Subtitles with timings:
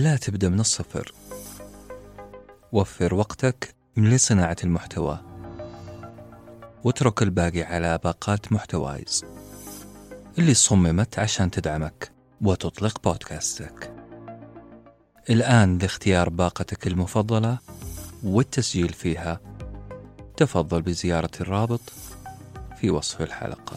[0.00, 1.12] لا تبدأ من الصفر.
[2.72, 5.20] وفر وقتك لصناعة المحتوى.
[6.84, 9.24] واترك الباقي على باقات محتوايز.
[10.38, 13.92] اللي صممت عشان تدعمك وتطلق بودكاستك.
[15.30, 17.58] الآن لاختيار باقتك المفضلة
[18.22, 19.40] والتسجيل فيها.
[20.36, 21.92] تفضل بزيارة الرابط
[22.80, 23.76] في وصف الحلقة.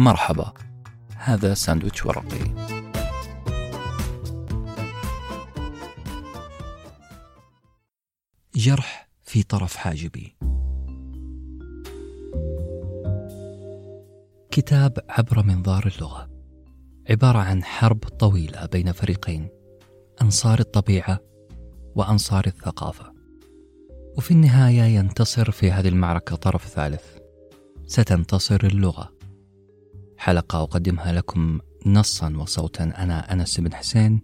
[0.00, 0.52] مرحبا.
[1.16, 2.54] هذا ساندويتش ورقي.
[8.54, 10.36] جرح في طرف حاجبي.
[14.50, 16.30] كتاب عبر منظار اللغة.
[17.10, 19.48] عبارة عن حرب طويلة بين فريقين
[20.22, 21.20] أنصار الطبيعة
[21.94, 23.12] وأنصار الثقافة.
[24.16, 27.04] وفي النهاية ينتصر في هذه المعركة طرف ثالث.
[27.86, 29.19] ستنتصر اللغة.
[30.20, 32.84] حلقة أقدمها لكم نصا وصوتا.
[32.84, 34.20] أنا أنس بن حسين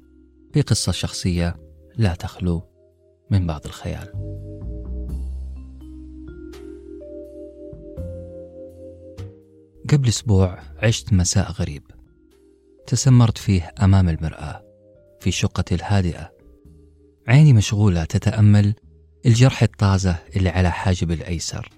[0.53, 1.57] في قصة شخصية
[1.97, 2.63] لا تخلو
[3.31, 4.13] من بعض الخيال.
[9.91, 11.83] قبل أسبوع عشت مساء غريب.
[12.87, 14.63] تسمرت فيه أمام المرآة
[15.21, 16.33] في شقتي الهادئة.
[17.29, 18.75] عيني مشغولة تتأمل
[19.27, 21.71] الجرح الطازة اللي على حاجب الأيسر.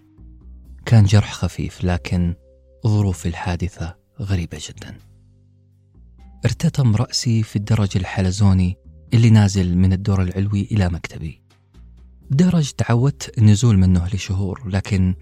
[0.87, 2.35] كان جرح خفيف لكن
[2.87, 4.99] ظروف الحادثة غريبة جدا.
[6.45, 8.77] ارتطم رأسي في الدرج الحلزوني
[9.15, 11.43] اللي نازل من الدور العلوي إلى مكتبي.
[12.31, 15.15] درج تعودت النزول منه لشهور لكن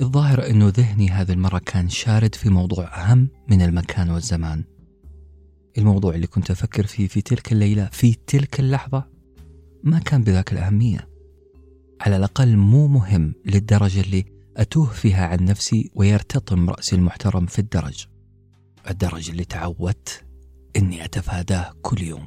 [0.00, 4.64] الظاهر أنه ذهني هذه المرة كان شارد في موضوع أهم من المكان والزمان.
[5.78, 9.04] الموضوع اللي كنت أفكر فيه في تلك الليلة في تلك اللحظة
[9.84, 11.08] ما كان بذاك الأهمية.
[12.00, 14.24] على الأقل مو مهم للدرجة اللي
[14.56, 18.06] أتوه فيها عن نفسي ويرتطم رأسي المحترم في الدرج.
[18.90, 20.24] الدرج اللي تعودت
[20.76, 22.26] أني أتفاداه كل يوم.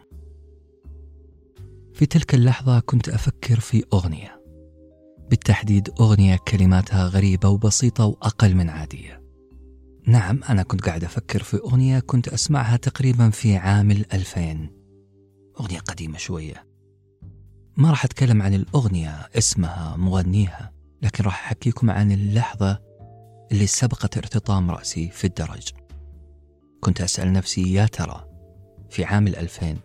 [1.93, 4.41] في تلك اللحظة كنت أفكر في أغنية.
[5.29, 9.21] بالتحديد أغنية كلماتها غريبة وبسيطة وأقل من عادية.
[10.07, 14.71] نعم أنا كنت قاعد أفكر في أغنية كنت أسمعها تقريبا في عام الألفين.
[15.59, 16.67] أغنية قديمة شوية.
[17.77, 22.79] ما راح أتكلم عن الأغنية اسمها مغنيها لكن راح أحكيكم عن اللحظة
[23.51, 25.69] اللي سبقت ارتطام رأسي في الدرج.
[26.79, 28.25] كنت أسأل نفسي يا ترى
[28.89, 29.79] في عام الألفين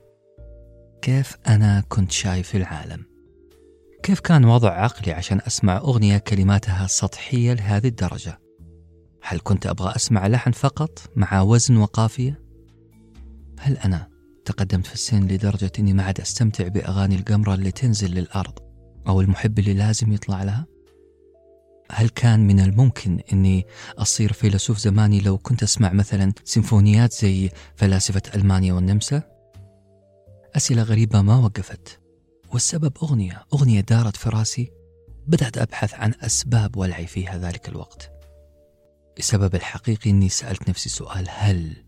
[1.02, 3.04] كيف أنا كنت شايف العالم
[4.02, 8.40] كيف كان وضع عقلي عشان أسمع أغنية كلماتها سطحية لهذه الدرجة
[9.22, 12.42] هل كنت أبغى أسمع لحن فقط مع وزن وقافية؟
[13.60, 14.08] هل أنا
[14.44, 18.58] تقدمت في السن لدرجة أني ما عاد أستمتع بأغاني القمرة اللي تنزل للأرض
[19.08, 20.66] أو المحب اللي لازم يطلع لها؟
[21.92, 23.66] هل كان من الممكن أني
[23.98, 29.22] أصير فيلسوف زماني لو كنت أسمع مثلا سيمفونيات زي فلاسفة ألمانيا والنمسا؟
[30.56, 32.00] أسئلة غريبة ما وقفت.
[32.52, 34.70] والسبب أغنية أغنية دارت في راسي.
[35.26, 38.10] بدأت أبحث عن أسباب ولعي فيها ذلك الوقت.
[39.18, 41.84] السبب الحقيقي أني سألت نفسي سؤال هل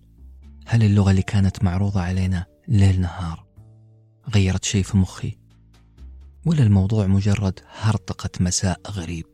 [0.67, 3.47] هل اللغة اللي كانت معروضة علينا ليل نهار
[4.35, 5.39] غيرت شيء في مخي؟
[6.47, 9.27] ولا الموضوع مجرد هرطقة مساء غريب؟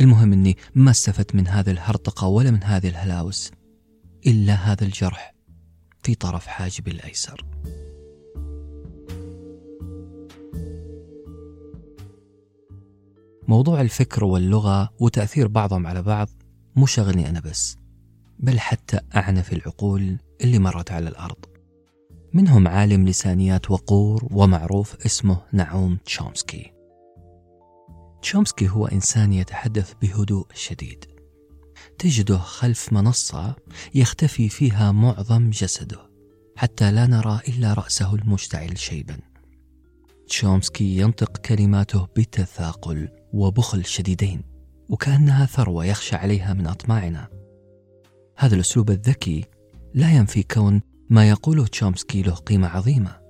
[0.00, 3.50] المهم أني ما استفدت من هذه الهرطقة ولا من هذه الهلاوس
[4.26, 5.34] إلا هذا الجرح
[6.02, 7.44] في طرف حاجبي الأيسر.
[13.48, 16.28] موضوع الفكر واللغة وتأثير بعضهم على بعض
[16.76, 17.76] مو شغلني أنا بس
[18.38, 21.44] بل حتى أعنف العقول اللي مرت على الأرض.
[22.32, 26.73] منهم عالم لسانيات وقور ومعروف اسمه نعوم تشومسكي.
[28.24, 31.04] تشومسكي هو إنسان يتحدث بهدوء شديد.
[31.98, 33.56] تجده خلف منصة
[33.94, 36.10] يختفي فيها معظم جسده
[36.56, 39.18] حتى لا نرى إلا رأسه المشتعل شيبا.
[40.28, 44.42] تشومسكي ينطق كلماته بتثاقل وبخل شديدين
[44.88, 47.28] وكأنها ثروة يخشى عليها من أطماعنا.
[48.36, 49.44] هذا الأسلوب الذكي
[49.94, 53.23] لا ينفي كون ما يقوله تشومسكي له قيمة عظيمة.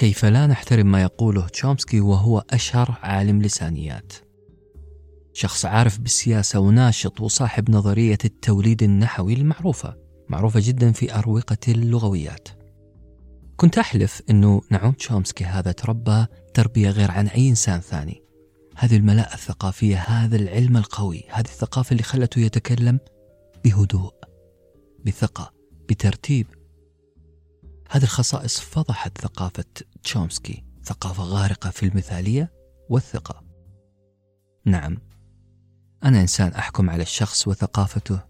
[0.00, 4.12] كيف لا نحترم ما يقوله تشومسكي وهو أشهر عالم لسانيات.
[5.32, 9.96] شخص عارف بالسياسة وناشط وصاحب نظرية التوليد النحوي المعروفة
[10.28, 12.48] معروفة جدا في أروقة اللغويات.
[13.56, 18.22] كنت أحلف أنه نعوم تشومسكي هذا تربى تربية غير عن أي إنسان ثاني.
[18.76, 22.98] هذه الملاءة الثقافية هذا العلم القوي هذه الثقافة اللي خلته يتكلم
[23.64, 24.14] بهدوء
[25.06, 25.52] بثقة
[25.88, 26.46] بترتيب.
[27.92, 29.64] هذه الخصائص فضحت ثقافة
[30.02, 32.52] تشومسكي ثقافة غارقة في المثالية
[32.88, 33.44] والثقة.
[34.64, 34.98] نعم
[36.04, 38.20] أنا إنسان أحكم على الشخص وثقافته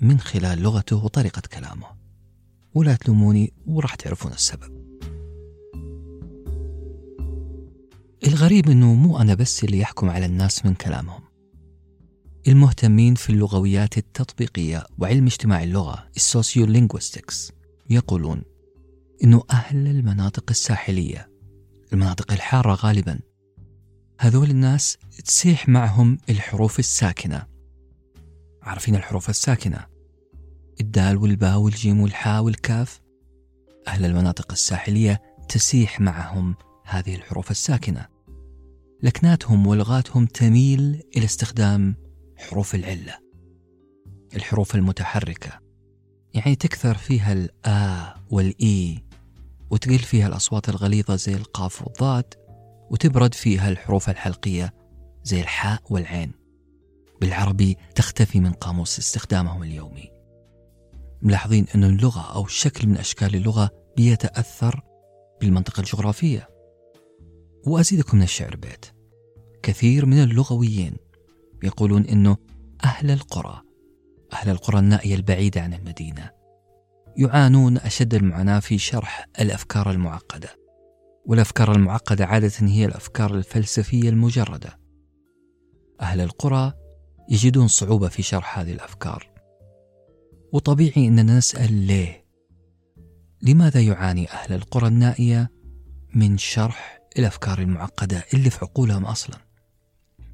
[0.00, 1.86] من خلال لغته وطريقة كلامه.
[2.74, 4.84] ولا تلوموني وراح تعرفون السبب.
[8.26, 11.22] الغريب أنه مو أنا بس اللي يحكم على الناس من كلامهم.
[12.48, 17.52] المهتمين في اللغويات التطبيقية وعلم اجتماع اللغة ال sociolinguistics
[17.90, 18.53] يقولون
[19.24, 21.34] أنه أهل المناطق الساحلية
[21.92, 23.20] المناطق الحارة غالبا.
[24.20, 27.46] هذول الناس تسيح معهم الحروف الساكنة.
[28.62, 29.86] عارفين الحروف الساكنة؟
[30.80, 33.00] الدال والباء والجيم والحاء والكاف.
[33.88, 38.06] أهل المناطق الساحلية تسيح معهم هذه الحروف الساكنة.
[39.02, 41.96] لكناتهم ولغاتهم تميل إلى استخدام
[42.36, 43.18] حروف العلة
[44.36, 45.60] الحروف المتحركة.
[46.34, 49.04] يعني تكثر فيها الآ والإي
[49.70, 52.34] وتقل فيها الأصوات الغليظة زي القاف والضاد
[52.90, 54.74] وتبرد فيها الحروف الحلقية
[55.24, 56.32] زي الحاء والعين.
[57.20, 60.10] بالعربي تختفي من قاموس استخدامهم اليومي.
[61.22, 64.80] ملاحظين أن اللغة أو شكل من أشكال اللغة بيتأثر
[65.40, 66.48] بالمنطقة الجغرافية.
[67.66, 68.86] وأزيدكم من الشعر بيت.
[69.62, 70.96] كثير من اللغويين
[71.62, 72.36] يقولون أنه
[72.84, 73.62] أهل القرى
[74.32, 76.43] أهل القرى النائية البعيدة عن المدينة.
[77.16, 80.48] يعانون أشد المعاناة في شرح الأفكار المعقدة.
[81.26, 84.78] والأفكار المعقدة عادة هي الأفكار الفلسفية المجردة.
[86.00, 86.72] أهل القرى
[87.30, 89.30] يجدون صعوبة في شرح هذه الأفكار.
[90.52, 92.24] وطبيعي أننا نسأل ليه؟
[93.42, 95.50] لماذا يعاني أهل القرى النائية
[96.14, 99.36] من شرح الأفكار المعقدة اللي في عقولهم أصلا؟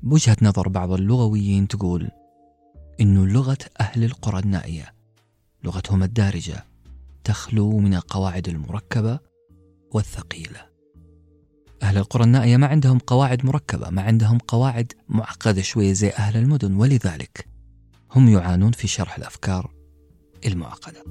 [0.03, 2.11] بوجهة نظر بعض اللغويين تقول
[3.01, 4.95] إنه لغة أهل القرى النائية
[5.65, 6.70] لغتهم الدارجة.
[7.25, 9.19] تخلو من القواعد المركبة
[9.93, 10.71] والثقيلة.
[11.83, 16.75] أهل القرى النائية ما عندهم قواعد مركبة ما عندهم قواعد معقدة شوية زي أهل المدن
[16.75, 17.49] ولذلك
[18.13, 19.75] هم يعانون في شرح الأفكار
[20.47, 21.05] المعقدة.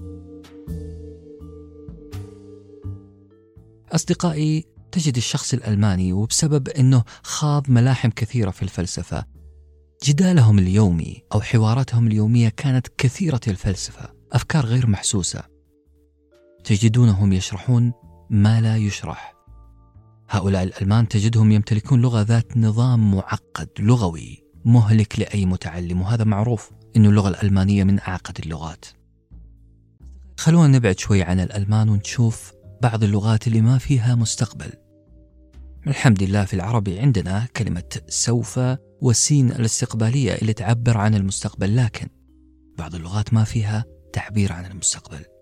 [3.92, 9.26] أصدقائي تجد الشخص الألماني وبسبب أنه خاض ملاحم كثيرة في الفلسفة
[10.04, 15.59] جدالهم اليومي أو حواراتهم اليومية كانت كثيرة الفلسفة أفكار غير محسوسة.
[16.70, 17.94] تجدونهم يشرحون
[18.30, 19.36] ما لا يشرح.
[20.30, 27.06] هؤلاء الألمان تجدهم يمتلكون لغة ذات نظام معقد لغوي مهلك لأي متعلم وهذا معروف أن
[27.06, 28.86] اللغة الألمانية من أعقد اللغات.
[30.38, 34.72] خلونا نبعد شوي عن الألمان ونشوف بعض اللغات اللي ما فيها مستقبل.
[35.88, 38.60] الحمد لله في العربي عندنا كلمة سوف
[39.02, 42.08] والسين الاستقبالية اللي تعبر عن المستقبل لكن
[42.78, 45.39] بعض اللغات ما فيها تعبير عن المستقبل.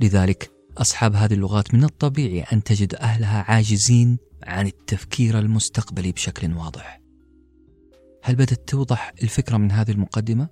[0.00, 7.00] لذلك أصحاب هذه اللغات من الطبيعي أن تجد أهلها عاجزين عن التفكير المستقبلي بشكل واضح.
[8.22, 10.48] هل بدأت توضح الفكرة من هذه المقدمة؟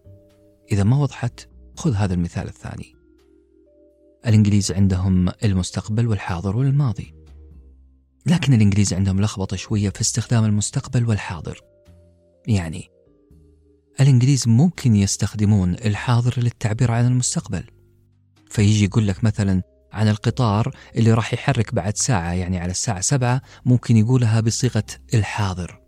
[0.72, 2.94] إذا ما وضحت خذ هذا المثال الثاني.
[4.26, 7.14] الإنجليز عندهم المستقبل والحاضر والماضي.
[8.26, 11.60] لكن الإنجليز عندهم لخبطة شوية في استخدام المستقبل والحاضر.
[12.46, 12.88] يعني
[14.00, 17.64] الإنجليز ممكن يستخدمون الحاضر للتعبير عن المستقبل.
[18.52, 19.62] فيجي يقول لك مثلا
[19.92, 24.84] عن القطار اللي راح يحرك بعد ساعة يعني على الساعة سبعة ممكن يقولها بصيغة
[25.14, 25.80] الحاضر.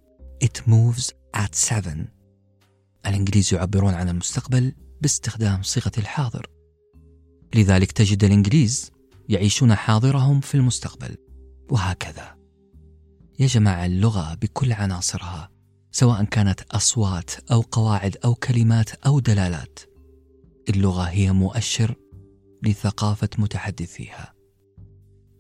[0.45, 1.05] It moves
[1.37, 1.99] at seven.
[3.07, 6.47] الإنجليز يعبرون عن المستقبل باستخدام صيغة الحاضر.
[7.55, 8.93] لذلك تجد الإنجليز
[9.29, 11.17] يعيشون حاضرهم في المستقبل.
[11.71, 12.37] وهكذا.
[13.39, 15.51] يا جماعة اللغة بكل عناصرها
[15.93, 19.79] سواء كانت أصوات أو قواعد أو كلمات أو دلالات
[20.69, 21.95] اللغة هي مؤشر
[22.65, 24.35] لثقافة متحدثيها.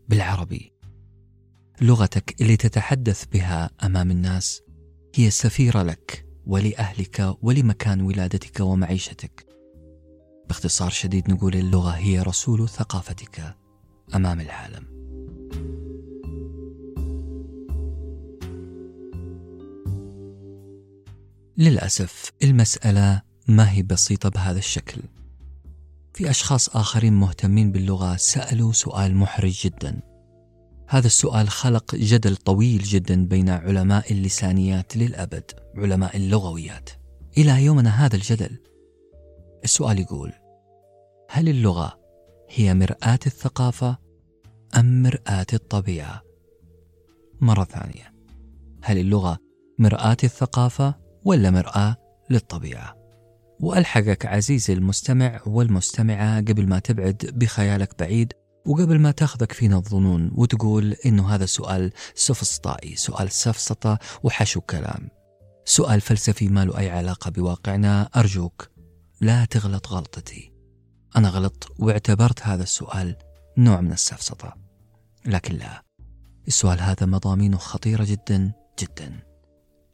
[0.08, 0.72] بالعربي
[1.80, 4.62] لغتك اللي تتحدث بها أمام الناس
[5.14, 9.46] هي سفيرة لك ولأهلك ولمكان ولادتك ومعيشتك.
[10.48, 13.56] باختصار شديد نقول اللغة هي رسول ثقافتك
[14.14, 14.94] أمام العالم.
[21.58, 25.02] للأسف المسألة ما هي بسيطة بهذا الشكل.
[26.14, 30.00] في أشخاص آخرين مهتمين باللغة سألوا سؤال محرج جدا
[30.88, 36.90] هذا السؤال خلق جدل طويل جدا بين علماء اللسانيات للأبد علماء اللغويات
[37.38, 38.58] إلى يومنا هذا الجدل
[39.64, 40.32] السؤال يقول
[41.30, 41.98] هل اللغة
[42.50, 43.98] هي مرآة الثقافة
[44.76, 46.22] أم مرآة الطبيعة؟
[47.40, 48.14] مرة ثانية
[48.82, 49.38] هل اللغة
[49.78, 50.94] مرآة الثقافة
[51.24, 51.96] ولا مرآة
[52.30, 53.03] للطبيعة؟
[53.60, 58.32] وألحقك عزيزي المستمع والمستمعة قبل ما تبعد بخيالك بعيد
[58.66, 65.08] وقبل ما تاخذك فينا الظنون وتقول إنه هذا سؤال سفسطائي سؤال سفسطة وحشو كلام.
[65.64, 68.10] سؤال فلسفي ما له أي علاقة بواقعنا.
[68.16, 68.70] أرجوك
[69.20, 70.52] لا تغلط غلطتي.
[71.16, 73.16] أنا غلط واعتبرت هذا السؤال
[73.58, 74.56] نوع من السفسطة.
[75.26, 75.82] لكن لا
[76.48, 79.20] السؤال هذا مضامينه خطيرة جدا جدا.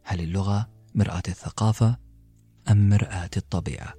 [0.04, 1.96] هل اللغة مرآة الثقافة
[2.70, 3.94] أم مرآة الطبيعة؟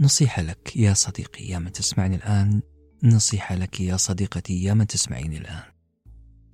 [0.00, 2.62] نصيحة لك يا صديقي يا من تسمعني الآن.
[3.02, 5.62] نصيحة لك يا صديقتي يا من تسمعيني الآن.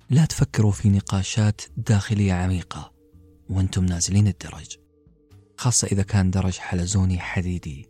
[0.09, 2.93] لا تفكروا في نقاشات داخلية عميقة
[3.49, 4.77] وأنتم نازلين الدرج
[5.57, 7.89] خاصة إذا كان درج حلزوني حديدي.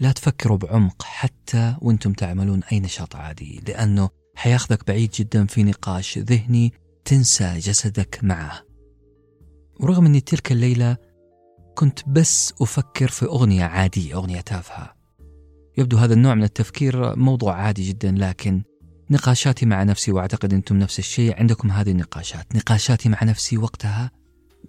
[0.00, 6.18] لا تفكروا بعمق حتى وأنتم تعملون أي نشاط عادي لأنه حياخذك بعيد جدا في نقاش
[6.18, 6.72] ذهني
[7.04, 8.65] تنسى جسدك معه.
[9.80, 10.96] ورغم أني تلك الليلة
[11.74, 14.96] كنت بس أفكر في أغنية عادية أغنية تافهة.
[15.78, 18.62] يبدو هذا النوع من التفكير موضوع عادي جدا لكن
[19.10, 24.10] نقاشاتي مع نفسي وأعتقد أنتم نفس الشيء عندكم هذه النقاشات، نقاشاتي مع نفسي وقتها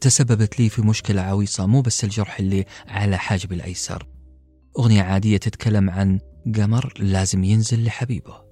[0.01, 4.07] تسببت لي في مشكلة عويصة مو بس الجرح اللي على حاجبي الأيسر.
[4.79, 6.19] أغنية عادية تتكلم عن
[6.55, 8.47] قمر لازم ينزل لحبيبه.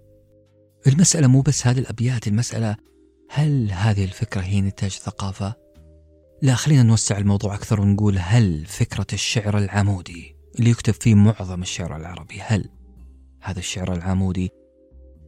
[0.88, 2.76] المسألة مو بس هذه الأبيات المسألة
[3.30, 5.65] هل هذه الفكرة هي نتاج ثقافة؟
[6.46, 11.96] لا خلينا نوسع الموضوع أكثر ونقول هل فكرة الشعر العمودي اللي يكتب فيه معظم الشعر
[11.96, 12.70] العربي هل
[13.42, 14.50] هذا الشعر العمودي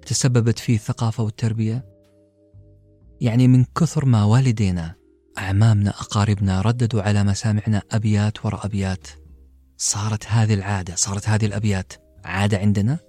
[0.06, 1.86] تسببت فيه الثقافة والتربية؟
[3.22, 4.96] يعني من كثر ما والدينا
[5.38, 9.08] أعمامنا أقاربنا رددوا على مسامعنا أبيات وراء أبيات
[9.78, 11.94] صارت هذه العادة صارت هذه الأبيات
[12.26, 13.00] عادة عندنا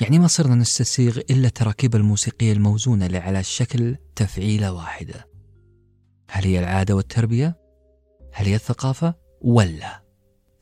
[0.00, 5.33] يعني ما صرنا نستسيغ إلا التراكيب الموسيقية الموزونة اللي على شكل تفعيلة واحدة
[6.30, 7.56] هل هي العادة والتربية؟
[8.32, 10.02] هل هي الثقافة؟ ولا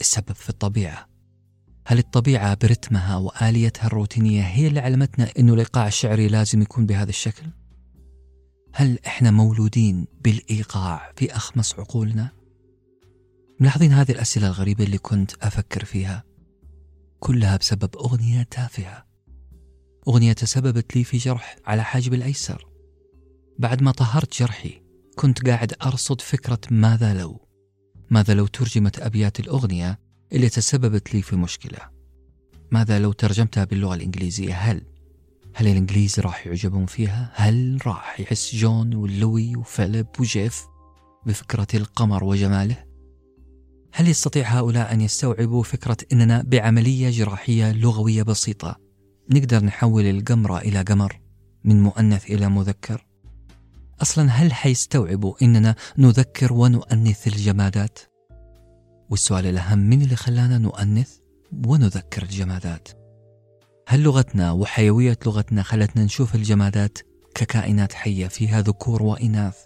[0.01, 1.09] السبب في الطبيعة؟
[1.87, 7.47] هل الطبيعة برتمها وآليتها الروتينية هي اللي علمتنا أنه الإيقاع الشعري لازم يكون بهذا الشكل؟
[8.75, 12.31] هل إحنا مولودين بالإيقاع في أخمص عقولنا؟
[13.61, 16.25] ملاحظين هذه الأسئلة الغريبة اللي كنت أفكر فيها
[17.21, 19.07] كلها بسبب أغنية تافهة
[20.09, 22.67] أغنية تسببت لي في جرح على حاجب الأيسر
[23.59, 24.82] بعد ما طهرت جرحي
[25.23, 27.41] كنت قاعد أرصد فكرة ماذا لو
[28.11, 29.99] ماذا لو ترجمت أبيات الأغنية
[30.33, 31.79] اللي تسببت لي في مشكلة
[32.71, 34.83] ماذا لو ترجمتها باللغة الإنجليزية هل
[35.55, 40.65] هل الإنجليز راح يعجبون فيها؟ هل راح يحس جون ولوي وفيليب وجيف
[41.27, 42.85] بفكرة القمر وجماله؟
[43.93, 48.77] هل يستطيع هؤلاء أن يستوعبوا فكرة أننا بعملية جراحية لغوية بسيطة
[49.31, 51.21] نقدر نحول القمرة إلى قمر
[51.65, 53.12] من مؤنث إلى مذكر؟
[54.03, 57.99] أصلا هل حيستوعبوا أننا نذكر ونؤنث الجمادات؟
[59.11, 61.17] والسؤال الأهم من اللي خلانا نؤنث
[61.67, 62.89] ونذكر الجمادات؟
[63.89, 66.99] هل لغتنا وحيوية لغتنا خلتنا نشوف الجمادات
[67.35, 69.57] ككائنات حية فيها ذكور وإناث؟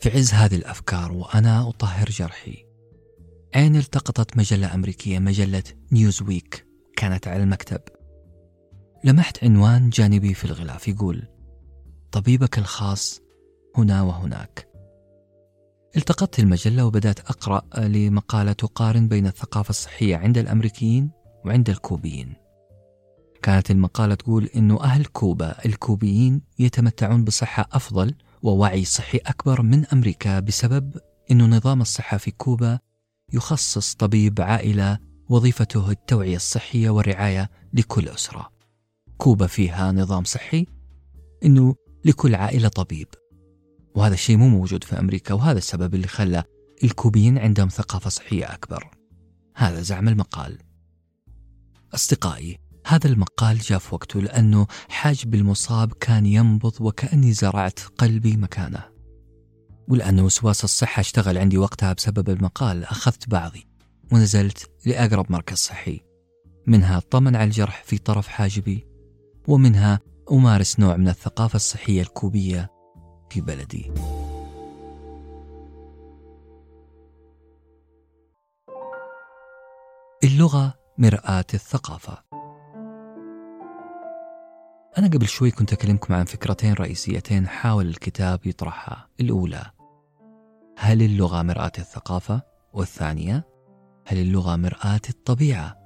[0.00, 2.66] في عز هذه الأفكار وأنا أطهر جرحي
[3.54, 6.66] عيني التقطت مجلة أمريكية مجلة نيوز ويك
[6.96, 7.80] كانت على المكتب
[9.04, 11.33] لمحت عنوان جانبي في الغلاف يقول
[12.14, 13.20] طبيبك الخاص
[13.76, 14.68] هنا وهناك.
[15.96, 21.10] التقطت المجلة وبدأت أقرأ لمقالة تقارن بين الثقافة الصحية عند الأمريكيين
[21.44, 22.34] وعند الكوبيين.
[23.42, 30.40] كانت المقالة تقول أنه أهل كوبا الكوبيين يتمتعون بصحة أفضل ووعي صحي أكبر من أمريكا
[30.40, 30.96] بسبب
[31.30, 32.78] أن نظام الصحة في كوبا
[33.32, 38.50] يخصص طبيب عائلة وظيفته التوعية الصحية والرعاية لكل أسرة.
[39.18, 40.66] كوبا فيها نظام صحي
[41.44, 43.08] أنه لكل عائلة طبيب.
[43.94, 46.44] وهذا الشيء مو موجود في أمريكا وهذا السبب اللي خلى
[46.84, 48.90] الكوبيين عندهم ثقافة صحية أكبر.
[49.56, 50.58] هذا زعم المقال.
[51.94, 58.84] أصدقائي هذا المقال جاء في وقته لأنه حاجب المصاب كان ينبض وكأني زرعت قلبي مكانه.
[59.88, 63.66] ولأن وسواس الصحة اشتغل عندي وقتها بسبب المقال أخذت بعضي
[64.12, 66.00] ونزلت لأقرب مركز صحي.
[66.66, 68.86] منها طمن على الجرح في طرف حاجبي
[69.48, 70.00] ومنها
[70.32, 72.70] أمارس نوع من الثقافة الصحية الكوبية
[73.30, 73.92] في بلدي
[80.24, 82.24] اللغة مرآة الثقافة
[84.98, 89.70] أنا قبل شوي كنت أكلمكم عن فكرتين رئيسيتين حاول الكتاب يطرحها الأولى
[90.78, 93.44] هل اللغة مرآة الثقافة؟ والثانية
[94.06, 95.76] هل اللغة مرآة الطبيعة؟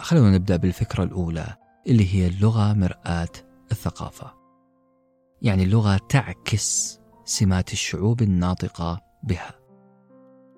[0.00, 3.28] خلونا نبدأ بالفكرة الأولى اللي هي اللغة مرآة
[3.72, 4.34] الثقافة.
[5.42, 9.54] يعني اللغة تعكس سمات الشعوب الناطقة بها.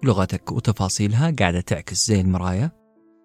[0.05, 2.73] لغتك وتفاصيلها قاعدة تعكس زي المراية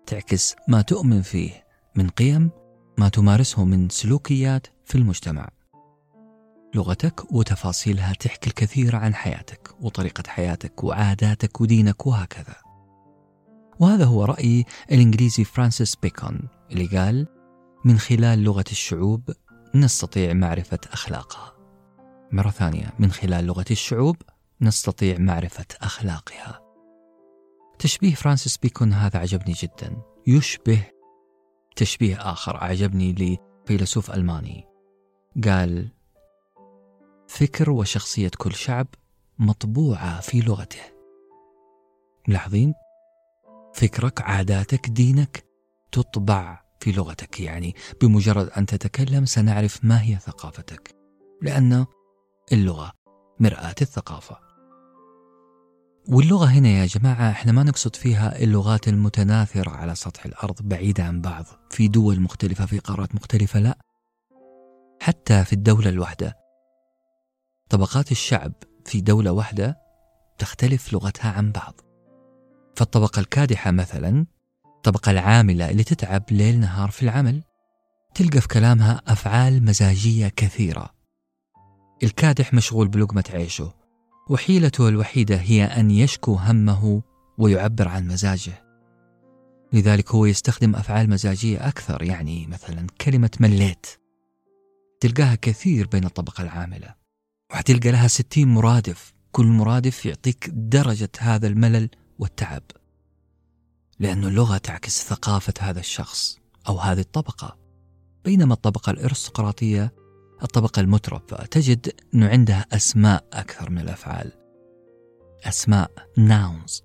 [0.06, 1.66] تعكس ما تؤمن فيه
[1.96, 2.50] من قيم
[2.98, 5.50] ما تمارسه من سلوكيات في المجتمع.
[6.76, 12.56] لغتك وتفاصيلها تحكي الكثير عن حياتك وطريقة حياتك وعاداتك ودينك وهكذا.
[13.80, 16.40] وهذا هو رأي الإنجليزي فرانسيس بيكون
[16.72, 17.28] اللي قال
[17.86, 19.30] من خلال لغة الشعوب
[19.76, 21.54] نستطيع معرفة أخلاقها.
[22.32, 24.18] مرة ثانية من خلال لغة الشعوب
[24.62, 26.62] نستطيع معرفة أخلاقها.
[27.80, 30.02] تشبيه فرانسيس بيكون هذا عجبني جدا.
[30.28, 30.84] يشبه
[31.76, 34.68] تشبيه آخر أعجبني لفيلسوف ألماني.
[35.44, 35.90] قال
[37.28, 38.88] فكر وشخصية كل شعب
[39.40, 40.82] مطبوعة في لغته.
[42.28, 42.74] ملاحظين؟
[43.74, 45.46] فكرك عاداتك دينك
[45.92, 50.96] تطبع في لغتك يعني بمجرد أن تتكلم سنعرف ما هي ثقافتك
[51.42, 51.86] لأن
[52.52, 52.92] اللغة
[53.40, 54.40] مرآة الثقافة.
[56.10, 61.22] واللغة هنا يا جماعة إحنا ما نقصد فيها اللغات المتناثرة على سطح الأرض بعيدة عن
[61.22, 63.78] بعض في دول مختلفة في قارات مختلفة لا.
[65.02, 66.38] حتى في الدولة الواحدة
[67.70, 68.54] طبقات الشعب
[68.86, 69.78] في دولة واحدة
[70.38, 71.82] تختلف لغتها عن بعض.
[72.76, 74.35] فالطبقة الكادحة مثلا
[74.88, 77.42] الطبقة العاملة اللي تتعب ليل نهار في العمل
[78.16, 80.90] تلقى في كلامها أفعال مزاجية كثيرة.
[82.04, 83.74] الكادح مشغول بلقمة عيشه
[84.30, 87.02] وحيلته الوحيدة هي أن يشكو همه
[87.38, 88.64] ويعبر عن مزاجه.
[89.74, 93.88] لذلك هو يستخدم أفعال مزاجية أكثر يعني مثلا كلمة مليت.
[95.00, 96.96] تلقاها كثير بين الطبقة العاملة
[97.52, 99.14] وحتلقى لها ستين مرادف.
[99.32, 101.90] كل مرادف يعطيك درجة هذا الملل
[102.20, 102.64] والتعب.
[104.00, 106.38] لأن اللغة تعكس ثقافة هذا الشخص
[106.68, 107.58] أو هذه الطبقة.
[108.26, 109.94] بينما الطبقة الأرستقراطية
[110.44, 114.32] الطبقة المترفة تجد أنه عندها أسماء أكثر من الأفعال.
[115.44, 116.82] أسماء nouns.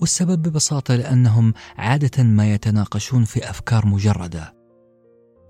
[0.00, 4.54] والسبب ببساطة لأنهم عادة ما يتناقشون في أفكار مجردة.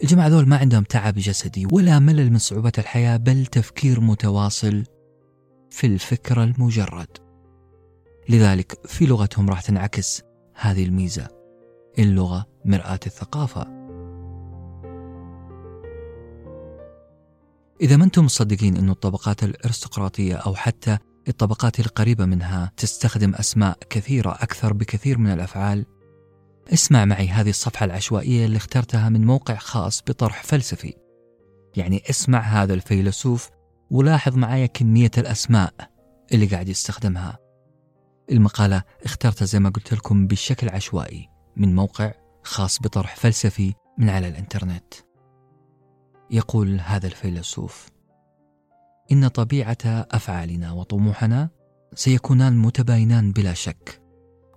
[0.02, 4.84] الجماعة ذول ما عندهم تعب جسدي ولا ملل من صعوبة الحياة بل تفكير متواصل
[5.70, 7.18] في الفكرة المجرد.
[8.28, 10.22] لذلك في لغتهم راح تنعكس
[10.60, 11.28] هذه الميزة.
[11.98, 13.80] اللغة مرآة الثقافة.
[17.80, 24.30] إذا ما أنتم مصدقين أن الطبقات الأرستقراطية أو حتى الطبقات القريبة منها تستخدم أسماء كثيرة
[24.30, 25.86] أكثر بكثير من الأفعال
[26.72, 30.94] اسمع معي هذه الصفحة العشوائية اللي اخترتها من موقع خاص بطرح فلسفي.
[31.76, 33.50] يعني اسمع هذا الفيلسوف
[33.90, 35.74] ولاحظ معي كمية الأسماء
[36.32, 37.49] اللي قاعد يستخدمها.
[38.30, 42.12] المقالة اخترتها زي ما قلت لكم بشكل عشوائي من موقع
[42.42, 44.94] خاص بطرح فلسفي من على الإنترنت.
[46.30, 47.88] يقول هذا الفيلسوف
[49.12, 51.48] إن طبيعة أفعالنا وطموحنا
[51.94, 54.02] سيكونان متباينان بلا شك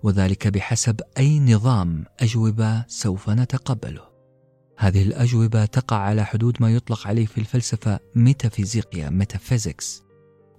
[0.02, 4.14] وذلك بحسب أي نظام أجوبة سوف نتقبله.
[4.78, 10.02] هذه الأجوبة تقع على حدود ما يطلق عليه في الفلسفة ميتافيزيقيا ميتافيزيكس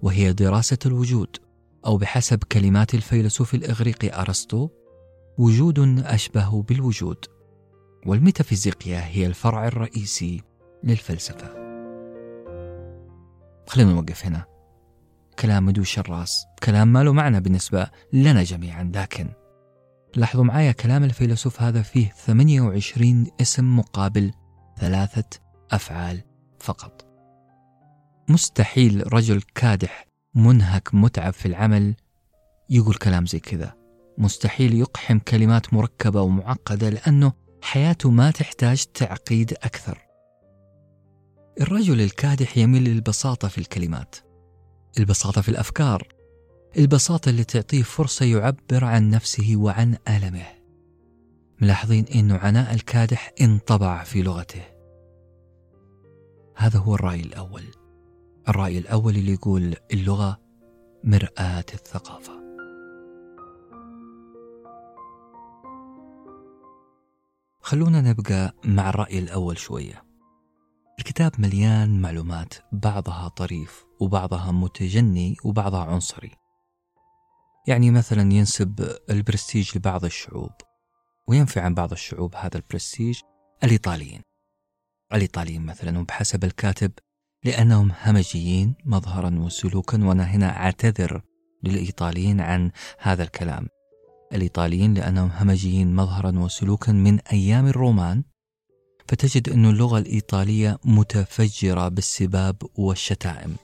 [0.02, 1.36] وهي دراسة الوجود
[1.86, 4.68] أو بحسب كلمات الفيلسوف الاغريقي أرسطو
[5.38, 7.24] وجود أشبه بالوجود.
[8.06, 10.42] والميتافيزيقيا هي الفرع الرئيسي
[10.84, 11.48] للفلسفة.
[13.68, 14.44] خلينا نوقف هنا.
[15.38, 19.28] كلام مدوش الراس كلام ما له معنى بالنسبة لنا جميعا لكن
[20.16, 24.32] لاحظوا معايا كلام الفيلسوف هذا فيه 28 اسم مقابل
[24.80, 26.22] ثلاثة أفعال
[26.60, 27.06] فقط.
[28.28, 30.05] مستحيل رجل كادح
[30.36, 31.94] منهك متعب في العمل
[32.70, 33.74] يقول كلام زي كذا.
[34.18, 39.98] مستحيل يقحم كلمات مركبة ومعقدة لأنه حياته ما تحتاج تعقيد أكثر.
[41.60, 44.16] الرجل الكادح يميل للبساطة في الكلمات
[44.98, 46.08] البساطة في الأفكار
[46.78, 50.46] البساطة اللي تعطيه فرصة يعبر عن نفسه وعن ألمه.
[51.60, 54.62] ملاحظين أن عناء الكادح انطبع في لغته.
[56.56, 57.85] هذا هو الرأي الأول.
[58.48, 60.40] الرأي الأول اللي يقول اللغة
[61.04, 62.32] مرآة الثقافة.
[67.60, 70.04] خلونا نبقى مع الرأي الأول شوية.
[70.98, 76.30] الكتاب مليان معلومات بعضها طريف وبعضها متجني وبعضها عنصري.
[77.68, 80.52] يعني مثلا ينسب البرستيج لبعض الشعوب
[81.28, 83.20] وينفي عن بعض الشعوب هذا البرستيج
[83.64, 84.22] الإيطاليين.
[85.12, 86.92] الإيطاليين مثلا وبحسب الكاتب
[87.46, 91.22] لأنهم همجيين مظهرا وسلوكا وأنا هنا أعتذر
[91.62, 93.68] للإيطاليين عن هذا الكلام.
[94.32, 98.22] الإيطاليين لأنهم همجيين مظهرا وسلوكا من أيام الرومان
[99.08, 103.56] فتجد أن اللغة الإيطالية متفجرة بالسباب والشتائم.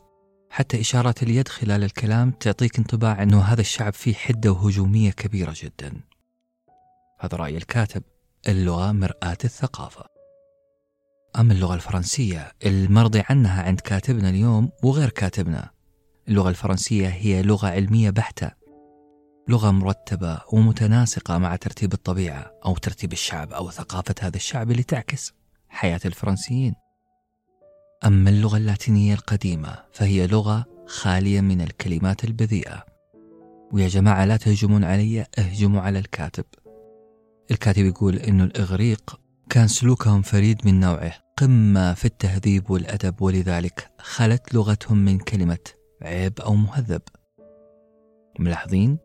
[0.51, 6.01] حتى إشارات اليد خلال الكلام تعطيك انطباع أنه هذا الشعب فيه حدة وهجومية كبيرة جدا.
[7.21, 8.03] هذا رأي الكاتب
[8.49, 10.12] اللغة مرآة الثقافة.
[11.38, 15.71] أما اللغة الفرنسية؟ المرضي عنها عند كاتبنا اليوم وغير كاتبنا.
[16.29, 18.51] اللغة الفرنسية هي لغة علمية بحتة.
[19.49, 25.33] لغة مرتبة ومتناسقة مع ترتيب الطبيعة أو ترتيب الشعب أو ثقافة هذا الشعب اللي تعكس
[25.68, 26.75] حياة الفرنسيين.
[28.05, 32.85] أما اللغة اللاتينية القديمة فهي لغة خالية من الكلمات البذيئة.
[33.73, 36.45] ويا جماعة لا تهجمون علي اهجموا على الكاتب.
[37.51, 41.22] الكاتب يقول أن الإغريق كان سلوكهم فريد من نوعه.
[41.37, 45.59] قمة في التهذيب والأدب ولذلك خلت لغتهم من كلمة
[46.03, 47.03] عيب أو مهذب.
[48.38, 48.99] ملاحظين؟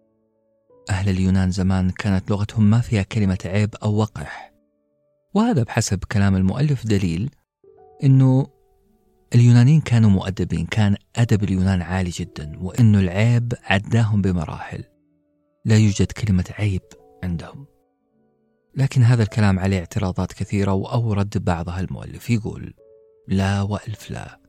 [0.90, 4.54] أهل اليونان زمان كانت لغتهم ما فيها كلمة عيب أو وقح.
[5.34, 7.30] وهذا بحسب كلام المؤلف دليل
[8.04, 8.48] أنه
[9.36, 14.84] اليونانيين كانوا مؤدبين كان أدب اليونان عالي جدا وأنه العيب عداهم بمراحل.
[15.66, 16.82] لا يوجد كلمة عيب
[17.24, 17.66] عندهم.
[18.78, 22.30] لكن هذا الكلام عليه اعتراضات كثيرة وأورد بعضها المؤلف.
[22.30, 22.74] يقول
[23.28, 24.40] لا وألف لا.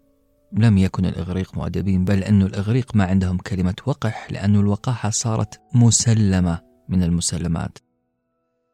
[0.53, 6.61] لم يكن الإغريق مؤدبين بل أن الإغريق ما عندهم كلمة وقح لأن الوقاحة صارت مسلمة
[6.89, 7.79] من المسلمات.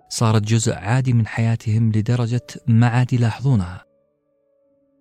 [0.08, 3.84] صارت جزء عادي من حياتهم لدرجة ما عاد يلاحظونها.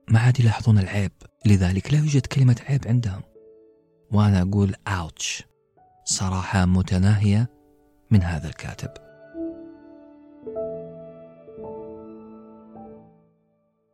[0.09, 1.11] ما عاد يلاحظون العيب.
[1.45, 3.21] لذلك لا يوجد كلمة عيب عندهم.
[4.11, 5.43] وأنا أقول أوتش.
[6.05, 7.49] صراحة متناهية
[8.11, 9.02] من هذا الكاتب.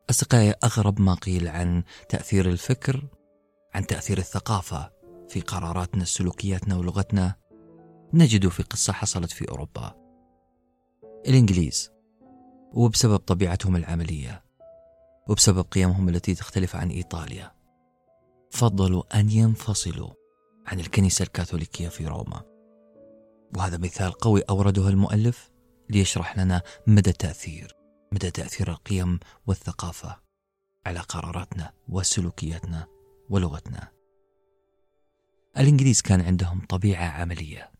[0.09, 3.07] أصدقائي أغرب ما قيل عن تأثير الفكر
[3.73, 4.91] عن تأثير الثقافة
[5.27, 7.35] في قراراتنا سلوكياتنا ولغتنا
[8.13, 9.95] نجده في قصة حصلت في أوروبا.
[11.27, 11.91] الإنجليز
[12.73, 14.43] وبسبب طبيعتهم العملية
[15.27, 17.51] وبسبب قيمهم التي تختلف عن إيطاليا
[18.51, 20.11] فضلوا أن ينفصلوا
[20.67, 22.41] عن الكنيسة الكاثوليكية في روما.
[23.57, 25.51] وهذا مثال قوي أورده المؤلف
[25.89, 27.78] ليشرح لنا مدى تأثير
[28.11, 30.19] مدى تأثير القيم والثقافة
[30.85, 32.87] على قراراتنا وسلوكياتنا
[33.29, 33.91] ولغتنا.
[35.57, 37.71] الإنجليز كان عندهم طبيعة عملية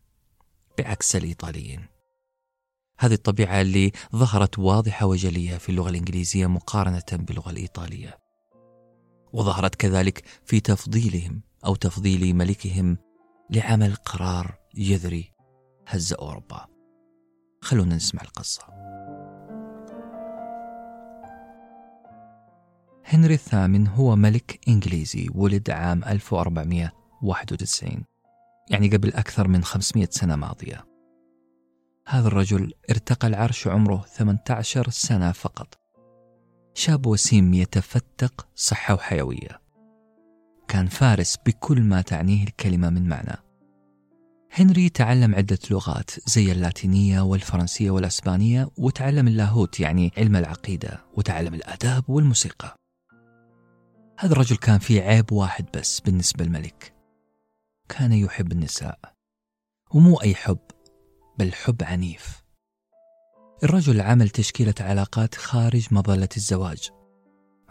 [0.78, 1.86] بعكس الإيطاليين.
[2.98, 8.18] هذه الطبيعة اللي ظهرت واضحة وجلية في اللغة الإنجليزية مقارنة باللغة الإيطالية
[9.32, 12.98] وظهرت كذلك في تفضيلهم أو تفضيل ملكهم
[13.50, 15.32] لعمل قرار يذري
[15.86, 16.66] هز أوروبا.
[17.62, 18.62] خلونا نسمع القصة.
[23.12, 28.04] هنري الثامن هو ملك إنجليزي ولد عام 1491
[28.70, 30.84] يعني قبل أكثر من 500 سنة ماضية.
[32.06, 35.78] هذا الرجل ارتقى العرش عمره 18 سنة فقط.
[36.74, 39.60] شاب وسيم يتفتق صحة وحيوية.
[40.68, 43.36] كان فارس بكل ما تعنيه الكلمة من معنى.
[44.52, 52.10] هنري تعلم عدة لغات زي اللاتينية والفرنسية والأسبانية وتعلم اللاهوت يعني علم العقيدة وتعلم الآداب
[52.10, 52.79] والموسيقى.
[54.22, 56.94] هذا الرجل كان فيه عيب واحد بس بالنسبة للملك.
[57.88, 58.98] كان يحب النساء
[59.94, 60.58] ومو أي حب
[61.38, 62.42] بل حب عنيف.
[63.64, 66.90] الرجل عمل تشكيلة علاقات خارج مظلة الزواج.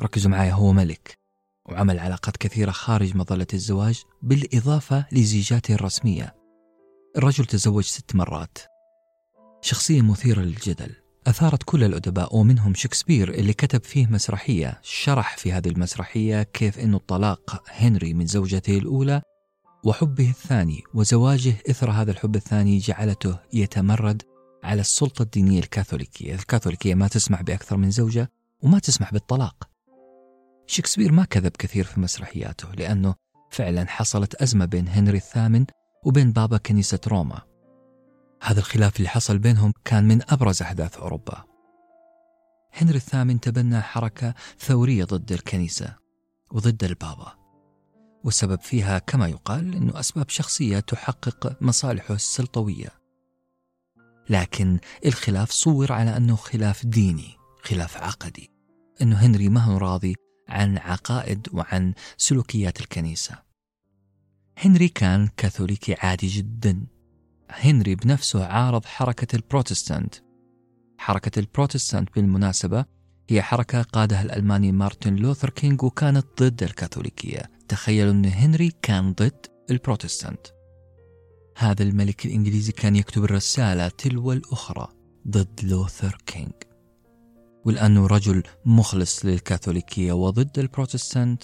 [0.01, 1.17] ركزوا معي هو ملك
[1.65, 6.35] وعمل علاقات كثيرة خارج مظلة الزواج بالإضافة لزيجاته الرسمية.
[7.17, 8.57] الرجل تزوج ست مرات.
[9.61, 10.95] شخصية مثيرة للجدل.
[11.27, 14.79] أثارت كل الأدباء ومنهم شكسبير اللي كتب فيه مسرحية.
[14.83, 19.21] شرح في هذه المسرحية كيف أن الطلاق هنري من زوجته الأولى
[19.83, 24.21] وحبه الثاني وزواجه إثر هذا الحب الثاني جعلته يتمرد
[24.63, 26.35] على السلطة الدينية الكاثوليكية.
[26.35, 29.69] الكاثوليكية ما تسمح بأكثر من زوجة وما تسمح بالطلاق.
[30.67, 33.15] شكسبير ما كذب كثير في مسرحياته لأنه
[33.51, 35.65] فعلا حصلت أزمة بين هنري الثامن
[36.05, 37.48] وبين بابا كنيسة روما.
[38.41, 41.43] هذا الخلاف اللي حصل بينهم كان من أبرز أحداث أوروبا.
[42.73, 45.95] هنري الثامن تبنى حركة ثورية ضد الكنيسة
[46.51, 47.39] وضد البابا.
[48.23, 52.89] والسبب فيها كما يقال أنه أسباب شخصية تحقق مصالحه السلطوية.
[54.29, 58.51] لكن الخلاف صور على أنه خلاف ديني خلاف عقدي.
[59.01, 60.15] أنه هنري ما هو راضي
[60.47, 63.35] عن عقائد وعن سلوكيات الكنيسة.
[64.57, 66.87] هنري كان كاثوليكي عادي جدا.
[67.49, 70.15] هنري بنفسه عارض حركة البروتستانت.
[70.97, 72.85] حركة البروتستانت بالمناسبة
[73.29, 77.51] هي حركة قادها الألماني مارتن لوثر كينغ وكانت ضد الكاثوليكية.
[77.67, 80.47] تخيلوا أن هنري كان ضد البروتستانت.
[81.57, 84.87] هذا الملك الإنجليزي كان يكتب الرسالة تلو الأخرى
[85.27, 86.51] ضد لوثر كينغ.
[87.65, 91.43] ولأنه رجل مخلص للكاثوليكية وضد البروتستانت.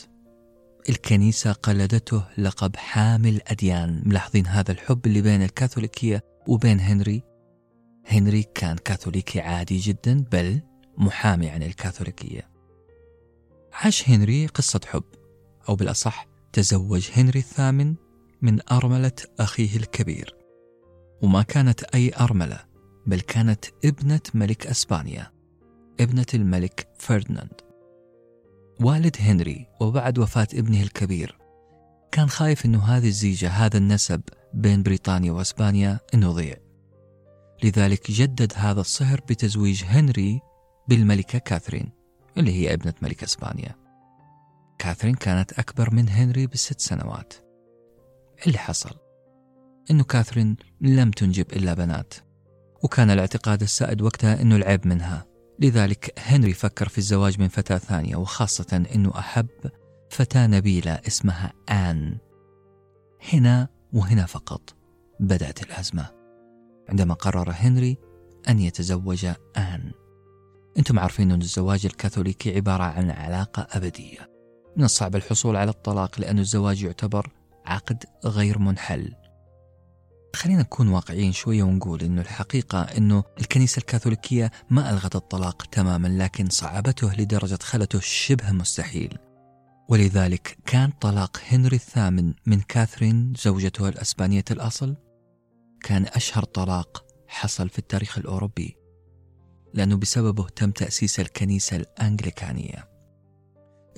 [0.89, 4.01] الكنيسة قلدته لقب حامي الأديان.
[4.06, 7.24] ملاحظين هذا الحب اللي بين الكاثوليكية وبين هنري؟
[8.06, 10.62] هنري كان كاثوليكي عادي جدا بل
[10.98, 12.50] محامي عن الكاثوليكية.
[13.74, 15.04] عاش هنري قصة حب
[15.69, 17.95] أو بالأصح تزوج هنري الثامن
[18.41, 20.36] من أرملة أخيه الكبير.
[21.21, 22.65] وما كانت أي أرملة
[23.08, 25.32] بل كانت ابنة ملك أسبانيا
[26.00, 27.64] ابنة الملك فرديناند
[28.81, 31.38] والد هنري وبعد وفاة ابنه الكبير
[32.11, 34.21] كان خايف أنه هذه الزيجة هذا النسب
[34.53, 36.55] بين بريطانيا وأسبانيا أنه يضيع
[37.63, 40.41] لذلك جدد هذا الصهر بتزويج هنري
[40.88, 41.91] بالملكة كاثرين
[42.38, 43.75] اللي هي ابنة ملك أسبانيا.
[44.79, 47.33] كاثرين كانت أكبر من هنري بست سنوات.
[48.47, 48.95] اللي حصل؟
[49.91, 52.13] أنه كاثرين لم تنجب إلا بنات
[52.83, 55.25] وكان الاعتقاد السائد وقتها أنه العيب منها.
[55.60, 59.48] لذلك هنري فكر في الزواج من فتاة ثانية وخاصة أنه أحب
[60.10, 62.18] فتاة نبيلة اسمها آن.
[63.34, 64.76] هنا وهنا فقط
[65.20, 66.08] بدأت الأزمة.
[66.89, 67.98] عندما قرر هنري
[68.50, 69.26] أن يتزوج
[69.58, 69.91] آن.
[70.78, 74.30] أنتم عارفين أن الزواج الكاثوليكي عبارة عن علاقة أبدية.
[74.78, 77.32] من الصعب الحصول على الطلاق لأن الزواج يعتبر
[77.65, 79.13] عقد غير منحل.
[80.36, 86.50] خلينا نكون واقعيين شوية ونقول أنه الحقيقة أنه الكنيسة الكاثوليكية ما ألغت الطلاق تماما لكن
[86.50, 89.17] صعبته لدرجة خلته شبه مستحيل.
[89.89, 94.95] ولذلك كان طلاق هنري الثامن من كاثرين زوجته الأسبانية الأصل؟
[95.84, 98.78] كان أشهر طلاق حصل في التاريخ الأوروبي
[99.74, 102.89] لأنه بسببه تم تأسيس الكنيسة الأنجليكانية.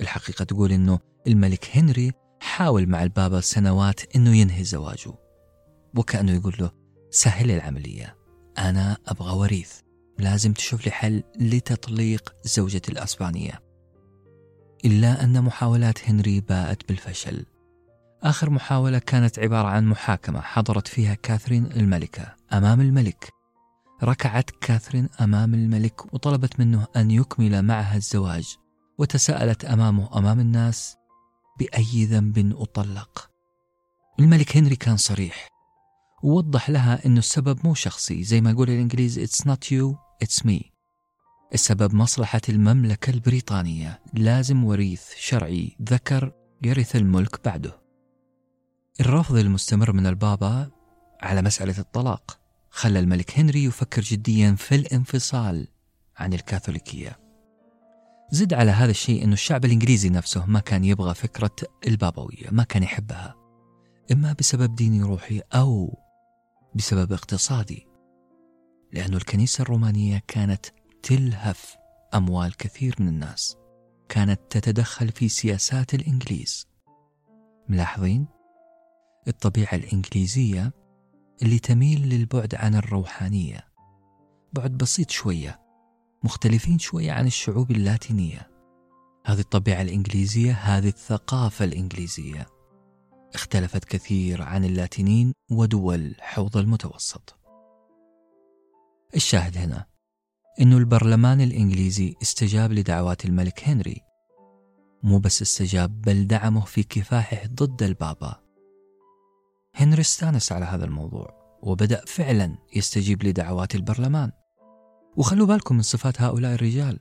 [0.00, 5.27] الحقيقة تقول أنه الملك هنري حاول مع البابا سنوات أنه ينهي زواجه.
[5.94, 6.70] وكأنه يقول له
[7.10, 8.16] سهل العملية
[8.58, 9.80] أنا أبغى وريث
[10.18, 13.62] لازم تشوف لي حل لتطليق زوجتي الأسبانية.
[14.84, 17.46] إلا أن محاولات هنري باءت بالفشل.
[18.22, 23.32] آخر محاولة كانت عبارة عن محاكمة حضرت فيها كاثرين الملكة أمام الملك.
[24.02, 28.56] ركعت كاثرين أمام الملك وطلبت منه أن يكمل معها الزواج
[28.98, 30.96] وتساءلت أمامه أمام الناس
[31.58, 33.30] بأي ذنب أطلق.
[34.20, 35.57] الملك هنري كان صريح.
[36.22, 38.24] ووضح لها أنه السبب مو شخصي.
[38.24, 40.62] زي ما يقول الإنجليز It's not you, it's me.
[41.54, 44.00] السبب مصلحة المملكة البريطانية.
[44.14, 45.76] لازم وريث شرعي.
[45.82, 47.80] ذكر يرث الملك بعده.
[49.00, 50.70] الرفض المستمر من البابا
[51.22, 52.38] على مسألة الطلاق.
[52.70, 55.68] خلى الملك هنري يفكر جديا في الانفصال
[56.16, 57.18] عن الكاثوليكية.
[58.30, 62.82] زد على هذا الشيء أنه الشعب الإنجليزي نفسه ما كان يبغى فكرة البابوية ما كان
[62.82, 63.34] يحبها.
[64.12, 65.98] إما بسبب ديني روحي أو
[66.74, 67.86] بسبب اقتصادي
[68.92, 70.66] لأن الكنيسة الرومانية كانت
[71.02, 71.76] تلهف
[72.14, 73.56] أموال كثير من الناس.
[74.08, 76.66] كانت تتدخل في سياسات الإنجليز.
[77.68, 78.26] ملاحظين؟
[79.28, 80.72] الطبيعة الإنجليزية
[81.42, 83.68] اللي تميل للبعد عن الروحانية.
[84.52, 85.60] بعد بسيط شوية
[86.24, 88.50] مختلفين شوية عن الشعوب اللاتينية.
[89.26, 92.46] هذه الطبيعة الإنجليزية هذه الثقافة الإنجليزية.
[93.34, 97.38] اختلفت كثير عن اللاتينيين ودول حوض المتوسط.
[99.16, 99.86] الشاهد هنا
[100.60, 104.00] أن البرلمان الإنجليزي استجاب لدعوات الملك هنري.
[105.02, 108.40] مو بس استجاب بل دعمه في كفاحه ضد البابا.
[109.74, 114.32] هنري استانس على هذا الموضوع وبدأ فعلا يستجيب لدعوات البرلمان.
[115.16, 116.98] وخلوا بالكم من صفات هؤلاء الرجال.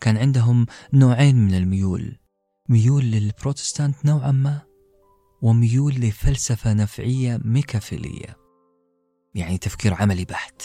[0.00, 2.18] كان عندهم نوعين من الميول
[2.68, 4.60] ميول للبروتستانت نوعا ما
[5.44, 8.36] وميول لفلسفة نفعية ميكافيلية.
[9.34, 10.62] يعني تفكير عملي بحت.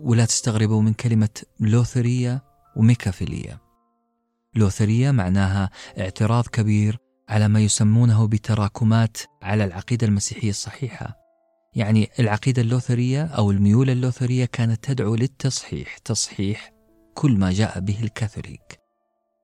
[0.00, 2.44] ولا تستغربوا من كلمة لوثرية
[2.76, 3.60] وميكافيلية.
[4.54, 11.16] لوثرية معناها اعتراض كبير على ما يسمونه بتراكمات على العقيدة المسيحية الصحيحة.
[11.74, 16.72] يعني العقيدة اللوثرية أو الميول اللوثرية كانت تدعو للتصحيح تصحيح
[17.14, 18.80] كل ما جاء به الكاثوليك.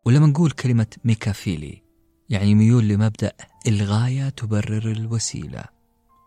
[0.06, 1.82] ولما نقول كلمة ميكافيلي
[2.28, 3.32] يعني ميول لمبدأ
[3.66, 5.64] الغاية تبرر الوسيلة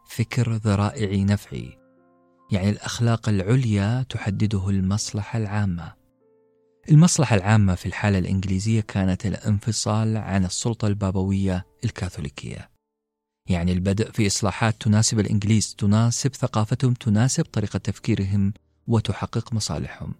[0.09, 1.77] فكر ذرائعي نفعي.
[2.51, 5.93] يعني الأخلاق العليا تحدده المصلحة العامة.
[6.89, 12.69] المصلحة العامة في الحالة الإنجليزية كانت الانفصال عن السلطة البابوية الكاثوليكية.
[13.49, 18.53] يعني البدء في إصلاحات تناسب الإنجليز تناسب ثقافتهم تناسب طريقة تفكيرهم
[18.87, 20.13] وتحقق مصالحهم.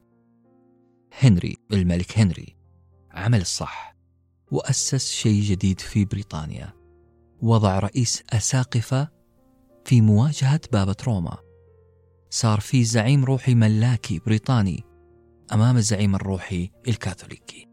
[1.19, 2.55] هنري الملك هنري
[3.12, 3.95] عمل الصح
[4.51, 6.79] وأسس شيء جديد في بريطانيا.
[7.41, 9.08] وضع رئيس أساقفة
[9.86, 11.38] في مواجهة بابة روما.
[12.30, 14.84] صار في زعيم روحي ملاكي بريطاني
[15.54, 17.67] أمام الزعيم الروحي الكاثوليكي.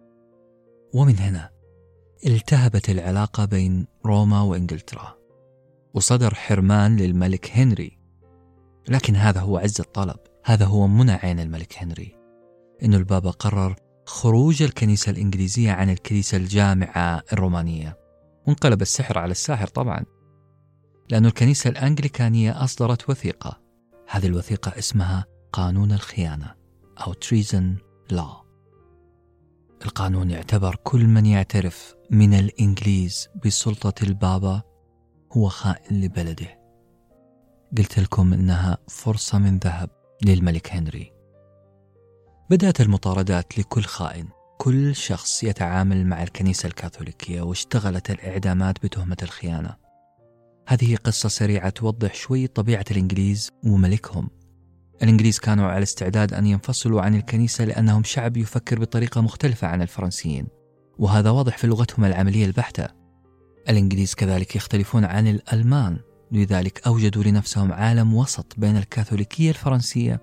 [0.95, 1.51] ومن هنا
[2.27, 5.17] التهبت العلاقة بين روما وإنجلترا.
[5.95, 7.99] وصدر حرمان للملك هنري.
[8.89, 12.17] لكن هذا هو عز الطلب هذا هو منى عين الملك هنري.
[12.83, 13.77] إن البابا قرر
[14.07, 18.06] خروج الكنيسة الإنجليزية عن الكنيسة الجامعة الرومانية.
[18.47, 20.05] وانقلب السحر على الساحر طبعا
[21.11, 23.61] لأن الكنيسة الأنجليكانية أصدرت وثيقة.
[24.09, 26.55] هذه الوثيقة اسمها قانون الخيانة
[27.07, 27.81] أو Treason
[28.13, 28.47] Law.
[29.85, 34.63] القانون يعتبر كل من يعترف من الإنجليز بسلطة البابا
[35.33, 36.61] هو خائن لبلده.
[37.79, 39.91] قلت لكم إنها فرصة من ذهب
[40.25, 41.13] للملك هنري.
[42.51, 44.29] بدأت المطاردات لكل خائن.
[44.59, 49.77] كل شخص يتعامل مع الكنيسة الكاثوليكية واشتغلت الإعدامات بتهمة الخيانة.
[50.69, 54.31] هذه قصة سريعة توضح شوي طبيعة الإنجليز وملكهم.
[55.03, 60.47] الإنجليز كانوا على استعداد أن ينفصلوا عن الكنيسة لأنهم شعب يفكر بطريقة مختلفة عن الفرنسيين
[60.99, 62.89] وهذا واضح في لغتهم العملية البحتة.
[63.69, 65.99] الإنجليز كذلك يختلفون عن الألمان
[66.33, 70.23] لذلك أوجدوا لنفسهم عالم وسط بين الكاثوليكية الفرنسية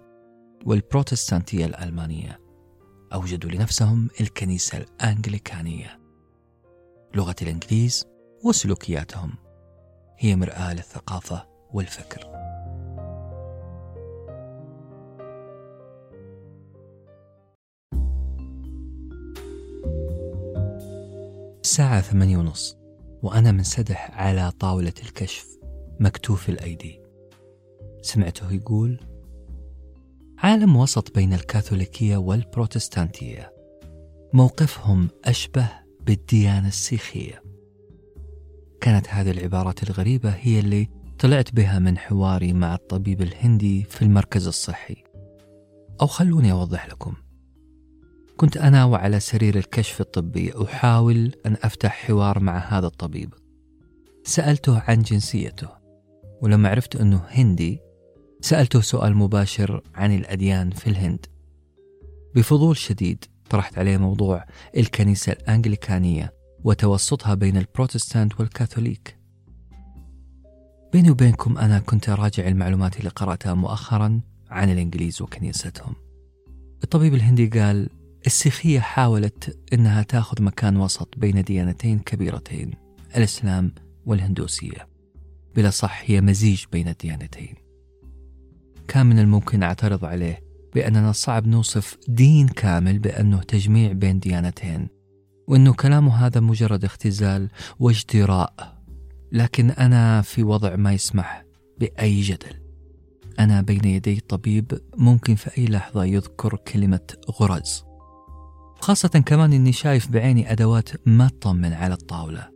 [0.65, 2.42] والبروتستانتية الألمانية.
[3.13, 5.99] أوجدوا لنفسهم الكنيسة الأنجليكانية.
[7.15, 8.05] لغة الإنجليز
[8.43, 9.33] وسلوكياتهم.
[10.17, 12.33] هي مرآة للثقافة والفكر.
[21.63, 22.77] الساعة ثمانية ونص
[23.23, 25.47] وأنا منسدح على طاولة الكشف
[25.99, 27.01] مكتوف الأيدي.
[28.01, 28.99] سمعته يقول
[30.43, 33.53] عالم وسط بين الكاثوليكية والبروتستانتية.
[34.33, 35.69] موقفهم أشبه
[36.01, 37.43] بالديانة السيخية.
[38.81, 40.87] كانت هذه العبارات الغريبة هي اللي
[41.19, 45.03] طلعت بها من حواري مع الطبيب الهندي في المركز الصحي.
[46.01, 47.13] أو خلوني أوضح لكم.
[48.37, 53.33] كنت أنا وعلى سرير الكشف الطبي أحاول أن أفتح حوار مع هذا الطبيب.
[54.23, 55.69] سألته عن جنسيته
[56.41, 57.82] ولما عرفت أنه هندي
[58.43, 61.25] سألته سؤال مباشر عن الأديان في الهند.
[62.35, 64.45] بفضول شديد طرحت عليه موضوع
[64.77, 69.17] الكنيسة الأنجليكانية وتوسطها بين البروتستانت والكاثوليك.
[70.93, 75.95] بيني وبينكم أنا كنت أراجع المعلومات اللي قرأتها مؤخرا عن الإنجليز وكنيستهم.
[76.83, 77.89] الطبيب الهندي قال
[78.25, 82.71] السيخية حاولت أنها تأخذ مكان وسط بين ديانتين كبيرتين
[83.15, 83.73] الإسلام
[84.05, 84.87] والهندوسية.
[85.55, 87.62] بلا صح هي مزيج بين الديانتين.
[88.87, 90.43] كان من الممكن أعترض عليه
[90.73, 94.87] بأننا صعب نوصف دين كامل بأنه تجميع بين ديانتين
[95.47, 98.83] وأنه كلامه هذا مجرد اختزال واجتراء.
[99.31, 101.45] لكن أنا في وضع ما يسمح
[101.79, 102.63] بأي جدل.
[103.39, 107.07] أنا بين يدي طبيب ممكن في أي لحظة يذكر كلمة
[107.41, 107.83] غرز.
[108.81, 112.49] خاصة كمان إني شايف بعيني أدوات ما تطمن على الطاولة.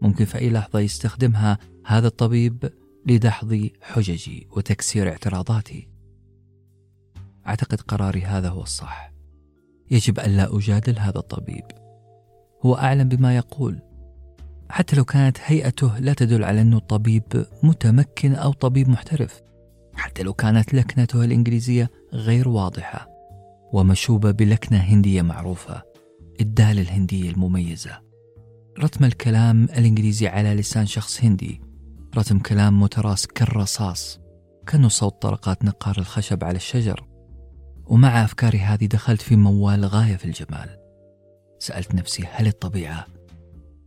[0.00, 2.70] ممكن في أي لحظة يستخدمها هذا الطبيب
[3.06, 5.88] لدحض حججي وتكسير اعتراضاتي
[7.46, 9.12] أعتقد قراري هذا هو الصح.
[9.90, 11.64] يجب ألا أجادل هذا الطبيب.
[12.64, 13.78] هو أعلم بما يقول.
[14.70, 19.42] حتى لو كانت هيئته لا تدل على أنه طبيب متمكن أو طبيب محترف.
[19.94, 23.08] حتى لو كانت لكنته الإنجليزية غير واضحة
[23.72, 25.82] ومشوبة بلكنة هندية معروفة.
[26.40, 28.00] الدالة الهندية المميزة.
[28.78, 31.65] رتم الكلام الإنجليزي على لسان شخص هندي.
[32.18, 34.20] رتم كلام متراس كالرصاص
[34.66, 37.06] كأنه صوت طرقات نقار الخشب على الشجر
[37.86, 40.78] ومع أفكاري هذه دخلت في موال غاية في الجمال
[41.58, 43.06] سألت نفسي هل الطبيعة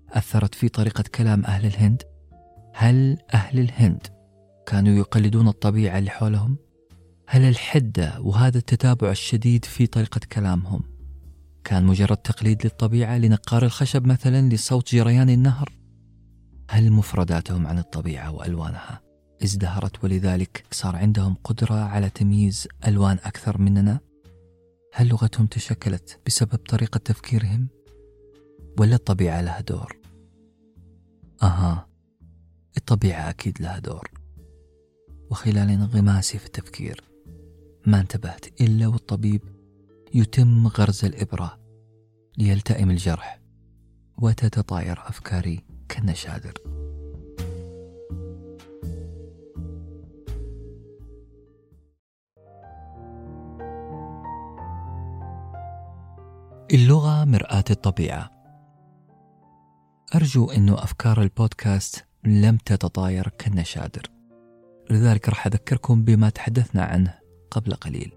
[0.10, 2.04] أثرت في طريقة كلام أهل الهند؟
[2.74, 4.08] هل أهل الهند
[4.66, 6.58] كانوا يقلدون الطبيعة اللي حولهم؟
[7.28, 10.84] هل الحدة وهذا التتابع الشديد في طريقة كلامهم
[11.64, 15.79] كان مجرد تقليد للطبيعة لنقار الخشب مثلا لصوت جريان النهر؟
[16.72, 19.02] هل مفرداتهم عن الطبيعة وألوانها
[19.44, 24.00] ازدهرت ولذلك صار عندهم قدرة على تمييز ألوان أكثر مننا؟
[24.94, 27.68] هل لغتهم تشكلت بسبب طريقة تفكيرهم؟
[28.80, 29.98] ولا الطبيعة لها دور؟
[31.44, 31.88] أها
[32.78, 34.12] الطبيعة أكيد لها دور
[35.32, 37.04] وخلال انغماسي في التفكير
[37.86, 39.42] ما انتبهت إلا والطبيب
[40.14, 41.60] يتم غرز الإبرة
[42.38, 43.40] ليلتئم الجرح
[44.18, 46.54] وتتطاير أفكاري كالنشادر
[56.74, 58.30] اللغة مرآة الطبيعة.
[60.16, 64.02] أرجو أنه أفكار البودكاست لم تتطاير كالنشادر
[64.90, 67.14] لذلك راح أذكركم بما تحدثنا عنه
[67.52, 68.14] قبل قليل.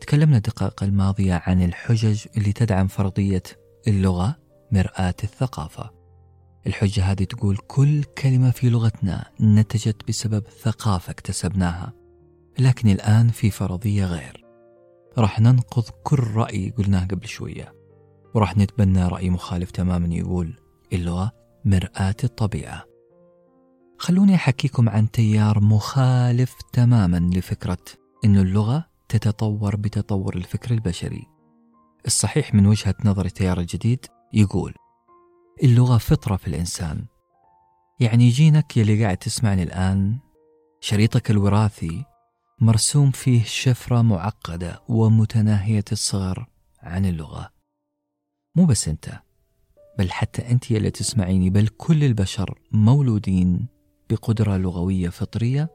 [0.00, 3.42] تكلمنا الدقائق الماضية عن الحجج اللي تدعم فرضية
[3.88, 4.36] اللغة
[4.72, 5.97] مرآة الثقافة.
[6.68, 11.92] الحجة هذه تقول كل كلمة في لغتنا نتجت بسبب ثقافة اكتسبناها
[12.58, 14.44] لكن الآن في فرضية غير.
[15.18, 17.74] راح ننقض كل رأي قلناه قبل شوية.
[18.34, 20.54] وراح نتبنى رأي مخالف تماما يقول
[20.92, 21.32] اللغة
[21.64, 22.84] مرآة الطبيعة.
[23.98, 27.84] خلوني أحكيكم عن تيار مخالف تماما لفكرة
[28.24, 31.26] أن اللغة تتطور بتطور الفكر البشري.
[32.06, 34.74] الصحيح من وجهة نظر التيار الجديد يقول
[35.62, 37.04] اللغة فطرة في الإنسان.
[38.00, 40.18] يعني جينك يلي قاعد تسمعني الآن
[40.80, 42.04] شريطك الوراثي
[42.60, 46.46] مرسوم فيه شفرة معقدة ومتناهية الصغر
[46.82, 47.50] عن اللغة.
[48.56, 49.20] مو بس أنت
[49.98, 53.66] بل حتى أنت يلي تسمعيني بل كل البشر مولودين
[54.10, 55.70] بقدرة لغوية فطرية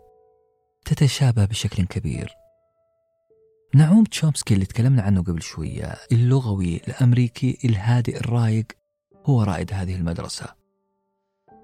[0.86, 2.34] تتشابه بشكل كبير.
[3.76, 8.66] نعوم تشومسكي اللي تكلمنا عنه قبل شوية اللغوي الأمريكي الهادئ الرايق
[9.26, 10.46] هو رائد هذه المدرسة.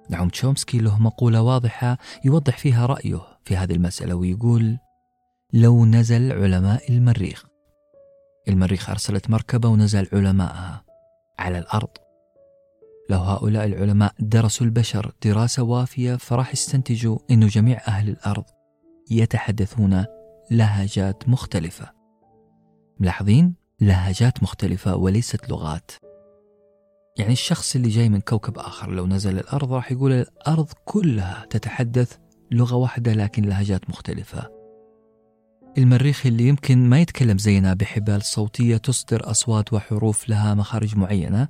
[0.09, 4.77] نعوم تشومسكي له مقولة واضحة يوضح فيها رأيه في هذه المسألة ويقول
[5.53, 7.45] لو نزل علماء المريخ.
[8.47, 10.83] المريخ أرسلت مركبة ونزل علماءها
[11.39, 11.89] على الأرض.
[13.09, 18.43] لو هؤلاء العلماء درسوا البشر دراسة وافية فراح يستنتجوا أن جميع أهل الأرض
[19.11, 20.05] يتحدثون
[20.51, 21.91] لهجات مختلفة.
[22.99, 25.91] ملاحظين؟ لهجات مختلفة وليست لغات.
[27.19, 32.17] يعني الشخص اللي جاي من كوكب آخر لو نزل الأرض راح يقول الأرض كلها تتحدث
[32.51, 34.49] لغة واحدة لكن لهجات مختلفة.
[35.77, 41.47] المريخ اللي يمكن ما يتكلم زينا بحبال صوتية تصدر أصوات وحروف لها مخارج معينة.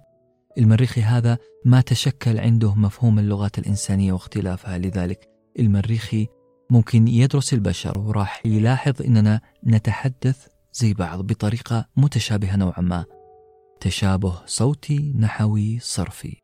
[0.57, 6.27] المريخي هذا ما تشكل عنده مفهوم اللغات الإنسانية واختلافها لذلك المريخي
[6.69, 13.05] ممكن يدرس البشر وراح يلاحظ أننا نتحدث زي بعض بطريقة متشابهة نوعا ما.
[13.81, 16.37] تشابه صوتي نحوي صرفي.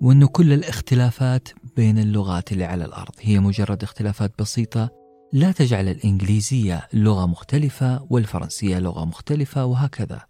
[0.00, 4.90] وأنه كل الاختلافات بين اللغات اللي على الأرض هي مجرد اختلافات بسيطة
[5.32, 10.26] لا تجعل الإنجليزية لغة مختلفة والفرنسية لغة مختلفة وهكذا.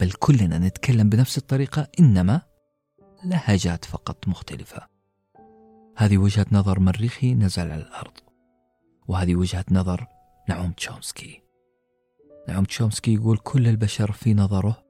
[0.00, 2.42] بل كلنا نتكلم بنفس الطريقة إنما
[3.24, 4.86] لهجات فقط مختلفة.
[5.96, 8.12] هذه وجهة نظر مريخي نزل على الأرض.
[9.08, 10.06] وهذه وجهة نظر
[10.48, 11.42] نعوم تشومسكي.
[12.48, 14.89] نعوم تشومسكي يقول كل البشر في نظره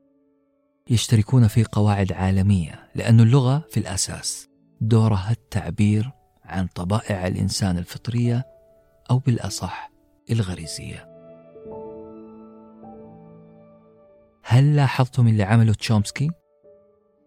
[0.91, 4.49] يشتركون في قواعد عالمية لأن اللغة في الأساس
[4.81, 6.11] دورها التعبير
[6.45, 8.47] عن طبائع الإنسان الفطرية
[9.11, 9.91] أو بالأصح
[10.31, 11.11] الغريزية
[14.45, 16.31] هل لاحظتم اللي عمله تشومسكي؟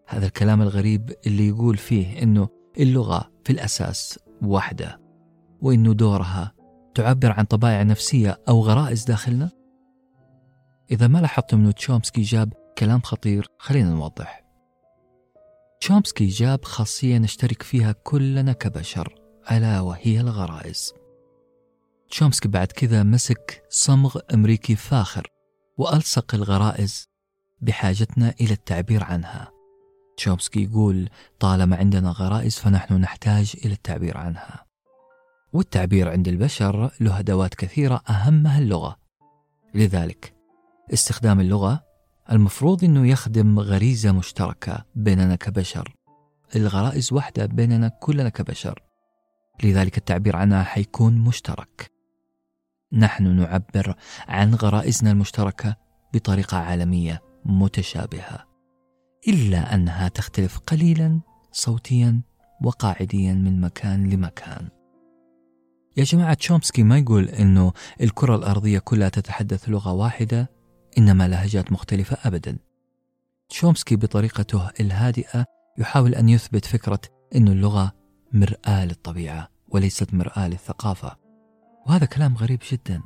[0.06, 2.48] هذا الكلام الغريب اللي يقول فيه أنه
[2.78, 5.00] اللغة في الأساس واحدة
[5.60, 6.52] وأنه دورها
[6.94, 9.50] تعبر عن طبائع نفسية أو غرائز داخلنا؟
[10.90, 14.44] إذا ما لاحظتم أنه تشومسكي جاب كلام خطير خلينا نوضح.
[15.80, 19.14] تشومسكي جاب خاصية نشترك فيها كلنا كبشر
[19.52, 20.92] ألا وهي الغرائز.
[22.10, 25.26] تشومسكي بعد كذا مسك صمغ أمريكي فاخر
[25.78, 27.08] وألصق الغرائز
[27.60, 29.50] بحاجتنا إلى التعبير عنها.
[30.16, 31.08] تشومسكي يقول
[31.40, 34.66] طالما عندنا غرائز فنحن نحتاج إلى التعبير عنها.
[35.52, 38.96] والتعبير عند البشر له أدوات كثيرة أهمها اللغة.
[39.74, 40.34] لذلك
[40.92, 41.93] استخدام اللغة
[42.32, 45.94] المفروض أنه يخدم غريزة مشتركة بيننا كبشر.
[46.56, 48.82] الغرائز واحدة بيننا كلنا كبشر.
[49.64, 51.90] لذلك التعبير عنها حيكون مشترك.
[52.92, 53.94] نحن نعبر
[54.28, 55.76] عن غرائزنا المشتركة
[56.14, 58.44] بطريقة عالمية متشابهة.
[59.28, 61.20] إلا أنها تختلف قليلا
[61.52, 62.20] صوتيا
[62.62, 64.68] وقاعديا من مكان لمكان.
[65.96, 70.50] يا جماعة تشومسكي ما يقول أنه الكرة الأرضية كلها تتحدث لغة واحدة؟
[70.98, 72.58] إنما لهجات مختلفة أبدا.
[73.48, 75.44] تشومسكي بطريقته الهادئة
[75.78, 77.00] يحاول أن يثبت فكرة
[77.34, 77.92] أن اللغة
[78.32, 81.16] مرآة للطبيعة وليست مرآة للثقافة.
[81.86, 83.02] وهذا كلام غريب جدا.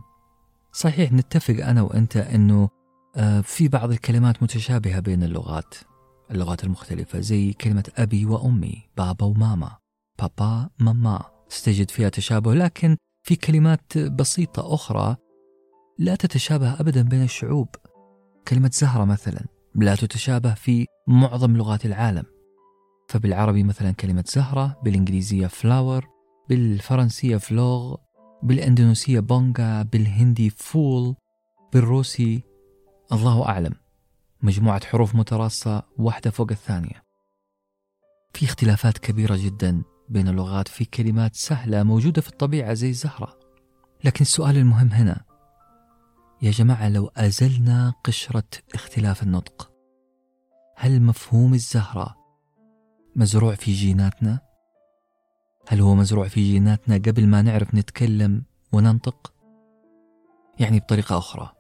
[0.72, 2.68] صحيح نتفق أنا وأنت أنه
[3.16, 5.74] آه، في بعض الكلمات متشابهة بين اللغات
[6.30, 9.76] اللغات المختلفة زي كلمة أبي وأمي بابا وماما
[10.18, 11.38] بابا ماما.
[11.48, 15.16] تستجد فيها تشابه لكن في كلمات بسيطة أخرى
[15.98, 17.68] لا تتشابه أبدا بين الشعوب.
[18.48, 22.24] كلمة زهرة مثلا لا تتشابه في معظم لغات العالم.
[23.08, 26.06] فبالعربي مثلا كلمة زهرة بالإنجليزية فلاور
[26.48, 27.96] بالفرنسية fleur
[28.42, 31.14] بالإندونيسية bunga بالهندي fool
[31.72, 32.42] بالروسي
[33.12, 33.74] الله أعلم.
[34.42, 37.02] مجموعة حروف متراصة واحدة فوق الثانية.
[38.34, 43.38] في اختلافات كبيرة جدا بين اللغات في كلمات سهلة موجودة في الطبيعة زي الزهرة
[44.04, 45.27] لكن السؤال المهم هنا
[46.42, 49.72] يا جماعة لو أزلنا قشرة اختلاف النطق
[50.76, 52.16] هل مفهوم الزهرة
[53.16, 54.40] مزروع في جيناتنا؟
[55.68, 59.34] هل هو مزروع في جيناتنا قبل ما نعرف نتكلم وننطق؟
[60.60, 61.52] يعني بطريقة أخرى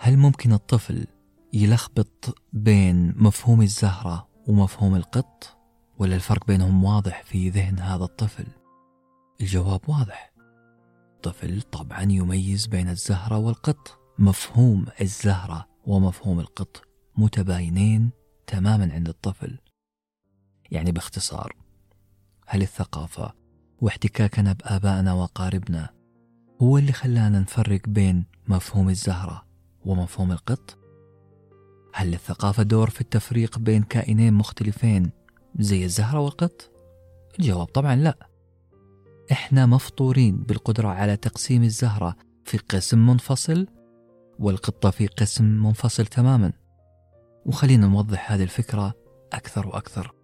[0.00, 1.06] هل ممكن الطفل
[1.52, 5.56] يلخبط بين مفهوم الزهرة ومفهوم القط
[5.98, 8.46] ولا الفرق بينهم واضح في ذهن هذا الطفل
[9.40, 10.27] الجواب واضح
[11.18, 16.82] الطفل طبعا يميز بين الزهرة والقط مفهوم الزهرة ومفهوم القط
[17.16, 18.10] متباينين
[18.46, 19.58] تماما عند الطفل
[20.70, 21.56] يعني باختصار
[22.46, 23.34] هل الثقافة
[23.80, 25.90] واحتكاكنا بآبائنا وأقاربنا
[26.62, 29.44] هو اللي خلانا نفرق بين مفهوم الزهرة
[29.84, 30.78] ومفهوم القط؟
[31.94, 35.10] هل للثقافة دور في التفريق بين كائنين مختلفين
[35.58, 36.70] زي الزهرة والقط؟
[37.38, 38.27] الجواب طبعا لا
[39.32, 43.66] إحنا مفطورين بالقدرة على تقسيم الزهرة في قسم منفصل
[44.38, 46.52] والقطة في قسم منفصل تماما.
[47.46, 48.94] وخلينا نوضح هذه الفكرة
[49.32, 50.14] أكثر وأكثر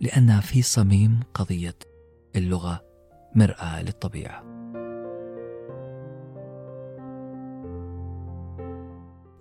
[0.00, 1.78] لأنها في صميم قضية
[2.36, 2.84] اللغة
[3.34, 4.42] مرآة للطبيعة.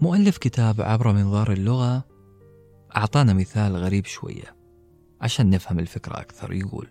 [0.01, 2.03] مؤلف كتاب عبر منظار اللغة
[2.97, 4.55] أعطانا مثال غريب شوية
[5.21, 6.87] عشان نفهم الفكرة أكثر يقول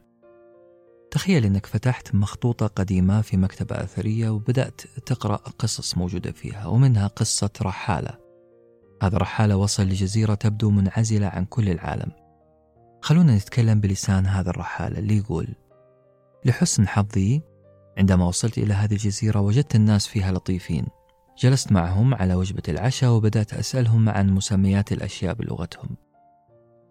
[1.12, 7.50] تخيل أنك فتحت مخطوطة قديمة في مكتبة أثرية وبدأت تقرأ قصص موجودة فيها ومنها قصة
[7.62, 8.18] رحالة.
[9.02, 12.12] هذا رحالة وصل لجزيرة تبدو منعزلة عن كل العالم.
[13.02, 15.48] خلونا نتكلم بلسان هذا الرحالة اللي يقول
[16.44, 17.42] لحسن حظي
[17.98, 20.86] عندما وصلت إلى هذه الجزيرة وجدت الناس فيها لطيفين.
[21.38, 25.96] جلست معهم على وجبة العشاء وبدأت أسألهم عن مسميات الأشياء بلغتهم.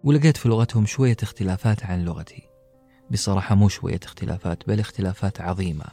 [0.04, 2.51] ولقيت في لغتهم شوية اختلافات عن لغتي.
[3.12, 5.86] بصراحة مو شوية اختلافات بل اختلافات عظيمة.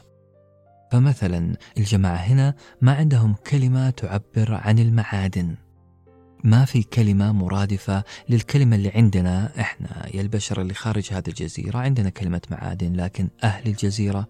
[0.91, 5.55] فمثلا الجماعة هنا ما عندهم كلمة تعبر عن المعادن.
[6.43, 10.15] ما في كلمة مرادفة للكلمة اللي عندنا إحنا.
[10.15, 14.27] يا البشر اللي خارج هذه الجزيرة عندنا كلمة معادن لكن أهل الجزيرة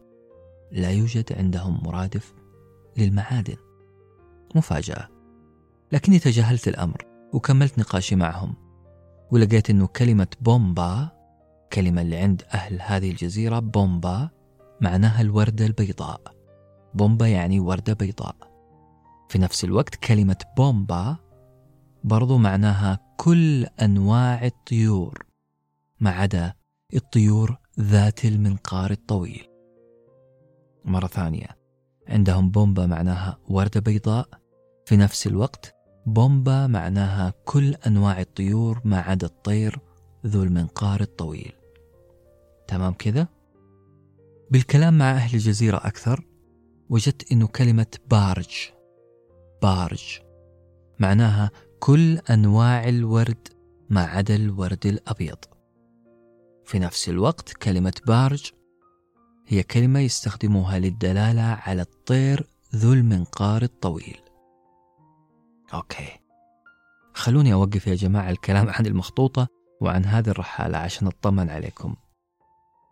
[0.71, 2.33] لا يوجد عندهم مرادف
[2.97, 3.57] للمعادن.
[4.55, 5.07] مفاجأة.
[5.91, 8.55] لكني تجاهلت الأمر وكملت نقاشي معهم
[9.31, 11.18] ولقيت أنه كلمة بومبا
[11.73, 14.29] كلمة اللي عند أهل هذه الجزيرة بومبا
[14.81, 16.21] معناها الوردة البيضاء.
[16.93, 18.35] بومبا يعني وردة بيضاء.
[19.29, 21.17] في نفس الوقت كلمة بومبا
[22.03, 25.25] برضو معناها كل أنواع الطيور
[25.99, 26.53] ما عدا
[26.93, 29.47] الطيور ذات المنقار الطويل.
[30.85, 31.47] مرة ثانية
[32.07, 34.27] عندهم بومبا معناها وردة بيضاء.
[34.85, 39.79] في نفس الوقت بومبا معناها كل أنواع الطيور ما عدا الطير
[40.25, 41.58] ذو المنقار الطويل.
[42.69, 43.27] تمام كذا؟
[44.51, 46.25] بالكلام مع أهل الجزيرة أكثر
[46.89, 48.69] وجدت أنه كلمة بارج
[49.61, 50.19] بارج
[50.99, 53.47] معناها كل أنواع الورد
[53.89, 55.37] ما عدا الورد الأبيض.
[56.65, 58.51] في نفس الوقت كلمة بارج
[59.47, 64.21] هي كلمة يستخدموها للدلالة على الطير ذو المنقار الطويل.
[65.73, 66.09] أوكي.
[67.13, 69.47] خلوني أوقف يا جماعة الكلام عن المخطوطة
[69.81, 71.95] وعن هذه الرحالة عشان أطمن عليكم.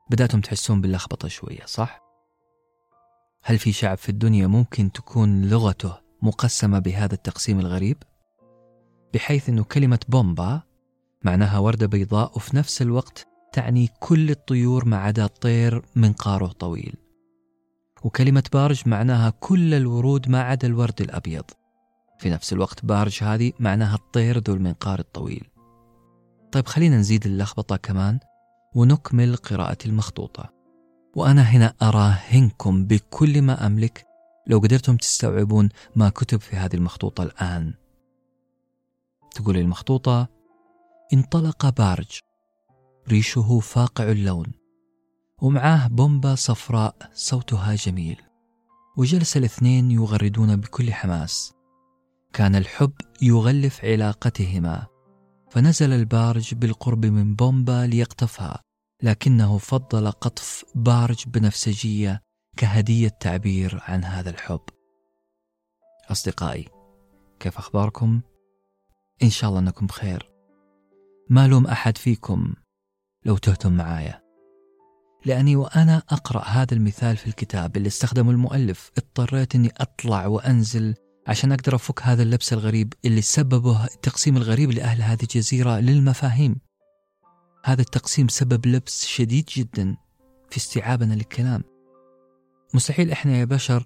[0.09, 2.01] بدأتم تحسون باللخبطة شوية صح؟
[3.43, 7.97] هل في شعب في الدنيا ممكن تكون لغته مقسمة بهذا التقسيم الغريب؟
[9.13, 10.61] بحيث أنه كلمة بومبا
[11.23, 16.95] معناها وردة بيضاء وفي نفس الوقت تعني كل الطيور ما عدا الطير منقاره طويل
[18.03, 21.43] وكلمة بارج معناها كل الورود ما عدا الورد الأبيض
[22.19, 25.47] في نفس الوقت بارج هذه معناها الطير ذو المنقار الطويل
[26.51, 28.19] طيب خلينا نزيد اللخبطة كمان
[28.77, 30.53] ونكمل قراءة المخطوطة.
[31.15, 34.05] وأنا هنا أراهنكم بكل ما أملك.
[34.47, 37.73] لو قدرتم تستوعبون ما كتب في هذه المخطوطة الآن.
[39.35, 40.27] تقول المخطوطة
[41.13, 42.19] انطلق بارج.
[43.09, 44.51] ريشه فاقع اللون.
[45.41, 48.21] ومعاه بومبا صفراء صوتها جميل.
[48.97, 51.53] وجلس الاثنين يغردون بكل حماس.
[52.33, 54.87] كان الحب يغلف علاقتهما.
[55.49, 58.66] فنزل البارج بالقرب من بومبا ليقطفها
[59.03, 62.21] لكنه فضل قطف بارج بنفسجية
[62.57, 64.61] كهدية تعبير عن هذا الحب.
[66.11, 66.69] أصدقائي
[67.39, 68.21] كيف أخباركم؟
[69.23, 70.29] إن شاء الله أنكم بخير.
[71.29, 72.53] ما لوم أحد فيكم
[73.25, 74.21] لو تهتم معايا.
[75.25, 78.91] لأني وأنا أقرأ هذا المثال في الكتاب اللي استخدمه المؤلف.
[78.97, 80.95] اضطريت أني أطلع وأنزل
[81.27, 86.66] عشان أقدر أفك هذا اللبس الغريب اللي سببه التقسيم الغريب لأهل هذه الجزيرة للمفاهيم.
[87.65, 89.97] هذا التقسيم سبب لبس شديد جدا
[90.49, 91.63] في استيعابنا للكلام.
[92.73, 93.83] مستحيل إحنا يا بشر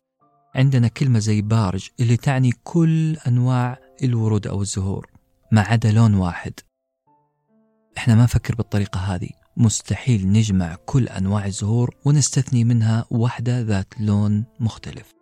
[0.56, 5.10] عندنا كلمة زي بارج اللي تعني كل أنواع الورود أو الزهور
[5.52, 6.54] ما عدا لون واحد.
[7.98, 9.30] إحنا ما نفكر بالطريقة هذه.
[9.58, 15.14] مستحيل نجمع كل أنواع الزهور ونستثني منها واحدة ذات لون مختلف.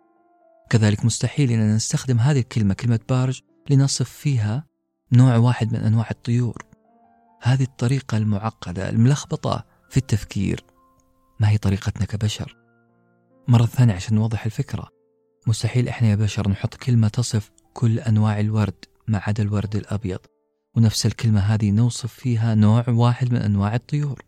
[0.70, 3.40] كذلك مستحيل أننا نستخدم هذه الكلمة كلمة بارج
[3.70, 4.66] لنصف فيها
[5.12, 6.69] نوع واحد من أنواع الطيور.
[7.42, 10.64] هذه الطريقة المعقدة الملخبطة في التفكير.
[11.40, 12.56] ما هي طريقتنا كبشر؟
[13.48, 14.88] مرة ثانية عشان نوضح الفكرة.
[15.46, 20.18] مستحيل إحنا يا بشر نحط كلمة تصف كل أنواع الورد ما عدا الورد الأبيض.
[20.76, 24.24] ونفس الكلمة هذه نوصف فيها نوع واحد من أنواع الطيور.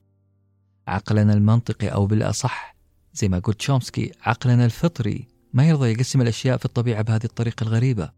[0.88, 2.76] عقلنا المنطقي أو بالأصح
[3.14, 8.12] زي ما قلت شومسكي عقلنا الفطري ما يرضى يقسم الأشياء في الطبيعة بهذه الطريقة الغريبة.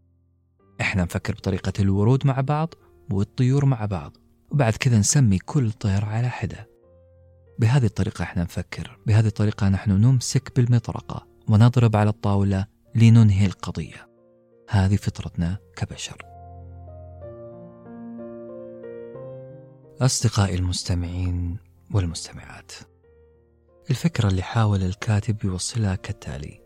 [0.81, 2.73] إحنا نفكر بطريقة الورود مع بعض
[3.11, 4.17] والطيور مع بعض.
[4.51, 6.69] وبعد كذا نسمي كل طير على حدة.
[7.59, 8.99] بهذه الطريقة إحنا نفكر.
[9.05, 12.65] بهذه الطريقة نحن نمسك بالمطرقة ونضرب على الطاولة
[12.95, 14.09] لننهي القضية.
[14.69, 16.17] هذه فطرتنا كبشر.
[20.01, 21.57] أصدقائي المستمعين
[21.91, 22.71] والمستمعات
[23.89, 26.61] الفكرة اللي حاول الكاتب يوصلها كالتالي.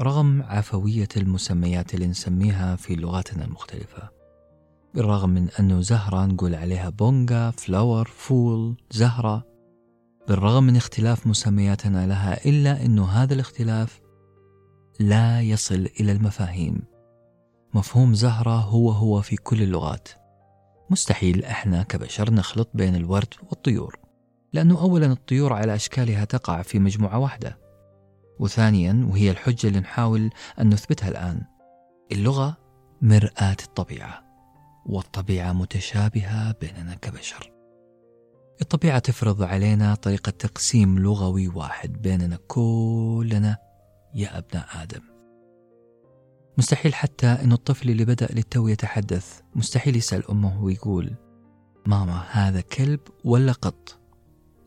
[0.00, 4.17] رغم عفوية المسميات اللي نسميها في لغاتنا المختلفة
[4.94, 9.46] بالرغم من أنه زهرة نقول عليها bunga، flower، پھول، زهرة.
[10.28, 14.00] بالرغم من اختلاف مسمياتنا لها إلا أنه هذا الاختلاف
[15.00, 16.82] لا يصل إلى المفاهيم.
[17.74, 20.08] مفهوم زهرة هو هو في كل اللغات.
[20.90, 23.98] مستحيل إحنا كبشر نخلط بين الورد والطيور
[24.52, 27.58] لأنه أولا الطيور على أشكالها تقع في مجموعة واحدة.
[28.38, 30.30] وثانيا وهي الحجة اللي نحاول
[30.60, 31.42] أن نثبتها الآن
[32.12, 32.56] اللغة
[33.02, 34.27] مرآة الطبيعة.
[34.88, 37.52] والطبيعة متشابهة بيننا كبشر.
[38.60, 43.56] الطبيعة تفرض علينا طريقة تقسيم لغوي واحد بيننا كلنا
[44.14, 45.00] يا أبناء آدم.
[46.58, 51.10] مستحيل حتى أن الطفل اللي بدأ للتو يتحدث مستحيل يسأل أمه ويقول
[51.86, 53.98] ماما هذا كلب ولا قط؟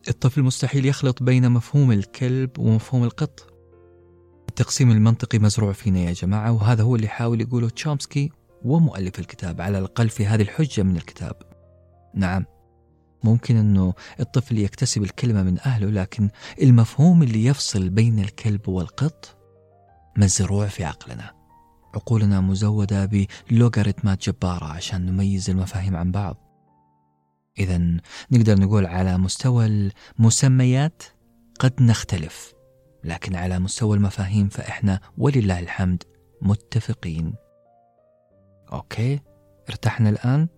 [0.08, 3.52] الطفل مستحيل يخلط بين مفهوم الكلب ومفهوم القط.
[4.48, 8.32] التقسيم المنطقي مزروع فينا يا جماعة وهذا هو اللي حاول يقوله تشومسكي
[8.64, 11.36] ومؤلف الكتاب على الأقل في هذه الحجة من الكتاب.
[12.14, 12.44] نعم
[13.24, 16.30] ممكن أنه الطفل يكتسب الكلمة من أهله لكن
[16.62, 19.38] المفهوم اللي يفصل بين الكلب والقط
[20.16, 21.32] مزروع في عقلنا.
[21.94, 26.36] عقولنا مزودة بلوغاريتمات جبارة عشان نميز المفاهيم عن بعض.
[27.58, 27.78] إذا
[28.30, 31.02] نقدر نقول على مستوى المسميات
[31.60, 32.52] قد نختلف
[33.04, 36.02] لكن على مستوى المفاهيم فإحنا ولله الحمد
[36.42, 37.34] متفقين.
[38.72, 39.20] أوكي
[39.68, 40.48] ارتحنا الآن.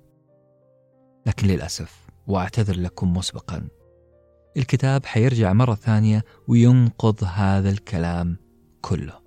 [1.26, 3.68] لكن للأسف وأعتذر لكم مسبقا.
[4.56, 8.36] الكتاب حيرجع مرة ثانية وينقض هذا الكلام
[8.80, 9.24] كله.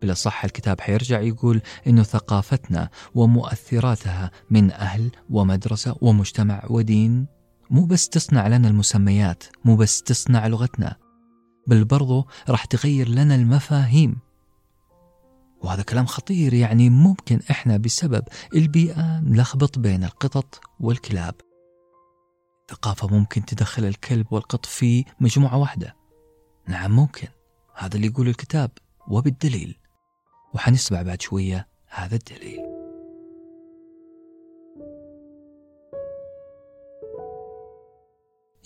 [0.00, 7.26] بالأصح الكتاب حيرجع يقول إنه ثقافتنا ومؤثراتها من أهل ومدرسة ومجتمع ودين
[7.70, 10.96] مو بس تصنع لنا المسميات مو بس تصنع لغتنا
[11.66, 14.16] بل برضو راح تغير لنا المفاهيم.
[15.62, 21.34] وهذا كلام خطير يعني ممكن إحنا بسبب البيئة نلخبط بين القطط والكلاب.
[22.70, 25.96] ثقافة ممكن تدخل الكلب والقط في مجموعة واحدة.
[26.68, 27.28] نعم ممكن.
[27.74, 28.70] هذا اللي يقول الكتاب
[29.08, 29.78] وبالدليل.
[30.54, 32.60] وحنسمع بعد شوية هذا الدليل.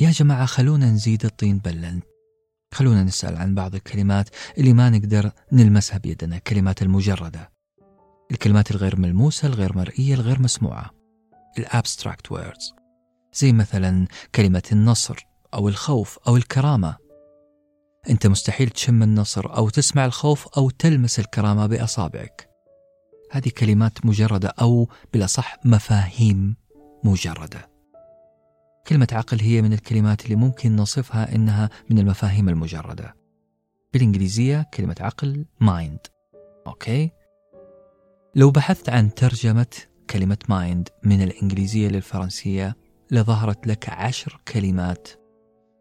[0.01, 2.01] يا جماعة خلونا نزيد الطين بلة
[2.75, 7.53] خلونا نسأل عن بعض الكلمات اللي ما نقدر نلمسها بيدنا الكلمات المجردة.
[8.31, 10.91] الكلمات الغير ملموسة الغير مرئية الغير مسموعة.
[11.59, 12.75] ال abstract words
[13.35, 16.97] زي مثلا كلمة النصر أو الخوف أو الكرامة.
[18.11, 22.51] أنت مستحيل تشم النصر أو تسمع الخوف أو تلمس الكرامة بأصابعك.
[23.31, 26.57] هذه كلمات مجردة أو بالأصح مفاهيم
[27.05, 27.76] مجردة.
[28.89, 33.15] كلمة عقل هي من الكلمات اللي ممكن نصفها إنها من المفاهيم المجردة.
[33.93, 36.11] بالإنجليزية كلمة عقل mind.
[36.67, 37.11] أوكي؟
[38.35, 39.77] لو بحثت عن ترجمة
[40.11, 42.77] كلمة mind من الإنجليزية للفرنسية
[43.11, 45.09] لظهرت لك عشر كلمات.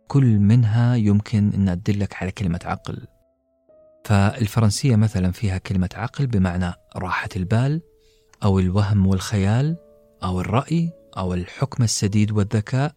[0.07, 3.07] كل منها يمكن أن تدلك على كلمة عقل.
[4.05, 7.81] فالفرنسية مثلا فيها كلمة عقل بمعنى راحة البال
[8.43, 9.77] أو الوهم والخيال
[10.23, 12.95] أو الرأي أو الحكم السديد والذكاء.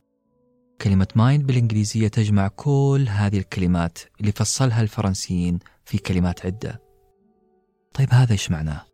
[0.80, 6.82] كلمة مايند بالإنجليزية تجمع كل هذه الكلمات اللي فصلها الفرنسيين في كلمات عدة.
[7.94, 8.84] طيب هذا إيش معناه؟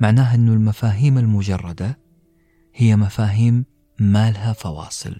[0.00, 1.98] معناه أنه المفاهيم المجردة
[2.74, 3.64] هي مفاهيم
[4.00, 5.16] ما لها فواصل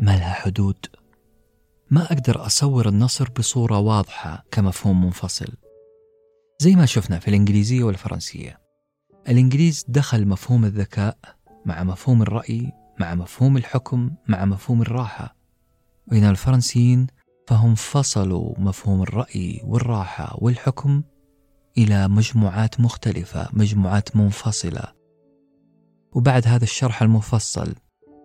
[0.00, 0.86] ما لها حدود.
[1.90, 5.52] ما أقدر أصور النصر بصورة واضحة كمفهوم منفصل.
[6.60, 8.60] زي ما شفنا في الإنجليزية والفرنسية.
[9.28, 11.18] الإنجليز دخل مفهوم الذكاء
[11.66, 15.36] مع مفهوم الرأي مع مفهوم الحكم مع مفهوم الراحة.
[16.06, 17.06] بينما الفرنسيين
[17.46, 21.02] فهم فصلوا مفهوم الرأي والراحة والحكم
[21.78, 24.92] إلى مجموعات مختلفة مجموعات منفصلة.
[26.12, 27.74] وبعد هذا الشرح المفصل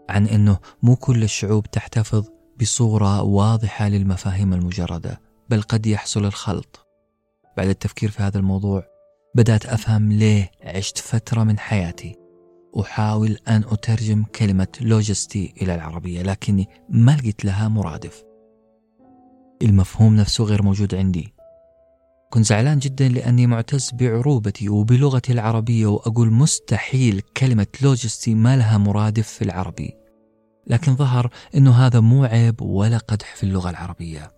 [0.10, 2.26] عن أنه مو كل الشعوب تحتفظ
[2.62, 6.88] بصورة واضحة للمفاهيم المجردة بل قد يحصل الخلط.
[7.58, 8.84] بعد التفكير في هذا الموضوع
[9.36, 12.23] بدأت أفهم ليه عشت فترة من حياتي.
[12.80, 18.24] أحاول أن أترجم كلمة لوجستي إلى العربية لكني ما لقيت لها مرادف.
[19.62, 21.34] المفهوم نفسه غير موجود عندي.
[22.30, 29.28] كنت زعلان جدا لأني معتز بعروبتي وبلغتي العربية وأقول مستحيل كلمة لوجستي ما لها مرادف
[29.28, 29.94] في العربي.
[30.68, 34.32] لكن ظهر أنه هذا مو عيب ولا قدح في اللغة العربية.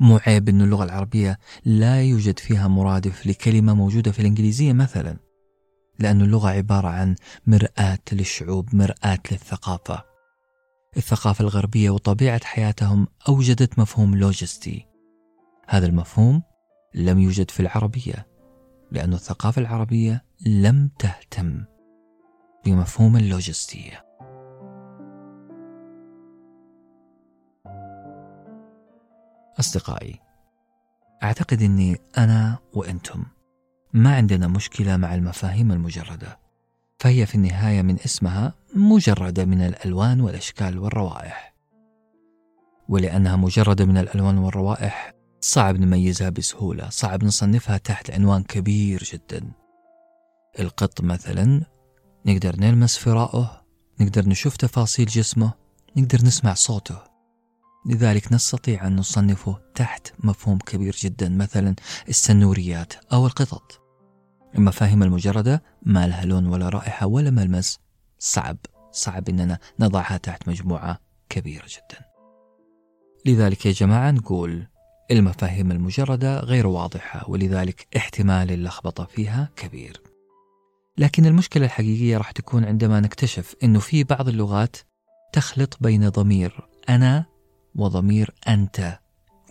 [0.00, 5.29] مو عيب أن اللغة العربية لا يوجد فيها مرادف لكلمة موجودة في الإنجليزية مثلا.
[6.00, 10.04] لأن اللغة عبارة عن مرآة للشعوب مرآة للثقافة.
[10.96, 14.86] الثقافة الغربية وطبيعة حياتهم أوجدت مفهوم لوجستي.
[15.68, 16.42] هذا المفهوم
[16.94, 18.26] لم يوجد في العربية
[18.92, 21.64] لأن الثقافة العربية لم تهتم
[22.64, 24.04] بمفهوم اللوجستية
[29.60, 30.20] أصدقائي
[31.22, 33.24] أعتقد أني أنا وأنتم
[33.92, 36.38] ما عندنا مشكلة مع المفاهيم المجردة
[36.98, 41.54] فهي في النهاية من اسمها مجردة من الألوان والأشكال والروائح.
[42.88, 49.52] ولأنها مجردة من الألوان والروائح صعب نميزها بسهولة صعب نصنفها تحت عنوان كبير جدا.
[50.60, 51.62] القط مثلا
[52.26, 53.64] نقدر نلمس فراءه
[54.00, 55.52] نقدر نشوف تفاصيل جسمه
[55.96, 56.98] نقدر نسمع صوته.
[57.86, 61.74] لذلك نستطيع أن نصنفه تحت مفهوم كبير جدا مثلا
[62.08, 63.79] السنوريات أو القطط.
[64.58, 67.78] المفاهيم المجردة ما لها لون ولا رائحة ولا ملمس.
[68.18, 68.56] صعب
[68.92, 72.04] صعب أننا نضعها تحت مجموعة كبيرة جدا.
[73.26, 74.66] لذلك يا جماعة نقول
[75.10, 80.02] المفاهيم المجردة غير واضحة ولذلك احتمال اللخبطة فيها كبير.
[80.98, 84.76] لكن المشكلة الحقيقية راح تكون عندما نكتشف أنه في بعض اللغات
[85.32, 87.24] تخلط بين ضمير أنا
[87.74, 88.98] وضمير أنت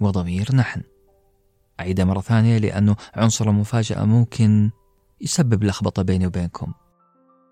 [0.02, 0.82] وضمير نحن.
[1.80, 4.70] أعيدها مرة ثانية لأنه عنصر المفاجأة ممكن
[5.22, 6.74] يسبب لخبطة بيني وبينكم.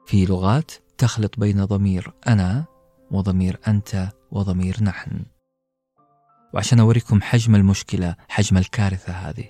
[0.06, 2.66] في لغات تخلط بين ضمير أنا
[3.12, 5.26] وضمير أنت وضمير نحن.
[6.54, 9.50] وعشان أوريكم حجم المشكلة حجم الكارثة هذه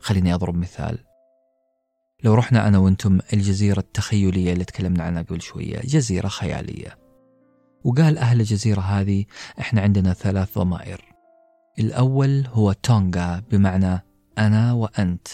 [0.00, 0.98] خليني أضرب مثال.
[2.24, 6.98] لو رحنا أنا وأنتم الجزيرة التخيلية اللي تكلمنا عنها قبل شوية جزيرة خيالية.
[7.84, 9.24] وقال أهل الجزيرة هذه
[9.60, 11.04] إحنا عندنا ثلاث ضمائر.
[11.78, 14.04] الأول هو تونغا بمعنى
[14.38, 15.28] أنا وأنت.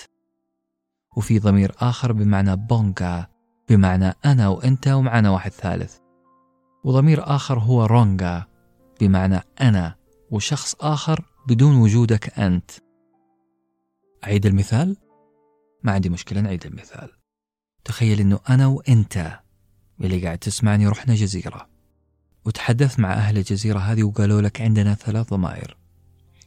[1.18, 3.26] وفي ضمير آخر بمعنى بونغا
[3.68, 5.96] بمعنى أنا وأنت ومعنا واحد ثالث.
[6.84, 8.46] وضمير آخر هو رونغا
[9.00, 9.94] بمعنى أنا
[10.30, 12.70] وشخص آخر بدون وجودك أنت.
[14.24, 14.96] أعيد المثال؟
[15.82, 17.10] ما عندي مشكلة نعيد المثال.
[17.84, 19.40] تخيل أنه أنا وأنت
[20.00, 21.68] اللي قاعد تسمعني رحنا جزيرة.
[22.44, 25.76] وتحدثت مع أهل الجزيرة هذه وقالوا لك عندنا ثلاث ضمائر.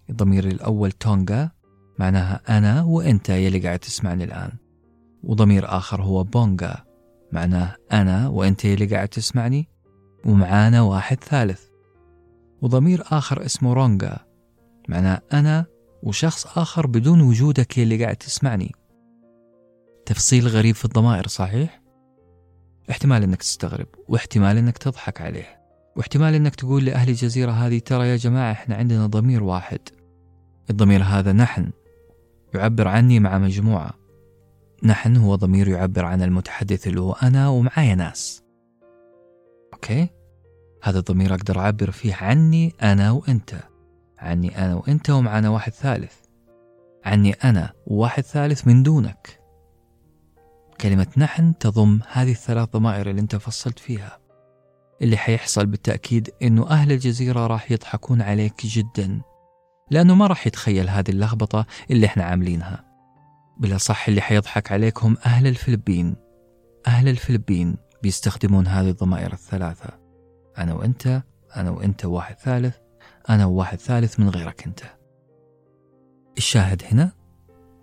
[0.09, 1.51] الضمير الأول تونغا
[1.99, 4.51] معناها أنا وأنت يلي قاعد تسمعني الآن.
[5.23, 6.75] وضمير آخر هو بونغا
[7.31, 9.67] معناه أنا وأنت يلي قاعد تسمعني
[10.25, 11.65] ومعانا واحد ثالث.
[12.61, 14.17] وضمير آخر اسمه رونغا
[14.89, 15.65] معناه أنا
[16.03, 18.71] وشخص آخر بدون وجودك يلي قاعد تسمعني.
[20.05, 21.81] تفصيل غريب في الضمائر صحيح؟
[22.89, 25.61] احتمال إنك تستغرب واحتمال إنك تضحك عليه
[25.95, 29.79] واحتمال إنك تقول لأهل الجزيرة هذه ترى يا جماعة إحنا عندنا ضمير واحد.
[30.69, 31.71] الضمير هذا نحن
[32.53, 33.93] يعبر عني مع مجموعة.
[34.83, 38.43] نحن هو ضمير يعبر عن المتحدث اللي هو أنا ومعايا ناس.
[39.73, 40.09] okay؟
[40.83, 43.55] هذا الضمير أقدر أعبر فيه عني أنا وأنت.
[44.19, 46.13] عني أنا وأنت ومعنا واحد ثالث.
[47.05, 49.39] عني أنا وواحد ثالث من دونك.
[50.81, 54.17] كلمة نحن تضم هذه الثلاث ضمائر اللي أنت فصلت فيها.
[55.01, 59.21] اللي حيحصل بالتأكيد أنه أهل الجزيرة راح يضحكون عليك جدا.
[59.91, 62.85] لأنه ما راح يتخيل هذه اللخبطة اللي إحنا عاملينها.
[63.57, 66.15] بالأصح اللي حيضحك عليكم أهل الفلبين.
[66.87, 69.89] أهل الفلبين بيستخدمون هذه الضمائر الثلاثة.
[70.57, 71.23] أنا وأنت
[71.55, 72.75] أنا وأنت وواحد ثالث
[73.29, 74.81] أنا وواحد ثالث من غيرك أنت.
[76.37, 77.11] الشاهد هنا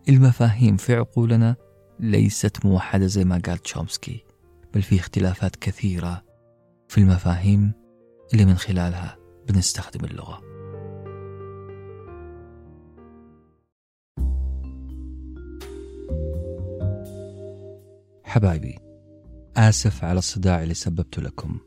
[0.08, 1.56] المفاهيم في عقولنا
[2.00, 4.24] ليست موحدة زي ما قال تشومسكي
[4.74, 6.22] بل في اختلافات كثيرة
[6.88, 7.72] في المفاهيم
[8.32, 9.16] اللي من خلالها
[9.48, 10.47] بنستخدم اللغة.
[18.38, 18.78] حبايبي
[19.56, 21.58] آسف على الصداع اللي سببته لكم.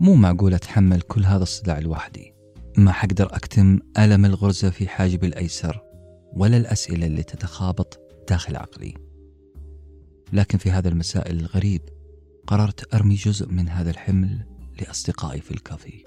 [0.00, 2.34] مو معقول أتحمل كل هذا الصداع لوحدي.
[2.76, 5.80] ما حقدر أكتم ألم الغرزة في حاجبي الأيسر
[6.32, 8.94] ولا الأسئلة اللي تتخابط داخل عقلي.
[10.32, 11.82] لكن في هذا المساء الغريب
[12.46, 14.46] قررت أرمي جزء من هذا الحمل
[14.80, 16.04] لأصدقائي في الكافي.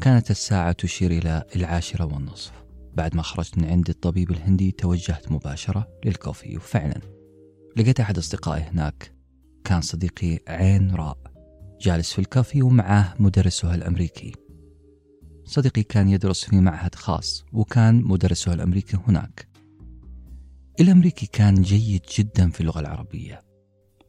[0.00, 2.52] كانت الساعة تشير إلى العاشرة والنصف.
[2.94, 7.21] بعد ما خرجت من عند الطبيب الهندي توجهت مباشرة للكوفي وفعلا
[7.76, 9.12] لقيت أحد أصدقائي هناك.
[9.64, 11.18] كان صديقي عين راء
[11.80, 14.32] جالس في الكافي ومعه مدرسه الأمريكي.
[15.44, 19.48] صديقي كان يدرس في معهد خاص وكان مدرسه الأمريكي هناك.
[20.80, 23.42] الأمريكي كان جيد جدا في اللغة العربية.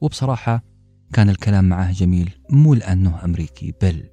[0.01, 0.63] وبصراحة
[1.13, 4.09] كان الكلام معه جميل مو لأنه أمريكي بل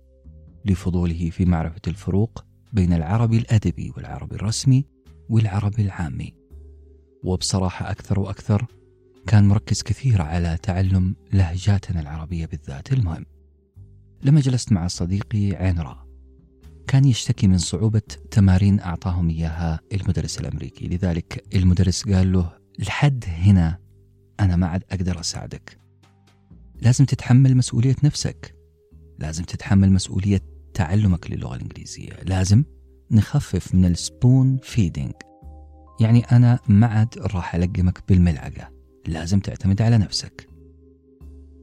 [0.64, 4.84] لفضوله في معرفة الفروق بين العربي الأدبي والعربي الرسمي
[5.28, 6.34] والعربي العامي.
[7.24, 8.66] وبصراحة أكثر وأكثر
[9.27, 12.93] كان مركز كثير على تعلم لهجاتنا العربية بالذات.
[12.93, 13.27] المهم
[14.23, 16.07] لما جلست مع صديقي عين راء
[16.87, 20.89] كان يشتكي من صعوبة تمارين أعطاهم إياها المدرس الأمريكي.
[20.89, 23.79] لذلك المدرس قال له لحد هنا
[24.41, 25.79] أنا ما عاد أقدر أساعدك.
[26.83, 28.55] لازم تتحمل مسؤولية نفسك.
[29.18, 30.41] لازم تتحمل مسؤولية
[30.75, 32.12] تعلمك للغة الإنجليزية.
[32.12, 32.64] لازم
[33.11, 35.12] نخفف من ال spoon feeding.
[36.01, 38.70] يعني أنا ما عاد راح ألقمك بالملعقة.
[39.09, 40.48] لازم تعتمد على نفسك.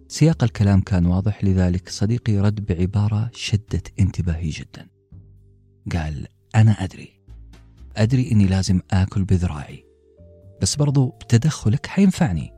[0.07, 4.87] سياق الكلام كان واضح لذلك صديقي رد بعبارة شدت انتباهي جدا.
[5.93, 7.19] قال أنا أدري.
[7.97, 9.85] أدري إني لازم آكل بذراعي.
[10.61, 12.53] بس برضو بتدخلك حينفعني.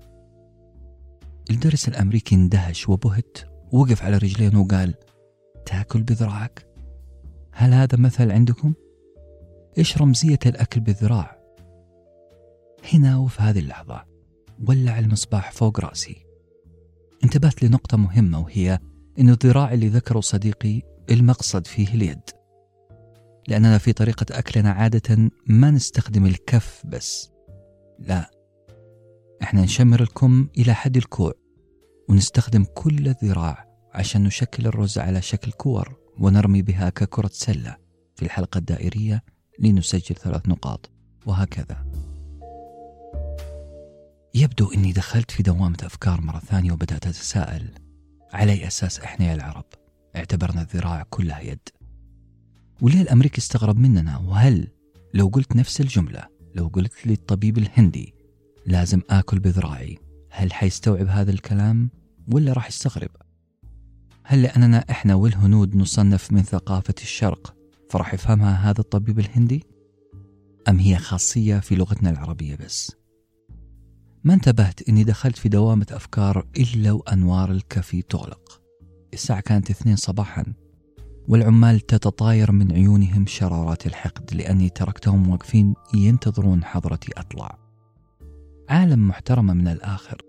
[1.49, 3.38] المدرس الأمريكي اندهش وبهت
[3.71, 4.95] وقف على رجلين وقال
[5.65, 6.65] تاكل بذراعك؟
[7.51, 8.73] هل هذا مثل عندكم؟
[9.77, 11.39] إيش رمزية الأكل بالذراع؟
[12.93, 14.09] هنا وفي هذه اللحظة
[14.68, 16.26] ولع المصباح فوق رأسي.
[17.24, 18.80] انتبهت لنقطة مهمة وهي
[19.20, 20.82] إن الذراع اللي ذكره صديقي
[21.12, 22.22] المقصد فيه اليد.
[23.47, 27.32] لأننا في طريقة أكلنا عادة ما نستخدم الكف بس.
[27.99, 28.32] لا
[29.43, 31.34] إحنا نشمر الكم إلى حد الكوع
[32.10, 37.78] ونستخدم كل الذراع عشان نشكل الرز على شكل كور ونرمي بها ككرة سلة
[38.16, 39.24] في الحلقة الدائرية
[39.60, 40.89] لنسجل ثلاث نقاط
[41.26, 41.86] وهكذا.
[44.36, 47.69] يبدو أني دخلت في دوامة أفكار مرة ثانية وبدأت أتساءل
[48.34, 49.65] على أي أساس إحنا يا العرب
[50.15, 51.69] اعتبرنا الذراع كلها يد
[52.82, 54.67] وليه الأمريكي استغرب مننا وهل
[55.13, 58.13] لو قلت نفس الجملة لو قلت للطبيب الهندي
[58.65, 59.99] لازم آكل بذراعي
[60.30, 61.89] هل حيستوعب هذا الكلام
[62.34, 63.09] ولا راح يستغرب
[64.23, 67.55] هل لأننا إحنا والهنود نصنف من ثقافة الشرق
[67.89, 69.63] فراح يفهمها هذا الطبيب الهندي؟
[70.69, 72.99] أم هي خاصية في لغتنا العربية بس؟
[74.30, 78.61] ما انتبهت إني دخلت في دوامة أفكار إلا وأنوار الكافي تغلق
[79.13, 80.45] الساعة كانت اثنين صباحا
[81.27, 87.57] والعمال تتطاير من عيونهم شرارات الحقد لأني تركتهم واقفين ينتظرون حضرتي أطلع.
[88.69, 90.21] عالم محترمة من الآخر.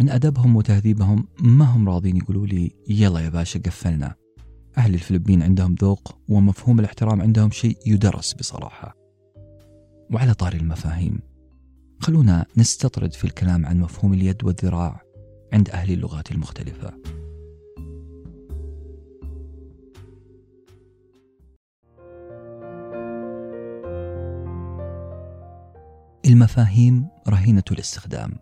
[0.00, 4.14] من أدبهم وتهذيبهم ما هم راضين يقولوا لي يلا يا باشا قفلنا.
[4.78, 8.94] أهل الفلبين عندهم ذوق ومفهوم الاحترام عندهم شيء يدرس بصراحة.
[10.10, 11.27] وعلى طاري المفاهيم
[12.00, 15.02] خلونا نستطرد في الكلام عن مفهوم اليد والذراع
[15.52, 16.92] عند أهل اللغات المختلفة.
[26.26, 28.32] المفاهيم رهينة الاستخدام.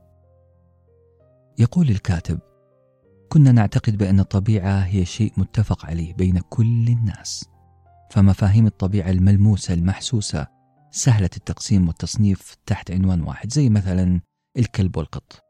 [1.58, 2.38] يقول الكاتب
[3.28, 7.44] كنا نعتقد بأن الطبيعة هي شيء متفق عليه بين كل الناس
[8.10, 10.55] فمفاهيم الطبيعة الملموسة المحسوسة
[10.96, 14.20] سهلة التقسيم والتصنيف تحت عنوان واحد زي مثلا
[14.58, 15.44] الكلب والقط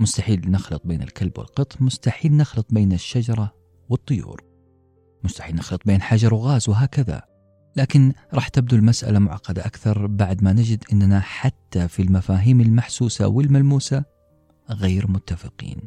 [0.00, 3.54] مستحيل نخلط بين الكلب والقط مستحيل نخلط بين الشجرة
[3.88, 4.44] والطيور
[5.24, 7.22] مستحيل نخلط بين حجر وغاز وهكذا
[7.76, 14.04] لكن راح تبدو المسألة معقدة أكثر بعد ما نجد أننا حتى في المفاهيم المحسوسة والملموسة
[14.70, 15.82] غير متفقين.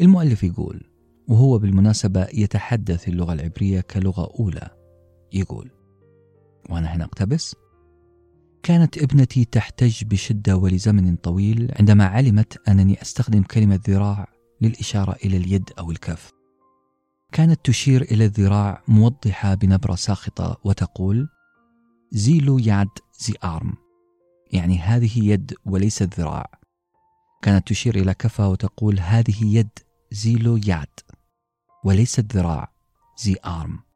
[0.00, 0.90] المؤلف يقول:
[1.28, 4.68] وهو بالمناسبة يتحدث اللغة العبرية كلغة أولى.
[5.32, 5.70] يقول:
[6.70, 7.56] وأنا هنا أقتبس:
[8.62, 14.28] كانت ابنتي تحتج بشدة ولزمن طويل عندما علمت أنني أستخدم كلمة ذراع
[14.60, 16.32] للإشارة إلى اليد أو الكف.
[17.32, 21.28] كانت تشير إلى الذراع موضحة بنبرة ساخطة وتقول:
[22.12, 22.88] زيلو ياد
[23.18, 23.74] زي أرم.
[24.52, 26.50] يعني هذه يد وليست ذراع
[27.42, 29.78] كانت تشير إلى كفها وتقول هذه يد
[30.12, 31.00] زيلو ياد
[31.84, 32.72] وليست ذراع
[33.18, 33.87] زي آرم.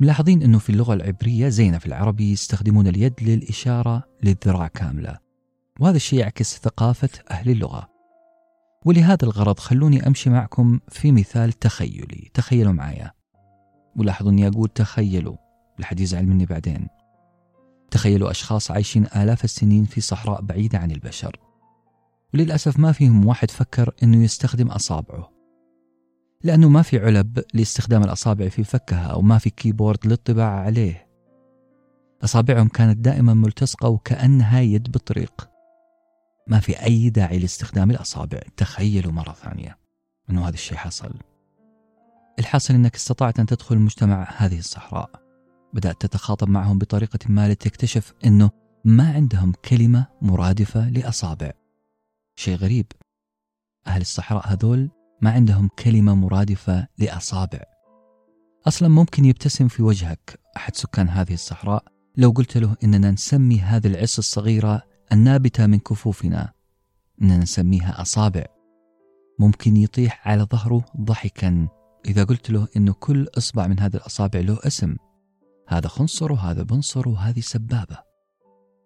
[0.00, 5.18] ملاحظين أنه في اللغة العبرية زينا في العربي يستخدمون اليد للإشارة للذراع كاملة
[5.80, 7.90] وهذا الشيء يعكس ثقافة أهل اللغة.
[8.84, 12.30] ولهذا الغرض خلوني أمشي معكم في مثال تخيلي.
[12.34, 13.10] تخيلوا معايا.
[13.96, 15.36] ولاحظوا أني أقول تخيلوا
[15.78, 16.88] لحد يزعل مني بعدين.
[17.90, 21.36] تخيلوا أشخاص عايشين آلاف السنين في صحراء بعيدة عن البشر.
[22.34, 25.39] وللأسف ما فيهم واحد فكر أنه يستخدم أصابعه.
[26.44, 31.06] لأنه ما في علب لاستخدام الأصابع في فكها أو ما في كيبورد للطباعة عليه.
[32.24, 35.50] أصابعهم كانت دائما ملتصقة وكأنها يد بالطريق.
[36.46, 38.40] ما في أي داعي لاستخدام الأصابع.
[38.56, 39.78] تخيلوا مرة ثانية
[40.30, 41.14] أنه هذا الشيء حصل.
[42.38, 45.10] الحاصل أنك استطعت أن تدخل مجتمع هذه الصحراء.
[45.74, 48.50] بدأت تتخاطب معهم بطريقة ما لتكتشف أنه
[48.84, 51.52] ما عندهم كلمة مرادفة لأصابع.
[52.36, 52.86] شيء غريب.
[53.86, 54.90] أهل الصحراء هذول
[55.22, 57.60] ما عندهم كلمة مرادفة لأصابع.
[58.66, 61.84] أصلا ممكن يبتسم في وجهك أحد سكان هذه الصحراء
[62.16, 66.52] لو قلت له إننا نسمي هذه العص الصغيرة النابتة من كفوفنا.
[67.22, 68.44] إننا نسميها أصابع.
[69.38, 71.68] ممكن يطيح على ظهره ضحكا
[72.06, 74.96] إذا قلت له إنه كل إصبع من هذه الأصابع له اسم.
[75.68, 77.98] هذا خنصر وهذا بنصر وهذه سبابة.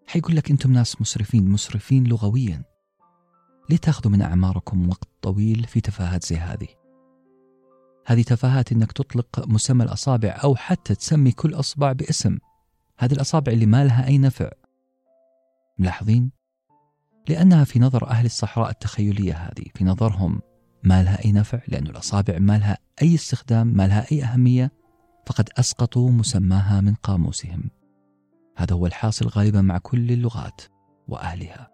[0.06, 2.73] حيقول لك أنتم ناس مسرفين مسرفين لغويا.
[3.70, 6.68] ليه تاخذوا من أعماركم وقت طويل في تفاهات زي هذه.
[8.06, 12.38] هذه تفاهات إنك تطلق مسمى الأصابع أو حتى تسمي كل أصبع باسم.
[12.98, 14.50] هذه الأصابع اللي ما لها أي نفع.
[15.78, 16.30] ملاحظين؟
[17.28, 20.40] لأنها في نظر أهل الصحراء التخيلية هذه في نظرهم
[20.82, 24.72] ما لها أي نفع لأن الأصابع ما لها أي استخدام ما لها أي أهمية
[25.26, 27.70] فقد أسقطوا مسماها من قاموسهم.
[28.56, 30.60] هذا هو الحاصل غالبا مع كل اللغات
[31.08, 31.73] وأهلها.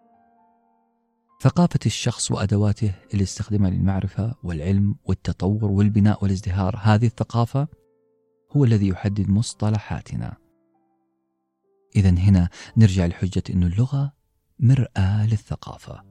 [1.42, 7.68] ثقافة الشخص وأدواته اللي استخدمها للمعرفة والعلم والتطور والبناء والازدهار هذه الثقافة
[8.56, 10.36] هو الذي يحدد مصطلحاتنا.
[11.96, 14.12] إذا هنا نرجع لحجة أن اللغة
[14.58, 16.02] مرآة للثقافة.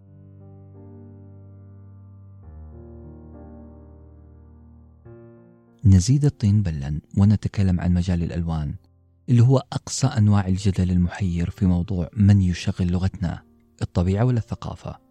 [5.86, 8.76] نزيد الطين بلا ونتكلم عن مجال الألوان
[9.30, 13.44] اللي هو أقصى أنواع الجدل المحير في موضوع من يشغل لغتنا
[13.82, 15.09] الطبيعة ولا الثقافة؟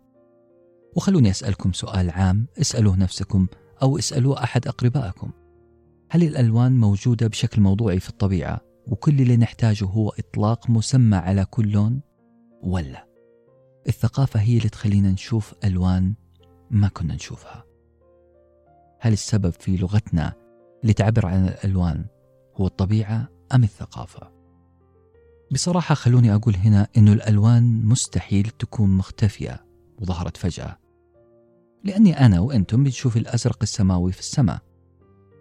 [0.96, 3.46] وخلوني أسألكم سؤال عام اسألوه نفسكم
[3.82, 5.30] أو اسألوه أحد أقربائكم.
[6.10, 11.70] هل الألوان موجودة بشكل موضوعي في الطبيعة وكل اللي نحتاجه هو إطلاق مسمى على كل
[11.70, 12.00] لون؟
[12.62, 13.08] ولا؟
[13.88, 16.14] الثقافة هي اللي تخلينا نشوف ألوان
[16.70, 17.64] ما كنا نشوفها.
[19.00, 20.32] هل السبب في لغتنا
[20.82, 22.06] اللي تعبر عن الألوان
[22.56, 24.32] هو الطبيعة أم الثقافة؟
[25.52, 29.67] بصراحة خلوني أقول هنا أنه الألوان مستحيل تكون مختفية.
[30.00, 30.78] وظهرت فجأة.
[31.84, 34.58] لأني أنا وأنتم بنشوف الأزرق السماوي في السماء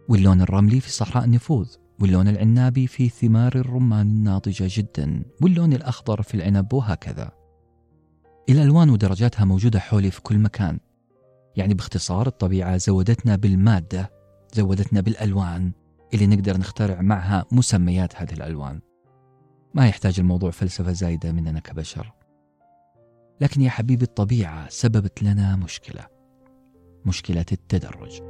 [0.10, 6.34] واللون الرملي في صحراء النفوذ واللون العنابي في ثمار الرمان الناضجة جدا واللون الأخضر في
[6.34, 7.32] العنب وهكذا.
[8.50, 10.80] الألوان ودرجاتها موجودة حولي في كل مكان.
[11.56, 14.12] يعني باختصار الطبيعة زودتنا بالمادة
[14.54, 15.72] زودتنا بالألوان.
[16.14, 18.82] اللي نقدر نخترع معها مسميات هذه الألوان.
[19.74, 22.17] ما يحتاج الموضوع فلسفة زايدة مننا كبشر.
[23.42, 26.08] لكن يا حبيبي الطبيعة سببت لنا مشكلة
[27.06, 28.22] مشكلة التدرج.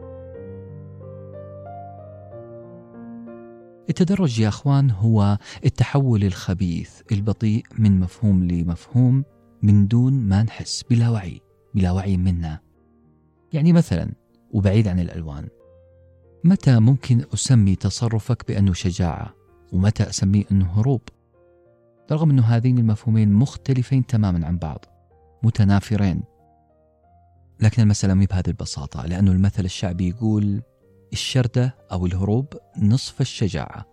[3.89, 9.23] التدرج يا أخوان هو التحول الخبيث البطيء من مفهوم لمفهوم
[9.61, 11.41] من دون ما نحس بلا وعي
[11.75, 12.59] بلا وعي منا.
[13.53, 14.13] يعني مثلا
[14.51, 15.47] وبعيد عن الألوان
[16.43, 19.33] متى ممكن أسمي تصرفك بأنه شجاعة؟
[19.73, 21.01] ومتى أسميه أنه هروب؟
[22.11, 24.85] رغم أنه هذين المفهومين مختلفين تماما عن بعض.
[25.43, 26.23] متنافرين.
[27.59, 30.61] لكن المسألة مي بهذه البساطة لأنه المثل الشعبي يقول
[31.13, 33.85] الشردة أو الهروب نصف الشجاعة.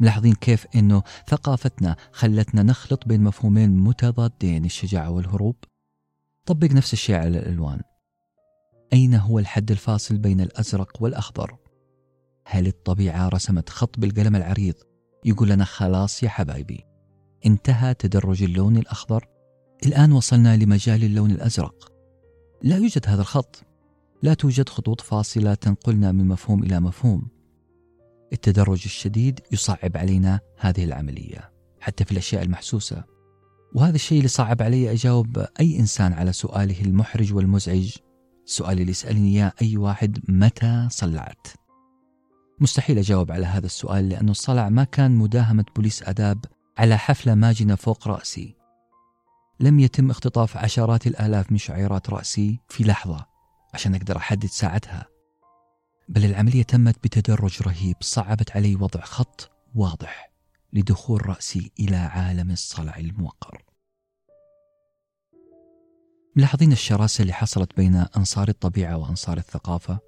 [0.00, 5.56] ملاحظين كيف أنه ثقافتنا خلتنا نخلط بين مفهومين متضادين الشجاعة والهروب؟
[6.46, 7.80] طبق نفس الشيء على الألوان.
[8.92, 11.56] أين هو الحد الفاصل بين الأزرق والأخضر؟
[12.46, 14.74] هل الطبيعة رسمت خط بالقلم العريض
[15.24, 16.84] يقول لنا خلاص يا حبايبي
[17.46, 19.28] انتهى تدرج اللون الأخضر؟
[19.86, 21.92] الآن وصلنا لمجال اللون الأزرق.
[22.62, 23.64] لا يوجد هذا الخط.
[24.22, 27.28] لا توجد خطوط فاصلة تنقلنا من مفهوم إلى مفهوم.
[28.32, 33.04] التدرج الشديد يصعب علينا هذه العملية حتى في الأشياء المحسوسة.
[33.74, 37.96] وهذا الشيء اللي صعب علي أجاوب أي إنسان على سؤاله المحرج والمزعج.
[38.46, 41.46] السؤال اللي يسألني إياه أي واحد متى صلعت؟
[42.60, 46.44] مستحيل أجاوب على هذا السؤال لأنه الصلع ما كان مداهمة بوليس أداب
[46.78, 48.57] على حفلة ماجنة فوق رأسي.
[49.60, 53.26] لم يتم اختطاف عشرات الآلاف من شعيرات رأسي في لحظة
[53.74, 55.06] عشان أقدر أحدد ساعتها.
[56.08, 60.32] بل العملية تمت بتدرج رهيب صعبت علي وضع خط واضح
[60.72, 63.62] لدخول رأسي إلى عالم الصلع الموقر.
[66.36, 69.98] ملاحظين الشراسة اللي حصلت بين أنصار الطبيعة وأنصار الثقافة؟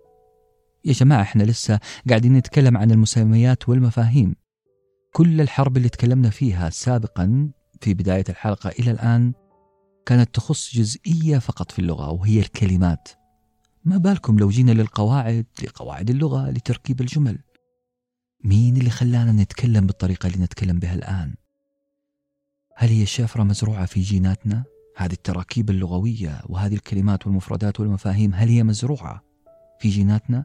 [0.85, 4.35] يا جماعة إحنا لسه قاعدين نتكلم عن المسميات والمفاهيم.
[5.13, 7.51] كل الحرب اللي تكلمنا فيها سابقا
[7.81, 9.33] في بداية الحلقة إلى الآن
[10.07, 13.09] كانت تخص جزئية فقط في اللغة وهي الكلمات
[13.85, 17.39] ما بالكم لو جينا للقواعد لقواعد اللغة لتركيب الجمل
[18.45, 21.35] مين اللي خلانا نتكلم بالطريقة اللي نتكلم بها الآن
[22.77, 24.65] هل هي الشفرة مزروعة في جيناتنا؟
[24.97, 29.25] هذه التراكيب اللغوية وهذه الكلمات والمفردات والمفاهيم هل هي مزروعة
[29.81, 30.45] في جيناتنا؟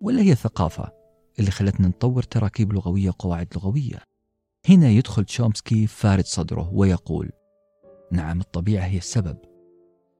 [0.00, 0.92] ولا هي الثقافة
[1.38, 4.07] اللي خلتنا نطور تراكيب لغوية وقواعد لغوية؟
[4.68, 7.30] هنا يدخل تشومسكي فارد صدره ويقول
[8.12, 9.36] نعم الطبيعة هي السبب.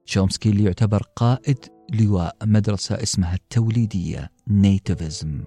[0.05, 1.57] تشومسكي اللي يعتبر قائد
[1.93, 5.43] لواء مدرسة اسمها التوليدية nativism.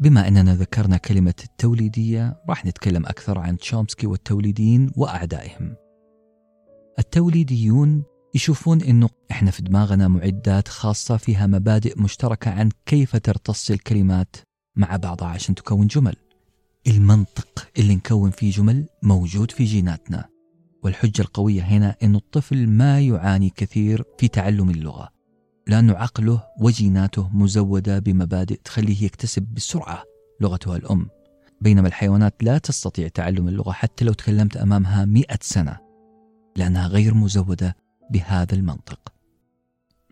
[0.00, 5.76] بما أننا ذكرنا كلمة التوليدية راح نتكلم أكثر عن تشومسكي والتوليديين وأعدائهم.
[6.98, 8.04] التوليديون
[8.34, 14.36] يشوفون أنه إحنا في دماغنا معدات خاصة فيها مبادئ مشتركة عن كيف ترتص الكلمات
[14.76, 16.16] مع بعضها عشان تكون جمل.
[16.86, 20.28] المنطق اللي نكون فيه جمل موجود في جيناتنا
[20.82, 25.08] والحجة القوية هنا أن الطفل ما يعاني كثير في تعلم اللغة
[25.66, 30.04] لأن عقله وجيناته مزودة بمبادئ تخليه يكتسب بسرعة
[30.40, 31.08] لغته الأم.
[31.60, 35.78] بينما الحيوانات لا تستطيع تعلم اللغة حتى لو تكلمت أمامها مئة سنة
[36.56, 37.76] لأنها غير مزودة
[38.10, 39.12] بهذا المنطق.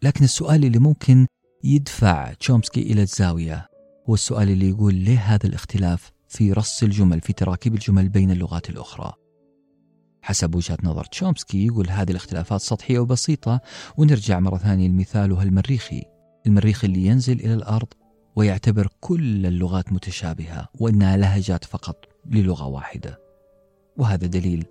[0.03, 1.27] لكن السؤال اللي ممكن
[1.65, 3.69] يدفع تشومسكي إلى الزاوية
[4.09, 8.71] هو السؤال اللي يقول ليه هذا الاختلاف في رص الجمل في تراكيب الجمل بين اللغات
[8.71, 9.13] الأخرى؟
[10.23, 13.61] حسب وجهة نظر تشومسكي يقول هذه الاختلافات سطحية وبسيطة
[13.97, 16.03] ونرجع مرة ثانية لمثاله المريخي.
[16.47, 17.89] المريخ اللي ينزل إلى الأرض
[18.37, 23.19] ويعتبر كل اللغات متشابهة وأنها لهجات فقط للغة واحدة.
[23.97, 24.65] وهذا دليل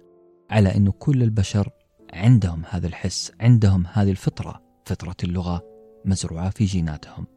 [0.50, 1.70] على أن كل البشر
[2.16, 5.64] عندهم هذا الحس عندهم هذه الفطرة فطرة اللغة
[6.06, 7.28] مزروعة في جيناتهم.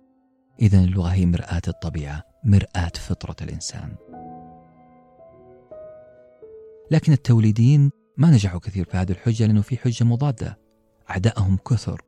[0.60, 3.94] إذا اللغة هي مرآة الطبيعة مرآة فطرة الإنسان.
[6.90, 10.58] لكن التوليديين ما نجحوا كثير في هذه الحجة لأنه في حجة مضادة
[11.10, 12.02] أعدائهم كثر.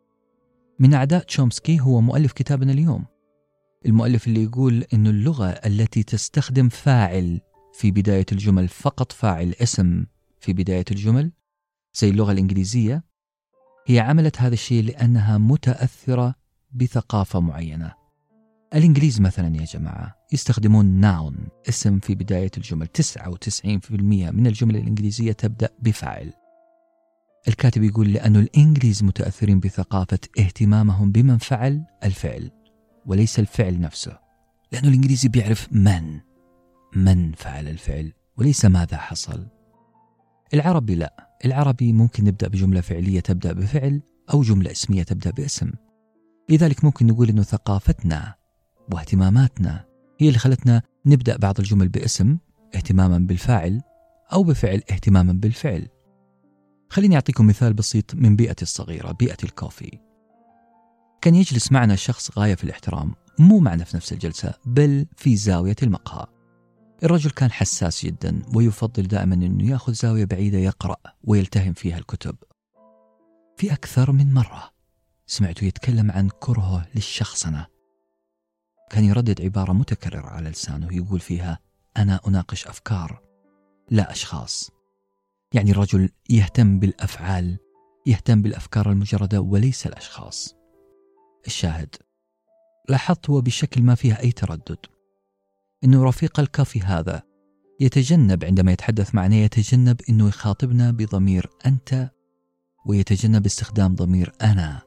[0.78, 3.04] من أعداء تشومسكي هو مؤلف كتابنا اليوم.
[3.86, 7.40] المؤلف اللي يقول أن اللغة التي تستخدم فاعل
[7.72, 10.06] في بداية الجمل فقط فاعل اسم
[10.40, 11.32] في بداية الجمل
[11.94, 13.04] زي اللغة الإنجليزية
[13.86, 16.34] هي عملت هذا الشيء لأنها متأثرة
[16.72, 17.94] بثقافة معينة.
[18.74, 25.68] الإنجليز مثلا يا جماعة يستخدمون ناون اسم في بداية الجمل 99% من الجمل الإنجليزية تبدأ
[25.82, 26.32] بفاعل.
[27.48, 32.50] الكاتب يقول لأن الإنجليز متأثرين بثقافة اهتمامهم بمن فعل الفعل
[33.06, 34.18] وليس الفعل نفسه.
[34.72, 36.20] لأن الإنجليزي بيعرف من
[36.96, 39.46] من فعل الفعل وليس ماذا حصل.
[40.54, 41.29] العربي لا.
[41.44, 44.00] العربي ممكن نبدأ بجملة فعلية تبدأ بفعل
[44.32, 45.70] أو جملة اسمية تبدأ باسم.
[46.48, 48.34] لذلك ممكن نقول أنه ثقافتنا
[48.92, 49.84] واهتماماتنا
[50.18, 52.38] هي اللي خلتنا نبدأ بعض الجمل باسم
[52.74, 53.80] اهتماما بالفاعل
[54.32, 55.88] أو بفعل اهتماما بالفعل.
[56.90, 59.98] خليني أعطيكم مثال بسيط من بيئتي الصغيرة بيئة الكوفي.
[61.22, 65.76] كان يجلس معنا شخص غاية في الاحترام مو معنا في نفس الجلسة بل في زاوية
[65.82, 66.26] المقهى.
[67.02, 72.36] الرجل كان حساس جدا ويفضل دائما أنه يأخذ زاوية بعيدة يقرأ ويلتهم فيها الكتب.
[73.56, 74.70] في أكثر من مرة
[75.26, 77.66] سمعته يتكلم عن كرهه للشخصنة.
[78.90, 81.58] كان يردد عبارة متكررة على لسانه يقول فيها
[81.96, 83.22] أنا أناقش أفكار
[83.90, 84.70] لا أشخاص.
[85.54, 87.58] يعني الرجل يهتم بالأفعال
[88.06, 90.54] يهتم بالأفكار المجردة وليس الأشخاص.
[91.46, 91.96] الشاهد
[92.88, 94.78] لاحظت هو بشكل ما فيها أي تردد.
[95.84, 97.22] أنه رفيق الكافي هذا.
[97.80, 102.10] يتجنب عندما يتحدث معنا يتجنب أنه يخاطبنا بضمير أنت
[102.86, 104.82] ويتجنب استخدام ضمير أنا.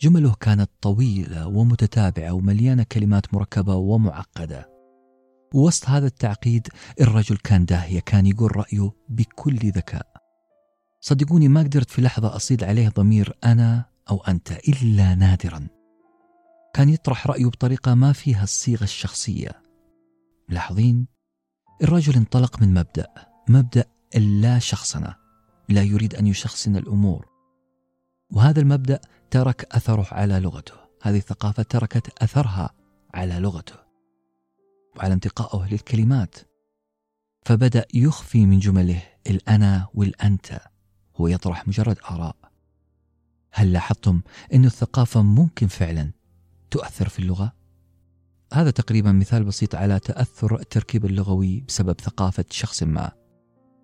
[0.00, 4.68] جمله كانت طويلة ومتتابعة ومليانة كلمات مركبة ومعقدة.
[5.54, 6.68] ووسط هذا التعقيد
[7.00, 10.06] الرجل كان داهية كان يقول رأيه بكل ذكاء.
[11.00, 15.68] صدقوني ما قدرت في لحظة أصيد عليه ضمير أنا أو أنت إلا نادرا.
[16.74, 19.61] كان يطرح رأيه بطريقة ما فيها الصيغة الشخصية.
[20.52, 21.06] ملاحظين؟
[21.82, 23.06] الرجل انطلق من مبدأ
[23.48, 23.84] مبدأ
[24.16, 25.16] اللا شخصنة
[25.68, 27.28] لا يريد أن يشخصن الأمور
[28.30, 29.00] وهذا المبدأ
[29.30, 32.70] ترك أثره على لغته هذه الثقافة تركت أثرها
[33.14, 33.74] على لغته
[34.96, 36.36] وعلى انتقائه للكلمات
[37.44, 40.60] فبدأ يخفي من جمله الأنا والأنت
[41.16, 42.36] هو يطرح مجرد آراء
[43.52, 44.20] هل لاحظتم
[44.54, 46.10] أن الثقافة ممكن فعلا
[46.70, 47.61] تؤثر في اللغة؟
[48.52, 53.12] هذا تقريبا مثال بسيط على تأثر التركيب اللغوي بسبب ثقافة شخص ما.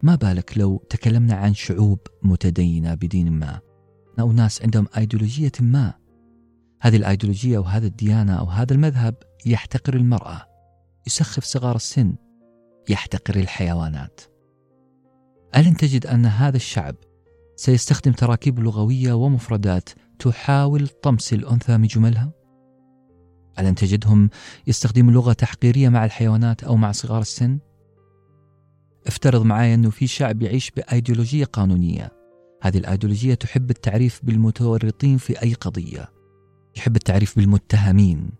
[0.03, 3.61] ما بالك لو تكلمنا عن شعوب متدينة بدين ما؟
[4.21, 5.95] أو ناس عندهم أيديولوجية ما؟
[6.81, 9.15] هذه الأيديولوجية أو هذا الديانة أو هذا المذهب
[9.47, 10.47] يحتقر المرأة
[11.07, 12.15] يسخف صغار السن
[12.89, 14.21] يحتقر الحيوانات.
[15.57, 16.97] ألن تجد أن هذا الشعب
[17.57, 19.89] سيستخدم تراكيب لغوية ومفردات
[20.19, 22.38] تحاول طمس الأنثى من جملها؟
[23.59, 24.31] ألن تجدهم
[24.67, 27.59] يستخدموا لغة تحقيرية مع الحيوانات أو مع صغار السن؟
[29.07, 32.13] افترض معي أنه في شعب يعيش بأيديولوجية قانونية
[32.63, 36.09] هذه الأيديولوجية تحب التعريف بالمتورطين في أي قضية
[36.77, 38.31] يحب التعريف بالمتهمين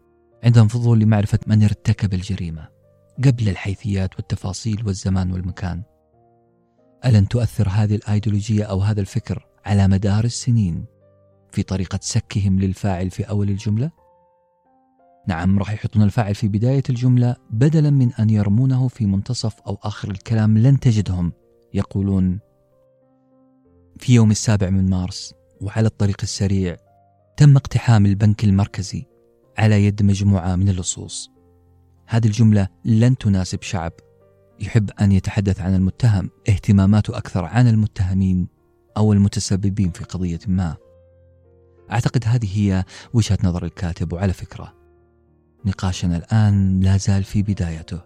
[0.45, 2.69] عندهم فضول لمعرفة من ارتكب الجريمة
[3.25, 5.83] قبل الحيثيات والتفاصيل والزمان والمكان
[7.05, 10.85] ألن تؤثر هذه الأيديولوجية أو هذا الفكر على مدار السنين
[11.53, 13.91] في طريقة سكهم للفاعل في أول الجملة؟
[15.29, 20.11] نعم راح يحطون الفاعل في بداية الجملة بدلا من أن يرمونه في منتصف أو آخر
[20.11, 21.33] الكلام لن تجدهم.
[21.75, 22.39] يقولون
[23.99, 26.77] في يوم السابع من مارس وعلى الطريق السريع
[27.37, 29.07] تم اقتحام البنك المركزي
[29.59, 31.31] على يد مجموعة من اللصوص.
[32.07, 33.93] هذه الجملة لن تناسب شعب.
[34.61, 38.49] يحب أن يتحدث عن المتهم اهتماماته أكثر عن المتهمين
[38.97, 40.77] أو المتسببين في قضية ما.
[41.93, 42.85] أعتقد هذه هي
[43.15, 44.78] وجهة نظر الكاتب وعلى فكرة
[45.65, 48.01] نقاشنا الآن لا زال في بدايته.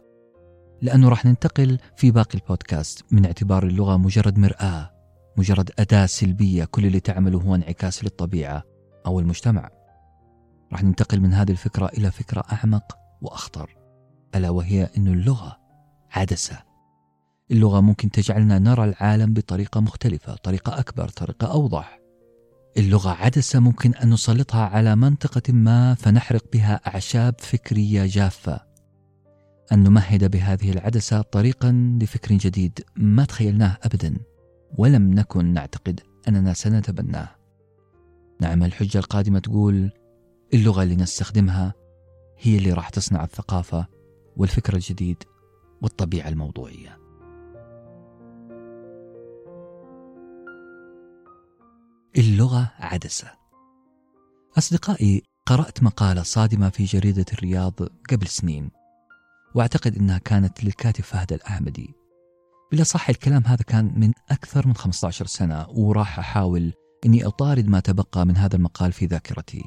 [0.82, 4.90] لأنه راح ننتقل في باقي البودكاست من اعتبار اللغة مجرد مرآة
[5.36, 8.62] مجرد أداة سلبية كل اللي تعمله هو انعكاس للطبيعة
[9.06, 9.70] أو المجتمع.
[10.72, 13.76] راح ننتقل من هذه الفكرة إلى فكرة أعمق وأخطر
[14.34, 15.58] ألا وهي أن اللغة
[16.10, 16.58] عدسة.
[17.50, 22.01] اللغة ممكن تجعلنا نرى العالم بطريقة مختلفة طريقة أكبر طريقة أوضح.
[22.76, 28.60] اللغة عدسة ممكن أن نسلطها على منطقة ما فنحرق بها أعشاب فكرية جافة.
[29.72, 34.16] أن نمهد بهذه العدسة طريقا لفكر جديد ما تخيلناه أبدا
[34.78, 37.28] ولم نكن نعتقد أننا سنتبناه.
[38.40, 39.90] نعم الحجة القادمة تقول
[40.54, 41.74] اللغة اللي نستخدمها
[42.38, 43.86] هي اللي راح تصنع الثقافة
[44.36, 45.22] والفكر الجديد
[45.82, 47.01] والطبيعة الموضوعية.
[52.18, 53.30] اللغة عدسة.
[54.58, 57.72] أصدقائي قرأت مقالة صادمة في جريدة الرياض
[58.10, 58.70] قبل سنين
[59.54, 61.94] وأعتقد أنها كانت للكاتب فهد الأحمدي.
[62.72, 66.72] بلا صح الكلام هذا كان من أكثر من 15 سنة وراح أحاول
[67.06, 69.64] أني أطارد ما تبقى من هذا المقال في ذاكرتي.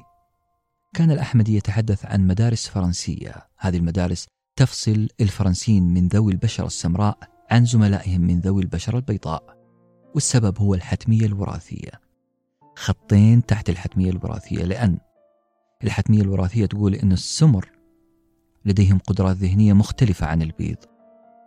[0.93, 3.47] كان الأحمدي يتحدث عن مدارس فرنسية.
[3.57, 7.17] هذه المدارس تفصل الفرنسيين من ذوي البشرة السمراء
[7.51, 9.57] عن زملائهم من ذوي البشرة البيضاء
[10.15, 12.04] والسبب هو الحتمية الوراثية.
[12.75, 14.63] خطين تحت الحتمية الوراثية.
[14.63, 14.97] لأن
[15.83, 17.69] الحتمية الوراثية تقول أن السمر
[18.65, 20.77] لديهم قدرات ذهنية مختلفة عن البيض.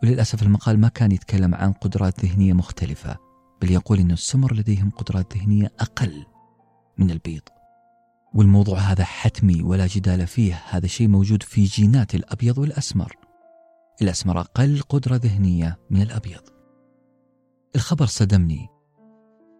[0.02, 3.16] وللأسف المقال ما كان يتكلم عن قدرات ذهنية مختلفة
[3.62, 6.26] بل يقول أن السمر لديهم قدرات ذهنية أقل
[6.98, 7.42] من البيض.
[8.34, 10.62] والموضوع هذا حتمي ولا جدال فيه.
[10.70, 13.16] هذا شيء موجود في جينات الأبيض والأسمر.
[14.02, 16.40] الأسمر أقل قدرة ذهنية من الأبيض.
[17.76, 18.68] الخبر صدمني.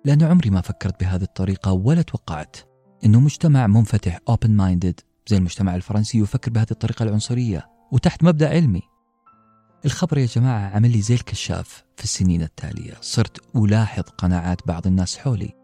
[0.09, 2.57] لأن عمري ما فكرت بهذه الطريقة ولا توقعت
[3.05, 8.83] أنه مجتمع منفتح open minded زي المجتمع الفرنسي يفكر بهذه الطريقة العنصرية وتحت مبدأ علمي.
[9.85, 12.95] الخبر يا جماعة عمل لي زي الكشاف في السنين التالية.
[13.01, 15.55] صرت ألاحظ قناعات بعض الناس حولي.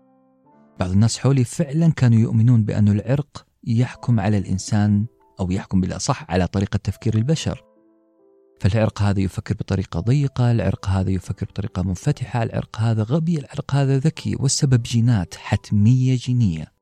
[0.81, 5.07] بعض الناس حولي فعلا كانوا يؤمنون بأن العرق يحكم على الإنسان
[5.41, 7.64] أو يحكم بالأصح على طريقة تفكير البشر.
[8.61, 13.99] فالعرق هذا يفكر بطريقة ضيقة العرق هذا يفكر بطريقة منفتحة العرق هذا غبي العرق هذا
[13.99, 16.75] ذكي والسبب جينات حتمية جينية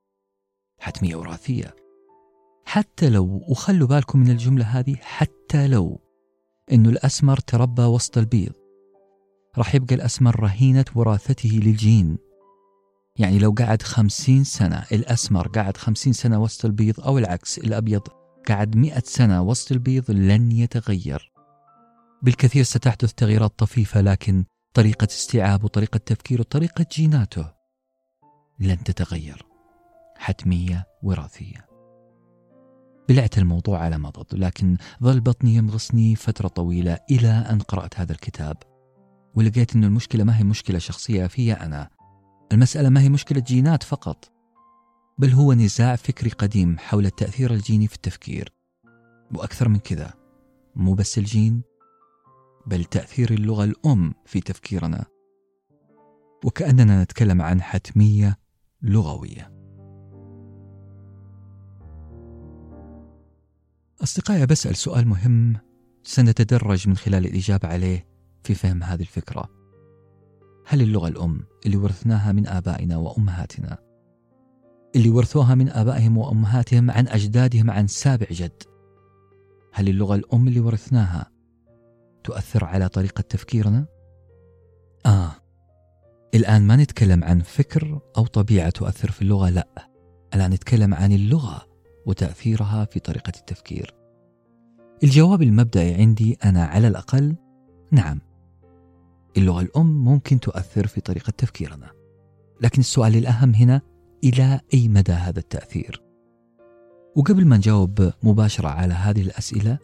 [0.82, 1.77] حتمية وراثية.
[2.65, 6.01] حتى لو وخلوا بالكم من الجملة هذه حتى لو
[6.73, 8.53] أنه الأسمر تربى وسط البيض
[9.59, 12.19] راح يبقى الأسمر رهينة وراثته للجين.
[13.16, 18.03] يعني لو قعد خمسين سنة الأسمر قعد خمسين سنة وسط البيض أو العكس الأبيض
[18.49, 21.31] قعد مئة سنة وسط البيض لن يتغير.
[22.23, 24.44] بالكثير ستحدث تغييرات طفيفة لكن
[24.74, 27.53] طريقة استيعابه طريقة تفكيره وطريقة جيناته
[28.61, 29.47] لن تتغير.
[30.16, 31.66] حتمية وراثية.
[33.09, 38.57] بلعت الموضوع على مضض لكن ظل بطني يمغصني فترة طويلة إلى أن قرأت هذا الكتاب.
[39.35, 41.89] ولقيت أن المشكلة ما هي مشكلة شخصية في أنا.
[42.53, 44.32] المسألة ما هي مشكلة جينات فقط
[45.19, 48.53] بل هو نزاع فكري قديم حول التأثير الجيني في التفكير.
[49.35, 50.15] وأكثر من كذا
[50.77, 51.72] مو بس الجين
[52.66, 55.05] بل تأثير اللغة الأم في تفكيرنا.
[56.44, 58.39] وكأننا نتكلم عن حتمية
[58.82, 59.52] لغوية.
[64.02, 65.56] أصدقائي بسأل سؤال مهم
[66.05, 68.06] سنتدرج من خلال الإجابة عليه
[68.43, 69.48] في فهم هذه الفكرة.
[70.66, 73.78] هل اللغة الأم اللي ورثناها من آبائنا وأمهاتنا
[74.97, 78.62] اللي ورثوها من آبائهم وأمهاتهم عن أجدادهم عن سابع جد
[79.72, 81.31] هل اللغة الأم اللي ورثناها
[82.24, 83.86] تؤثر على طريقة تفكيرنا؟
[85.07, 85.32] آه.
[86.35, 89.69] الآن ما نتكلم عن فكر أو طبيعة تؤثر في اللغة لا.
[90.35, 91.66] الآن نتكلم عن اللغة
[92.07, 93.94] وتأثيرها في طريقة التفكير.
[95.05, 97.36] الجواب المبدئي عندي أنا على الأقل
[97.90, 98.20] نعم.
[99.36, 101.90] اللغة الأم ممكن تؤثر في طريقة تفكيرنا.
[102.61, 103.81] لكن السؤال الأهم هنا
[104.24, 106.03] إلى أي مدى هذا التأثير؟
[107.16, 109.78] وقبل ما نجاوب مباشرة على هذه الأسئلة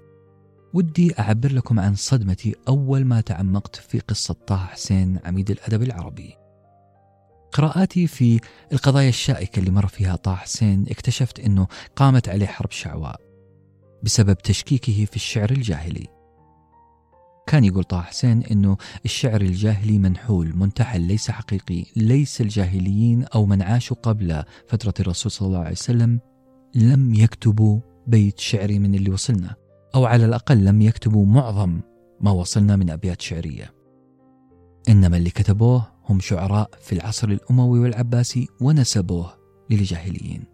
[0.74, 6.34] ودي أعبر لكم عن صدمتي أول ما تعمقت في قصة طه حسين عميد الأدب العربي.
[7.52, 8.40] قراءاتي في
[8.72, 11.66] القضايا الشائكة اللي مر فيها طه حسين اكتشفت أنه
[11.96, 13.20] قامت عليه حرب شعواء
[14.02, 16.06] بسبب تشكيكه في الشعر الجاهلي.
[17.46, 23.62] كان يقول طه حسين أنه الشعر الجاهلي منحول منتحل ليس حقيقي ليس الجاهليين أو من
[23.62, 26.20] عاشوا قبل فترة الرسول صلى الله عليه وسلم
[26.74, 29.67] لم يكتبوا بيت شعري من اللي وصلنا.
[29.94, 31.81] أو على الأقل لم يكتبوا معظم
[32.20, 33.74] ما وصلنا من أبيات شعرية.
[34.89, 39.35] إنما اللي كتبوه هم شعراء في العصر الأموي والعباسي ونسبوه
[39.70, 40.44] للجاهليين.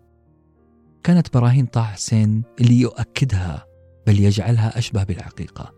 [1.02, 3.66] كانت براهين طه حسين اللي يؤكدها
[4.06, 5.72] بل يجعلها أشبه بالحقيقة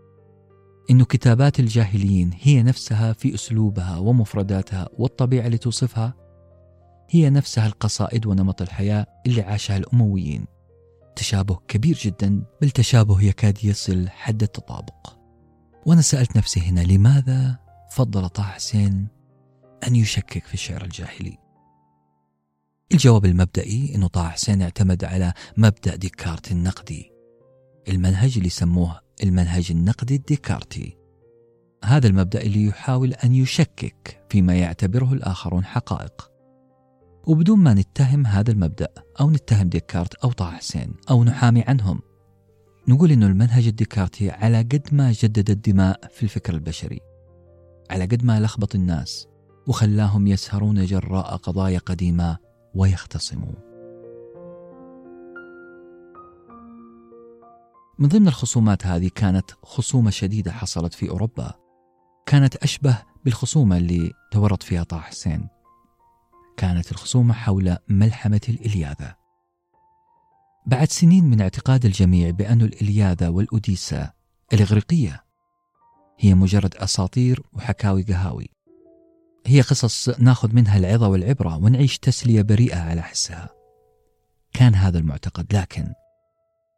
[0.91, 6.15] إن كتابات الجاهليين هي نفسها في أسلوبها ومفرداتها والطبيعة اللي توصفها
[7.11, 10.47] هي نفسها القصائد ونمط الحياة اللي عاشها الأمويين.
[11.17, 15.17] تشابه كبير جدا بل تشابه يكاد يصل حد التطابق.
[15.87, 17.59] وأنا سألت نفسي هنا لماذا
[17.91, 19.09] فضل طه حسين
[19.87, 21.39] أن يشكك في الشعر الجاهلي؟
[22.93, 27.13] الجواب المبدئي أنه طه حسين اعتمد على مبدأ ديكارت النقدي.
[27.89, 30.97] المنهج اللي سموه المنهج النقدي الديكارتي.
[31.85, 36.36] هذا المبدأ اللي يحاول أن يشكك فيما يعتبره الآخرون حقائق.
[37.27, 38.89] وبدون ما نتهم هذا المبدأ
[39.21, 42.01] أو نتهم ديكارت أو طه حسين أو نحامي عنهم
[42.89, 47.01] نقول إنه المنهج الديكارتي على قد ما جدد الدماء في الفكر البشري
[47.91, 49.27] على قد ما لخبط الناس
[49.67, 52.39] وخلاهم يسهرون جراء قضايا قديمة
[52.75, 53.53] ويختصموا.
[57.99, 61.55] من ضمن الخصومات هذه كانت خصومة شديدة حصلت في أوروبا
[62.27, 65.56] كانت أشبه بالخصومة اللي تورط فيها طه حسين.
[66.57, 69.17] كانت الخصومة حول ملحمة الإلياذة.
[70.67, 74.13] بعد سنين من اعتقاد الجميع بأن الإلياذة والأوديسا
[74.53, 75.25] الإغريقية
[76.19, 78.49] هي مجرد أساطير وحكاوي قهاوي.
[79.47, 83.49] هي قصص ناخذ منها العظة والعبرة ونعيش تسلية بريئة على حسها.
[84.53, 85.93] كان هذا المعتقد لكن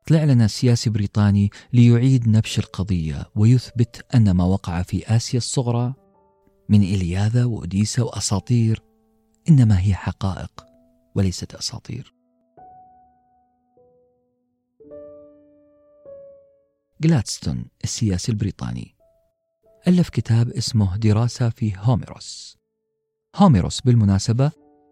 [0.07, 5.95] طلع لنا سياسي بريطاني ليعيد نبش القضية ويثبت أن ما وقع في آسيا الصغرى
[6.69, 8.88] من إلياذة وأوديسا وأساطير
[9.49, 10.67] إنما هي حقائق
[11.15, 12.15] وليست أساطير.
[17.01, 18.95] جلادستون السياسي البريطاني
[19.89, 22.59] ألف كتاب اسمه دراسة في هوميروس.
[23.37, 24.51] هوميروس بالمناسبة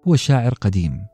[0.09, 1.07] هو شاعر قديم.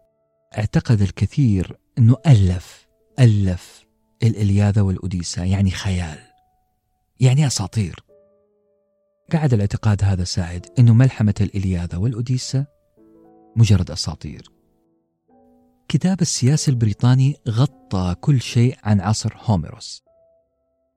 [0.59, 2.89] اعتقد الكثير أنه ألف
[3.19, 3.87] ألف
[4.23, 6.19] الإلياذة والأوديسا يعني خيال
[7.21, 8.05] يعني أساطير.
[9.33, 12.67] قعد الاعتقاد هذا ساعد أنه ملحمة الإلياذة والأوديسا
[13.57, 14.53] مجرد أساطير.
[15.89, 20.03] كتاب السياسي البريطاني غطى كل شيء عن عصر هوميروس.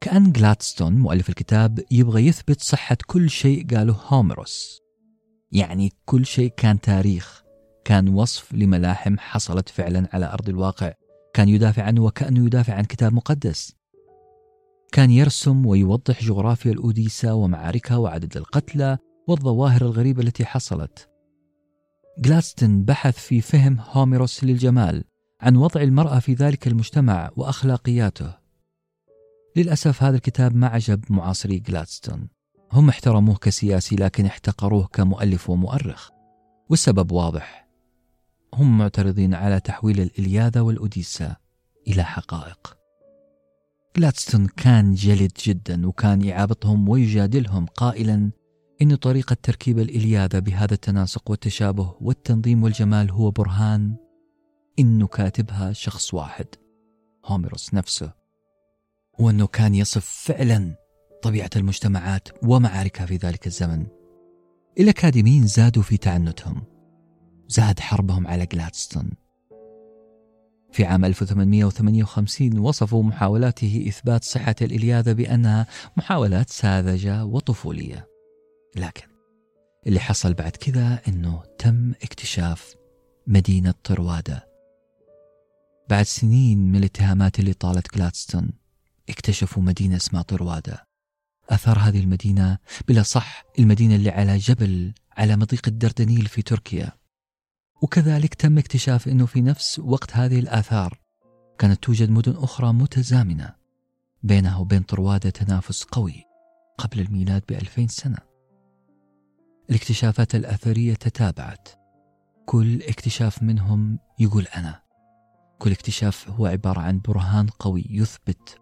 [0.01, 4.81] كأن جلادستون مؤلف الكتاب يبغى يثبت صحة كل شيء قاله هوميروس.
[5.51, 7.43] يعني كل شيء كان تاريخ
[7.85, 10.93] كان وصف لملاحم حصلت فعلا على أرض الواقع.
[11.33, 13.75] كان يدافع عنه وكأنه يدافع عن كتاب مقدس.
[14.91, 21.14] كان يرسم ويوضح جغرافيا الأوديسا ومعاركها وعدد القتلى والظواهر الغريبة التي حصلت.
[22.19, 25.03] جلاستن بحث في فهم هوميروس للجمال
[25.41, 28.33] عن وضع المرأة في ذلك المجتمع وأخلاقياته.
[29.55, 32.27] للأسف هذا الكتاب ما عجب معاصري جلادستون
[32.71, 36.09] هم احترموه كسياسي لكن احتقروه كمؤلف ومؤرخ.
[36.69, 37.67] والسبب واضح.
[38.53, 41.35] هم معترضين على تحويل الإلياذة والأوديسا
[41.87, 42.77] إلى حقائق.
[43.97, 48.31] جلادستون كان جلد جدا وكان يعابطهم ويجادلهم قائلا
[48.81, 53.95] إن طريقة تركيب الإلياذة بهذا التناسق والتشابه والتنظيم والجمال هو برهان
[54.79, 56.45] إنه كاتبها شخص واحد
[57.25, 58.13] هوميروس نفسه.
[59.19, 60.75] وأنه كان يصف فعلا
[61.23, 63.85] طبيعة المجتمعات ومعاركها في ذلك الزمن.
[64.79, 66.63] الأكاديميين زادوا في تعنتهم.
[67.47, 69.09] زاد حربهم على جلادستون.
[70.71, 78.14] في عام 1858 وصفوا محاولاته إثبات صحة الإلياذة بأنها محاولات ساذجة وطفولية.
[78.75, 79.07] لكن
[79.87, 82.75] اللي حصل بعد كذا إنه تم اكتشاف
[83.27, 84.47] مدينة طروادة
[85.89, 88.49] بعد سنين من الاتهامات اللي طالت جلادستون
[89.09, 90.85] اكتشفوا مدينة اسمها طروادا
[91.49, 92.57] أثار هذه المدينة
[92.87, 96.91] بلا صح المدينة اللي على جبل على مضيق الدردنيل في تركيا.
[97.81, 100.99] وكذلك تم اكتشاف أنه في نفس وقت هذه الآثار
[101.59, 103.55] كانت توجد مدن أخرى متزامنة
[104.23, 106.23] بينها وبين طروادة تنافس قوي
[106.77, 108.34] قبل الميلاد بألفين سنة.
[109.69, 111.69] الاكتشافات الأثرية تتابعت.
[112.45, 114.81] كل اكتشاف منهم يقول أنا.
[115.59, 118.61] كل اكتشاف هو عبارة عن برهان قوي يثبت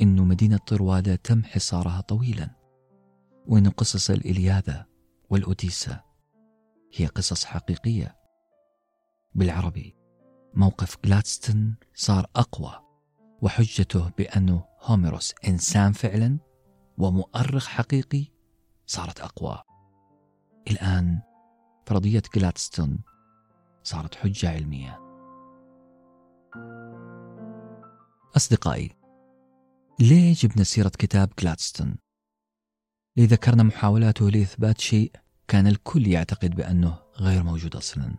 [0.00, 2.50] أن مدينة طروادة تم حصارها طويلا.
[3.46, 4.86] وأن قصص الإلياذة
[5.30, 6.00] والأوديسا
[6.94, 8.16] هي قصص حقيقية.
[9.34, 9.96] بالعربي
[10.54, 12.80] موقف جلادستون صار أقوى
[13.42, 16.38] وحجته بأنه هوميروس إنسان فعلا
[16.98, 18.26] ومؤرخ حقيقي
[18.86, 19.67] صارت أقوى.
[20.70, 21.20] الآن
[21.86, 22.98] فرضية جلادستون
[23.82, 24.98] صارت حجة علمية.
[28.36, 28.90] أصدقائي
[30.00, 31.96] ليه جبنا سيرة كتاب جلادستون؟
[33.16, 35.12] لذكرنا محاولاته لإثبات شيء
[35.48, 38.14] كان الكل يعتقد بأنه غير موجود أصلا.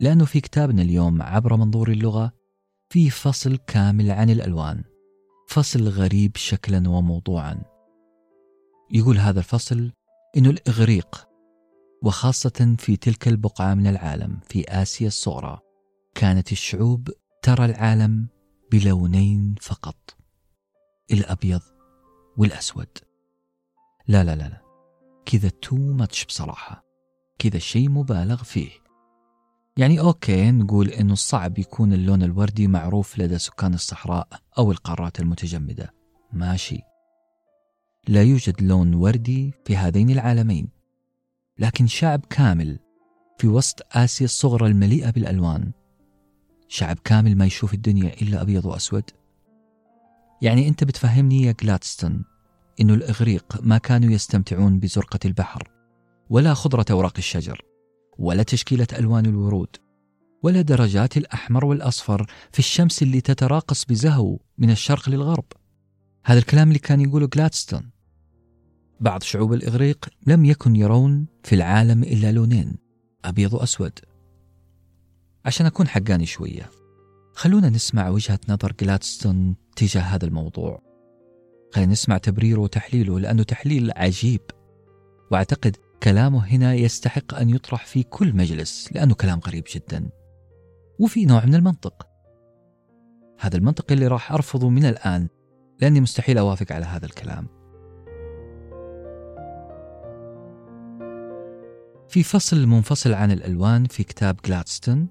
[0.00, 2.32] لأنه في كتابنا اليوم عبر منظور اللغة
[2.88, 4.84] في فصل كامل عن الألوان
[5.48, 7.62] فصل غريب شكلا وموضوعا.
[8.90, 9.92] يقول هذا الفصل
[10.36, 11.28] أن الإغريق
[12.02, 15.60] وخاصة في تلك البقعة من العالم في آسيا الصغرى
[16.14, 17.10] كانت الشعوب
[17.42, 18.26] ترى العالم
[18.72, 20.16] بلونين فقط
[21.12, 21.60] الأبيض
[22.36, 22.88] والأسود.
[24.08, 24.62] لا لا لا لا
[25.26, 26.84] كذا too much بصراحة
[27.38, 28.70] كذا شيء مبالغ فيه.
[29.76, 35.92] يعني okay نقول إنه صعب يكون اللون الوردي معروف لدى سكان الصحراء أو القارات المتجمدة.
[36.32, 36.95] ماشي.
[38.08, 40.68] لا يوجد لون وردي في هذين العالمين
[41.58, 42.78] لكن شعب كامل
[43.38, 45.72] في وسط آسيا الصغرى المليئة بالألوان.
[46.68, 49.04] شعب كامل ما يشوف الدنيا إلا أبيض وأسود.
[50.42, 52.24] يعني أنت بتفهمني يا جلادستون
[52.80, 55.70] إنه الإغريق ما كانوا يستمتعون بزرقة البحر
[56.30, 57.62] ولا خضرة أوراق الشجر
[58.18, 59.76] ولا تشكيلة ألوان الورود
[60.42, 65.44] ولا درجات الأحمر والأصفر في الشمس اللي تتراقص بزهو من الشرق للغرب.
[66.24, 67.95] هذا الكلام اللي كان يقوله جلادستون
[69.00, 72.74] بعض شعوب الإغريق لم يكن يرون في العالم إلا لونين
[73.24, 73.98] أبيض وأسود.
[75.44, 76.70] عشان أكون حقاني شوية
[77.34, 80.82] خلونا نسمع وجهة نظر جلادستون تجاه هذا الموضوع.
[81.74, 84.40] خلينا نسمع تبريره وتحليله لأنه تحليل عجيب.
[85.30, 90.10] وأعتقد كلامه هنا يستحق أن يطرح في كل مجلس لأنه كلام غريب جدا.
[91.00, 92.06] وفي نوع من المنطق.
[93.40, 95.28] هذا المنطق اللي راح أرفضه من الآن
[95.80, 97.55] لأني مستحيل أوافق على هذا الكلام.
[102.08, 105.08] في فصل منفصل عن الألوان في كتاب جلادستون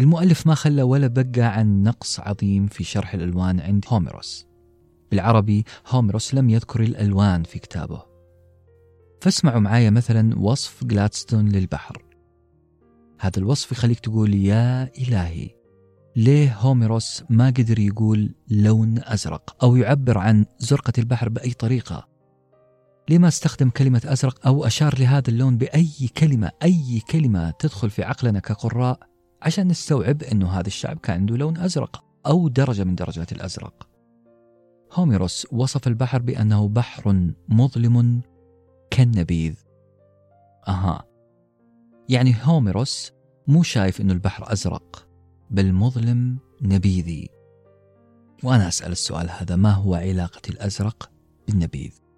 [0.00, 4.46] المؤلف ما خلى ولا بقى عن نقص عظيم في شرح الألوان عند هوميروس.
[5.10, 8.02] بالعربي هوميروس لم يذكر الألوان في كتابه.
[9.22, 12.04] فاسمعوا معايا مثلا وصف جلادستون للبحر.
[13.20, 15.50] هذا الوصف يخليك تقول يا إلهي
[16.16, 22.09] ليه هوميروس ما قدر يقول لون أزرق أو يعبر عن زرقة البحر بأي طريقة؟
[23.10, 28.02] ليه ما استخدم كلمة أزرق أو أشار لهذا اللون بأي كلمة أي كلمة تدخل في
[28.02, 29.00] عقلنا كقراء
[29.42, 33.88] عشان نستوعب أنه هذا الشعب كان عنده لون أزرق أو درجة من درجات الأزرق.
[34.92, 38.20] هوميروس وصف البحر بأنه بحر مظلم
[38.90, 39.54] كالنبيذ.
[40.68, 41.04] أها.
[42.08, 43.12] يعني هوميروس
[43.46, 45.08] مو شايف أنه البحر أزرق
[45.50, 47.28] بل مظلم نبيذي.
[48.44, 51.10] وأنا أسأل السؤال هذا ما هو علاقة الأزرق
[51.46, 52.09] بالنبيذ؟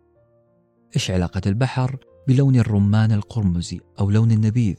[0.96, 1.96] إيش علاقة البحر
[2.28, 4.76] بلون الرمان القرمزي أو لون النبيذ؟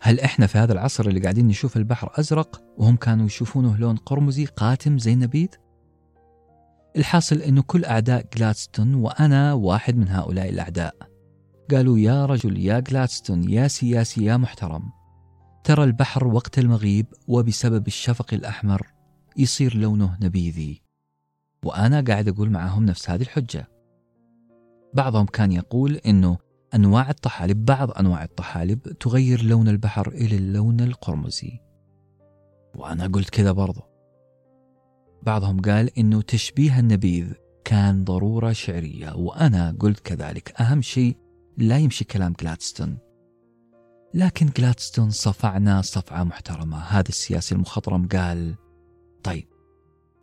[0.00, 4.44] هل إحنا في هذا العصر اللي قاعدين نشوف البحر أزرق وهم كانوا يشوفونه لون قرمزي
[4.44, 5.48] قاتم زي النبيذ؟
[6.96, 10.94] الحاصل أنه كل أعداء جلادستون وأنا واحد من هؤلاء الأعداء
[11.70, 14.82] قالوا يا رجل يا جلادستون يا سياسي يا محترم
[15.64, 18.86] ترى البحر وقت المغيب وبسبب الشفق الأحمر
[19.36, 20.82] يصير لونه نبيذي
[21.64, 23.73] وأنا قاعد أقول معهم نفس هذه الحجة
[24.94, 26.38] بعضهم كان يقول أنه
[26.74, 31.60] أنواع الطحالب بعض أنواع الطحالب تغير لون البحر إلى اللون القرمزي.
[32.76, 33.82] وأنا قلت كذا برضه
[35.22, 37.32] بعضهم قال إنه تشبيه النبيذ
[37.64, 40.60] كان ضرورة شعرية وأنا قلت كذلك.
[40.60, 41.16] أهم شيء
[41.56, 42.98] لا يمشي كلام جلادستون
[44.14, 46.78] لكن جلادستون صفعنا صفعة محترمة.
[46.78, 48.54] هذا السياسي المخضرم قال
[49.24, 49.48] طيب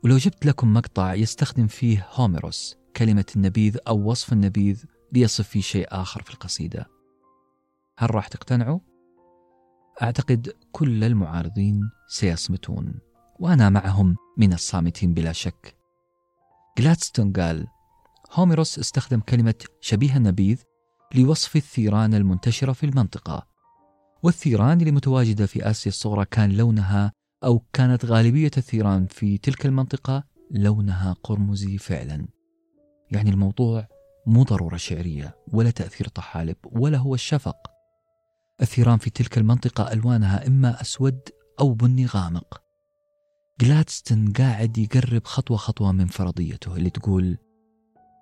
[0.04, 5.88] ولو جبت لكم مقطع يستخدم فيه هوميروس كلمة النبيذ أو وصف النبيذ ليصف فيه شيء
[5.90, 6.86] آخر في القصيدة.
[7.98, 8.80] هل راح تقتنعوا؟
[10.02, 12.94] أعتقد كل المعارضين سيصمتون
[13.40, 15.78] وأنا معهم من الصامتين بلا شك.
[16.78, 17.68] جلادستون قال
[18.32, 20.62] هوميروس استخدم كلمة شبيه النبيذ
[21.16, 23.48] لوصف الثيران المنتشرة في المنطقة
[24.24, 27.12] والثيران اللي متواجدة في آسيا الصغرى كان لونها
[27.44, 32.28] أو كانت غالبية الثيران في تلك المنطقة لونها قرمزي فعلا.
[33.12, 33.88] يعني الموضوع
[34.26, 37.58] مو ضرورة شعرية ولا تأثير طحالب ولا هو الشفق.
[38.62, 41.20] الثيران في تلك المنطقة ألوانها إما أسود
[41.60, 42.62] أو بني غامق.
[43.62, 47.38] جلادستون قاعد يقرب خطوة خطوة من فرضيته اللي تقول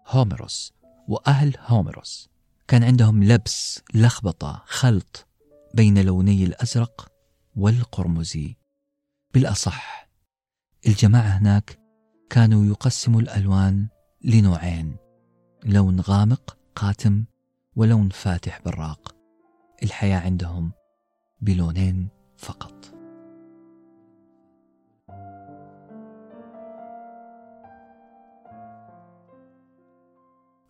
[0.08, 0.74] هوميروس
[1.08, 2.30] وأهل هوميروس.
[2.68, 5.28] كان عندهم لبس لخبطة خلط
[5.74, 7.12] بين لوني الأزرق
[7.56, 8.56] والقرمزي.
[9.34, 10.10] بالأصح
[10.88, 11.80] الجماعة هناك
[12.30, 13.88] كانوا يقسموا الألوان
[14.24, 14.96] لنوعين
[15.66, 17.24] لون غامق قاتم
[17.76, 19.16] ولون فاتح براق.
[19.84, 20.72] الحياة عندهم
[21.42, 22.94] بلونين فقط.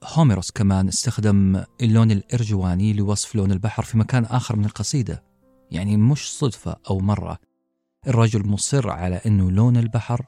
[0.03, 5.23] هوميروس كمان استخدم اللون الإرجواني لوصف لون البحر في مكان آخر من القصيدة
[5.71, 7.37] يعني مش صدفة أو مرة.
[8.07, 10.25] الرجل مصر على أنه لون البحر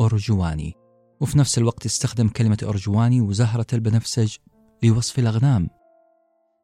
[0.00, 0.81] أرجواني.
[1.22, 4.36] وفي نفس الوقت استخدم كلمة أرجواني وزهرة البنفسج
[4.82, 5.70] لوصف الأغنام.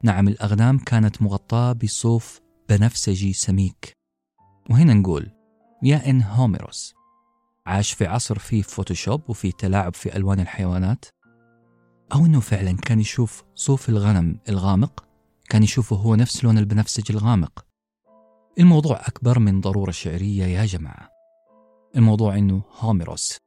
[0.04, 3.92] نعم الأغنام كانت مغطاة بصوف بنفسجي سميك.
[4.70, 5.30] وهنا نقول
[5.82, 6.94] يا إن هوميروس
[7.66, 11.04] عاش في عصر فيه فوتوشوب وفيه تلاعب في ألوان الحيوانات؟
[12.14, 15.04] أو أنه فعلا كان يشوف صوف الغنم الغامق
[15.48, 17.64] كان يشوفه هو نفس لون البنفسج الغامق.
[18.58, 21.08] الموضوع أكبر من ضرورة شعرية يا جماعة.
[21.96, 23.38] الموضوع أنه هوميروس.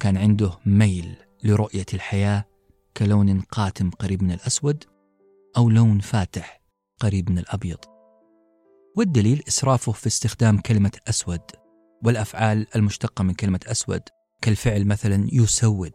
[0.00, 2.44] كان عنده ميل لرؤية الحياة
[2.96, 4.84] كلون قاتم قريب من الأسود
[5.56, 6.60] أو لون فاتح
[7.00, 7.78] قريب من الأبيض.
[8.96, 11.40] والدليل إسرافه في استخدام كلمة أسود
[12.04, 14.02] والأفعال المشتقة من كلمة أسود
[14.42, 15.94] كالفعل مثلا يسود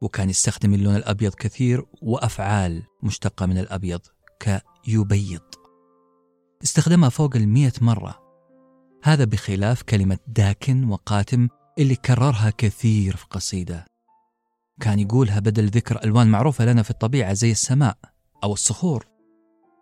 [0.00, 4.00] وكان يستخدم اللون الأبيض كثير وأفعال مشتقة من الأبيض
[4.40, 5.42] كيبيض.
[6.62, 8.24] استخدمها فوق المئة مرة
[9.02, 13.84] هذا بخلاف كلمة داكن وقاتم اللي كررها كثير في قصيدة.
[14.80, 17.98] كان يقولها بدل ذكر ألوان معروفة لنا في الطبيعة زي السماء
[18.44, 19.06] أو الصخور.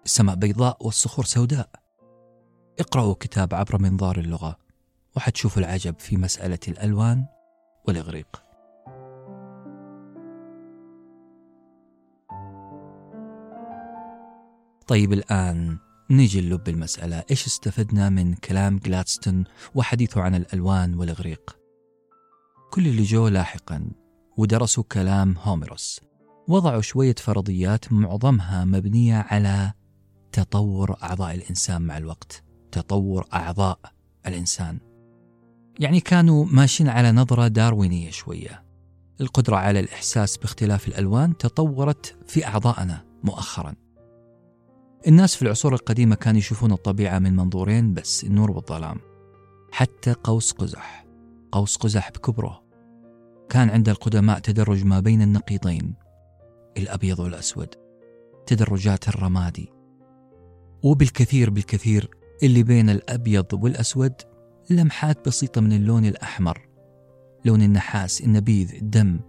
[0.05, 1.71] السماء بيضاء والصخور سوداء.
[2.81, 4.59] اقرأوا كتاب عبر منظار اللغة
[5.17, 7.27] وحتشوفوا العجب في مسألة الألوان
[7.89, 8.43] والإغريق.
[14.87, 15.79] طيب الآن
[16.11, 17.25] نيجي للب المسألة.
[17.31, 19.45] إيش استفدنا من كلام جلادستون
[19.75, 21.62] وحديثه عن الألوان والإغريق؟
[22.73, 23.91] كل اللي جو لاحقا
[24.37, 26.01] ودرسوا كلام هوميروس.
[26.49, 29.73] وضعوا شوية فرضيات معظمها مبنية على
[30.33, 33.79] تطور أعضاء الإنسان مع الوقت تطور أعضاء
[34.27, 34.79] الإنسان.
[35.81, 38.65] يعني كانوا ماشيين على نظرة داروينية شوية.
[39.21, 43.75] القدرة على الإحساس باختلاف الألوان تطورت في أعضائنا مؤخرا.
[45.07, 49.01] الناس في العصور القديمة كانوا يشوفون الطبيعة من منظورين بس النور والظلام
[49.73, 51.12] حتى قوس قزح.
[51.53, 52.63] قوس قزح بكبره.
[53.49, 55.95] كان عند القدماء تدرج ما بين النقيضين
[56.77, 57.69] الأبيض والأسود
[58.47, 59.73] تدرجات الرمادي.
[60.83, 62.11] وبالكثير بالكثير
[62.43, 64.13] اللي بين الأبيض والأسود
[64.71, 66.69] لمحات بسيطة من اللون الأحمر
[67.45, 69.21] لون النحاس النبيذ الدم.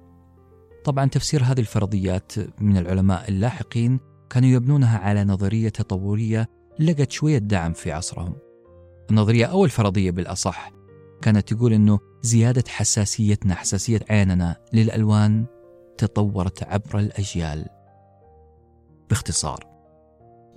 [0.83, 2.31] طبعا تفسير هذه الفرضيات
[2.61, 8.35] من العلماء اللاحقين كانوا يبنونها على نظرية تطورية لقت شوية دعم في عصرهم.
[9.11, 10.71] النظرية أو الفرضية بالأصح
[11.21, 15.45] كانت تقول أنه زيادة حساسيتنا حساسية عيننا للألوان
[15.97, 17.65] تطورت عبر الأجيال.
[19.09, 19.67] باختصار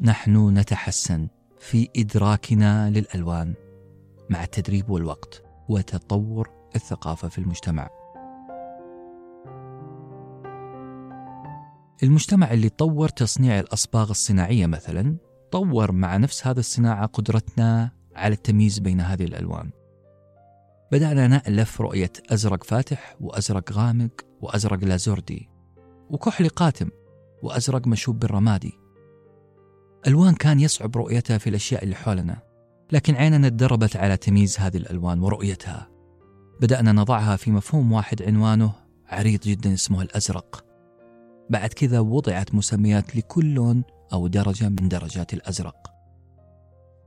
[0.00, 1.28] نحن نتحسن
[1.58, 3.54] في إدراكنا للألوان
[4.30, 7.90] مع التدريب والوقت وتطور الثقافة في المجتمع.
[12.02, 15.16] المجتمع اللي طور تصنيع الأصباغ الصناعية مثلا
[15.52, 19.70] طور مع نفس هذا الصناعة قدرتنا على التمييز بين هذه الألوان.
[20.92, 24.10] بدأنا نألف رؤية أزرق فاتح وأزرق غامق
[24.40, 25.48] وأزرق لازوردي
[26.10, 26.88] وكحلي قاتم
[27.42, 28.78] وأزرق مشوب بالرمادي.
[30.06, 32.42] ألوان كان يصعب رؤيتها في الأشياء اللي حولنا
[32.92, 35.88] لكن عيننا تدربت على تمييز هذه الألوان ورؤيتها.
[36.60, 38.72] بدأنا نضعها في مفهوم واحد عنوانه
[39.06, 40.64] عريض جدا اسمه الأزرق.
[41.50, 45.92] بعد كذا وضعت مسميات لكل لون أو درجة من درجات الأزرق.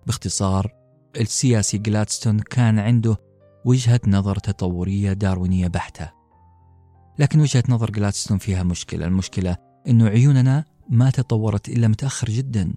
[0.07, 0.73] باختصار
[1.15, 3.28] السياسي جلادستون كان عنده
[3.65, 6.11] وجهة نظر تطورية داروينية بحتة.
[7.19, 9.57] لكن وجهة نظر جلادستون فيها مشكلة المشكلة
[9.87, 12.73] أنه عيوننا ما تطورت إلا متأخر جدا.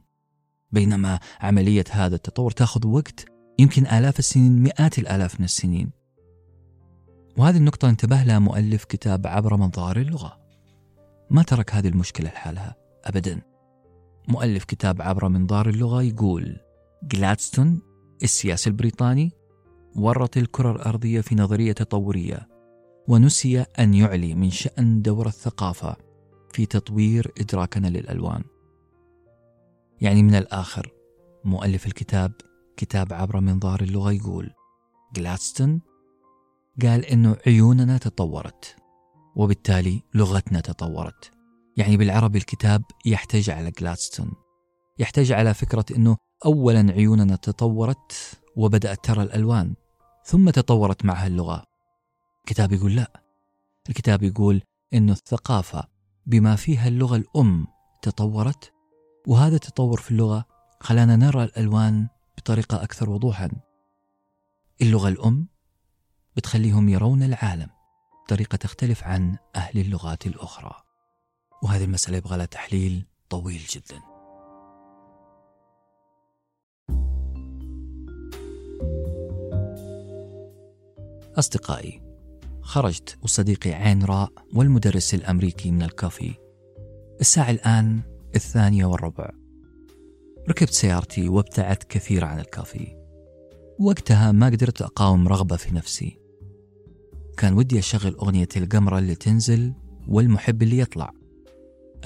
[0.71, 3.25] بينما عملية هذا التطور تأخذ وقت
[3.59, 5.91] يمكن آلاف السنين مئات الآلاف من السنين.
[7.37, 10.39] وهذه النقطة انتبه لها مؤلف كتاب عبر منظار اللغة.
[11.31, 13.41] ما ترك هذه المشكلة لحالها أبدا.
[14.29, 16.61] مؤلف كتاب عبر منظار اللغة يقول
[17.03, 17.81] جلادستون
[18.23, 19.31] السياسي البريطاني
[19.97, 22.49] ورط الكرة الأرضية في نظرية تطورية
[23.09, 25.97] ونسي أن يعلي من شأن دور الثقافة
[26.53, 28.45] في تطوير إدراكنا للألوان.
[30.01, 30.93] يعني من الآخر
[31.45, 32.33] مؤلف الكتاب
[32.77, 34.51] كتاب عبر منظار اللغة يقول
[35.15, 35.81] جلادستون
[36.83, 38.77] قال إنه عيوننا تطورت
[39.37, 41.31] وبالتالي لغتنا تطورت.
[41.77, 44.33] يعني بالعربي الكتاب يحتج على جلادستون
[44.99, 48.13] يحتج على فكرة أنه أولا عيوننا تطورت
[48.57, 49.75] وبدأت ترى الألوان.
[50.25, 51.65] ثم تطورت معها اللغة.
[52.41, 53.23] الكتاب يقول لا.
[53.89, 54.63] الكتاب يقول
[54.95, 55.89] أن الثقافة
[56.27, 57.67] بما فيها اللغة الأم
[58.03, 58.73] تطورت
[59.27, 60.45] وهذا التطور في اللغة
[60.81, 62.09] خلانا نرى الألوان
[62.39, 63.51] بطريقة أكثر وضوحا.
[64.83, 65.47] اللغة الأم
[66.37, 67.69] بتخليهم يرون العالم
[68.25, 70.75] بطريقة تختلف عن أهل اللغات الأخرى.
[71.63, 74.13] وهذه المسألة يبغى لها تحليل طويل جدا.
[81.39, 82.03] أصدقائي
[82.61, 86.35] خرجت وصديقي عين راء والمدرس الأمريكي من الكافي.
[87.21, 88.01] الساعة الآن
[88.35, 89.31] الثانية والربع.
[90.49, 92.97] ركبت سيارتي وابتعدت كثير عن الكافي.
[93.79, 96.19] وقتها ما قدرت أقاوم رغبة في نفسي.
[97.37, 99.73] كان ودي أشغل أغنية القمرة اللي تنزل
[100.09, 101.13] والمحب اللي يطلع.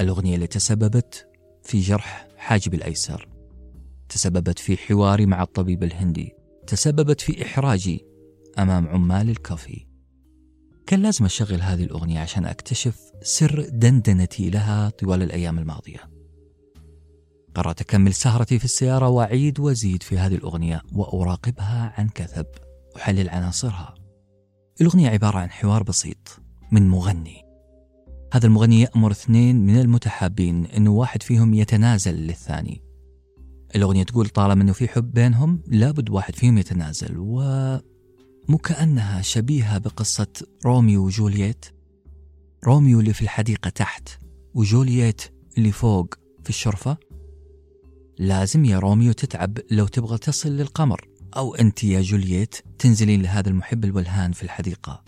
[0.01, 1.29] الأغنية اللي تسببت
[1.63, 3.29] في جرح حاجب الأيسر.
[4.09, 6.33] تسببت في حواري مع الطبيب الهندي.
[6.67, 8.07] تسببت في إحراجي
[8.59, 9.87] أمام عمال الكافي.
[10.87, 16.11] كان لازم أشغل هذه الأغنية عشان أكتشف سر دندنتي لها طوال الأيام الماضية.
[17.55, 22.47] قررت أكمل سهرتي في السيارة وأعيد وأزيد في هذه الأغنية وأراقبها عن كثب
[22.97, 23.95] أحلل عناصرها.
[24.81, 26.41] الأغنية عبارة عن حوار بسيط
[26.73, 27.43] من مغني.
[28.33, 32.83] هذا المغني يأمر اثنين من المتحابين أنه واحد فيهم يتنازل للثاني.
[33.77, 37.43] الأغنية تقول طالما أنه في حب بينهم لابد واحد فيهم يتنازل و
[38.49, 40.27] مو كأنها شبيهة بقصة
[40.67, 41.67] روميو وجولييت.
[42.65, 44.09] روميو اللي في الحديقة تحت
[44.55, 45.23] وجولييت
[45.59, 46.97] اللي فوق في الشرفة.
[48.19, 53.85] لازم يا روميو تتعب لو تبغى تصل للقمر أو أنت يا جولييت تنزلين لهذا المحب
[53.85, 55.05] الولهان في الحديقة.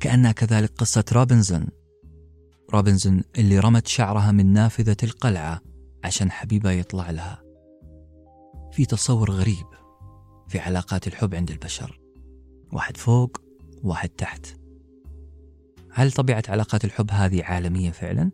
[0.00, 1.66] كأنها كذلك قصة رابونزل.
[2.72, 5.60] رابونزل اللي رمت شعرها من نافذة القلعة
[6.04, 7.42] عشان حبيبها يطلع لها.
[8.72, 9.66] في تصور غريب
[10.48, 12.03] في علاقات الحب عند البشر.
[12.74, 13.40] واحد فوق
[13.82, 14.56] واحد تحت
[15.90, 18.30] هل طبيعة علاقات الحب هذه عالمية فعلا؟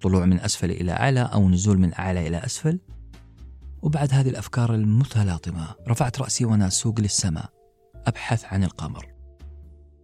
[0.00, 2.80] طلوع من أسفل إلى أعلى أو نزول من أعلى إلى أسفل؟
[3.82, 7.50] وبعد هذه الأفكار المتلاطمة رفعت رأسي وأنا أسوق للسماء
[8.06, 9.06] أبحث عن القمر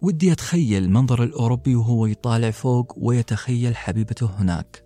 [0.02, 4.84] ودي أتخيل منظر الأوروبي وهو يطالع فوق ويتخيل حبيبته هناك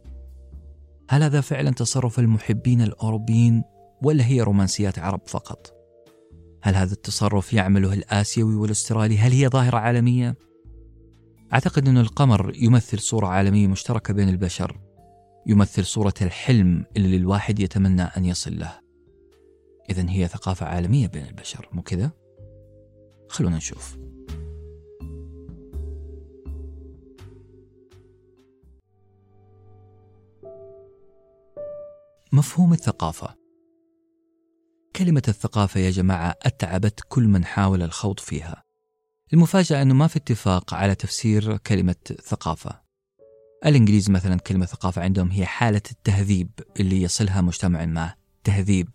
[1.09, 3.62] هل هذا فعلا تصرف المحبين الأوروبيين
[4.02, 5.80] ولا هي رومانسيات عرب فقط؟
[6.62, 10.37] هل هذا التصرف يعمله الآسيوي والأسترالي؟ هل هي ظاهرة عالمية؟
[11.53, 14.81] أعتقد أن القمر يمثل صورة عالمية مشتركة بين البشر
[15.47, 18.81] يمثل صورة الحلم اللي الواحد يتمنى أن يصل له
[19.91, 22.11] إذا هي ثقافة عالمية بين البشر مو كذا؟
[23.28, 23.97] خلونا نشوف
[32.32, 33.39] مفهوم الثقافة
[35.01, 38.62] كلمة الثقافة يا جماعة أتعبت كل من حاول الخوض فيها.
[39.32, 41.94] المفاجأة أنه ما في اتفاق على تفسير كلمة
[42.24, 42.81] ثقافة.
[43.66, 46.51] الإنجليز مثلا كلمة ثقافة عندهم هي حالة التهذيب
[46.81, 48.14] اللي يصلها مجتمع ما
[48.44, 48.89] تهذيب.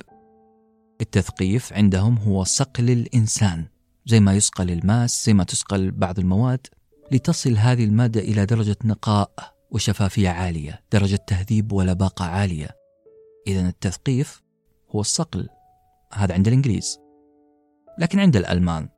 [1.02, 3.66] التثقيف عندهم هو صقل الإنسان
[4.06, 6.68] زي ما يصقل الماس زي ما تسقل بعض المواد
[7.12, 9.32] لتصل هذه المادة إلى درجة نقاء
[9.72, 12.70] وشفافية عالية درجة تهذيب ولباقة عالية.
[13.48, 14.42] إذا التثقيف
[14.96, 15.50] هو الصقل
[16.14, 17.00] هذا عند الإنجليز.
[18.00, 18.90] لكن عند الألمان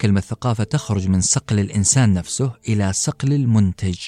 [0.00, 3.98] كلمة ثقافة تخرج من صقل الإنسان نفسه إلى صقل المنتج.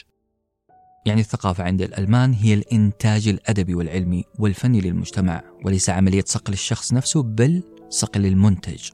[1.06, 7.22] يعني الثقافة عند الألمان هي الإنتاج الأدبي والعلمي والفني للمجتمع وليس عملية صقل الشخص نفسه
[7.22, 8.90] بل صقل المنتج.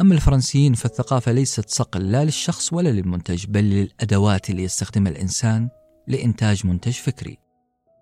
[0.00, 5.68] أما الفرنسيين فالثقافة ليست صقل لا للشخص ولا للمنتج بل للأدوات اللي يستخدمها الإنسان
[6.08, 7.38] لإنتاج منتج فكري.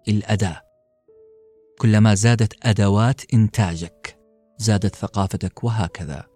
[0.09, 0.68] الأداة.
[1.79, 4.19] كلما زادت أدوات إنتاجك
[4.59, 6.27] زادت ثقافتك وهكذا.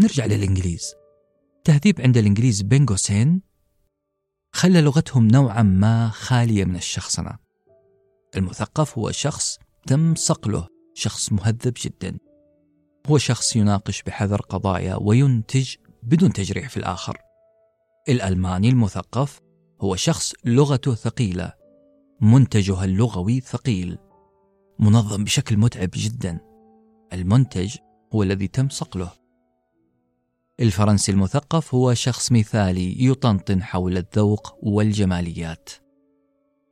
[0.00, 0.94] نرجع للإنجليز.
[1.64, 3.42] تهذيب عند الإنجليز بين قوسين
[4.52, 7.38] خلى لغتهم نوعا ما خالية من الشخصنة.
[8.36, 12.18] المثقف هو شخص تم صقله شخص مهذب جدا.
[13.06, 17.18] هو شخص يناقش بحذر قضايا وينتج بدون تجريح في الآخر.
[18.08, 19.40] الألماني المثقف
[19.80, 21.52] هو شخص لغته ثقيلة
[22.20, 23.98] منتجها اللغوي ثقيل.
[24.78, 26.40] منظم بشكل متعب جدا.
[27.12, 27.76] المنتج
[28.14, 29.10] هو الذي تم صقله.
[30.60, 35.70] الفرنسي المثقف هو شخص مثالي يطنطن حول الذوق والجماليات.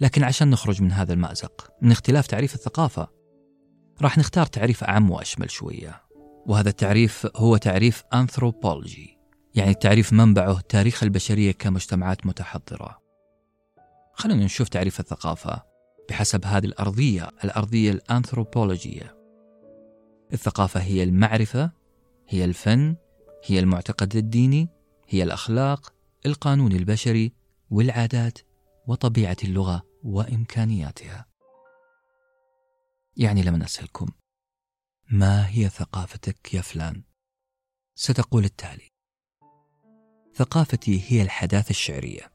[0.00, 3.08] لكن عشان نخرج من هذا المأزق من اختلاف تعريف الثقافة
[4.02, 6.02] راح نختار تعريف أعم وأشمل شوية.
[6.46, 9.18] وهذا التعريف هو تعريف أنثروبولوجي
[9.54, 12.98] يعني التعريف منبعه تاريخ البشرية كمجتمعات متحضرة.
[14.14, 15.71] خلونا نشوف تعريف الثقافة.
[16.08, 19.16] بحسب هذه الأرضية الأرضية الأنثروبولوجية.
[20.32, 21.70] الثقافة هي المعرفة
[22.28, 22.96] هي الفن
[23.44, 24.68] هي المعتقد الديني
[25.08, 25.94] هي الأخلاق
[26.26, 27.32] القانون البشري
[27.70, 28.38] والعادات
[28.86, 31.26] وطبيعة اللغة وإمكانياتها.
[33.16, 34.06] يعني لما أسألكم
[35.10, 37.02] ما هي ثقافتك يا فلان؟
[37.94, 38.88] ستقول التالي
[40.34, 42.31] ثقافتي هي الحداثة الشعرية.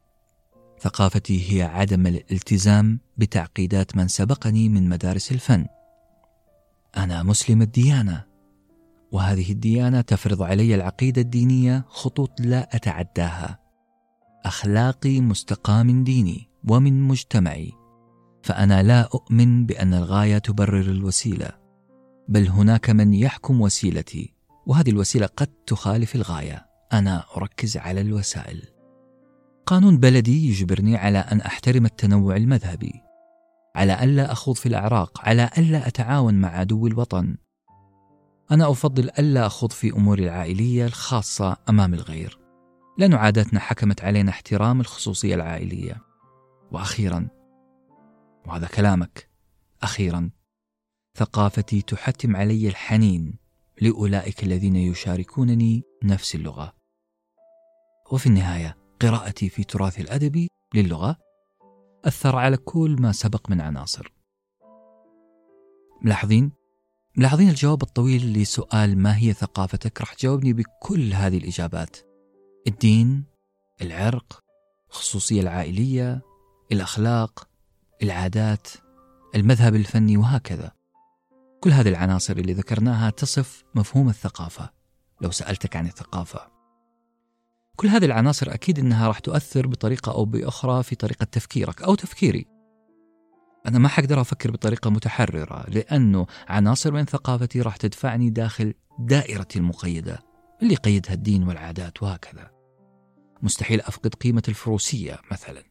[0.79, 5.65] ثقافتي هي عدم الالتزام بتعقيدات من سبقني من مدارس الفن.
[6.97, 8.25] أنا مسلم الديانة
[9.11, 13.59] وهذه الديانة تفرض علي العقيدة الدينية خطوط لا أتعداها.
[14.45, 17.71] أخلاقي مستقى من ديني ومن مجتمعي
[18.43, 21.51] فأنا لا أؤمن بأن الغاية تبرر الوسيلة
[22.29, 24.33] بل هناك من يحكم وسيلتي
[24.65, 26.65] وهذه الوسيلة قد تخالف الغاية.
[26.93, 28.76] أنا أركز على الوسائل.
[29.67, 33.01] قانون بلدي يجبرني على أن أحترم التنوع المذهبي
[33.75, 37.37] على ألا أخوض في الاعراق على ألا أتعاون مع عدو الوطن.
[38.51, 42.39] أنا أفضل ألا أخوض في أموري العائلية الخاصة أمام الغير.
[42.97, 46.01] لأن عاداتنا حكمت علينا احترام الخصوصية العائلية.
[46.71, 47.27] وأخيرا
[48.45, 49.29] وهذا كلامك
[49.83, 50.29] أخيرا
[51.15, 53.39] ثقافتي تحتم علي الحنين
[53.81, 56.73] لأولئك الذين يشاركونني نفس اللغة.
[58.11, 61.17] وفي النهاية قراءتي في تراثي الادبي للغة
[62.05, 64.13] أثر على كل ما سبق من عناصر.
[66.01, 66.51] ملاحظين؟
[67.17, 71.97] ملاحظين الجواب الطويل لسؤال ما هي ثقافتك؟ راح تجاوبني بكل هذه الإجابات.
[72.67, 73.23] الدين
[73.81, 74.39] العرق
[74.89, 76.21] الخصوصية العائلية
[76.71, 77.47] الأخلاق
[78.03, 78.67] العادات
[79.35, 80.71] المذهب الفني وهكذا.
[81.61, 84.69] كل هذه العناصر اللي ذكرناها تصف مفهوم الثقافة.
[85.21, 86.56] لو سألتك عن الثقافة
[87.77, 92.45] كل هذه العناصر أكيد أنها راح تؤثر بطريقة أو بأخرى في طريقة تفكيرك أو تفكيري.
[93.67, 100.19] أنا ما حقدر أفكر بطريقة متحررة لأنه عناصر من ثقافتي راح تدفعني داخل دائرتي المقيدة
[100.61, 102.51] اللي قيدها الدين والعادات وهكذا.
[103.41, 105.63] مستحيل أفقد قيمة الفروسية مثلا.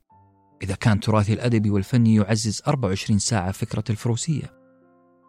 [0.62, 4.56] إذا كان تراثي الأدبي والفني يعزز 24 ساعة فكرة الفروسية.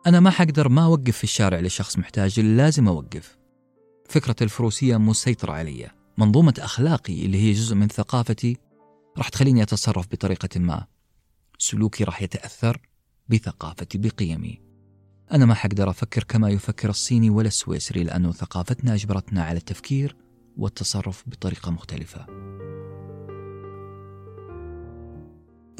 [0.08, 3.38] أنا ما حقدر ما أوقف في الشارع لشخص محتاج لازم أوقف.
[4.10, 5.97] فكرة الفروسية مسيطرة علي.
[6.18, 8.58] منظومة أخلاقي اللي هي جزء من ثقافتي
[9.18, 10.86] راح تخليني أتصرف بطريقة ما.
[11.58, 12.82] سلوكي راح يتأثر
[13.30, 14.62] بثقافتي بقيمي.
[15.32, 20.16] أنا ما حقدر أفكر كما يفكر الصيني ولا السويسري لأنه ثقافتنا أجبرتنا على التفكير
[20.58, 22.26] والتصرف بطريقة مختلفة.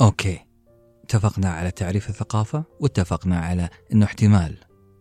[0.02, 0.40] أوكي.
[1.04, 4.58] اتفقنا على تعريف الثقافة واتفقنا على أنه احتمال.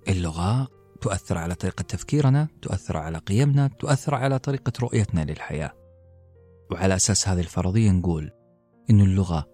[0.09, 5.73] اللغة تؤثر على طريقة تفكيرنا تؤثر على قيمنا تؤثر على طريقة رؤيتنا للحياة.
[6.71, 8.31] وعلى أساس هذه الفرضية نقول
[8.91, 9.47] أن اللغة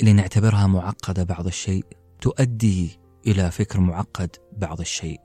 [0.00, 1.84] اللي نعتبرها معقدة بعض الشيء
[2.20, 5.20] تؤدي إلى فكر معقد بعض الشيء.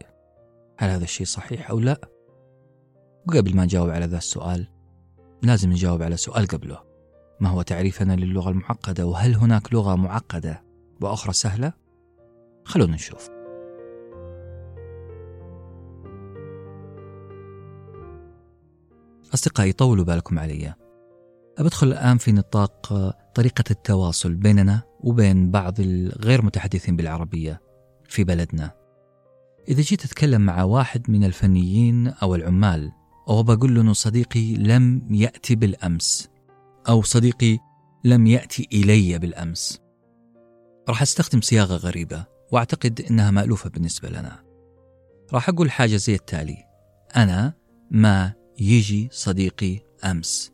[0.78, 2.02] هل هذا الشيء صحيح أو لا؟
[3.28, 4.68] وقبل ما نجاوب على ذا السؤال
[5.44, 6.84] لازم نجاوب على سؤال قبله.
[7.40, 10.64] ما هو تعريفنا للغة المعقدة؟ وهل هناك لغة معقدة
[11.02, 11.74] وأخرى سهلة؟
[12.66, 13.35] خلونا نشوف.
[19.36, 20.74] أصدقائي طولوا بالكم علي.
[21.58, 22.94] أدخل الآن في نطاق
[23.36, 27.62] طريقة التواصل بيننا وبين بعض الغير متحدثين بالعربية
[28.04, 28.72] في بلدنا.
[29.68, 32.92] إذا جيت أتكلم مع واحد من الفنيين أو العمال
[33.30, 36.30] أو بقول له أنه صديقي لم يأتي بالأمس
[36.90, 37.58] أو صديقي
[38.04, 39.82] لم يأتي إلي بالأمس
[40.90, 44.44] راح أستخدم صياغة غريبة وأعتقد أنها مألوفة بالنسبة لنا.
[45.34, 46.58] راح أقول حاجة زي التالي
[47.16, 47.54] أنا
[47.92, 50.52] ما يجي صديقي أمس.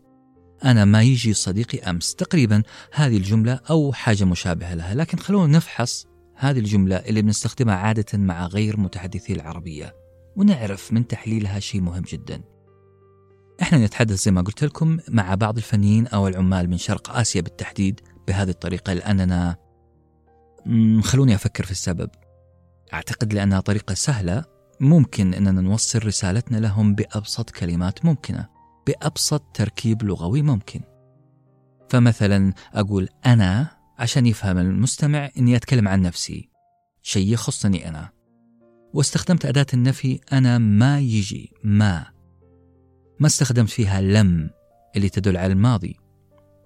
[0.66, 2.16] أنا ما يجي صديقي أمس.
[2.16, 2.64] تقريبا
[2.94, 4.96] هذه الجملة أو حاجة مشابهة لها.
[4.96, 9.96] لكن خلونا نفحص هذه الجملة اللي بنستخدمها عادة مع غير متحدثي العربية.
[10.36, 12.42] ونعرف من تحليلها شيء مهم جدا.
[13.62, 18.00] إحنا نتحدث زي ما قلت لكم مع بعض الفنيين أو العمال من شرق آسيا بالتحديد
[18.28, 19.56] بهذه الطريقة لأننا
[21.02, 22.10] خلوني أفكر في السبب.
[22.94, 24.46] أعتقد لأنها طريقة سهلة
[24.82, 28.48] ممكن أننا نوصل رسالتنا لهم بأبسط كلمات ممكنة
[28.88, 30.82] بأبسط تركيب لغوي ممكن.
[31.90, 36.50] فمثلا أقول أنا عشان يفهم المستمع أني أتكلم عن نفسي.
[37.02, 38.10] شيء يخصني أنا.
[38.94, 42.06] واستخدمت أداة النفي أنا ما يجي ما.
[43.20, 44.50] ما استخدمت فيها لم
[44.96, 46.00] اللي تدل على الماضي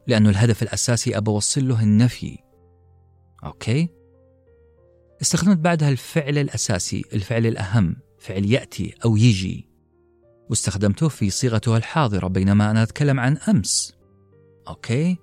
[0.08, 2.38] لأنه الهدف الأساسي أبى أوصل له النفي.
[3.44, 3.90] okay؟
[5.22, 8.05] استخدمت بعدها الفعل الأساسي الفعل الأهم.
[8.26, 9.69] فعل يأتي أو يجي.
[10.49, 13.93] واستخدمته في صيغته الحاضرة بينما أنا أتكلم عن أمس.
[14.68, 15.18] okay؟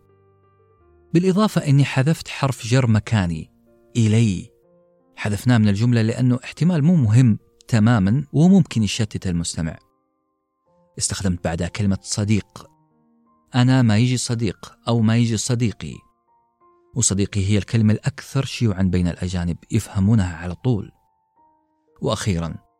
[1.14, 3.50] بالإضافة أني حذفت حرف جر مكاني
[3.96, 4.50] إلي.
[5.16, 7.38] حذفناه من الجملة لأنه احتمال مو مهم
[7.68, 9.78] تماما وممكن يشتت المستمع.
[10.98, 12.66] استخدمت بعدها كلمة صديق.
[13.54, 15.94] أنا ما يجي صديق أو ما يجي صديقي.
[16.94, 20.92] وصديقي هي الكلمة الأكثر شيوعا بين الأجانب يفهمونها على طول.
[22.00, 22.71] وأخيرا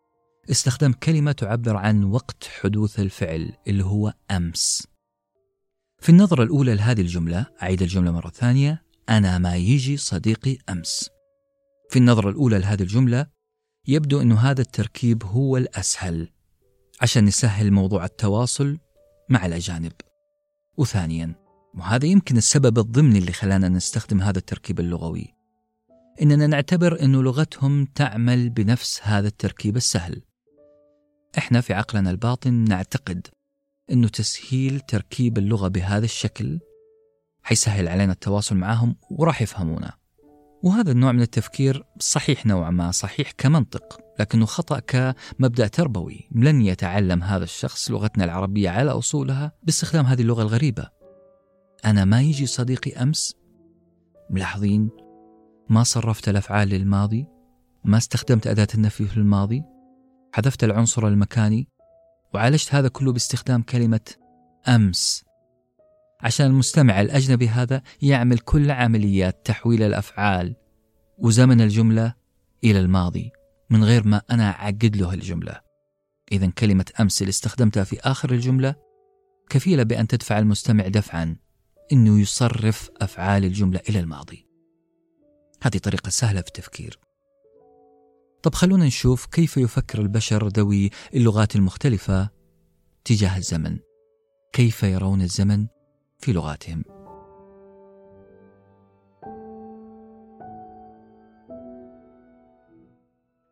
[0.51, 4.86] استخدم كلمة تعبر عن وقت حدوث الفعل اللي هو أمس.
[5.98, 11.10] في النظرة الأولى لهذه الجملة أعيد الجملة مرة ثانية أنا ما يجي صديقي أمس.
[11.90, 13.27] في النظرة الأولى لهذه الجملة
[13.89, 16.28] يبدو أن هذا التركيب هو الأسهل
[17.01, 18.78] عشان نسهل موضوع التواصل
[19.28, 19.93] مع الأجانب.
[20.77, 21.35] وثانيا
[21.74, 25.35] وهذا يمكن السبب الضمني اللي خلانا نستخدم هذا التركيب اللغوي.
[26.23, 30.23] إننا نعتبر أن لغتهم تعمل بنفس هذا التركيب السهل.
[31.39, 33.27] إحنا في عقلنا الباطن نعتقد
[33.93, 36.61] أنه تسهيل تركيب اللغة بهذا الشكل
[37.43, 39.93] حيسهل علينا التواصل معهم وراح يفهمونا.
[40.63, 47.23] وهذا النوع من التفكير صحيح نوعا ما صحيح كمنطق لكنه خطأ كمبدأ تربوي لن يتعلم
[47.23, 50.89] هذا الشخص لغتنا العربية على أصولها باستخدام هذه اللغة الغريبة.
[51.85, 53.35] أنا ما يجي صديقي أمس؟
[54.31, 54.91] ملاحظين؟
[55.69, 57.27] ما صرفت الأفعال للماضي؟
[57.85, 59.72] ما استخدمت أداة النفي في الماضي؟
[60.33, 61.69] حذفت العنصر المكاني
[62.35, 64.11] وعالجت هذا كله باستخدام كلمة
[64.69, 65.25] أمس.
[66.21, 70.57] عشان المستمع الأجنبي هذا يعمل كل عمليات تحويل الأفعال
[71.19, 72.15] وزمن الجملة
[72.65, 73.31] إلى الماضي
[73.71, 75.61] من غير ما أنا أعقد له الجملة.
[76.33, 78.75] إذا كلمة أمس اللي استخدمتها في آخر الجملة
[79.51, 81.37] كفيلة بأن تدفع المستمع دفعا
[81.93, 84.47] أنه يصرف أفعال الجملة إلى الماضي.
[85.63, 86.99] هذه طريقة سهلة في التفكير.
[88.43, 92.31] طب خلونا نشوف كيف يفكر البشر ذوي اللغات المختلفة
[93.05, 93.78] تجاه الزمن.
[94.52, 95.66] كيف يرون الزمن
[96.19, 96.85] في لغاتهم؟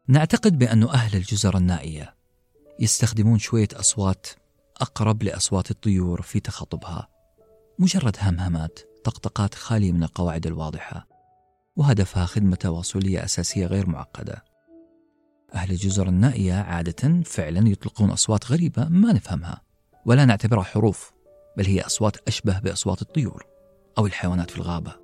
[0.09, 2.15] نعتقد بأن أهل الجزر النائية
[2.81, 4.27] يستخدمون شوية أصوات
[4.81, 7.09] أقرب لأصوات الطيور في تخاطبها
[7.79, 11.09] مجرد همهمات طقطقات خالية من القواعد الواضحة
[11.77, 14.50] وهدفها خدمة تواصلية أساسية غير معقدة.
[15.55, 19.61] أهل الجزر النائية عادة فعلا يطلقون أصوات غريبة ما نفهمها
[20.07, 21.13] ولا نعتبرها حروف
[21.57, 23.47] بل هي أصوات أشبه بأصوات الطيور
[23.99, 24.97] أو الحيوانات في الغابة.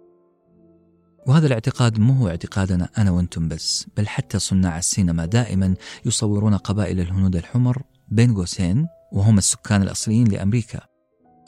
[1.26, 5.74] وهذا الاعتقاد مو هو اعتقادنا أنا وأنتم بس بل حتى صناع السينما دائما
[6.04, 10.80] يصورون قبائل الهنود الحمر بين قوسين وهم السكان الأصليين لأمريكا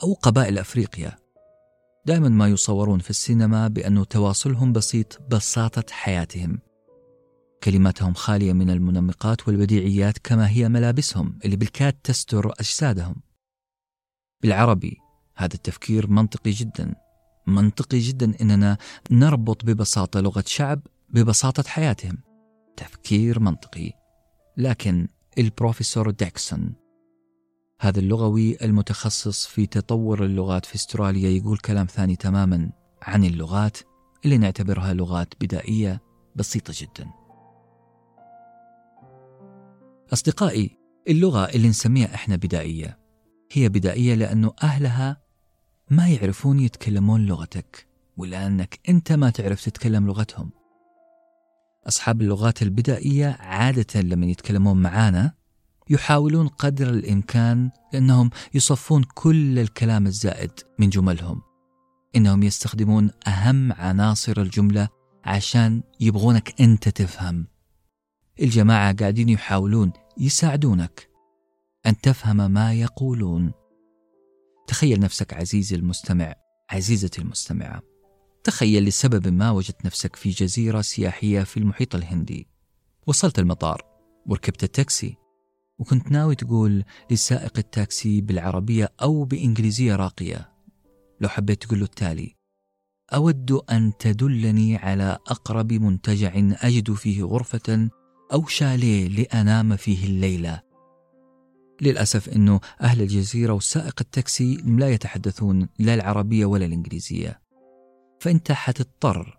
[0.03, 1.17] أو قبائل أفريقيا.
[2.05, 6.59] دائما ما يصورون في السينما بأن تواصلهم بسيط بساطة حياتهم.
[7.63, 13.15] كلماتهم خالية من المنمقات والبديعيات كما هي ملابسهم اللي بالكاد تستر أجسادهم.
[14.41, 14.97] بالعربي
[15.35, 16.95] هذا التفكير منطقي جدا
[17.47, 18.77] منطقي جدا إننا
[19.11, 22.17] نربط ببساطة لغة شعب ببساطة حياتهم.
[22.77, 23.91] تفكير منطقي
[24.57, 25.07] لكن
[25.37, 26.73] البروفيسور ديكسون
[27.81, 32.71] هذا اللغوي المتخصص في تطور اللغات في أستراليا يقول كلام ثاني تماما
[33.01, 33.77] عن اللغات
[34.25, 36.01] اللي نعتبرها لغات بدائية
[36.35, 37.18] بسيطة جدا.
[40.13, 40.77] أصدقائي
[41.07, 42.99] اللغة اللي نسميها إحنا بدائية.
[43.51, 45.21] هي بدائية لأنه أهلها
[45.89, 47.87] ما يعرفون يتكلمون لغتك
[48.17, 50.51] ولأنك أنت ما تعرف تتكلم لغتهم.
[51.87, 55.33] أصحاب اللغات البدائية عادة لما يتكلمون معانا
[55.89, 61.41] يحاولون قدر الإمكان أنهم يصفون كل الكلام الزائد من جملهم.
[62.15, 64.87] إنهم يستخدمون أهم عناصر الجملة
[65.25, 67.47] عشان يبغونك أنت تفهم.
[68.41, 71.09] الجماعة قاعدين يحاولون يساعدونك
[71.85, 73.51] أن تفهم ما يقولون.
[74.67, 76.35] تخيل نفسك عزيزي المستمع
[76.69, 77.81] عزيزتي المستمعة.
[78.43, 82.47] تخيل لسبب ما وجدت نفسك في جزيرة سياحية في المحيط الهندي.
[83.07, 83.85] وصلت المطار
[84.25, 85.17] وركبت التاكسي.
[85.79, 90.53] وكنت ناوي تقول لسائق التاكسي بالعربية أو بإنجليزية راقية.
[91.21, 92.35] لو حبيت تقول له التالي
[93.13, 97.89] أود أن تدلني على أقرب منتجع أجد فيه غرفة
[98.33, 100.61] أو شاليه لأنام فيه الليلة.
[101.81, 107.41] للأسف أنه أهل الجزيرة وسائق التاكسي لا يتحدثون لا العربية ولا الإنجليزية.
[108.19, 109.37] فأنت حتضطر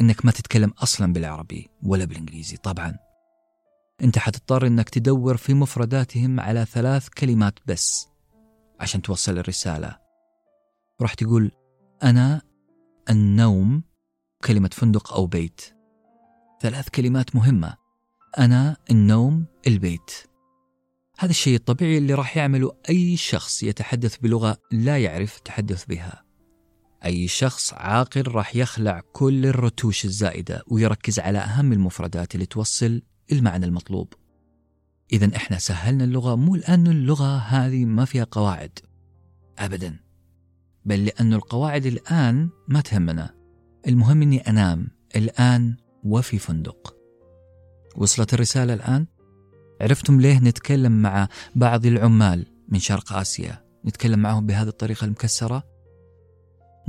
[0.00, 2.98] أنك ما تتكلم أصلا بالعربي ولا بالإنجليزي طبعا.
[4.02, 8.08] أنت حتضطر أنك تدور في مفرداتهم على ثلاث كلمات بس
[8.80, 9.98] عشان توصل الرسالة.
[11.00, 11.52] راح تقول
[12.02, 12.42] أنا
[13.10, 13.82] النوم
[14.44, 15.60] كلمة فندق أو بيت.
[16.60, 17.85] ثلاث كلمات مهمة.
[18.38, 20.10] أنا النوم البيت.
[21.18, 26.22] هذا الشيء الطبيعي اللي راح يعمله أي شخص يتحدث بلغة لا يعرف التحدث بها.
[27.04, 33.02] أي شخص عاقل راح يخلع كل الرتوش الزائدة ويركز على أهم المفردات اللي توصل
[33.32, 34.14] المعنى المطلوب.
[35.12, 38.78] إذا إحنا سهلنا اللغة مو لأن اللغة هذه ما فيها قواعد.
[39.58, 39.96] أبدا.
[40.84, 43.34] بل لأن القواعد الآن ما تهمنا.
[43.86, 44.88] المهم أني أنام.
[45.16, 46.95] الآن وفي فندق.
[47.96, 49.06] وصلت الرسالة الآن؟
[49.80, 55.62] عرفتم ليه نتكلم مع بعض العمال من شرق آسيا؟ نتكلم معهم بهذه الطريقة المكسرة؟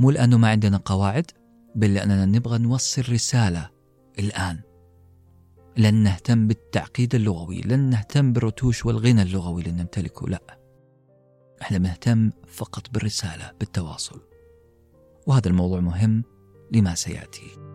[0.00, 1.30] مو لأنه ما عندنا قواعد
[1.74, 3.70] بل لأننا نبغى نوصل رسالة
[4.18, 4.60] الآن.
[5.76, 10.58] لن نهتم بالتعقيد اللغوي لن نهتم بالرتوش والغنى اللغوي اللي نمتلكه لا.
[11.62, 14.20] إحنا بنهتم فقط بالرسالة بالتواصل.
[15.26, 16.24] وهذا الموضوع مهم
[16.72, 17.67] لما سيأتي.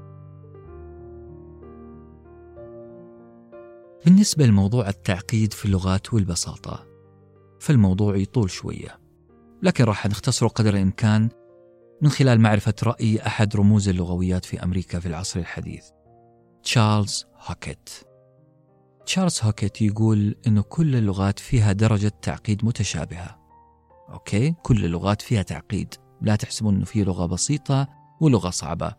[4.05, 6.87] بالنسبة لموضوع التعقيد في اللغات والبساطة
[7.59, 8.99] فالموضوع يطول شوية.
[9.61, 11.29] لكن راح نختصره قدر الإمكان
[12.01, 15.85] من خلال معرفة رأي أحد رموز اللغويات في أمريكا في العصر الحديث
[16.63, 17.89] تشارلز هوكيت.
[19.05, 23.39] تشارلز هوكيت يقول أنه كل اللغات فيها درجة تعقيد متشابهة.
[24.09, 25.93] okay؟ كل اللغات فيها تعقيد.
[26.21, 27.87] لا تحسبون أنه في لغة بسيطة
[28.21, 28.95] ولغة صعبة.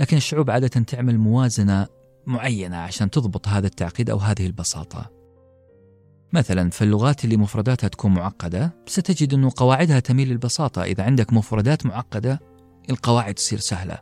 [0.00, 1.86] لكن الشعوب عادة تعمل موازنة
[2.26, 5.10] معينة عشان تضبط هذا التعقيد أو هذه البساطة.
[6.32, 10.82] مثلا في اللغات اللي مفرداتها تكون معقدة ستجد أنه قواعدها تميل للبساطة.
[10.82, 12.40] إذا عندك مفردات معقدة
[12.90, 13.98] القواعد تصير سهلة.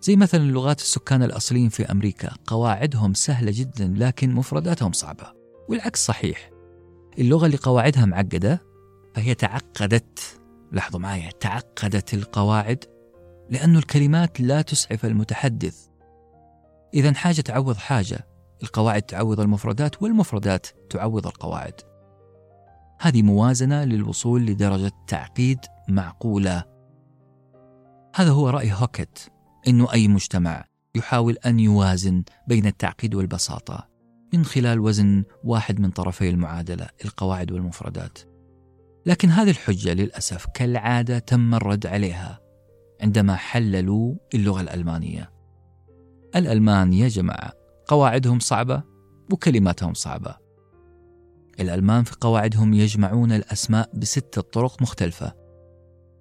[0.00, 5.32] زي مثلا اللغات السكان الأصليين في أمريكا قواعدهم سهلة جدا لكن مفرداتهم صعبة.
[5.68, 6.50] والعكس صحيح.
[7.18, 8.62] اللغة اللي قواعدها معقدة
[9.14, 10.40] فهي تعقدت
[10.72, 12.84] لاحظوا معي تعقدت القواعد
[13.50, 15.93] لأن الكلمات لا تسعف المتحدث.
[16.94, 18.26] إذا حاجة تعوض حاجة
[18.62, 21.80] القواعد تعوض المفردات والمفردات تعوض القواعد.
[23.00, 25.58] هذه موازنة للوصول لدرجة تعقيد
[25.88, 26.64] معقولة.
[28.14, 29.18] هذا هو رأي هوكيت
[29.68, 30.64] أنه أي مجتمع
[30.94, 33.88] يحاول أن يوازن بين التعقيد والبساطة
[34.34, 38.18] من خلال وزن واحد من طرفي المعادلة القواعد والمفردات.
[39.06, 42.40] لكن هذه الحجة للأسف كالعادة تم الرد عليها
[43.02, 45.33] عندما حللوا اللغة الألمانية.
[46.36, 47.52] الألمان يا جماعة
[47.86, 48.82] قواعدهم صعبة
[49.32, 50.36] وكلماتهم صعبة.
[51.60, 55.32] الألمان في قواعدهم يجمعون الأسماء بستة طرق مختلفة.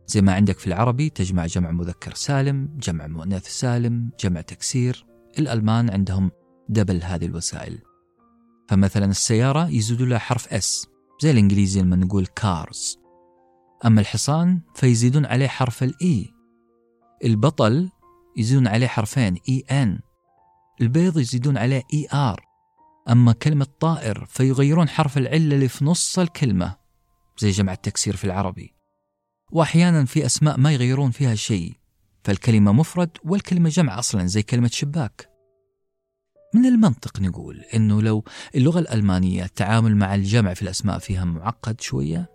[0.08, 5.06] زي ما عندك في العربي تجمع جمع مذكر سالم جمع مؤنث سالم جمع تكسير
[5.40, 6.32] الألمان عندهم
[6.70, 7.80] double هذه الوسائل.
[8.68, 10.88] فمثلا السيارة يزيدوا لها حرف S
[11.22, 12.98] زي الإنجليزي لما نقول cars
[13.86, 16.34] أما الحصان فيزيدون عليه حرف ال E
[17.24, 17.90] البطل
[18.38, 20.00] يزيدون عليه حرفين EN
[20.82, 22.46] البيض يزيدون عليه ER
[23.10, 26.76] أما كلمة طائر فيغيرون حرف العلة اللي في نص الكلمة
[27.38, 28.76] زي جمع التكسير في العربي.
[29.52, 31.74] وأحيانا في أسماء ما يغيرون فيها شيء
[32.24, 35.30] فالكلمة مفرد والكلمة جمع أصلا زي كلمة شباك.
[36.56, 38.24] من المنطق نقول أنه لو
[38.56, 42.30] اللغة الألمانية التعامل مع الجمع في الأسماء فيها معقد شوية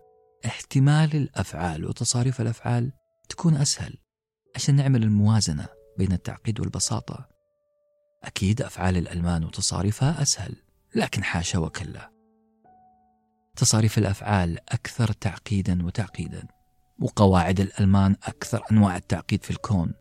[0.47, 2.93] احتمال الأفعال وتصاريف الأفعال
[3.29, 3.95] تكون أسهل
[4.57, 5.78] عشان نعمل الموازنة.
[5.99, 7.29] بين التعقيد والبساطة.
[8.25, 10.57] أكيد أفعال الألمان وتصاريفها أسهل
[10.95, 12.11] لكن حاشا وكلا.
[13.57, 16.47] تصاريف الأفعال أكثر تعقيدا وتعقيدا
[17.01, 19.95] وقواعد الألمان أكثر أنواع التعقيد في الكون.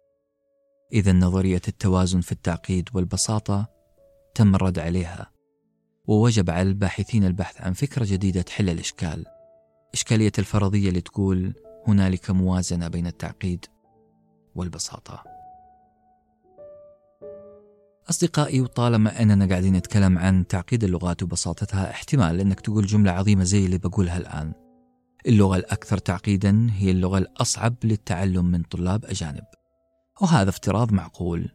[0.93, 3.67] إذا نظرية التوازن في التعقيد والبساطة
[4.35, 5.31] تم الرد عليها
[6.07, 9.25] ووجب على الباحثين البحث عن فكرة جديدة تحل الإشكال.
[9.93, 11.53] إشكالية الفرضية اللي تقول
[11.87, 13.65] هنالك موازنة بين التعقيد
[14.55, 15.36] والبساطة.
[18.09, 23.65] أصدقائي وطالما أننا قاعدين نتكلم عن تعقيد اللغات وبساطتها احتمال أنك تقول جملة عظيمة زي
[23.65, 24.53] اللي بقولها الآن.
[25.27, 29.43] اللغة الأكثر تعقيدا هي اللغة الأصعب للتعلم من طلاب أجانب.
[30.21, 31.49] وهذا افتراض معقول.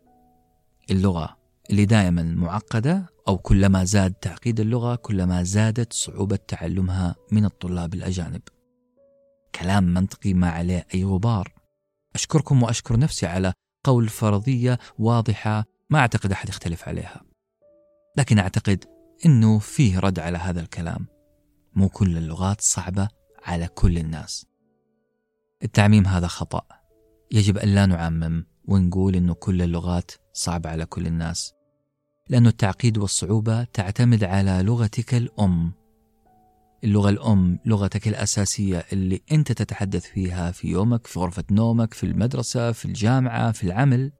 [0.90, 1.36] اللغة
[1.70, 8.42] اللي دائما معقدة أو كلما زاد تعقيد اللغة كلما زادت صعوبة تعلمها من الطلاب الأجانب.
[9.54, 11.52] كلام منطقي ما عليه أي غبار.
[12.14, 13.52] أشكركم وأشكر نفسي على
[13.84, 17.22] قول فرضية واضحة ما أعتقد أحد يختلف عليها.
[18.16, 18.84] لكن أعتقد
[19.26, 21.06] أنه فيه رد على هذا الكلام.
[21.74, 23.08] مو كل اللغات صعبة
[23.44, 24.46] على كل الناس.
[25.62, 26.62] التعميم هذا خطأ.
[27.32, 31.52] يجب أن لا نعمم ونقول أنه كل اللغات صعبة على كل الناس.
[32.28, 35.72] لأن التعقيد والصعوبة تعتمد على لغتك الأم.
[36.84, 42.72] اللغة الأم لغتك الأساسية اللي أنت تتحدث فيها في يومك في غرفة نومك في المدرسة
[42.72, 44.12] في الجامعة في العمل.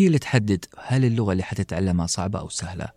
[0.00, 2.88] هي اللي تحدد هل اللغة اللي حتتعلمها صعبة أو سهلة.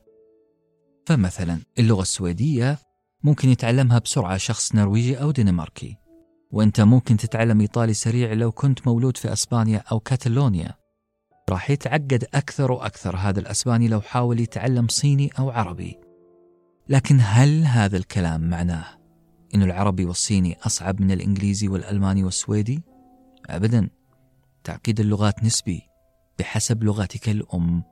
[1.05, 2.79] فمثلا اللغة السويدية
[3.23, 5.97] ممكن يتعلمها بسرعة شخص نرويجي أو دنماركي.
[6.51, 10.75] وأنت ممكن تتعلم إيطالي سريع لو كنت مولود في أسبانيا أو كاتالونيا.
[11.49, 15.99] راح يتعقد أكثر وأكثر هذا الأسباني لو حاول يتعلم صيني أو عربي.
[16.89, 18.85] لكن هل هذا الكلام معناه
[19.55, 22.83] أن العربي والصيني أصعب من الإنجليزي والألماني والسويدي؟
[23.49, 23.89] أبدا.
[24.63, 25.92] تعقيد اللغات نسبي.
[26.39, 27.83] بحسب لغتك الأم.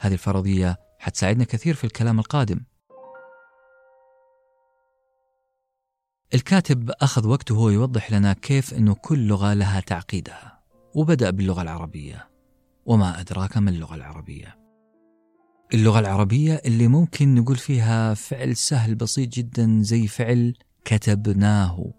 [0.00, 2.60] هذه الفرضية حتساعدنا كثير في الكلام القادم.
[6.34, 10.60] الكاتب أخذ وقته هو يوضح لنا كيف أنه كل لغة لها تعقيدها
[10.94, 12.28] وبدأ باللغة العربية.
[12.86, 14.58] وما أدراك ما اللغة العربية؟
[15.74, 20.54] اللغة العربية اللي ممكن نقول فيها فعل سهل بسيط جدا زي فعل
[20.84, 21.92] كتبناه.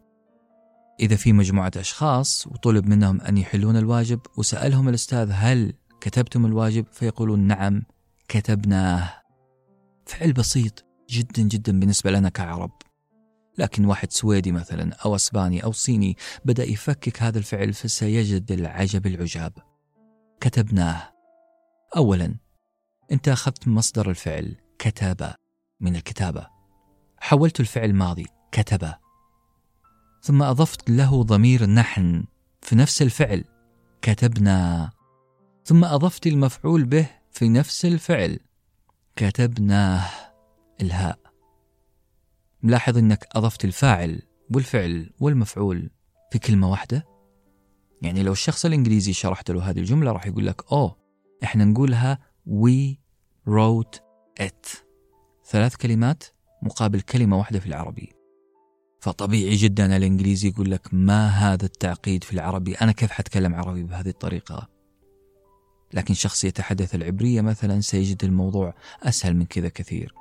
[1.00, 7.40] إذا في مجموعة أشخاص وطلب منهم أن يحلون الواجب وسألهم الأستاذ هل كتبتم الواجب؟ فيقولون
[7.40, 7.84] نعم
[8.28, 9.14] كتبناه.
[10.06, 12.72] فعل بسيط جدا جدا بالنسبة لنا كعرب.
[13.58, 19.54] لكن واحد سويدي مثلا أو أسباني أو صيني بدأ يفكك هذا الفعل فسيجد العجب العجاب.
[20.42, 21.14] كتبناه.
[21.98, 22.36] أولا
[23.12, 25.34] أنت أخذت مصدر الفعل كتب
[25.80, 26.48] من الكتابة.
[27.18, 28.94] حولت الفعل ماضي كتب.
[30.22, 32.24] ثم أضفت له ضمير نحن
[32.62, 33.44] في نفس الفعل.
[34.02, 34.92] كتبنا.
[35.66, 38.40] ثم أضفت المفعول به في نفس الفعل.
[39.16, 40.10] كتبناه.
[40.82, 41.20] الهاء.
[42.64, 44.22] ملاحظ أنك أضفت الفاعل
[44.54, 45.90] والفعل والمفعول
[46.32, 47.06] في كلمة واحدة؟
[48.02, 50.98] يعني لو الشخص الإنجليزي شرحت له هذه الجملة راح يقول لك أوه
[51.44, 52.96] إحنا نقولها we
[53.50, 54.00] wrote
[54.42, 54.78] it.
[55.46, 56.24] ثلاث كلمات
[56.62, 58.14] مقابل كلمة واحدة في العربي.
[59.00, 62.76] فطبيعي جدا الإنجليزي يقول لك ما هذا التعقيد في العربي.
[62.76, 64.70] أنا كيف حتكلم عربي بهذه الطريقة؟
[65.94, 70.14] لكن شخص يتحدث العبرية مثلا سيجد الموضوع أسهل من كذا كثير.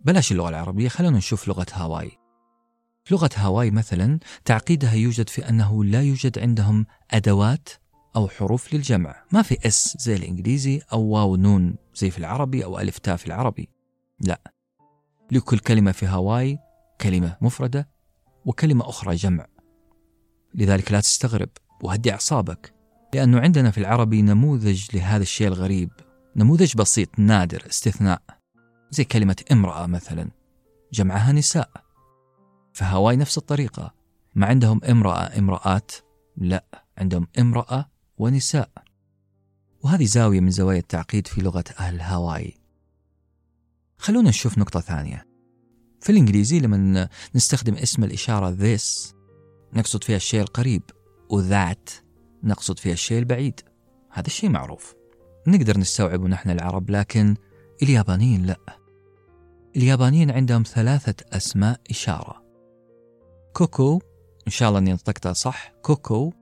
[0.00, 2.10] بلاش اللغة العربية خلونا نشوف لغة هاواي.
[3.10, 7.68] لغة هاواي مثلا تعقيدها يوجد في أنه لا يوجد عندهم أدوات
[8.16, 9.24] أو حروف للجمع.
[9.32, 13.26] ما في s زي الإنجليزي أو واو نون زي في العربي أو ألف تاء في
[13.26, 13.68] العربي.
[14.20, 14.53] لا.
[15.32, 16.58] لكل كلمة في هاواي
[17.00, 17.88] كلمة مفردة
[18.44, 19.46] وكلمة أخرى جمع.
[20.54, 21.48] لذلك لا تستغرب
[21.82, 22.74] وهدي أعصابك
[23.14, 25.90] لأنه عندنا في العربي نموذج لهذا الشيء الغريب.
[26.36, 28.22] نموذج بسيط نادر استثناء.
[28.90, 30.30] زي كلمة امرأة مثلا.
[30.92, 31.70] جمعها نساء.
[32.72, 33.94] فهواي نفس الطريقة.
[34.34, 35.92] ما عندهم امرأة امرأات.
[36.36, 36.64] لا
[36.98, 38.70] عندهم امرأة ونساء.
[39.82, 42.63] وهذه زاوية من زوايا التعقيد في لغة أهل هاواي.
[44.04, 45.26] خلونا نشوف نقطة ثانية.
[46.00, 49.14] في الإنجليزي لما نستخدم اسم الإشارة this
[49.74, 50.82] نقصد فيها الشيء القريب
[51.30, 51.90] وذات
[52.42, 53.60] نقصد فيها الشيء البعيد.
[54.10, 54.94] هذا الشيء معروف.
[55.46, 57.36] نقدر نستوعبه نحن العرب لكن
[57.82, 58.58] اليابانيين لا.
[59.76, 62.42] اليابانيين عندهم ثلاثة أسماء إشارة.
[63.52, 64.00] كوكو
[64.46, 66.32] إن شاء الله أني نطقتها صح كوكو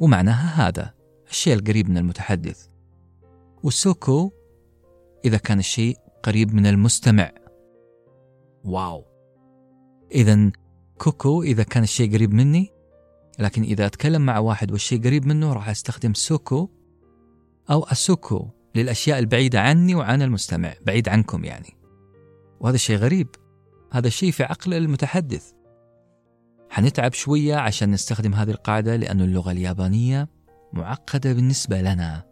[0.00, 0.94] ومعناها هذا
[1.30, 2.66] الشيء القريب من المتحدث.
[3.62, 4.30] وال そこ
[5.24, 7.32] إذا كان الشيء قريب من المستمع.
[8.64, 9.04] wow.
[10.12, 10.50] إذا
[10.98, 12.72] ここ إذا كان الشيء قريب مني
[13.38, 16.68] لكن إذا أتكلم مع واحد والشيء قريب منه راح أستخدم そこ
[17.70, 21.76] أو あそこ للأشياء البعيدة عني وعن المستمع بعيد عنكم يعني.
[22.60, 23.28] وهذا الشيء غريب.
[23.92, 25.52] هذا الشيء في عقل المتحدث.
[26.70, 30.28] حنتعب شوية عشان نستخدم هذه القاعدة لأن اللغة اليابانية
[30.72, 32.24] معقدة بالنسبة لنا.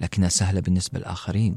[0.00, 1.56] لكنها سهلة بالنسبة للآخرين.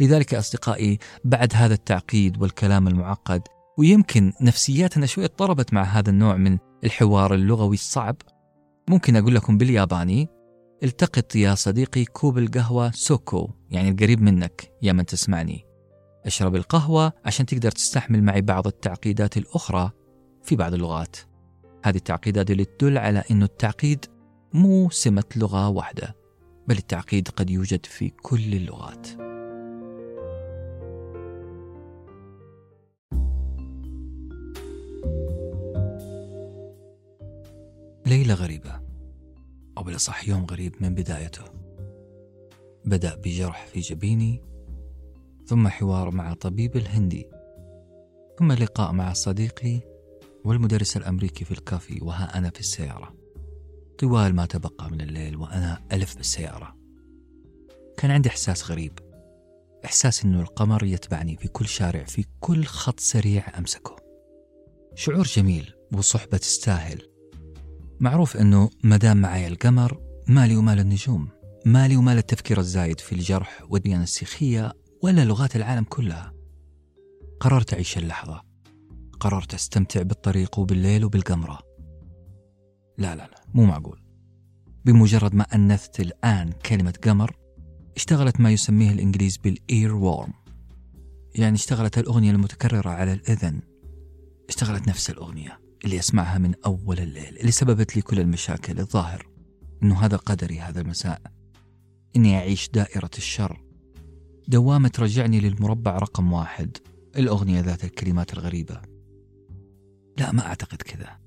[0.00, 3.42] لذلك أصدقائي بعد هذا التعقيد والكلام المعقد
[3.78, 8.16] ويمكن نفسياتنا شوي اضطربت مع هذا النوع من الحوار اللغوي الصعب
[8.88, 10.28] ممكن أقول لكم بالياباني
[10.82, 15.64] التقط يا صديقي كوب القهوة سوكو يعني القريب منك يا من تسمعني.
[16.26, 19.90] اشرب القهوة عشان تقدر تستحمل معي بعض التعقيدات الأخرى
[20.42, 21.16] في بعض اللغات.
[21.84, 24.04] هذه التعقيدات اللي تدل على أن التعقيد
[24.52, 26.16] مو سمة لغة واحدة
[26.68, 29.08] بل التعقيد قد يوجد في كل اللغات.
[38.06, 38.80] ليلة غريبة
[39.78, 41.44] أو بالأصح يوم غريب من بدايته.
[42.84, 44.42] بدأ بجرح في جبيني
[45.46, 47.30] ثم حوار مع طبيب الهندي
[48.38, 49.80] ثم لقاء مع صديقي
[50.44, 53.14] والمدرس الأمريكي في الكافي وها أنا في السيارة.
[53.98, 56.76] طوال ما تبقى من الليل وأنا ألف بالسيارة.
[57.96, 58.98] كان عندي إحساس غريب
[59.84, 63.96] إحساس أنه القمر يتبعني في كل شارع في كل خط سريع أمسكه.
[64.94, 67.15] شعور جميل وصحبة تستاهل.
[68.00, 71.28] معروف أنه مدام معي القمر مالي ومال النجوم
[71.66, 76.32] مالي ومال التفكير الزايد في الجرح والديانة السيخية ولا لغات العالم كلها.
[77.40, 78.42] قررت أعيش اللحظة.
[79.20, 81.58] قررت أستمتع بالطريق وبالليل وبالقمرة.
[82.98, 84.02] لا لا لا مو معقول.
[84.84, 87.36] بمجرد ما أنثت الآن كلمة قمر
[87.96, 90.32] اشتغلت ما يسميه الإنجليز بالإير وورم
[91.34, 93.60] يعني اشتغلت الأغنية المتكررة على الإذن.
[94.48, 95.65] اشتغلت نفس الأغنية.
[95.84, 99.26] اللي أسمعها من أول الليل اللي سببت لي كل المشاكل الظاهر
[99.82, 101.22] أنه هذا قدري هذا المساء.
[102.16, 103.62] إني أعيش دائرة الشر.
[104.48, 106.76] دوامة ترجعني للمربع رقم واحد
[107.16, 108.82] الأغنية ذات الكلمات الغريبة.
[110.18, 111.18] لا ما أعتقد كذا.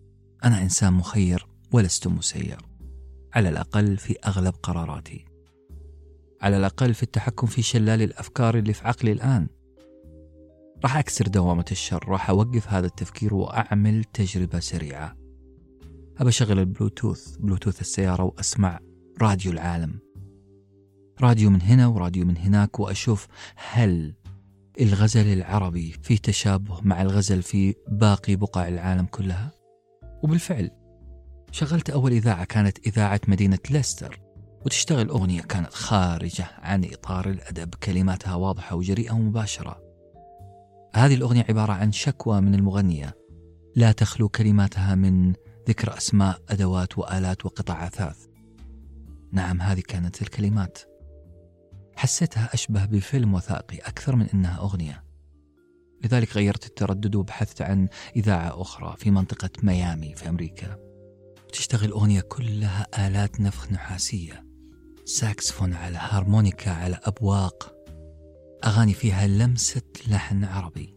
[0.44, 2.58] أنا إنسان مخير ولست مسير.
[3.34, 5.26] على الأقل في أغلب قراراتي.
[6.42, 9.48] على الأقل في التحكم في شلال الأفكار اللي في عقلي الآن.
[10.84, 15.18] راح أكسر دوامة الشر راح أوقف هذا التفكير وأعمل تجربة سريعة.
[16.18, 18.80] أبى أشغل البلوتوث بلوتوث السيارة وأسمع
[19.22, 20.00] راديو العالم.
[21.22, 24.14] راديو من هنا وراديو من هناك وأشوف هل
[24.82, 29.52] الغزل العربي فيه تشابه مع الغزل في باقي بقاع العالم كلها؟
[30.24, 30.72] وبالفعل
[31.52, 34.20] شغلت أول إذاعة كانت إذاعة مدينة ليستر
[34.66, 39.89] وتشتغل أغنية كانت خارجة عن إطار الأدب كلماتها واضحة وجريئة ومباشرة.
[40.96, 43.18] هذه الأغنية عبارة عن شكوى من المغنية.
[43.76, 45.34] لا تخلو كلماتها من
[45.68, 48.26] ذكر أسماء أدوات وآلات وقطع أثاث.
[49.32, 50.78] نعم هذه كانت الكلمات.
[51.96, 55.04] حسيتها أشبه بفيلم وثائقي أكثر من أنها أغنية.
[56.04, 60.78] لذلك غيرت التردد وبحثت عن إذاعة أخرى في منطقة ميامي في أمريكا.
[61.54, 64.46] تشتغل أغنية كلها آلات نفخ نحاسية.
[65.06, 67.79] ساكسفون على هارمونيكا على أبواق.
[68.66, 70.96] أغاني فيها لمسة لحن عربي.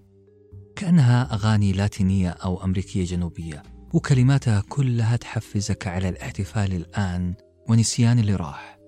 [0.77, 3.63] كأنها أغاني لاتينية أو أمريكية جنوبية
[3.95, 7.35] وكلماتها كلها تحفزك على الاحتفال الآن
[7.69, 8.79] ونسيان اللي راح.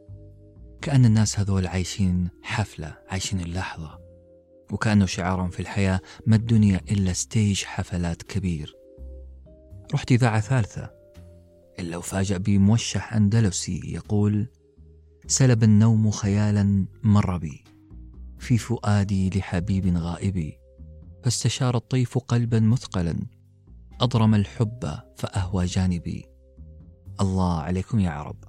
[0.83, 3.99] كأن الناس هذول عايشين حفلة عايشين اللحظة.
[4.73, 8.75] وكأنه شعارهم في الحياة ما الدنيا إلا ستيج حفلات كبير.
[9.95, 10.91] رحت إذاعة ثالثة.
[11.79, 14.47] إلا وفاجأ بموشح أندلسي يقول
[15.27, 17.65] سلب النوم خيالا مر بي.
[18.45, 20.53] في فؤادي لحبيب غائب.
[21.23, 23.27] فاستشار الطيف قلبا مثقلا.
[24.01, 26.25] أضرم الحب فأهوى جانبي.
[27.21, 28.45] الله عليكم يا عرب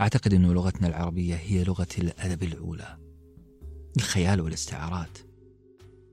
[0.00, 2.98] أعتقد أن لغتنا العربية هي لغة الأدب الأولى.
[3.96, 5.18] الخيال والاستعارات.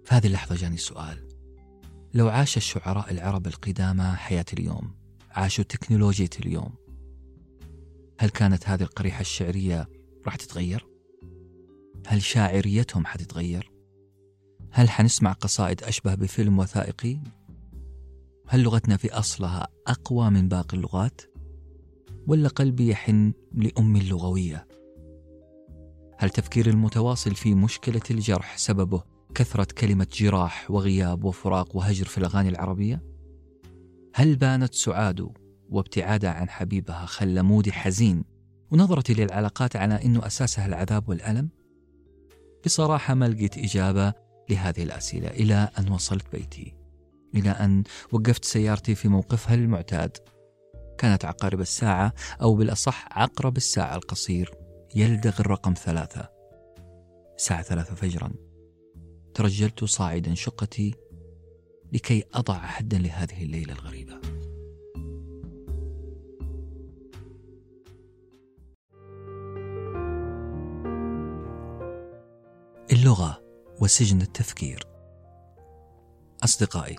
[0.06, 1.28] في هذه اللحظة جاني سؤال
[2.14, 4.96] لو عاش الشعراء العرب القدامى حياة اليوم
[5.32, 6.74] عاشوا تكنولوجيا اليوم
[8.20, 9.90] هل كانت هذه القريحة الشعرية
[10.26, 10.89] راح تتغير؟
[12.08, 13.72] هل شاعريتهم حتتغير؟
[14.72, 17.20] هل حنسمع قصائد أشبه بفيلم وثائقي؟
[18.48, 21.22] هل لغتنا في أصلها أقوى من باقي اللغات؟
[22.28, 24.68] ولا قلبي يحن لأمي اللغوية
[26.18, 29.04] هل تفكيري المتواصل في مشكلة الجرح سببه
[29.36, 33.04] كثرة كلمة جراح وغياب وفراق وهجر في الأغاني العربية؟
[34.16, 35.30] هل بانت سعاد
[35.70, 38.24] وابتعادها عن حبيبها خلى مودي حزين
[38.72, 41.50] ونظرتي للعلاقات على أنه أساسها العذاب والألم؟
[42.66, 44.14] بصراحة ما لقيت إجابة
[44.50, 46.76] لهذه الأسئلة إلى أن وصلت بيتي.
[47.36, 50.18] إلى أن وقفت سيارتي في موقفها المعتاد
[50.98, 54.52] كانت عقارب الساعة أو بالأصح عقرب الساعة القصير
[54.96, 56.30] يلدغ الرقم ثلاثة.
[57.36, 58.32] الساعة ثلاثة فجرا.
[59.34, 60.96] ترجلت صاعدا شقتي
[61.94, 64.39] لكي أضع حدا لهذه الليلة الغريبة.
[72.92, 73.42] اللغة
[73.82, 74.84] وسجن التفكير
[76.44, 76.98] أصدقائي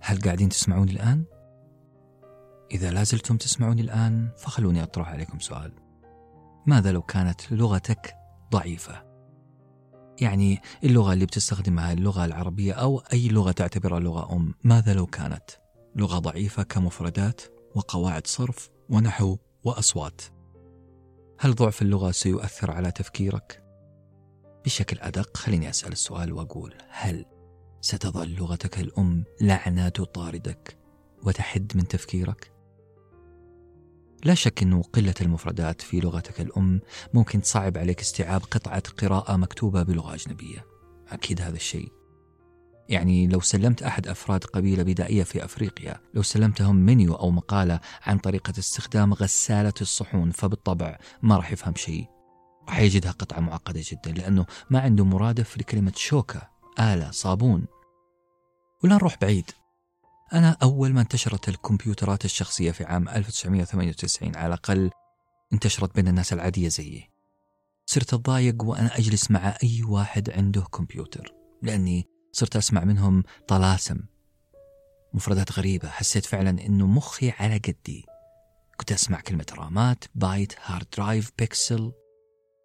[0.00, 1.24] هل قاعدين تسمعوني الآن؟
[2.70, 5.72] إذا لازلتم تسمعوني الآن فخلوني أطرح عليكم سؤال
[6.66, 8.14] ماذا لو كانت لغتك
[8.52, 9.04] ضعيفة؟
[10.20, 15.50] يعني اللغة اللي بتستخدمها اللغة العربية أو أي لغة تعتبرها لغة أم ماذا لو كانت
[15.94, 17.40] لغة ضعيفة كمفردات
[17.74, 20.20] وقواعد صرف ونحو وأصوات
[21.40, 23.65] هل ضعف اللغة سيؤثر على تفكيرك؟
[24.66, 27.24] بشكل أدق خليني أسأل السؤال وأقول هل
[27.80, 30.76] ستظل لغتك الأم لعنة تطاردك
[31.22, 32.52] وتحد من تفكيرك؟
[34.24, 36.80] لا شك أنه قلة المفردات في لغتك الأم
[37.14, 40.66] ممكن تصعب عليك استيعاب قطعة قراءة مكتوبة بلغة أجنبية.
[41.08, 41.92] أكيد هذا الشيء.
[42.88, 48.18] يعني لو سلمت أحد أفراد قبيلة بدائية في أفريقيا لو سلمتهم منيو أو مقالة عن
[48.18, 52.15] طريقة استخدام غسالة الصحون فبالطبع ما راح يفهم شيء.
[52.68, 56.48] راح يجدها قطعة معقدة جدا لأنه ما عنده مرادف لكلمة شوكة
[56.80, 57.66] آلة صابون.
[58.84, 59.50] ولا نروح بعيد.
[60.32, 64.90] أنا أول ما انتشرت الكمبيوترات الشخصية في عام 1998 على الأقل
[65.52, 67.10] انتشرت بين الناس العادية زيي.
[67.86, 71.32] صرت أتضايق وأنا أجلس مع أي واحد عنده كمبيوتر
[71.62, 73.98] لأني صرت أسمع منهم طلاسم.
[75.14, 78.06] مفردات غريبة حسيت فعلا أنه مخي على قدي.
[78.76, 81.92] كنت أسمع كلمة رامات byte hard drive pixel.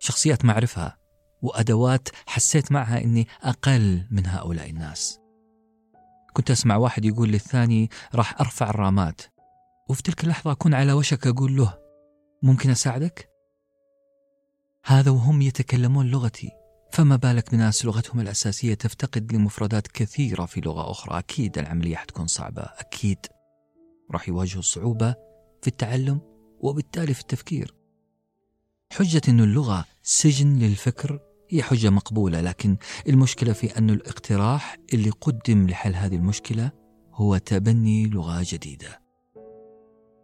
[0.02, 0.98] شخصيات ما أعرفها
[1.42, 5.20] وأدوات حسيت معها أني أقل من هؤلاء الناس.
[6.34, 9.22] كنت أسمع واحد يقول للثاني راح أرفع الرامات
[9.90, 11.78] وفي تلك اللحظة أكون على وشك أقول له
[12.44, 13.30] ممكن أساعدك؟
[14.86, 16.50] هذا وهم يتكلمون لغتي
[16.92, 22.62] فما بالك بناس لغتهم الأساسية تفتقد لمفردات كثيرة في لغة أخرى؟ أكيد العملية حتكون صعبة
[22.62, 23.18] أكيد.
[24.12, 25.16] راح يواجهوا صعوبة
[25.62, 26.22] في التعلم
[26.60, 27.81] وبالتالي في التفكير.
[28.92, 31.20] حجة أن اللغة سجن للفكر
[31.50, 32.78] هي حجة مقبولة لكن
[33.08, 36.72] المشكلة في أن الاقتراح اللي قدم لحل هذه المشكلة
[37.14, 39.02] هو تبني لغة جديدة.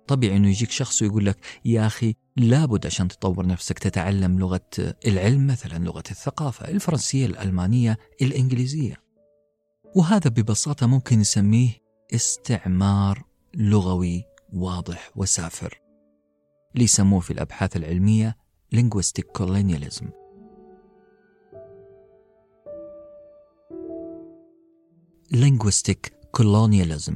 [0.08, 4.70] طبيعي أنه يجيك شخص ويقول لك يا أخي لابد عشان تطور نفسك تتعلم لغة
[5.06, 8.96] العلم مثلا لغة الثقافة الفرنسية الألمانية الإنجليزية.
[9.96, 11.72] وهذا ببساطة ممكن نسميه
[12.14, 13.24] استعمار
[13.54, 14.24] لغوي
[14.54, 15.82] واضح وسافر.
[16.74, 20.06] اللي يسموه في الأبحاث العلمية linguistic colonialism.
[25.32, 27.16] Linguistic colonialism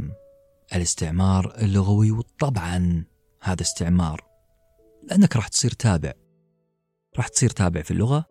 [0.74, 3.06] الاستعمار اللغوي وطبعا
[3.42, 4.26] هذا استعمار
[5.04, 6.14] لأنك راح تصير تابع.
[7.18, 8.26] راح تصير تابع في اللغة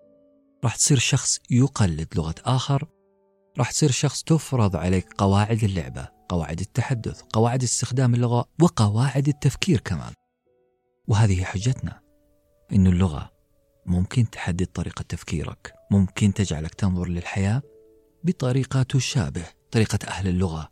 [0.65, 2.89] راح تصير شخص يقلد لغة آخر
[3.59, 10.13] راح تصير شخص تفرض عليك قواعد اللعبة قواعد التحدث قواعد استخدام اللغة وقواعد التفكير كمان.
[11.09, 12.00] وهذه حجتنا.
[12.73, 13.31] أن اللغة
[13.87, 17.63] ممكن تحدد طريقة تفكيرك ممكن تجعلك تنظر للحياة
[18.25, 20.69] بطريقة تشابه طريقة أهل اللغة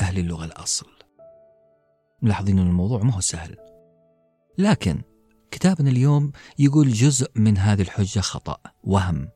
[0.00, 0.86] أهل اللغة الأصل.
[2.22, 3.56] ملاحظين أن الموضوع ما هو سهل.
[4.58, 5.02] لكن
[5.50, 9.28] كتابنا اليوم يقول جزء من هذه الحجة خطأ وهم.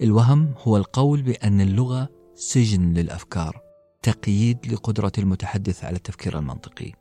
[0.00, 3.62] الوهم هو القول بأن اللغة سجن للأفكار
[4.02, 6.92] تقييد لقدرة المتحدث على التفكير المنطقي.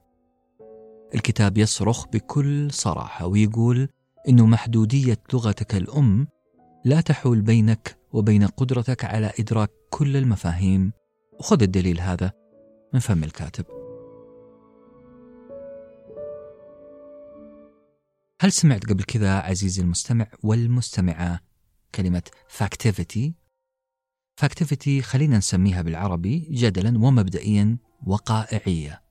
[1.15, 3.89] الكتاب يصرخ بكل صراحة ويقول
[4.29, 6.27] إن محدودية لغتك الأم
[6.85, 10.91] لا تحول بينك وبين قدرتك على إدراك كل المفاهيم.
[11.39, 12.31] وخذ الدليل هذا
[12.93, 13.65] من فم الكاتب.
[18.41, 21.39] هل سمعت قبل كذا عزيزي المستمع والمستمعة
[21.95, 23.35] كلمة factivity؟
[24.35, 27.77] factivity خلينا نسميها بالعربي جدلا ومبدئيا
[28.07, 29.01] وقائعية.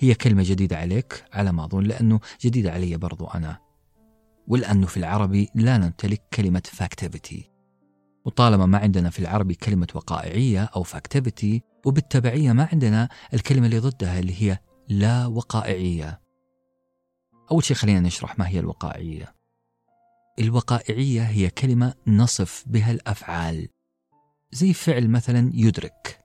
[0.00, 3.67] هي كلمة جديدة عليك على ما أظن لأنه جديدة علي برضو أنا.
[4.48, 7.50] ولأنه في العربي لا نمتلك كلمة factivity
[8.24, 14.18] وطالما ما عندنا في العربي كلمة وقائعية أو factivity وبالتبعية ما عندنا الكلمة اللي ضدها
[14.18, 14.58] اللي هي
[14.88, 16.20] لا وقائعية.
[17.50, 19.34] أول شيء خلينا نشرح ما هي الوقائعية.
[20.38, 23.68] الوقائعية هي كلمة نصف بها الأفعال.
[24.52, 26.20] زي فعل مثلا يدرك.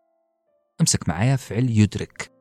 [0.82, 2.32] امسك معايا فعل يدرك.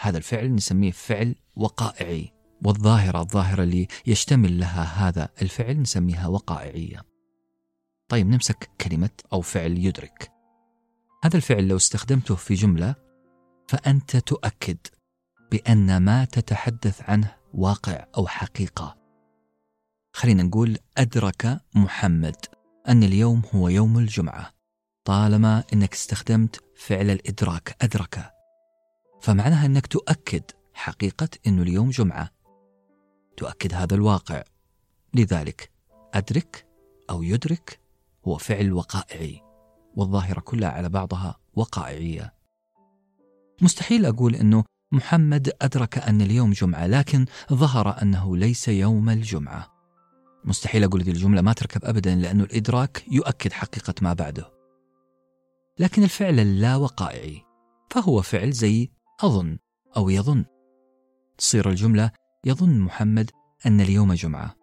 [0.00, 2.32] هذا الفعل نسميه فعل وقائعي.
[2.64, 7.02] والظاهرة الظاهرة اللي يشتمل لها هذا الفعل نسميها وقائعية.
[8.08, 10.32] طيب نمسك كلمة أو فعل يدرك.
[11.24, 12.94] هذا الفعل لو استخدمته في جملة
[13.68, 14.78] فأنت تؤكد
[15.52, 18.96] بأن ما تتحدث عنه واقع أو حقيقة.
[20.14, 22.36] خلينا نقول أدرك محمد
[22.88, 24.50] أن اليوم هو يوم الجمعة
[25.04, 28.32] طالما أنك استخدمت فعل الإدراك أدرك.
[29.20, 30.42] فمعناها أنك تؤكد
[30.74, 32.41] حقيقة أنه اليوم جمعة.
[33.36, 34.42] تؤكد هذا الواقع.
[35.14, 35.70] لذلك
[36.14, 36.66] أدرك
[37.10, 37.80] أو يدرك
[38.28, 39.42] هو فعل وقائعي
[39.96, 42.34] والظاهرة كلها على بعضها وقائعية.
[43.62, 49.72] مستحيل أقول أنه محمد أدرك أن اليوم جمعة لكن ظهر أنه ليس يوم الجمعة.
[50.44, 54.52] مستحيل أقول هذه الجملة ما تركب أبدا لأنه الإدراك يؤكد حقيقة ما بعده.
[55.78, 57.42] لكن الفعل اللا وقائعي
[57.90, 58.90] فهو فعل زي
[59.20, 59.58] أظن
[59.96, 60.44] أو يظن.
[61.38, 62.10] تصير الجملة
[62.44, 63.30] يظن محمد
[63.66, 64.56] أن اليوم جمعة.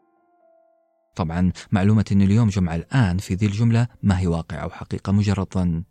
[1.16, 5.48] طبعا معلومة أن اليوم جمعة الآن في ذي الجملة ما هي واقع أو حقيقة مجرد
[5.54, 5.84] ظن.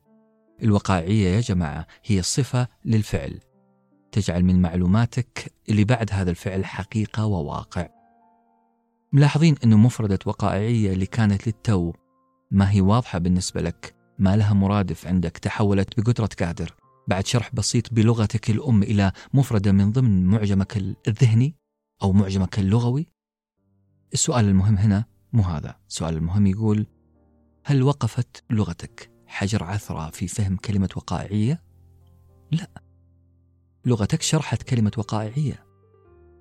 [0.62, 3.40] الوقائعية يا جماعة هي صفة للفعل.
[4.12, 7.88] تجعل من معلوماتك اللي بعد هذا الفعل حقيقة وواقع.
[9.12, 11.92] ملاحظين أنه مفردة وقائعية اللي كانت للتو
[12.50, 16.74] ما هي واضحة بالنسبة لك ما لها مرادف عندك تحولت بقدرة قادر.
[17.08, 20.76] بعد شرح بسيط بلغتك الأم إلى مفردة من ضمن معجمك
[21.08, 21.57] الذهني
[22.02, 23.06] أو معجمك اللغوي
[24.12, 25.76] السؤال المهم هنا مو هذا.
[25.88, 26.86] السؤال المهم يقول
[27.64, 31.62] هل وقفت لغتك حجر عثرة في فهم كلمة وقائعية؟
[32.52, 32.70] لا.
[33.84, 35.66] لغتك شرحت كلمة وقائعية.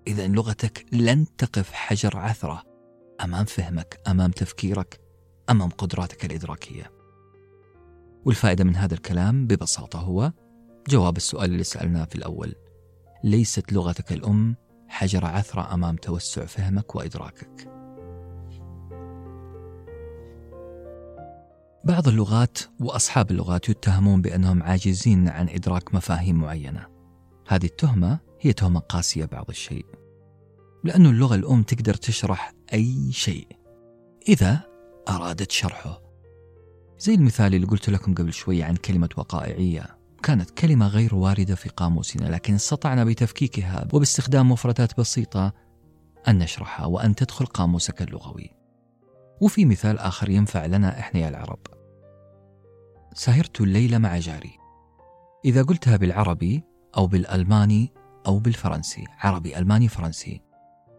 [0.07, 2.63] إذا لغتك لن تقف حجر عثرة
[3.23, 4.99] أمام فهمك أمام تفكيرك
[5.49, 6.91] أمام قدراتك الإدراكية.
[8.25, 10.33] والفائدة من هذا الكلام ببساطة هو
[10.89, 12.55] جواب السؤال اللي سألناه في الأول
[13.23, 14.55] ليست لغتك الأم
[14.89, 17.77] حجر عثرة أمام توسع فهمك وإدراكك.
[21.83, 26.87] بعض اللغات وأصحاب اللغات يتهمون بأنهم عاجزين عن إدراك مفاهيم معينة.
[27.47, 29.85] هذه التهمة هي تهمة قاسية بعض الشيء.
[30.83, 33.47] لأن اللغة الأم تقدر تشرح أي شيء.
[34.29, 34.61] إذا
[35.09, 36.01] أرادت شرحه.
[36.99, 39.96] زي المثال اللي قلت لكم قبل شوي عن كلمة وقائعية.
[40.23, 45.53] كانت كلمة غير واردة في قاموسنا لكن استطعنا بتفكيكها وباستخدام مفردات بسيطة
[46.27, 48.51] أن نشرحها وأن تدخل قاموسك اللغوي.
[49.41, 51.59] وفي مثال آخر ينفع لنا إحنا يا العرب.
[53.13, 54.57] سهرت الليلة مع جاري.
[55.45, 56.63] إذا قلتها بالعربي
[56.97, 57.93] أو بالألماني
[58.27, 60.41] أو بالفرنسي عربي ألماني فرنسي.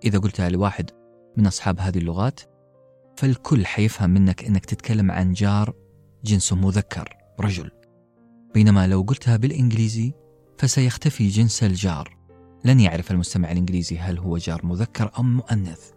[0.04, 0.90] إذا قلتها لواحد
[1.36, 2.40] من أصحاب هذه اللغات
[3.16, 5.74] فالكل حيفهم منك أنك تتكلم عن جار
[6.24, 7.77] جنسه مذكر رجل.
[8.58, 10.12] بينما لو قلتها بالإنجليزي
[10.56, 12.16] فسيختفي جنس الجار.
[12.64, 15.90] لن يعرف المستمع الإنجليزي هل هو جار مذكر أم مؤنث.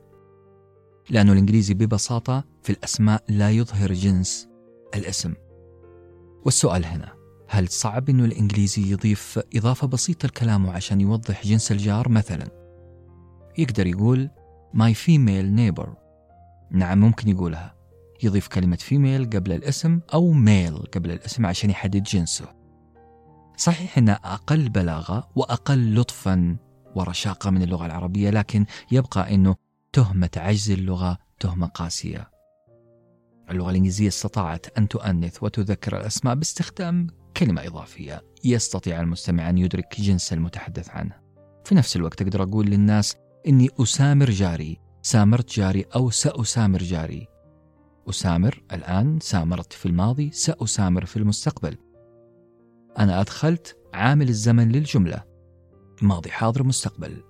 [1.09, 4.47] لأن الإنجليزي ببساطة في الأسماء لا يظهر جنس
[4.95, 5.33] الاسم.
[6.45, 7.13] والسؤال هنا
[7.47, 12.47] هل صعب أنه الإنجليزي يضيف إضافة بسيطة لكلامه عشان يوضح جنس الجار مثلا؟
[13.57, 14.29] يقدر يقول
[14.75, 15.89] my female neighbor.
[16.71, 17.75] نعم ممكن يقولها.
[18.23, 22.45] يضيف كلمة فيميل قبل الاسم أو ميل قبل الاسم عشان يحدد جنسه.
[23.57, 26.57] صحيح أنها أقل بلاغة وأقل لطفا
[26.95, 29.55] ورشاقة من اللغة العربية لكن يبقى أنه
[29.93, 32.31] تهمة عجز اللغة تهمة قاسية.
[33.49, 37.07] اللغة الإنجليزية استطاعت أن تؤنث وتذكر الأسماء باستخدام
[37.37, 41.15] كلمة إضافية يستطيع المستمع أن يدرك جنس المتحدث عنه.
[41.65, 43.15] في نفس الوقت أقدر أقول للناس
[43.47, 47.27] إني أسامر جاري سامرت جاري أو سأسامر جاري.
[48.09, 51.77] أسامر الآن سامرت في الماضي سأسامر في المستقبل.
[52.99, 55.23] أنا أدخلت عامل الزمن للجملة.
[56.01, 57.23] ماضي حاضر مستقبل.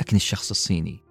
[0.00, 1.04] لكن الشخص الصيني.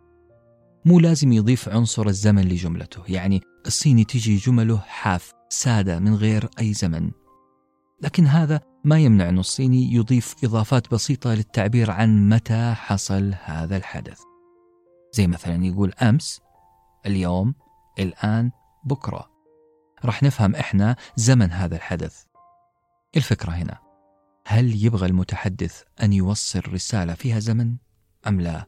[0.86, 3.04] مو لازم يضيف عنصر الزمن لجملته.
[3.08, 7.12] يعني الصيني تجي جمله حاف سادة من غير أي زمن.
[8.02, 14.20] لكن هذا ما يمنع أن الصيني يضيف إضافات بسيطة للتعبير عن متى حصل هذا الحدث.
[15.14, 16.42] زي مثلا يقول أمس
[17.06, 17.54] اليوم
[18.00, 18.52] الآن
[18.86, 19.32] بكرة.
[20.06, 22.24] راح نفهم إحنا زمن هذا الحدث.
[23.18, 23.80] الفكرة هنا
[24.48, 27.76] هل يبغى المتحدث أن يوصل رسالة فيها زمن
[28.28, 28.66] أم لا؟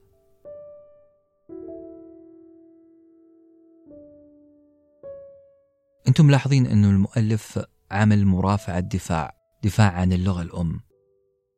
[6.08, 7.60] أنتم ملاحظين أنه المؤلف
[7.92, 10.80] عمل مرافعة دفاع دفاع عن اللغة الأم.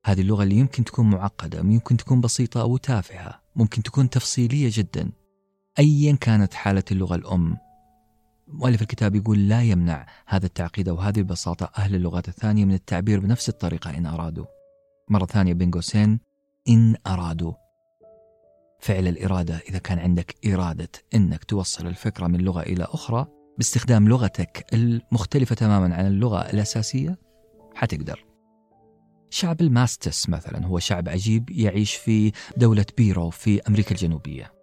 [0.06, 5.12] هذه اللغة اللي يمكن تكون معقدة يمكن تكون بسيطة أو تافهة ممكن تكون تفصيلية جدا.
[5.80, 7.58] أيا كانت حالة اللغة الأم.
[8.48, 13.20] مؤلف الكتاب يقول لا يمنع هذا التعقيد أو هذه البساطة أهل اللغات الثانية من التعبير
[13.20, 14.46] بنفس الطريقة إن أرادوا.
[15.10, 16.20] مرة ثانية بين قوسين
[16.70, 17.54] إن أرادوا.
[18.80, 23.28] فعل الإرادة إذا كان عندك إرادة أنك توصل الفكرة من لغة إلى أخرى
[23.58, 27.18] باستخدام لغتك المختلفة تماما عن اللغة الأساسية
[27.76, 28.26] حتقدر.
[29.30, 34.59] شعب الماستس مثلا هو شعب عجيب يعيش في دولة بيرو في أمريكا الجنوبية.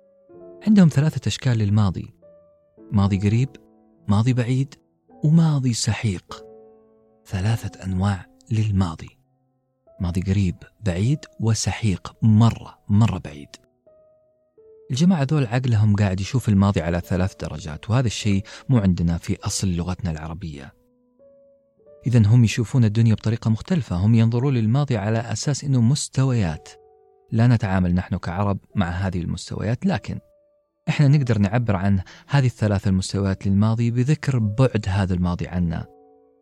[0.66, 2.14] عندهم ثلاثة أشكال للماضي.
[2.92, 3.48] ماضي قريب
[4.08, 4.74] ماضي بعيد
[5.24, 6.44] وماضي سحيق.
[7.26, 9.18] ثلاثة أنواع للماضي.
[10.00, 13.48] ماضي قريب بعيد وسحيق مرة مرة بعيد.
[14.90, 19.68] الجماعة ذول عقلهم قاعد يشوف الماضي على ثلاث درجات وهذا الشيء مو عندنا في أصل
[19.68, 20.74] لغتنا العربية.
[22.06, 23.96] إذا هم يشوفون الدنيا بطريقة مختلفة.
[23.96, 26.68] هم ينظرون للماضي على أساس أنه مستويات.
[27.32, 30.18] لا نتعامل نحن كعرب مع هذه المستويات لكن
[30.88, 35.86] إحنا نقدر نعبر عن هذه الثلاث المستويات للماضي بذكر بعد هذا الماضي عنا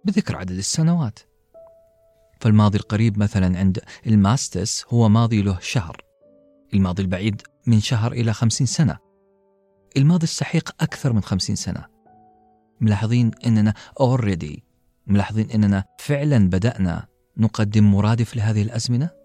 [0.04, 1.18] بذكر عدد السنوات.
[2.40, 5.96] فالماضي القريب مثلا عند الماستس هو ماضي له شهر
[6.74, 8.98] الماضي البعيد من شهر إلى خمسين سنة
[9.96, 11.84] الماضي السحيق أكثر من خمسين سنة.
[12.80, 14.60] ملاحظين أننا already
[15.06, 17.06] ملاحظين أننا فعلا بدأنا
[17.36, 19.23] نقدم مرادف لهذه الأزمنة؟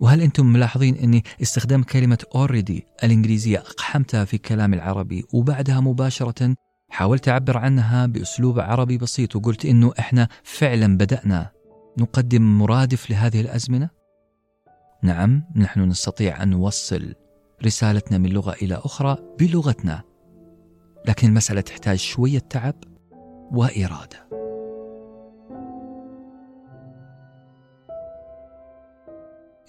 [0.00, 6.54] وهل أنتم ملاحظين أني استخدام كلمة already الإنجليزية أقحمتها في كلامي العربي وبعدها مباشرة
[6.90, 11.50] حاولت أعبر عنها بأسلوب عربي بسيط وقلت أنه إحنا فعلا بدأنا.
[11.98, 13.90] نقدم مرادف لهذه الأزمنة؟
[15.02, 17.14] نعم نحن نستطيع أن نوصل
[17.64, 20.02] رسالتنا من لغة إلى أخرى بلغتنا.
[21.08, 22.74] لكن المسألة تحتاج شوية تعب
[23.52, 24.39] وإرادة.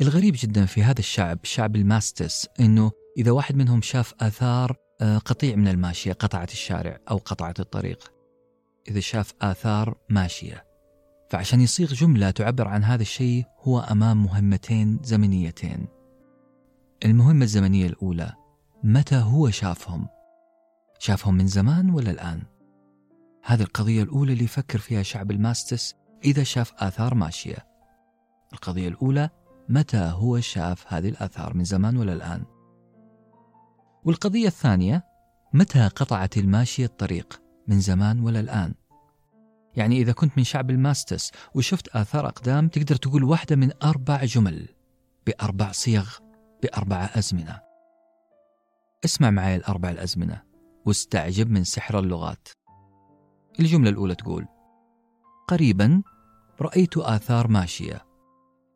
[0.01, 5.55] الغريب جدا في هذا الشعب شعب الماستس إنه إذا واحد منهم شاف آثار آه، قطيع
[5.55, 8.11] من الماشية قطعت الشارع أو قطعت الطريق.
[8.87, 10.65] إذا شاف آثار ماشية.
[11.29, 15.87] فعشان يصيغ جملة تعبر عن هذا الشيء هو أمام مهمتين زمنيتين.
[17.05, 18.33] المهمة الزمنية الأولى
[18.83, 20.07] متى هو شافهم؟
[20.99, 22.41] شافهم من زمان ولا الآن؟
[23.43, 25.95] هذه القضية الأولى اللي يفكر فيها شعب الماستس
[26.25, 27.67] إذا شاف آثار ماشية.
[28.53, 29.29] القضية الأولى
[29.69, 32.43] متى هو شاف هذه الآثار من زمان ولا الآن؟
[34.03, 35.05] والقضية الثانية
[35.53, 38.73] متى قطعت الماشية الطريق من زمان ولا الآن؟
[39.75, 44.67] يعني إذا كنت من شعب الماستس وشفت آثار أقدام تقدر تقول واحدة من أربع جمل
[45.27, 46.09] بأربع صيغ
[46.63, 47.61] بأربع أزمنة.
[49.05, 50.41] اسمع معي الأربع الأزمنة
[50.85, 52.47] واستعجب من سحر اللغات.
[53.59, 54.47] الجملة الأولى تقول
[55.47, 56.01] قريبا
[56.61, 58.10] رأيت آثار ماشية.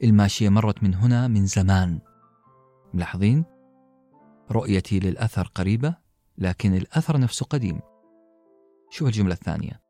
[0.03, 1.99] الماشية مرت من هنا من زمان.
[2.93, 3.45] ملاحظين؟
[4.51, 5.95] رؤيتي للأثر قريبة
[6.38, 7.80] لكن الأثر نفسه قديم.
[8.89, 9.81] شوف الجملة الثانية؟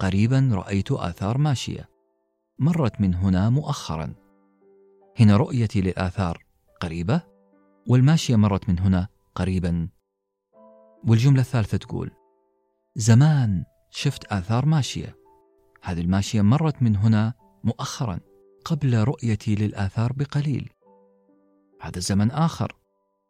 [0.00, 1.88] قريبا رأيت آثار ماشية.
[2.58, 4.14] مرت من هنا مؤخرا.
[5.20, 6.44] هنا رؤيتي للآثار
[6.80, 7.22] قريبة
[7.88, 9.88] والماشية مرت من هنا قريبا.
[11.08, 12.10] والجملة الثالثة تقول
[12.96, 15.16] زمان شفت آثار ماشية.
[15.82, 17.34] هذه الماشية مرت من هنا
[17.64, 18.29] مؤخرا.
[18.64, 20.70] قبل رؤيتي للآثار بقليل.
[21.80, 22.76] هذا زمن آخر.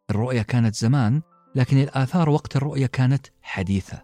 [0.09, 1.21] الرؤية كانت زمان
[1.55, 4.03] لكن الآثار وقت الرؤية كانت حديثة.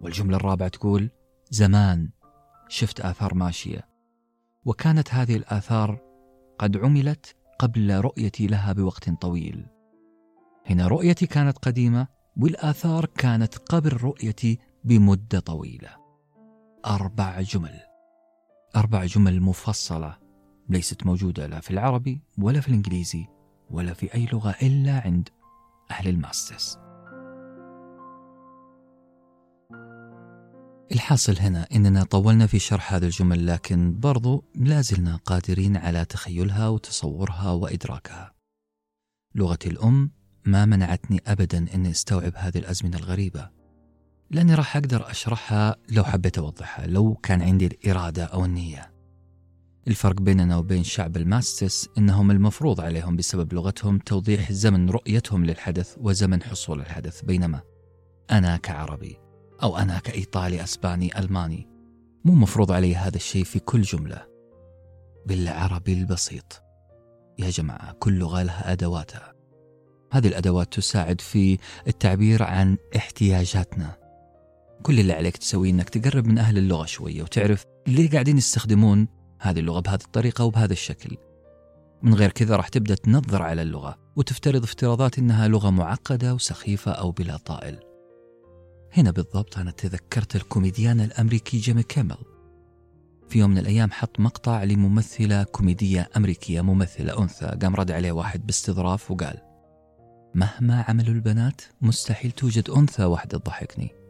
[0.00, 1.10] والجملة الرابعة تقول
[1.50, 2.10] زمان
[2.68, 3.88] شفت آثار ماشية.
[4.64, 6.00] وكانت هذه الآثار
[6.58, 9.66] قد عملت قبل رؤيتي لها بوقت طويل.
[10.66, 15.96] هنا رؤيتي كانت قديمة والآثار كانت قبل رؤيتي بمدة طويلة.
[16.86, 17.91] أربع جمل.
[18.76, 20.18] أربع جمل مفصلة
[20.68, 23.26] ليست موجودة لا في العربي ولا في الإنجليزي
[23.70, 25.28] ولا في أي لغة إلا عند
[25.90, 26.78] أهل الماسترز.
[30.92, 37.50] الحاصل هنا إننا طولنا في شرح هذه الجمل لكن برضو لازلنا قادرين على تخيلها وتصورها
[37.50, 38.34] وإدراكها.
[39.34, 40.10] لغتي الأم
[40.44, 43.61] ما منعتني أبدا أني أستوعب هذه الأزمنة الغريبة.
[44.32, 48.92] لأني راح أقدر أشرحها لو حبيت أوضحها لو كان عندي الإرادة أو النية.
[49.88, 56.42] الفرق بيننا وبين شعب الماستس إنهم المفروض عليهم بسبب لغتهم توضيح زمن رؤيتهم للحدث وزمن
[56.42, 57.60] حصول الحدث بينما
[58.30, 59.18] أنا كعربي
[59.62, 61.68] أو أنا كإيطالي أسباني ألماني
[62.24, 64.26] مو مفروض علي هذا الشيء في كل جملة.
[65.26, 66.62] بالعربي البسيط.
[67.38, 69.32] يا جماعة كل لغة لها أدواتها.
[70.12, 74.01] هذه الأدوات تساعد في التعبير عن احتياجاتنا.
[74.82, 79.08] كل اللي عليك تسويه إنك تقرب من أهل اللغة شوية وتعرف ليه قاعدين يستخدمون
[79.40, 81.16] هذه اللغة بهذه الطريقة وبهذا الشكل.
[82.02, 87.10] من غير كذا راح تبدأ تنظر على اللغة وتفترض افتراضات إنها لغة معقدة وسخيفة أو
[87.10, 87.78] بلا طائل.
[88.92, 92.16] هنا بالضبط أنا تذكرت الكوميديان الأمريكي جيمي كيمل.
[93.28, 98.46] في يوم من الأيام حط مقطع لممثلة كوميدية أمريكية ممثلة أنثى قام رد عليه واحد
[98.46, 99.38] باستظراف وقال:
[100.34, 104.01] مهما عملوا البنات مستحيل توجد أنثى واحدة تضحكني.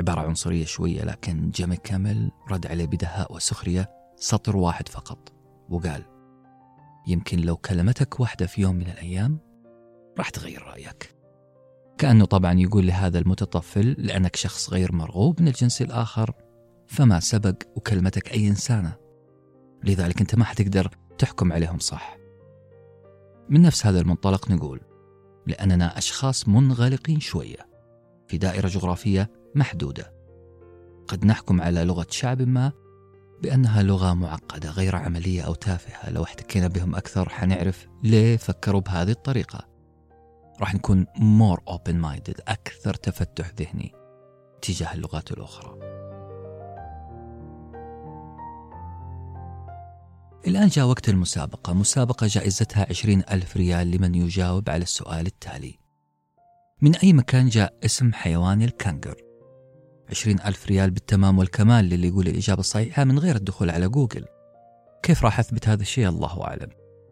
[0.00, 5.32] عبارة عنصرية شوية لكن جيمي كامل رد عليه بدهاء وسخرية سطر واحد فقط.
[5.68, 6.04] وقال
[7.06, 9.38] يمكن لو كلمتك واحدة في يوم من الأيام
[10.18, 11.14] راح تغير رأيك.
[11.98, 16.32] كأنه طبعا يقول لهذا المتطفل لأنك شخص غير مرغوب من الجنس الآخر
[16.86, 18.96] فما سبق وكلمتك أي إنسانة.
[19.84, 22.16] لذلك أنت ما حتقدر تحكم عليهم صح؟
[23.48, 24.80] من نفس هذا المنطلق نقول
[25.46, 27.70] لأننا أشخاص منغلقين شوية.
[28.28, 30.12] في دائرة جغرافية محدودة.
[31.08, 32.72] قد نحكم على لغة شعب ما
[33.42, 36.10] بأنها لغة معقدة غير عملية أو تافهة.
[36.10, 39.68] لو احتكينا بهم أكثر حنعرف ليه فكروا بهذه الطريقة.
[40.60, 43.92] راح نكون more open minded أكثر تفتح ذهني
[44.62, 45.78] تجاه اللغات الأخرى.
[50.46, 51.72] الآن جاء وقت المسابقة.
[51.72, 55.78] مسابقة جائزتها 20 ألف ريال لمن يجاوب على السؤال التالي.
[56.82, 59.29] من أي مكان جاء اسم حيوان الكنغر؟
[60.10, 64.24] 20 ألف ريال بالتمام والكمال للي يقول الإجابة الصحيحة من غير الدخول على جوجل.
[65.02, 66.68] كيف راح أثبت هذا الشيء؟ الله أعلم.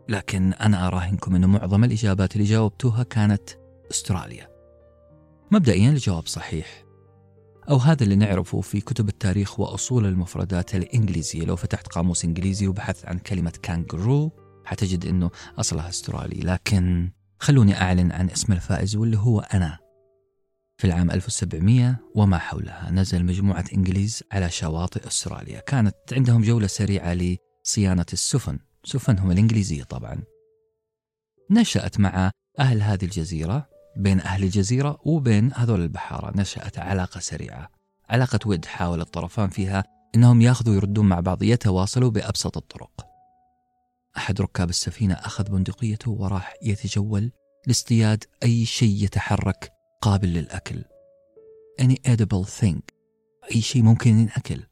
[0.08, 3.50] لكن أنا أراهنكم أن معظم الإجابات اللي جاوبتوها كانت
[3.90, 4.48] أستراليا.
[5.50, 6.84] مبدئيا الجواب صحيح.
[7.70, 11.44] أو هذا اللي نعرفه في كتب التاريخ وأصول المفردات الإنجليزية.
[11.44, 14.32] لو فتحت قاموس إنجليزي وبحثت عن كلمة كانجرو
[14.64, 16.40] حتجد أنه أصلها أسترالي.
[16.40, 19.87] لكن خلوني أعلن عن اسم الفائز واللي هو أنا.
[20.78, 25.60] في العام 1700 وما حولها نزل مجموعة إنجليز على شواطئ أستراليا.
[25.60, 28.58] كانت عندهم جولة سريعة لصيانة السفن.
[28.84, 30.22] سفنهم الإنجليزية طبعا.
[31.50, 36.40] نشأت مع أهل هذه الجزيرة بين أهل الجزيرة وبين هذول البحارة.
[36.40, 37.70] نشأت علاقة سريعة.
[38.08, 39.84] علاقة ود حاول الطرفان فيها
[40.14, 43.06] أنهم يأخذوا يردون مع بعض يتواصلوا بأبسط الطرق.
[44.16, 47.30] أحد ركاب السفينة أخذ بندقيته وراح يتجول
[47.66, 50.84] لاصطياد أي شيء يتحرك قابل للأكل.
[51.82, 52.80] Any edible thing.
[53.54, 54.62] أي شيء ممكن ينأكل.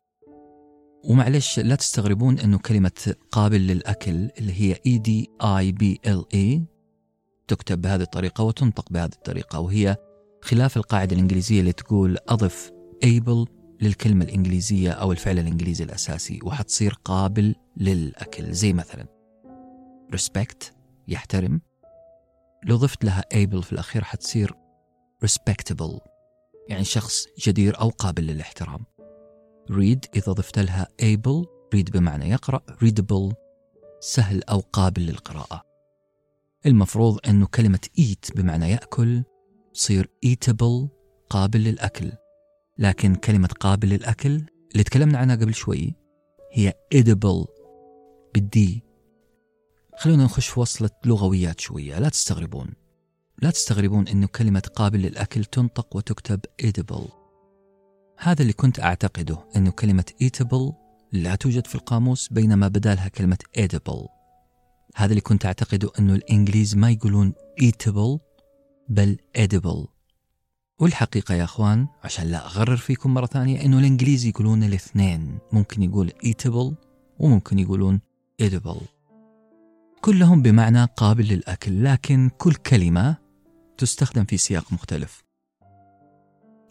[1.05, 6.61] ومعلش لا تستغربون أنه كلمة قابل للأكل اللي هي E D I B L E
[7.49, 9.97] تكتب بهذه الطريقة وتنطق بهذه الطريقة وهي
[10.43, 12.73] خلاف القاعدة الإنجليزية اللي تقول أضف
[13.05, 13.51] able
[13.81, 18.53] للكلمة الإنجليزية أو الفعل الإنجليزي الأساسي وحتصير قابل للأكل.
[18.53, 19.07] زي مثلا
[20.17, 20.73] respect
[21.09, 21.61] يحترم.
[22.65, 24.55] لو ضفت لها able في الأخير حتصير
[25.25, 26.01] respectable.
[26.69, 28.85] يعني شخص جدير أو قابل للاحترام.
[29.71, 32.63] Read إذا ضفت لها able read بمعنى يقرأ.
[32.85, 33.35] Readable
[34.01, 35.63] سهل أو قابل للقراءة.
[36.67, 39.23] المفروض أنه كلمة eat بمعنى يأكل
[39.75, 40.89] تصير eatable
[41.31, 42.13] قابل للأكل.
[42.79, 45.95] لكن كلمة قابل للأكل اللي تكلمنا عنها قبل شوي
[46.53, 47.47] هي edible
[48.35, 48.83] بالدي
[49.97, 52.86] خلونا نخش في وصلة لغويات شوية لا تستغربون.
[53.43, 57.11] لا تستغربون أنه كلمة قابل للأكل تنطق وتكتب edible.
[58.19, 60.75] هذا اللي كنت أعتقده أنه كلمة eatable
[61.13, 64.09] لا توجد في القاموس بينما بدالها كلمة edible.
[64.97, 67.33] هذا اللي كنت أعتقده أنه الإنجليز ما يقولون
[67.63, 68.19] eatable
[68.89, 69.89] بل edible.
[70.81, 75.39] والحقيقة يا أخوان عشان لا أغرر فيكم مرة ثانية أنه الإنجليز يقولون الاثنين.
[75.53, 76.75] ممكن يقول eatable
[77.19, 78.01] وممكن يقولون
[78.43, 78.83] edible.
[80.01, 83.26] كلهم بمعنى قابل للأكل لكن كل كلمة
[83.79, 85.25] تستخدم في سياق مختلف.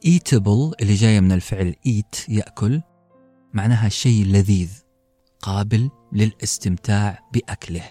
[0.06, 2.82] Eatable اللي جاية من الفعل eat يأكل
[3.54, 4.82] معناها شيء لذيذ
[5.42, 7.90] قابل للاستمتاع بأكله.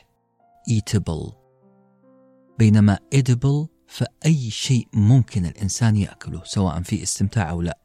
[0.71, 1.33] Eatable.
[2.59, 7.79] بينما edible فأي شيء ممكن الإنسان يأكله سواء في استمتاع أو لا.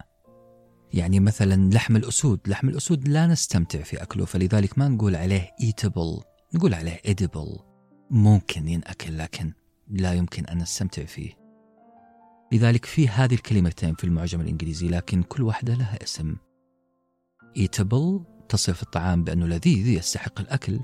[0.94, 2.40] يعني مثلا لحم الأسود.
[2.48, 6.24] لحم الأسود لا نستمتع في أكله فلذلك ما نقول عليه eatable
[6.56, 7.62] نقول عليه edible.
[8.12, 9.54] ممكن ينأكل لكن
[9.90, 11.34] لا يمكن أن نستمتع فيه.
[12.52, 16.36] لذلك في هذه الكلمتين في المعجم الإنجليزي لكن كل واحدة لها اسم.
[17.60, 20.80] Eatable تصف الطعام بأنه لذيذ يستحق الأكل.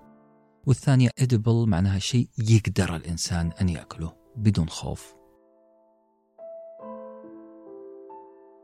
[0.65, 5.15] والثانية edible معناها شيء يقدر الإنسان أن يأكله بدون خوف.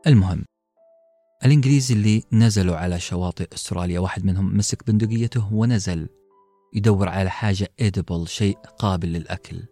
[0.08, 0.45] المهم
[1.45, 6.10] الإنجليز اللي نزلوا على شواطئ أستراليا واحد منهم مسك بندقيته ونزل
[6.74, 9.64] يدور على حاجة edible شيء قابل للأكل.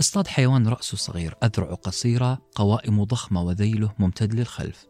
[0.00, 4.86] اصطاد حيوان رأسه صغير أذرعه قصيرة قوائم ضخمة وذيله ممتد للخلف.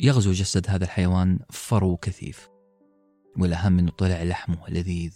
[0.00, 2.48] يغزو جسد هذا الحيوان فرو كثيف
[3.38, 5.14] والأهم أنه طلع لحمه لذيذ.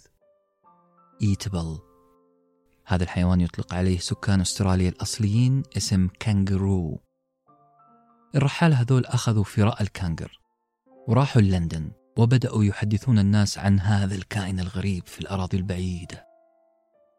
[1.23, 1.81] Eatable.
[2.85, 7.01] هذا الحيوان يطلق عليه سكان أستراليا الأصليين اسم كانجرو.
[8.35, 10.39] الرحالة هذول أخذوا فراء الكانجر
[11.07, 16.26] وراحوا لندن وبدأوا يحدثون الناس عن هذا الكائن الغريب في الأراضي البعيدة.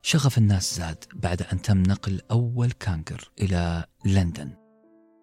[0.03, 4.53] شغف الناس زاد بعد أن تم نقل أول كانجر إلى لندن.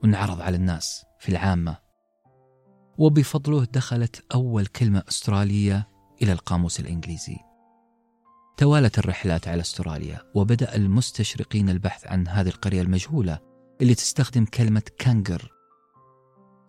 [0.03, 1.77] وانعرض على الناس في العامة.
[2.97, 5.89] وبفضله دخلت أول كلمة أسترالية
[6.21, 7.37] إلى القاموس الإنجليزي.
[8.57, 13.39] توالت الرحلات على أستراليا وبدأ المستشرقين البحث عن هذه القرية المجهولة
[13.81, 15.51] اللي تستخدم كلمة كانجر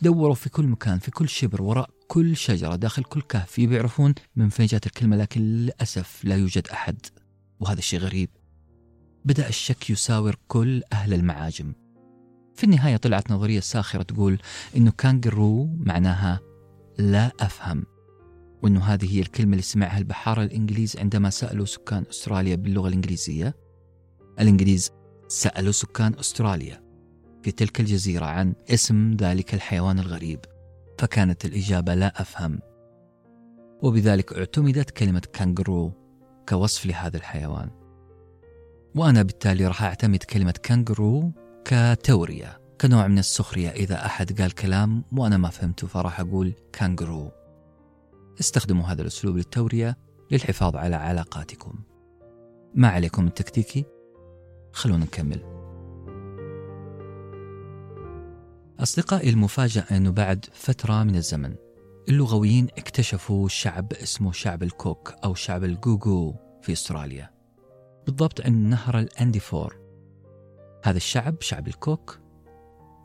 [0.03, 3.59] دوروا في كل مكان في كل شبر وراء كل شجرة داخل كل كهف.
[3.59, 7.07] يعرفون من فين جات الكلمة لكن للأسف لا يوجد أحد.
[7.61, 8.31] وهذا الشيء غريب.
[9.25, 11.73] بدأ الشك يساور كل أهل المعاجم.
[12.55, 14.39] في النهاية طلعت نظرية ساخرة تقول
[14.77, 16.41] إنه كانجرو معناها
[16.99, 17.87] لا أفهم
[18.63, 23.57] وأنه هذه هي الكلمة اللي سمعها البحارة الإنجليز عندما سألوا سكان أستراليا باللغة الإنجليزية.
[24.41, 24.91] الإنجليز
[25.29, 26.83] سألوا سكان أستراليا
[27.43, 30.41] في تلك الجزيرة عن اسم ذلك الحيوان الغريب
[30.99, 32.61] فكانت الإجابة لا أفهم.
[33.83, 36.06] وبذلك اعتمدت كلمة كانجرو
[36.49, 37.71] كوصف لهذا الحيوان.
[38.95, 41.33] وأنا بالتالي راح أعتمد كلمة كانجرو
[41.65, 43.71] كتورية كنوع من السخرية.
[43.71, 47.31] إذا أحد قال كلام وأنا ما فهمته فراح أقول كانجرو
[48.41, 49.97] استخدموا هذا الأسلوب للتورية
[50.31, 51.75] للحفاظ على علاقاتكم.
[52.75, 53.85] ما عليكم التكتيكي؟
[54.73, 55.57] خلونا نكمل.
[58.81, 61.55] أصدقائي المفاجأة أنه بعد فترة من الزمن
[62.09, 67.31] اللغويين اكتشفوا شعب اسمه شعب الكوك أو شعب الجوجو في أستراليا.
[68.07, 69.77] بالضبط عند نهر الأنديفور.
[70.85, 72.21] هذا الشعب شعب الكوك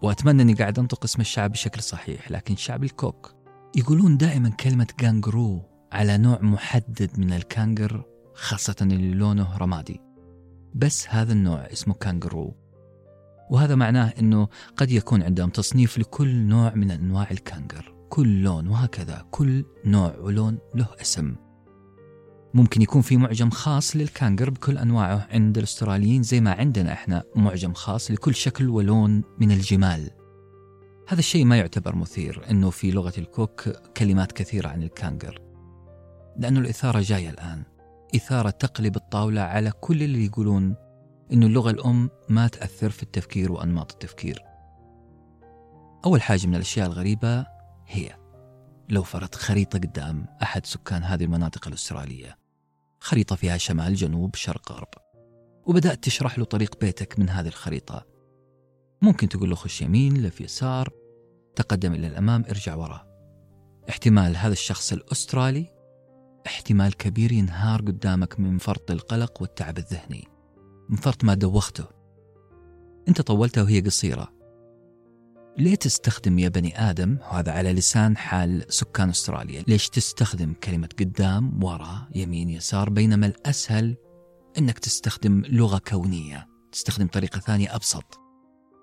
[0.01, 3.35] وأتمنى أني قاعد أنطق اسم الشعب بشكل صحيح لكن شعب الكوك.
[3.75, 10.01] يقولون دائما كلمة كانجرو على نوع محدد من الكانجر خاصة اللي لونه رمادي.
[10.75, 12.55] بس هذا النوع اسمه كانجرو
[13.49, 14.47] وهذا معناه أنه
[14.77, 20.57] قد يكون عندهم تصنيف لكل نوع من أنواع الكانجر كل لون وهكذا كل نوع ولون
[20.75, 21.35] له اسم.
[22.53, 27.73] ممكن يكون في معجم خاص للكانجر بكل أنواعه عند الأستراليين زي ما عندنا إحنا معجم
[27.73, 30.09] خاص لكل شكل ولون من الجمال.
[31.07, 35.41] هذا الشيء ما يعتبر مثير أنه في لغة الكوك كلمات كثيرة عن الكانجر.
[36.37, 37.63] لأنه الإثارة جاية الآن.
[38.15, 40.75] إثارة تقلب الطاولة على كل اللي يقولون
[41.33, 44.39] أنه اللغة الأم ما تأثر في التفكير وأنماط التفكير.
[46.05, 47.50] أول حاجة من الأشياء الغريبة
[47.91, 48.17] هي.
[48.89, 52.37] لو فرضت خريطة قدام أحد سكان هذه المناطق الأسترالية.
[52.99, 54.87] خريطة فيها شمال جنوب شرق غرب.
[55.65, 58.05] وبدأت تشرح له طريق بيتك من هذه الخريطة.
[59.01, 60.89] ممكن تقول له خش يمين لف يسار
[61.55, 63.07] تقدم إلى الأمام ارجع ورا
[63.89, 65.67] احتمال هذا الشخص الأسترالي.
[66.47, 70.27] احتمال كبير ينهار قدامك من فرط القلق والتعب الذهني.
[70.89, 71.85] من فرط ما دوخته.
[73.07, 74.40] انت طولتها وهي قصيرة.
[75.57, 81.63] ليه تستخدم يا بني آدم وهذا على لسان حال سكان أستراليا؟ ليش تستخدم كلمة قدام
[81.63, 83.97] وراء يمين يسار بينما الأسهل
[84.57, 88.19] أنك تستخدم لغة كونية تستخدم طريقة ثانية أبسط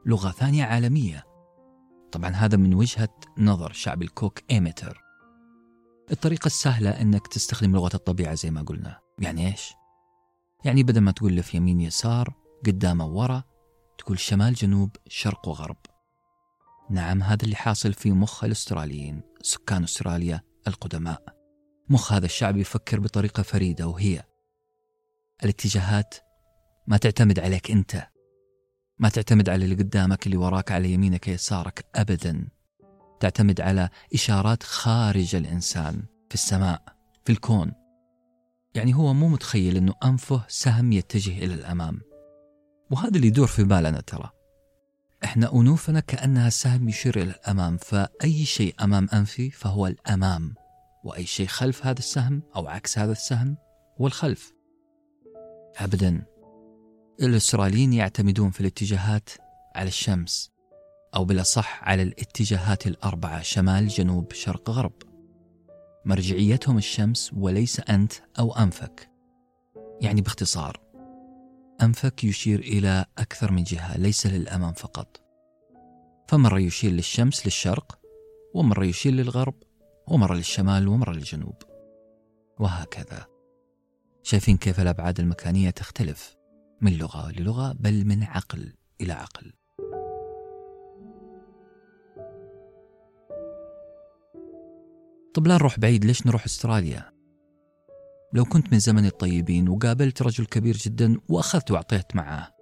[0.07, 1.25] لغة ثانية عالمية.
[2.13, 5.03] طبعا هذا من وجهة نظر شعب الكوك إيميتر.
[6.13, 8.99] الطريقة السهلة أنك تستخدم لغة الطبيعة زي ما قلنا.
[9.19, 9.73] يعني إيش؟
[10.65, 12.35] يعني بدل ما تقول لف يمين يسار
[12.67, 13.43] قدام ورا
[13.99, 15.77] تقول شمال جنوب شرق وغرب.
[16.91, 21.23] نعم هذا اللي حاصل في مخ الأستراليين سكان أستراليا القدماء.
[21.89, 24.25] مخ هذا الشعب يفكر بطريقة فريدة وهي
[25.45, 26.15] الاتجاهات
[26.87, 28.09] ما تعتمد عليك أنت
[28.99, 32.49] ما تعتمد على اللي قدامك اللي وراك على يمينك يسارك أبدا.
[33.21, 36.83] تعتمد على إشارات خارج الإنسان في السماء
[37.25, 37.73] في الكون.
[38.75, 42.01] يعني هو مو متخيل أنه أنفه سهم يتجه إلى الأمام.
[42.91, 44.31] وهذا اللي يدور في بالنا ترى.
[45.25, 50.55] إحنا أنوفنا كأنها سهم يشير إلى الأمام فأي شيء أمام أنفي فهو الأمام
[51.05, 53.57] وأي شيء خلف هذا السهم أو عكس هذا السهم
[54.01, 54.53] هو الخلف.
[55.77, 56.23] أبدا.
[57.23, 59.31] الأستراليين يعتمدون في الاتجاهات
[59.75, 60.51] على الشمس
[61.15, 64.93] أو بالأصح على الاتجاهات الأربعة شمال جنوب شرق غرب.
[66.05, 69.11] مرجعيتهم الشمس وليس أنت أو أنفك.
[70.01, 70.88] يعني باختصار
[71.83, 75.21] أنفك يشير إلى أكثر من جهة ليس للأمام فقط.
[76.29, 77.99] فمرة يشير للشمس للشرق
[78.55, 79.55] ومرة يشير للغرب
[80.09, 81.63] ومرة للشمال ومرة للجنوب.
[82.59, 83.27] وهكذا.
[84.23, 86.37] شايفين كيف الأبعاد المكانية تختلف
[86.81, 89.53] من لغة للغة بل من عقل إلى عقل.
[95.35, 97.18] طب لا نروح بعيد ليش نروح أستراليا؟
[98.33, 102.59] لو كنت من زمن الطيبين وقابلت رجل كبير جدا وأخذت وأعطيت معاه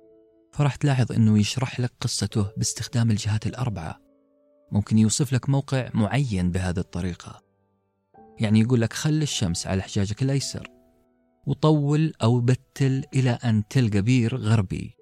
[0.52, 4.00] فراح تلاحظ أنه يشرح لك قصته باستخدام الجهات الأربعة.
[4.72, 7.42] ممكن يوصف لك موقع معين بهذه الطريقة.
[8.40, 10.70] يعني يقول لك خل الشمس على حجاجك الأيسر
[11.46, 14.96] وطول أو بتل إلى أن تلقى بير غربي.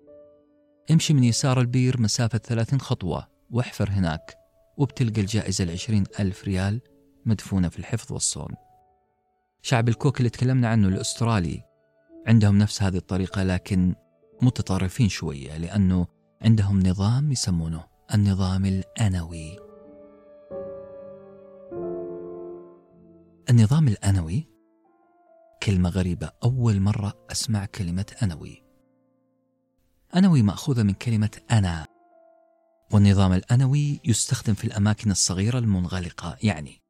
[0.91, 4.35] امشي من يسار البير مسافة ثلاثين خطوة واحفر هناك
[4.77, 6.81] وبتلقى الجائزة العشرين ألف ريال
[7.27, 8.55] مدفونة في الحفظ والصون.
[9.65, 11.63] شعب الكوك اللي تكلمنا عنه الأسترالي
[12.27, 13.95] عندهم نفس هذه الطريقة لكن
[14.43, 16.07] متطرفين شوية لأنه
[16.43, 17.85] عندهم نظام يسمونه
[18.15, 19.59] النظام الأنوي.
[23.51, 24.49] النظام الأنوي
[25.63, 28.63] كلمة غريبة أول مرة أسمع كلمة أنوي.
[30.17, 31.87] أنوي مأخوذة من كلمة أنا.
[32.93, 36.83] والنظام الأنوي يستخدم في الأماكن الصغيرة المنغلقة يعني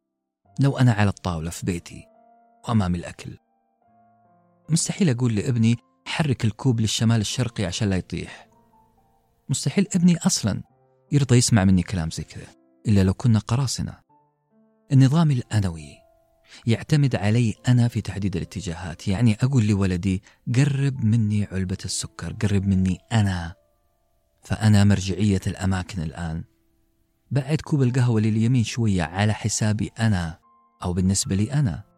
[0.61, 2.14] لو أنا على الطاولة في بيتي
[2.69, 3.39] وأمامي الأكل.
[4.69, 5.77] مستحيل أقول لابني
[6.07, 8.49] حرك الكوب للشمال الشرقي عشان لا يطيح.
[9.49, 10.63] مستحيل ابني أصلا
[11.13, 12.47] يرضى يسمع مني كلام زي كذا
[12.89, 13.99] إلا لو كنا قراصنة.
[14.93, 16.05] النظام الأنوي
[16.67, 19.09] يعتمد علي أنا في تحديد الاتجاهات.
[19.09, 20.23] يعني أقول لولدي
[20.55, 23.55] قرب مني علبة السكر قرب مني أنا.
[24.43, 26.45] فأنا مرجعية الأماكن الآن.
[27.31, 30.39] بعد كوب القهوة لليمين شوية على حسابي أنا
[30.83, 31.94] أو بالنسبة لي أنا.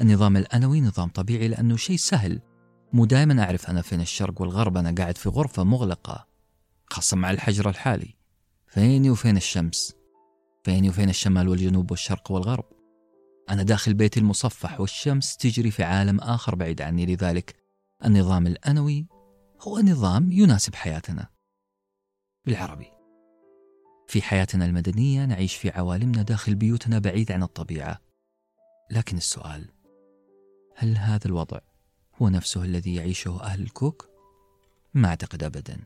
[0.00, 2.40] النظام الأنوي نظام طبيعي لأنه شيء سهل.
[2.92, 6.26] مو دائما أعرف أنا فين الشرق والغرب أنا قاعد في غرفة مغلقة
[6.86, 8.14] خاصة مع الحجر الحالي.
[8.66, 9.94] فيني وفين الشمس؟
[10.64, 12.64] فيني وفين الشمال والجنوب والشرق والغرب؟
[13.50, 17.06] أنا داخل بيتي المصفح والشمس تجري في عالم آخر بعيد عني.
[17.06, 17.56] لذلك
[18.04, 19.06] النظام الأنوي
[19.60, 21.28] هو نظام يناسب حياتنا.
[22.46, 22.90] بالعربي
[24.08, 28.00] في حياتنا المدنية نعيش في عوالمنا داخل بيوتنا بعيد عن الطبيعة.
[28.90, 29.75] لكن السؤال
[30.78, 31.58] هل هذا الوضع
[32.22, 34.08] هو نفسه الذي يعيشه أهل الكوك؟
[34.94, 35.84] ما أعتقد أبدا.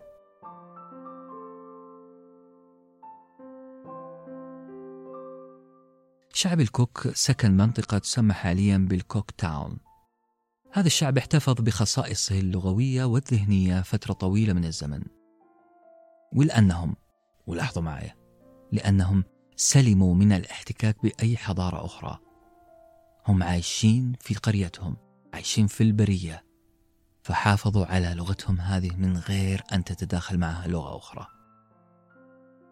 [6.32, 9.78] شعب الكوك سكن منطقة تسمى حاليا بالكوك تاون.
[10.72, 15.02] هذا الشعب احتفظ بخصائصه اللغوية والذهنية فترة طويلة من الزمن.
[16.32, 16.96] ولأنهم
[17.46, 18.10] ولاحظوا معي
[18.72, 19.24] لأنهم
[19.56, 22.29] سلموا من الاحتكاك بأي حضارة أخرى.
[23.30, 24.96] هم عايشين في قريتهم
[25.34, 26.44] عايشين في البرية
[27.22, 31.26] فحافظوا على لغتهم هذه من غير أن تتداخل معها لغة أخرى.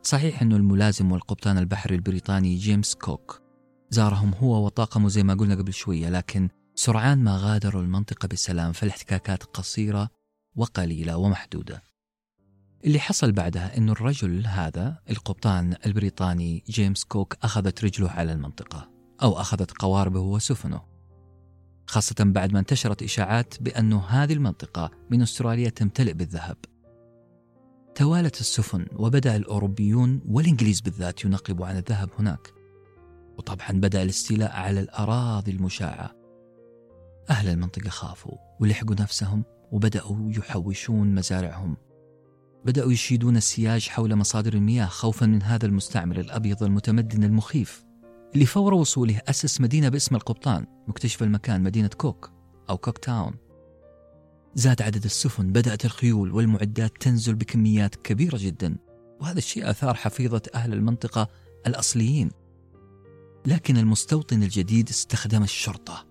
[0.03, 3.43] صحيح أن الملازم والقبطان البحري البريطاني جيمس كوك
[3.91, 9.43] زارهم هو وطاقمه زي ما قلنا قبل شوية لكن سرعان ما غادروا المنطقة بسلام فالاحتكاكات
[9.43, 10.11] قصيرة
[10.57, 11.83] وقليلة ومحدودة.
[12.85, 18.98] اللي حصل بعدها أن الرجل هذا القبطان البريطاني جيمس كوك أخذت رجله على المنطقة.
[19.23, 20.81] أو أخذت قواربه وسفنه
[21.89, 26.57] خاصة بعد ما انتشرت إشاعات بأن هذه المنطقة من أستراليا تمتلئ بالذهب.
[27.95, 32.53] توالت السفن وبدأ الأوروبيون والإنجليز بالذات ينقبوا عن الذهب هناك
[33.39, 36.15] وطبعا بدأ الاستيلاء على الأراضي المشاعة.
[37.31, 41.77] أهل المنطقة خافوا ولحقوا نفسهم وبدأوا يحوشون مزارعهم.
[42.65, 47.88] بدأوا يشيدون السياج حول مصادر المياه خوفا من هذا المستعمر الأبيض المتمدن المخيف.
[48.34, 52.31] اللي فور وصوله أسس مدينة باسم القبطان مكتشف المكان مدينة كوك
[52.70, 53.34] أو كوك تاون.
[54.55, 58.76] زاد عدد السفن بدأت الخيول والمعدات تنزل بكميات كبيرة جدا
[59.20, 61.28] وهذا الشيء أثار حفيظة أهل المنطقة
[61.66, 62.31] الأصليين.
[63.47, 66.07] لكن المستوطن الجديد استخدم الشرطة.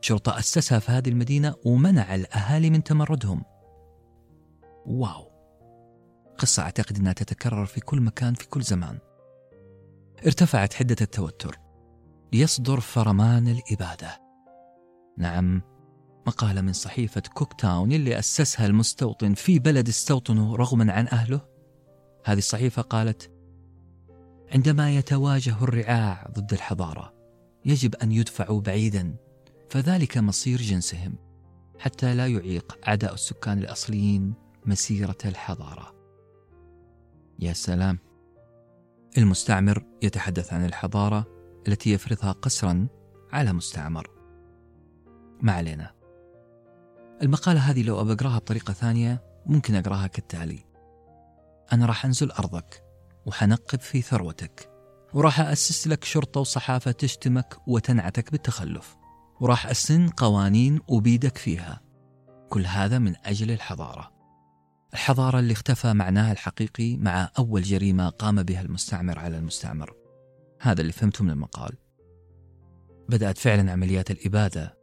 [0.00, 3.42] شرطة أسسها في هذه المدينة ومنع الأهالي من تمردهم.
[4.86, 5.32] wow!
[6.38, 8.98] قصة أعتقد أنها تتكرر في كل مكان في كل زمان.
[10.26, 11.58] ارتفعت حدة التوتر.
[12.32, 14.20] ليصدر فرمان الإبادة.
[15.18, 15.62] نعم
[16.26, 21.40] مقالة من صحيفة كوك تاون اللي أسسها المستوطن في بلد استوطنه رغما عن أهله.
[22.24, 23.30] هذه الصحيفة قالت
[24.52, 27.14] عندما يتواجه الرعاع ضد الحضارة
[27.64, 29.16] يجب أن يدفعوا بعيدا
[29.70, 31.14] فذلك مصير جنسهم
[31.78, 34.34] حتى لا يعيق أعداء السكان الأصليين
[34.66, 35.94] مسيرة الحضارة.
[37.38, 37.98] يا سلام.
[39.18, 41.26] المستعمر يتحدث عن الحضارة
[41.68, 42.88] التي يفرضها قسرا
[43.32, 44.10] على مستعمر.
[45.40, 45.90] ما علينا.
[47.22, 50.64] المقالة هذه لو أقرأها بطريقة ثانية ممكن أقرأها كالتالي.
[51.72, 52.82] أنا راح أنزل أرضك
[53.26, 54.70] وحنقب في ثروتك
[55.14, 58.96] وراح أسس لك شرطة وصحافة تشتمك وتنعتك بالتخلف
[59.40, 61.80] وراح أسن قوانين أبيدك فيها.
[62.48, 64.11] كل هذا من أجل الحضارة.
[64.92, 69.94] الحضارة اللي اختفى معناها الحقيقي مع أول جريمة قام بها المستعمر على المستعمر.
[70.60, 71.72] هذا اللي فهمته من المقال.
[73.08, 74.78] بدأت فعلا عمليات الإبادة.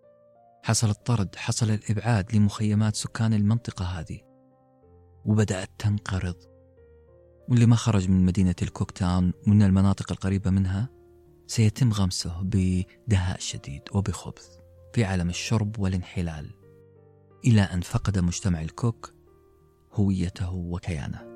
[0.63, 4.19] حصل الطرد حصل الإبعاد لمخيمات سكان المنطقة هذه.
[5.25, 6.35] وبدأت تنقرض.
[7.49, 10.89] واللي ما خرج من مدينة الكوك تاون ومن المناطق القريبة منها
[11.47, 14.47] سيتم غمسه بدهاء شديد وبخبث
[14.93, 16.49] في عالم الشرب والانحلال.
[17.45, 19.18] إلى أن فقد مجتمع الكوك
[19.93, 21.29] هويته وكيانه.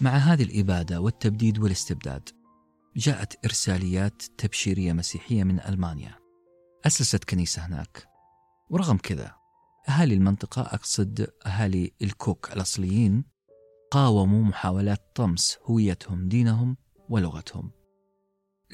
[0.00, 2.28] مع هذه الإبادة والتبديد والاستبداد
[2.96, 6.14] جاءت إرساليات تبشيرية مسيحية من ألمانيا.
[6.86, 8.08] أسست كنيسة هناك.
[8.70, 9.34] ورغم كذا
[9.88, 13.24] أهالي المنطقة أقصد أهالي الكوك الأصليين
[13.90, 16.76] قاوموا محاولات طمس هويتهم دينهم
[17.08, 17.70] ولغتهم.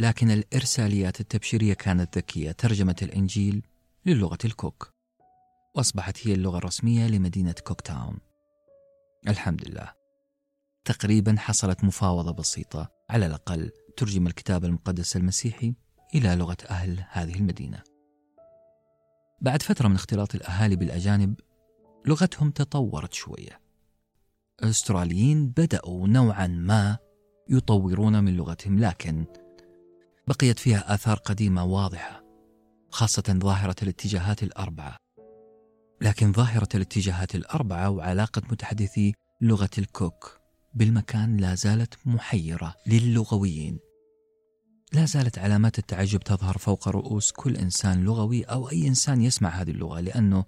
[0.00, 2.52] لكن الإرساليات التبشيرية كانت ذكية.
[2.52, 3.62] ترجمت الإنجيل
[4.06, 4.90] للغة الكوك.
[5.76, 8.18] وأصبحت هي اللغة الرسمية لمدينة كوك تاون.
[9.28, 9.92] الحمد لله.
[10.84, 12.90] تقريبا حصلت مفاوضة بسيطة.
[13.10, 15.74] على الأقل ترجم الكتاب المقدس المسيحي
[16.14, 17.82] إلى لغة أهل هذه المدينة.
[19.40, 21.40] بعد فترة من اختلاط الأهالي بالأجانب
[22.06, 23.60] لغتهم تطورت شوية.
[24.62, 26.98] الأستراليين بدأوا نوعا ما
[27.48, 29.24] يطورون من لغتهم لكن
[30.28, 32.24] بقيت فيها آثار قديمة واضحة
[32.90, 34.96] خاصة ظاهرة الاتجاهات الأربعة.
[36.00, 40.40] لكن ظاهرة الاتجاهات الأربعة وعلاقة متحدثي لغة الكوك
[40.74, 43.78] بالمكان لا زالت محيرة للغويين.
[44.92, 49.70] لا زالت علامات التعجب تظهر فوق رؤوس كل إنسان لغوي أو أي إنسان يسمع هذه
[49.70, 50.44] اللغة لأنه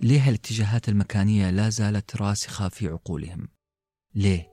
[0.00, 3.48] ليه الاتجاهات المكانية لا زالت راسخة في عقولهم.
[4.14, 4.48] ليه؟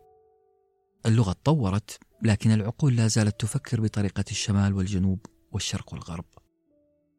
[1.06, 6.26] اللغة تطورت لكن العقول لا زالت تفكر بطريقة الشمال والجنوب والشرق والغرب.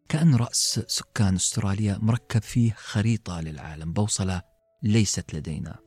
[0.09, 4.43] كأن رأس سكان أستراليا مركب فيه خريطة للعالم بوصلة
[4.83, 5.79] ليست لدينا.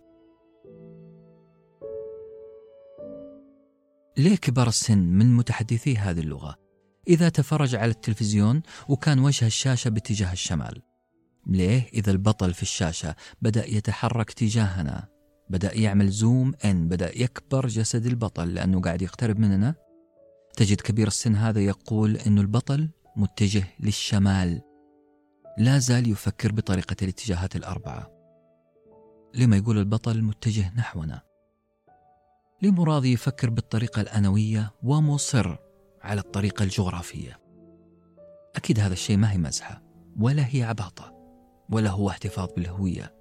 [4.17, 6.55] ليه كبار السن من متحدثي هذه اللغة.
[7.07, 10.81] إذا تفرج على التلفزيون وكان وجه الشاشة باتجاه الشمال.
[11.47, 15.16] ليه؟ إذا البطل في الشاشة بدأ يتحرك تجاهنا.
[15.49, 19.75] بدأ يعمل زوم إن بدأ يكبر جسد البطل لأنه قاعد يقترب مننا
[20.57, 24.61] تجد كبير السن هذا يقول أنه البطل متجه للشمال.
[25.57, 28.11] لا زال يفكر بطريقة الاتجاهات الأربعة.
[29.33, 31.21] لما يقول البطل متجه نحونا.
[32.61, 35.55] لمراضي يفكر بالطريقة الأنوية ومصر
[36.01, 37.39] على الطريقة الجغرافية.
[38.55, 39.83] أكيد هذا الشيء ما هي مزحة
[40.19, 41.13] ولا هي عباطة
[41.69, 43.16] ولا هو احتفاظ بالهوية.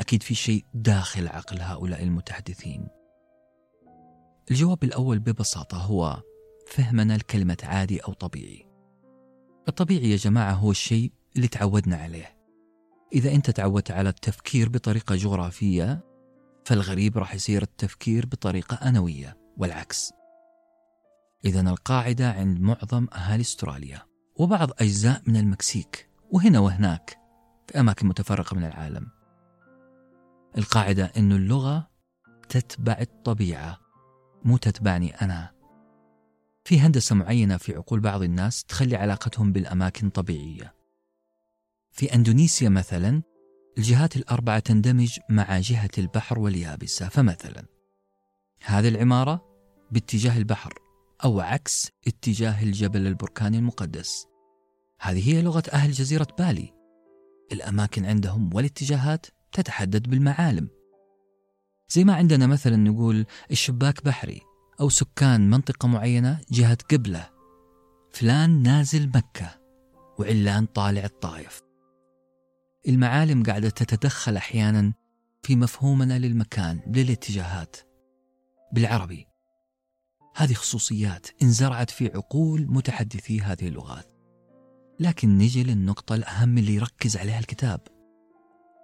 [0.00, 2.88] أكيد في شيء داخل عقل هؤلاء المتحدثين.
[4.50, 6.22] الجواب الأول ببساطة هو
[6.66, 8.66] فهمنا لكلمة عادي أو طبيعي.
[9.68, 12.36] الطبيعي يا جماعة هو الشيء اللي تعودنا عليه.
[13.12, 16.04] إذا أنت تعودت على التفكير بطريقة جغرافية
[16.64, 20.12] فالغريب راح يصير التفكير بطريقة أنوية والعكس.
[21.44, 24.02] إذا القاعدة عند معظم أهالي أستراليا
[24.36, 27.18] وبعض أجزاء من المكسيك وهنا وهناك
[27.66, 29.19] في أماكن متفرقة من العالم.
[30.58, 31.90] القاعدة أن اللغة
[32.48, 33.78] تتبع الطبيعة
[34.44, 35.50] مو تتبعني أنا.
[36.64, 40.74] في هندسة معينة في عقول بعض الناس تخلي علاقتهم بالأماكن طبيعية.
[41.90, 43.22] في أندونيسيا مثلا
[43.78, 47.64] الجهات الأربعة تندمج مع جهة البحر واليابسة فمثلا
[48.64, 49.44] هذه العمارة
[49.90, 50.74] باتجاه البحر
[51.24, 54.26] أو عكس اتجاه الجبل البركاني المقدس.
[55.00, 56.72] هذه هي لغة أهل جزيرة بالي.
[57.52, 60.68] الأماكن عندهم والاتجاهات تتحدد بالمعالم.
[61.88, 64.40] زي ما عندنا مثلا نقول الشباك بحري
[64.80, 67.30] أو سكان منطقة معينة جهة قبلة.
[68.12, 69.60] فلان نازل مكة
[70.18, 71.62] وعلان طالع الطايف
[72.88, 74.92] المعالم قاعدة تتدخل أحيانا
[75.42, 77.76] في مفهومنا للمكان للاتجاهات.
[78.72, 79.26] بالعربي
[80.36, 84.12] هذه خصوصيات انزرعت في عقول متحدثي هذه اللغات.
[85.00, 87.80] لكن نجي للنقطة الأهم اللي يركز عليها الكتاب.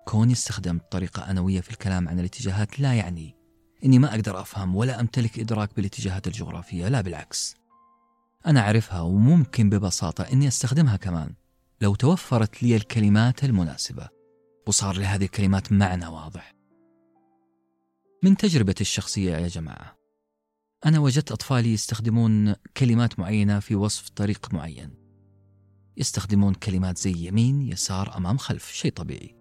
[0.08, 3.36] كوني استخدمت طريقة أنوية في الكلام عن الاتجاهات لا يعني
[3.84, 7.56] إني ما أقدر أفهم ولا أمتلك إدراك بالاتجاهات الجغرافية لا بالعكس.
[8.46, 11.34] أنا أعرفها وممكن ببساطة إني أستخدمها كمان.
[11.80, 14.08] لو توفرت لي الكلمات المناسبة
[14.66, 16.52] وصار لهذه الكلمات معنى واضح.
[18.22, 19.96] من تجربتي الشخصية يا جماعة
[20.86, 24.90] أنا وجدت أطفالي يستخدمون كلمات معينة في وصف طريق معين.
[25.96, 29.35] يستخدمون كلمات زي يمين يسار أمام خلف شيء طبيعي.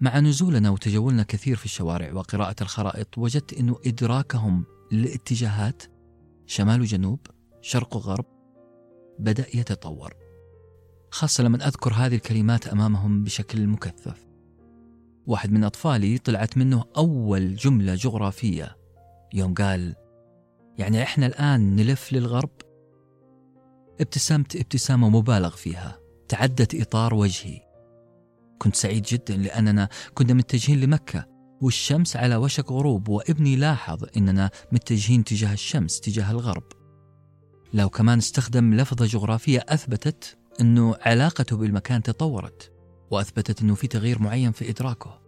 [0.00, 5.82] مع نزولنا وتجولنا كثير في الشوارع وقراءة الخرائط وجدت أنه إدراكهم للاتجاهات
[6.46, 7.20] شمال وجنوب
[7.60, 8.24] شرق وغرب
[9.18, 10.14] بدأ يتطور.
[11.10, 14.26] خاصة لما أذكر هذه الكلمات أمامهم بشكل مكثف.
[15.26, 18.76] واحد من أطفالي طلعت منه أول جملة جغرافية.
[19.34, 19.94] يوم قال
[20.78, 22.50] يعني إحنا الآن نلف للغرب؟
[24.00, 25.98] ابتسمت ابتسامة مبالغ فيها.
[26.28, 27.65] تعدت إطار وجهي.
[28.58, 31.26] كنت سعيد جدا لأننا كنا متجهين لمكة
[31.60, 36.64] والشمس على وشك غروب وابني لاحظ أننا متجهين تجاه الشمس تجاه الغرب.
[37.74, 42.72] لو كمان استخدم لفظة جغرافية أثبتت أنه علاقته بالمكان تطورت
[43.10, 45.20] وأثبتت أنه في تغيير معين في إدراكه.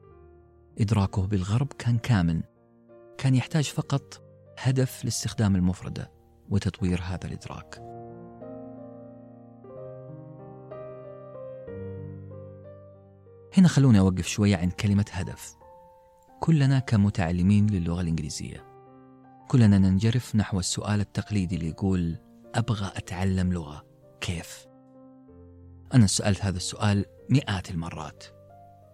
[0.81, 2.43] إدراكه بالغرب كان كامل
[3.19, 4.23] كان يحتاج فقط
[4.59, 6.11] هدف لاستخدام المفردة
[6.51, 7.98] وتطوير هذا الإدراك.
[13.57, 15.57] هنا خلوني أوقف شوية عند كلمة هدف
[16.41, 18.65] كلنا كمتعلمين للغة الإنجليزية
[19.49, 22.17] كلنا ننجرف نحو السؤال التقليدي اللي يقول
[22.55, 23.85] أبغى أتعلم لغة
[24.21, 24.67] كيف؟
[25.95, 28.25] أنا سألت هذا السؤال مئات المرات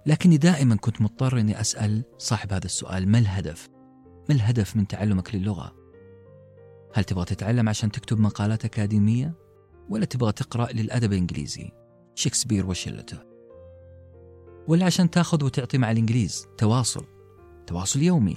[0.07, 3.69] لكني دائما كنت مضطر أني أسأل صاحب هذا السؤال ما الهدف؟
[4.29, 5.75] ما الهدف من تعلمك للغة؟
[6.95, 9.35] هل تبغى تتعلم عشان تكتب مقالات أكاديمية؟
[9.89, 11.73] ولا تبغى تقرأ للأدب الإنجليزي؟
[12.15, 13.34] شكسبير وشلته
[14.69, 16.47] ولا عشان تاخذ وتعطي مع الإنجليز.
[16.59, 17.05] تواصل.
[17.67, 18.37] تواصل يومي.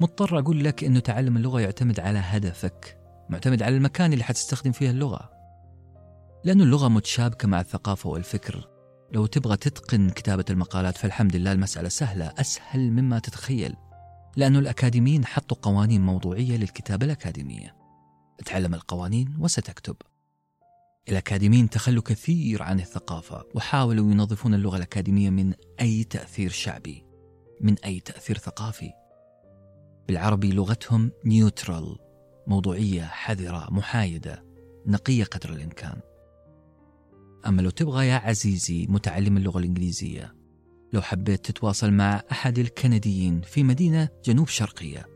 [0.00, 2.98] مضطر أقول لك أنه تعلم اللغة يعتمد على هدفك
[3.30, 5.30] معتمد على المكان اللي حتستخدم فيه اللغة.
[6.44, 8.68] لأن اللغة متشابكة مع الثقافة والفكر.
[9.12, 13.74] لو تبغى تتقن كتابة المقالات فالحمد لله المسألة سهلة أسهل مما تتخيل.
[14.36, 17.76] لأن الأكاديميين حطوا قوانين موضوعية للكتابة الأكاديمية.
[18.46, 19.96] تعلم القوانين وستكتب.
[21.08, 27.06] الأكاديميين تخلوا كثير عن الثقافة وحاولوا ينظفون اللغة الأكاديمية من أي تأثير شعبي
[27.60, 28.90] من أي تأثير ثقافي.
[30.08, 31.98] بالعربي لغتهم نيوترال
[32.46, 34.44] موضوعية حذرة محايدة
[34.86, 36.00] نقية قدر الإمكان.
[37.46, 40.34] أما لو تبغى يا عزيزي متعلم اللغة الإنجليزية
[40.92, 45.06] لو حبيت تتواصل مع أحد الكنديين في مدينة جنوب شرقية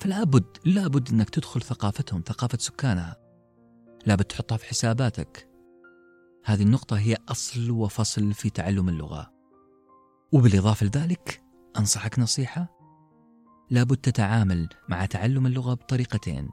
[0.00, 3.25] فلا بد لا بد أنك تدخل ثقافتهم ثقافة سكانها.
[4.06, 5.48] لا بد تحطها في حساباتك.
[6.44, 9.32] هذه النقطة هي أصل وفصل في تعلم اللغة.
[10.32, 11.42] وبالإضافة لذلك
[11.78, 12.76] أنصحك نصيحة.
[13.70, 16.48] لابد تتعامل مع تعلم اللغة بطريقتين.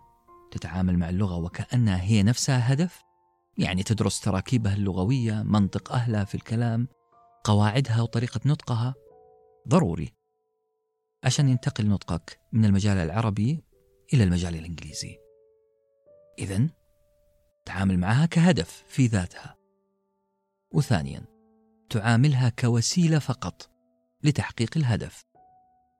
[0.51, 3.03] تتعامل مع اللغة وكأنها هي نفسها هدف
[3.57, 6.87] يعني تدرس تراكيبها اللغوية منطق أهلها في الكلام
[7.43, 8.93] قواعدها وطريقة نطقها.
[9.67, 10.13] ضروري.
[11.23, 13.63] عشان ينتقل نطقك من المجال العربي
[14.13, 15.17] إلى المجال الإنجليزي.
[16.39, 16.69] إذا
[17.65, 19.57] تعامل معها كهدف في ذاتها.
[20.73, 21.23] وثانيا
[21.89, 23.69] تعاملها كوسيلة فقط
[24.23, 25.23] لتحقيق الهدف.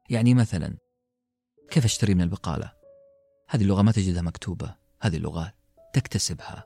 [0.09, 0.77] يعني مثلا
[1.71, 2.73] كيف أشتري من البقالة؟
[3.49, 5.53] هذه اللغة ما تجدها مكتوبة هذه اللغة
[5.93, 6.65] تكتسبها.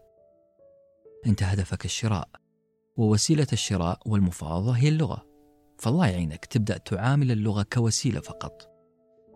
[1.26, 2.30] أنت هدفك الشراء
[2.98, 5.26] ووسيلة الشراء والمفاوضة هي اللغة.
[5.80, 8.67] فالله يعينك تبدأ تعامل اللغة كوسيلة فقط.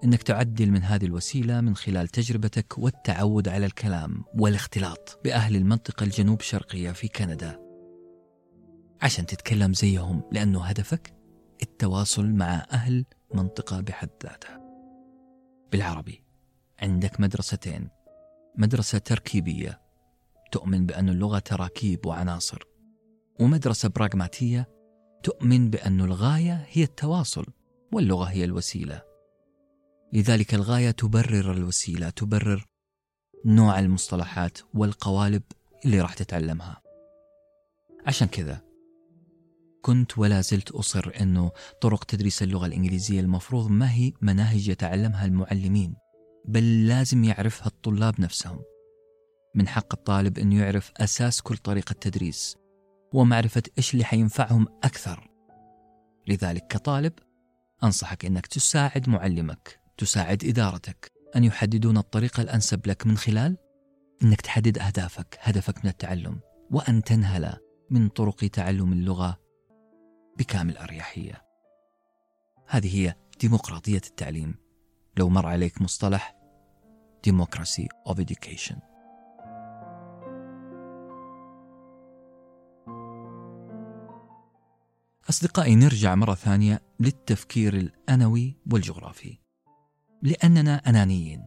[0.04, 6.42] إنك تعدل من هذه الوسيلة من خلال تجربتك والتعود على الكلام والاختلاط بأهل المنطقة الجنوب
[6.42, 7.60] شرقية في كندا.
[9.02, 11.14] عشان تتكلم زيهم لأنه هدفك
[11.62, 14.62] التواصل مع أهل منطقة بحد ذاتها.
[15.72, 16.24] بالعربي
[16.82, 17.90] عندك مدرستين.
[18.58, 19.82] مدرسة تركيبية.
[20.52, 22.64] تؤمن بأن اللغة تراكيب وعناصر.
[23.40, 24.70] ومدرسة براغماتية.
[25.24, 27.46] تؤمن بأن الغاية هي التواصل
[27.94, 29.11] واللغة هي الوسيلة.
[30.14, 32.66] لذلك الغاية تبرر الوسيلة تبرر
[33.46, 35.44] نوع المصطلحات والقوالب
[35.86, 36.82] اللي راح تتعلمها.
[38.08, 38.62] عشان كذا
[39.82, 45.96] كنت ولا زلت أصر أنه طرق تدريس اللغة الإنجليزية المفروض ما هي مناهج يتعلمها المعلمين
[46.46, 48.62] بل لازم يعرفها الطلاب نفسهم.
[49.56, 52.58] من حق الطالب أنه يعرف أساس كل طريقة تدريس
[53.14, 55.30] ومعرفة إيش اللي حينفعهم أكثر.
[56.28, 57.14] لذلك كطالب
[57.84, 59.81] أنصحك أنك تساعد معلمك.
[60.02, 61.12] تساعد إدارتك.
[61.36, 63.58] أن يحددون الطريقة الأنسب لك من خلال
[64.24, 66.40] أنك تحدد أهدافك هدفك من التعلم
[66.72, 67.58] وأن تنهل
[67.90, 69.40] من طرق تعلم اللغة
[70.38, 71.42] بكامل أريحية.
[72.68, 74.56] هذه هي ديمقراطية التعليم.
[75.18, 76.36] لو مر عليك مصطلح
[77.28, 78.76] democracy of education.
[85.30, 89.41] أصدقائي نرجع مرة ثانية للتفكير الأنوي والجغرافي.
[90.22, 91.46] لأننا أنانيين.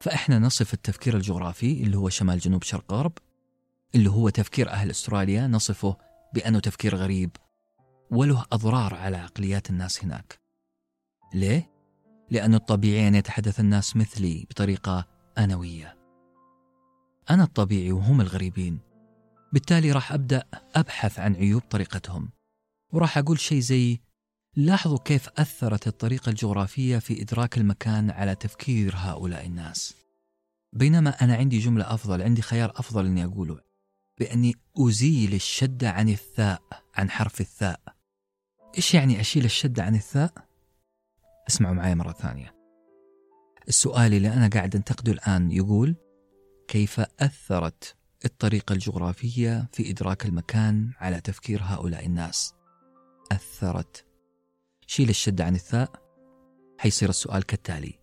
[0.00, 3.12] فإحنا نصف التفكير الجغرافي اللي هو شمال جنوب شرق غرب
[3.94, 5.96] اللي هو تفكير أهل أستراليا نصفه
[6.34, 7.30] بأنه تفكير غريب
[8.10, 10.40] وله أضرار على عقليات الناس هناك.
[11.34, 11.70] ليه؟
[12.30, 15.06] لأن الطبيعي أن يتحدث الناس مثلي بطريقة
[15.38, 15.96] أنوية.
[17.30, 18.78] أنا الطبيعي وهم الغريبين.
[19.52, 22.30] بالتالي راح أبدأ أبحث عن عيوب طريقتهم
[22.92, 24.00] وراح أقول شيء زي
[24.56, 29.94] لاحظوا كيف أثرت الطريقة الجغرافية في إدراك المكان على تفكير هؤلاء الناس.
[30.72, 33.60] بينما أنا عندي جملة أفضل عندي خيار أفضل أني أقوله
[34.18, 36.62] بأني أزيل الشدة عن الثاء
[36.94, 37.80] عن حرف الثاء.
[38.76, 40.32] إيش يعني أشيل الشدة عن الثاء؟
[41.48, 42.54] أسمعوا معي مرة ثانية.
[43.68, 45.96] السؤال اللي أنا قاعد أنتقده الآن يقول
[46.68, 52.54] كيف أثرت الطريقة الجغرافية في إدراك المكان على تفكير هؤلاء الناس؟
[53.32, 54.09] أثرت
[54.90, 55.90] شيل الشدة عن الثاء
[56.78, 57.98] حيصير السؤال كالتالي.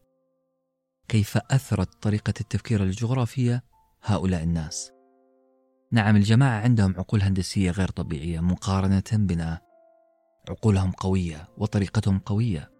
[1.08, 3.64] كيف أثرت طريقة التفكير الجغرافية
[4.04, 4.92] هؤلاء الناس؟
[5.92, 9.62] نعم الجماعة عندهم عقول هندسية غير طبيعية مقارنة بنا.
[10.50, 12.72] عقولهم قوية وطريقتهم قوية.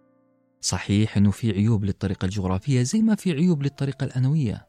[0.60, 4.66] صحيح أنه في عيوب للطريقة الجغرافية زي ما في عيوب للطريقة الأنوية.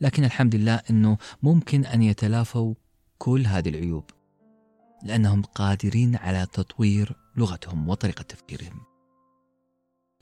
[0.00, 2.74] لكن الحمد لله أنه ممكن أن يتلافوا
[3.18, 4.10] كل هذه العيوب
[5.02, 8.80] لأنهم قادرين على تطوير لغتهم وطريقة تفكيرهم.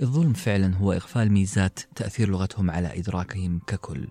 [0.00, 4.08] الظلم فعلا هو إغفال ميزات تأثير لغتهم على إدراكهم ككل.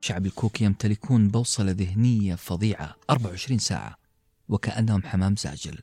[0.00, 3.96] شعب الكوك يمتلكون بوصلة ذهنية فظيعة 24 ساعة
[4.48, 5.78] وكأنهم حمام زاجل.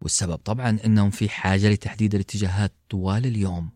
[0.00, 3.70] والسبب طبعا أنهم في حاجة لتحديد الاتجاهات طوال اليوم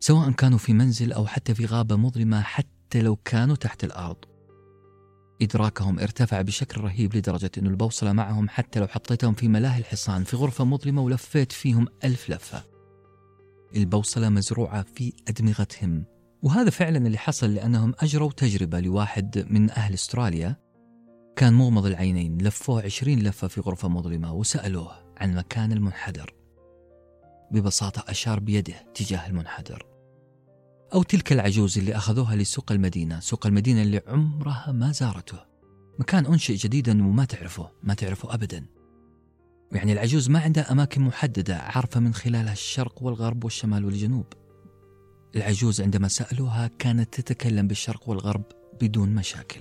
[0.00, 4.16] سواء كانوا في منزل أو حتى في غابة مظلمة حتى لو كانوا تحت الأرض
[5.42, 10.36] إدراكهم ارتفع بشكل رهيب لدرجة أن البوصلة معهم حتى لو حطيتهم في ملاهي الحصان في
[10.36, 12.64] غرفة مظلمة ولفيت فيهم ألف لفة.
[13.76, 16.04] البوصلة مزروعة في أدمغتهم
[16.42, 20.56] وهذا فعلا اللي حصل لأنهم أجروا تجربة لواحد من أهل أستراليا.
[21.36, 26.34] كان مغمض العينين لفوه عشرين لفة في غرفة مظلمة وسألوه عن مكان المنحدر.
[27.50, 29.93] ببساطة أشار بيده تجاه المنحدر.
[30.94, 35.38] أو تلك العجوز اللي أخذوها لسوق المدينة سوق المدينة اللي عمرها ما زارته.
[35.98, 38.66] مكان أنشئ جديدا وما تعرفه ما تعرفه أبدا.
[39.72, 44.26] يعني العجوز ما عندها أماكن محددة عارفة من خلالها الشرق والغرب والشمال والجنوب.
[45.36, 48.44] العجوز عندما سألوها كانت تتكلم بالشرق والغرب
[48.80, 49.60] بدون مشاكل.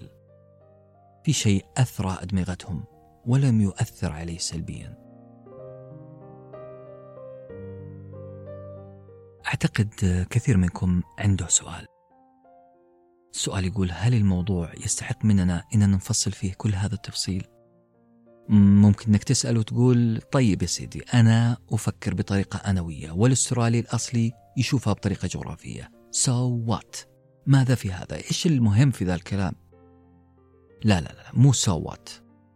[1.25, 2.83] في شيء أثرى أدمغتهم
[3.25, 5.02] ولم يؤثر عليه سلبيا.
[9.47, 11.85] أعتقد كثير منكم عنده سؤال
[13.33, 17.43] السؤال يقول هل الموضوع يستحق مننا أننا نفصل فيه كل هذا التفصيل؟
[18.49, 25.27] ممكن إنك تسأل وتقول طيب يا سيدي أنا أفكر بطريقة أنوية والأسترالي الأصلي يشوفها بطريقة
[25.27, 25.91] جغرافية.
[26.11, 26.95] so so what؟
[27.47, 29.53] ماذا في هذا؟ إيش المهم في ذا الكلام؟
[30.83, 32.09] لا لا لا مو so what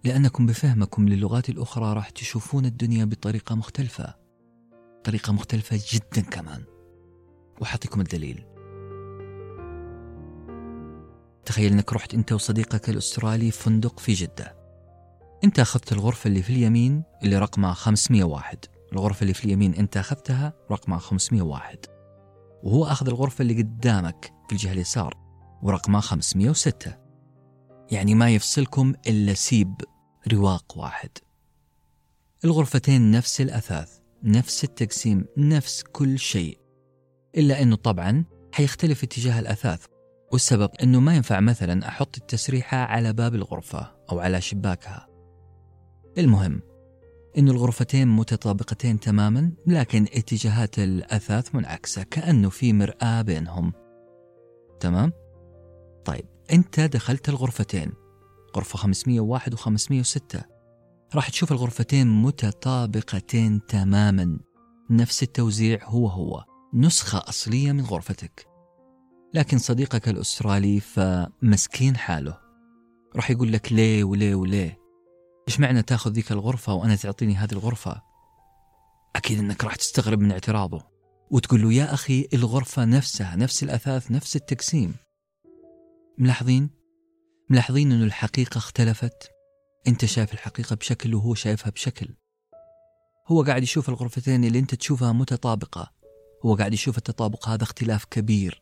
[0.03, 4.15] لأنكم بفهمكم للغات الأخرى راح تشوفون الدنيا بطريقة مختلفة.
[5.03, 6.63] طريقة مختلفة جدا كمان.
[7.61, 8.45] وحاعطيكم الدليل.
[11.45, 14.55] تخيل إنك رحت أنت وصديقك الأسترالي فندق في جدة.
[15.43, 20.53] أنت أخذت الغرفة اللي في اليمين اللي رقمها 501 الغرفة اللي في اليمين أنت أخذتها
[20.71, 21.85] رقمها 501
[22.63, 25.17] وهو أخذ الغرفة اللي قدامك في الجهة اليسار
[25.63, 26.93] ورقمها 506
[27.91, 29.81] يعني ما يفصلكم إلا سيب
[30.33, 31.09] رواق واحد.
[32.45, 36.66] الغرفتين نفس الأثاث نفس التقسيم نفس كل شيء.
[37.37, 39.85] إلا أنه طبعا حيختلف اتجاه الأثاث
[40.31, 45.07] والسبب أنه ما ينفع مثلا أحط التسريحة على باب الغرفة أو على شباكها.
[46.17, 46.61] المهم
[47.37, 53.73] إن الغرفتين متطابقتين تماما لكن اتجاهات الأثاث منعكسة كأنه في مرآة بينهم.
[54.79, 55.11] تمام؟
[56.05, 57.91] طيب أنت دخلت الغرفتين.
[58.55, 60.43] غرفة 501 و 506
[61.15, 64.39] راح تشوف الغرفتين متطابقتين تماما.
[64.89, 66.43] نفس التوزيع هو هو.
[66.73, 68.47] نسخة أصلية من غرفتك.
[69.33, 72.37] لكن صديقك الأسترالي فمسكين حاله.
[73.15, 74.79] راح يقول لك ليه وليه وليه.
[75.47, 78.01] إيش معنى تاخذ ذيك الغرفة وأنا تعطيني هذه الغرفة؟
[79.15, 80.81] أكيد أنك راح تستغرب من اعتراضه.
[81.31, 84.95] وتقول له يا أخي الغرفة نفسها نفس الأثاث نفس التقسيم.
[86.17, 86.69] ملاحظين؟
[87.49, 89.31] ملاحظين أن الحقيقة اختلفت؟
[89.87, 92.07] أنت شايف الحقيقة بشكل وهو شايفها بشكل.
[93.27, 95.96] هو قاعد يشوف الغرفتين اللي أنت تشوفها متطابقة.
[96.45, 98.61] هو قاعد يشوف التطابق هذا اختلاف كبير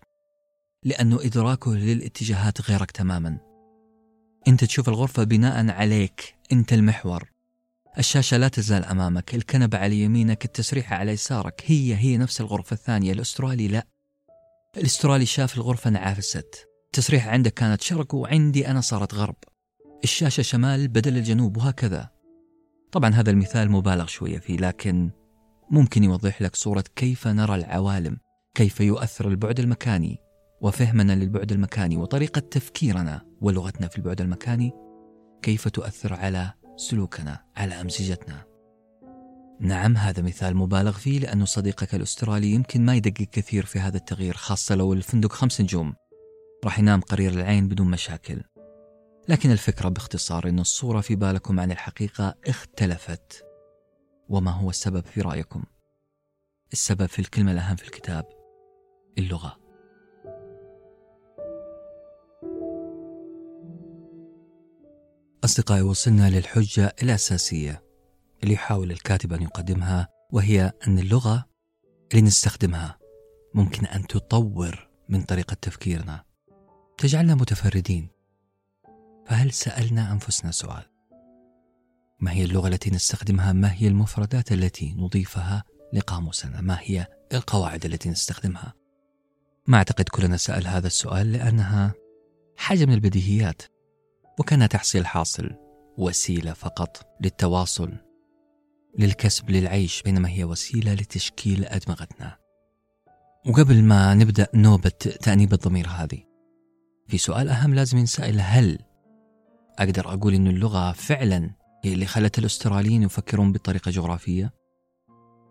[0.84, 3.38] لأنه إدراكه للاتجاهات غيرك تماما.
[4.48, 7.32] أنت تشوف الغرفة بناء عليك أنت المحور.
[7.98, 13.12] الشاشة لا تزال أمامك الكنبة على يمينك التسريحة على يسارك هي هي نفس الغرفة الثانية.
[13.12, 13.88] الأسترالي لا.
[14.78, 19.36] الأسترالي شاف الغرفة انعافست التسريحة عندك كانت شرق وعندي أنا صارت غرب.
[20.04, 22.10] الشاشة شمال بدل الجنوب وهكذا.
[22.92, 25.12] طبعا هذا المثال مبالغ شوية فيه لكن
[25.70, 28.18] ممكن يوضح لك صورة كيف نرى العوالم
[28.56, 30.18] كيف يؤثر البعد المكاني
[30.62, 34.72] وفهمنا للبعد المكاني وطريقة تفكيرنا ولغتنا في البعد المكاني
[35.42, 38.44] كيف تؤثر على سلوكنا على أمزجتنا.
[39.60, 44.34] نعم هذا مثال مبالغ فيه لأن صديقك الأسترالي يمكن ما يدقق كثير في هذا التغيير
[44.34, 45.94] خاصة لو الفندق خمس نجوم.
[46.66, 48.44] راح ينام قرير العين بدون مشاكل.
[49.30, 53.46] لكن الفكرة باختصار أن الصورة في بالكم عن الحقيقة اختلفت.
[54.30, 55.64] وما هو السبب في رأيكم؟
[56.74, 58.26] السبب في الكلمة الأهم في الكتاب
[59.18, 59.58] اللغة.
[65.44, 67.84] أصدقائي وصلنا للحجة الأساسية
[68.44, 71.46] اللي يحاول الكاتب أن يقدمها وهي أن اللغة
[72.12, 73.00] اللي نستخدمها
[73.54, 76.24] ممكن أن تطور من طريقة تفكيرنا.
[76.98, 78.10] تجعلنا متفردين.
[79.26, 80.95] فهل سألنا أنفسنا سؤال؟
[82.20, 85.64] ما هي اللغة التي نستخدمها؟ ما هي المفردات التي نضيفها؟
[85.94, 88.74] لقاموسنا ما هي القواعد التي نستخدمها؟
[89.68, 91.94] ما أعتقد كلنا سأل هذا السؤال لأنها
[92.58, 93.62] حاجة من البديهيات
[94.40, 95.52] وكان تحصيل حاصل
[95.98, 97.94] وسيلة فقط للتواصل
[99.00, 102.38] للكسب للعيش بينما هي وسيلة لتشكيل أدمغتنا.
[103.48, 106.24] وقبل ما نبدأ نوبة تأنيب الضمير هذه
[107.08, 108.80] في سؤال أهم لازم ينسأل هل
[109.80, 111.52] أقدر أقول إن اللغة فعلا
[111.86, 114.54] هي اللي خلت الأستراليين يفكرون بطريقة جغرافية؟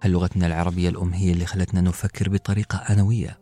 [0.02, 3.40] هل لغتنا العربية الأم هي اللي خلتنا نفكر بطريقة أنوية؟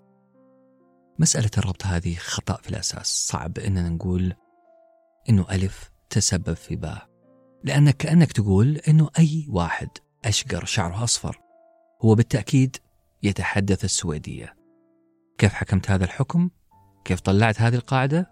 [1.18, 3.28] مسألة الربط هذه خطأ في الأساس.
[3.28, 4.34] صعب إننا نقول
[5.28, 7.08] إنه ألف تسبب في باء
[7.64, 9.88] لأنك كأنك تقول إنه أي واحد
[10.24, 11.40] أشقر شعره أصفر.
[12.02, 12.76] هو بالتأكيد
[13.22, 14.56] يتحدث السويدية.
[15.38, 16.50] كيف حكمت هذا الحكم؟
[17.04, 18.30] كيف طلعت هذه القاعدة؟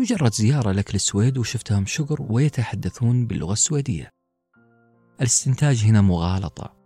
[0.00, 4.10] مجرد زيارة لك للسويد وشفتهم شقر ويتحدثون باللغة السويدية.
[5.20, 6.76] الاستنتاج هنا مغالطة.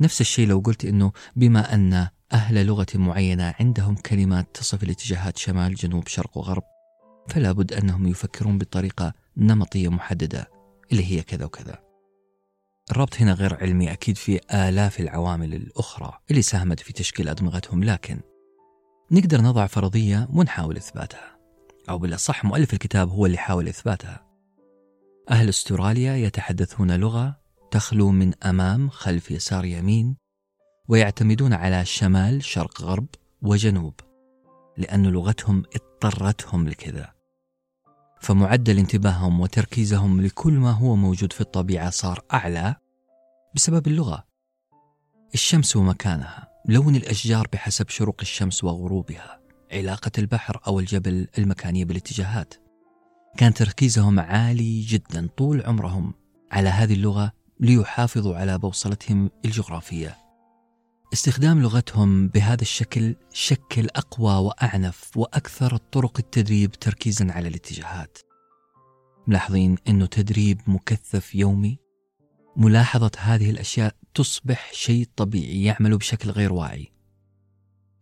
[0.00, 5.74] نفس الشيء لو قلت أنه بما أن أهل لغة معينة عندهم كلمات تصف الاتجاهات شمال
[5.74, 6.62] جنوب شرق وغرب
[7.28, 10.50] فلا بد أنهم يفكرون بطريقة نمطية محددة
[10.92, 11.78] اللي هي كذا وكذا.
[12.90, 18.20] الربط هنا غير علمي أكيد في آلاف العوامل الأخرى اللي ساهمت في تشكيل أدمغتهم لكن
[19.10, 21.41] نقدر نضع فرضية ونحاول إثباتها.
[21.88, 24.26] أو بالأصح مؤلف الكتاب هو اللي حاول إثباتها.
[25.30, 27.36] أهل أستراليا يتحدثون لغة
[27.70, 30.16] تخلو من أمام خلف يسار يمين
[30.88, 33.06] ويعتمدون على شمال شرق غرب
[33.42, 33.94] وجنوب
[34.76, 37.12] لأن لغتهم اضطرتهم لكذا.
[38.20, 42.76] فمعدل انتباههم وتركيزهم لكل ما هو موجود في الطبيعة صار أعلى
[43.54, 44.24] بسبب اللغة.
[45.34, 49.41] الشمس ومكانها لون الأشجار بحسب شروق الشمس وغروبها.
[49.72, 52.54] علاقة البحر أو الجبل المكانية بالاتجاهات.
[53.36, 56.14] كان تركيزهم عالي جدا طول عمرهم
[56.52, 60.16] على هذه اللغة ليحافظوا على بوصلتهم الجغرافية.
[61.12, 68.18] استخدام لغتهم بهذا الشكل شكل أقوى وأعنف وأكثر طرق التدريب تركيزا على الاتجاهات.
[69.26, 71.78] ملاحظين أنه تدريب مكثف يومي؟
[72.56, 76.92] ملاحظة هذه الأشياء تصبح شيء طبيعي يعمل بشكل غير واعي.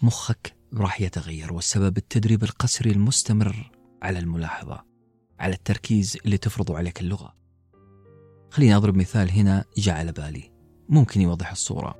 [0.03, 3.71] مخك راح يتغير والسبب التدريب القسري المستمر
[4.03, 4.85] على الملاحظة
[5.41, 7.35] على التركيز اللي تفرضه عليك اللغة.
[8.51, 10.53] خليني أضرب مثال هنا جاء على بالي.
[10.89, 11.95] ممكن يوضح الصورة.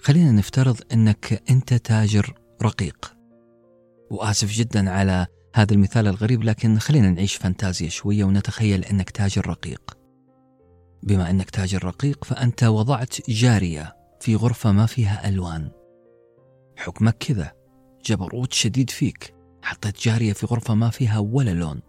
[0.00, 3.16] خلينا نفترض أنك أنت تاجر رقيق.
[4.10, 10.01] وآسف جدا على هذا المثال الغريب لكن خلينا نعيش فانتازيا شوية ونتخيل أنك تاجر رقيق.
[11.02, 15.70] بما أنك تاجر رقيق فأنت وضعت جارية في غرفة ما فيها ألوان.
[16.76, 17.52] حكمك كذا
[18.04, 19.34] جبروت شديد فيك.
[19.62, 21.82] حطيت جارية في غرفة ما فيها ولا لون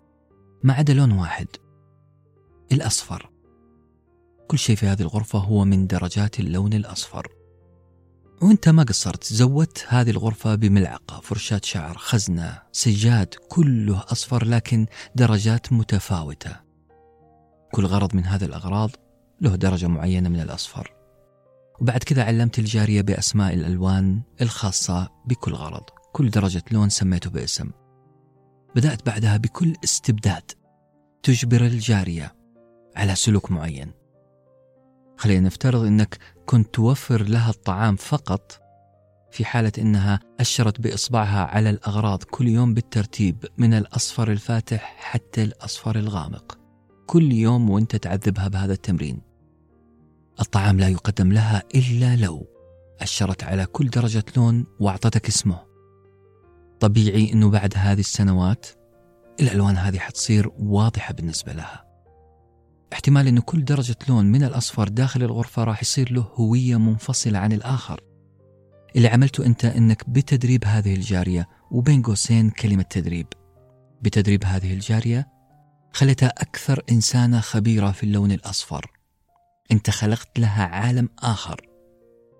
[0.63, 1.47] ما عدا لون واحد
[2.71, 3.29] الأصفر.
[4.47, 7.27] كل شيء في هذه الغرفة هو من درجات اللون الأصفر.
[8.41, 14.85] وإنت ما قصرت زودت هذه الغرفة بملعقة فرشاة شعر خزنة سجاد كله أصفر لكن
[15.15, 16.55] درجات متفاوتة.
[17.71, 18.91] كل غرض من هذه الأغراض
[19.43, 20.93] له درجة معينة من الأصفر.
[21.81, 25.83] وبعد كذا علمت الجارية بأسماء الألوان الخاصة بكل غرض.
[26.13, 27.71] كل درجة لون سميته باسم.
[28.75, 30.51] بدأت بعدها بكل استبداد
[31.23, 32.35] تجبر الجارية
[32.95, 33.91] على سلوك معين.
[35.17, 38.59] خلينا نفترض أنك كنت توفر لها الطعام فقط
[39.31, 45.95] في حالة أنها أشرت بإصبعها على الأغراض كل يوم بالترتيب من الأصفر الفاتح حتى الأصفر
[45.95, 46.57] الغامق.
[47.07, 49.32] كل يوم وأنت تعذبها بهذا التمرين.
[50.41, 52.47] الطعام لا يقدم لها إلا لو
[53.01, 55.59] أشرت على كل درجة لون وأعطتك اسمه.
[56.79, 58.65] طبيعي أنه بعد هذه السنوات
[59.39, 61.85] الألوان هذه حتصير واضحة بالنسبة لها.
[62.93, 67.51] احتمال أنه كل درجة لون من الأصفر داخل الغرفة راح يصير له هوية منفصلة عن
[67.51, 68.01] الآخر.
[68.95, 73.27] اللي عملته أنت أنك بتدريب هذه الجارية وبين قوسين كلمة تدريب.
[74.01, 75.27] بتدريب هذه الجارية
[75.93, 78.92] خلتها أكثر إنسانة خبيرة في اللون الأصفر.
[79.73, 81.61] أنت خلقت لها عالم آخر.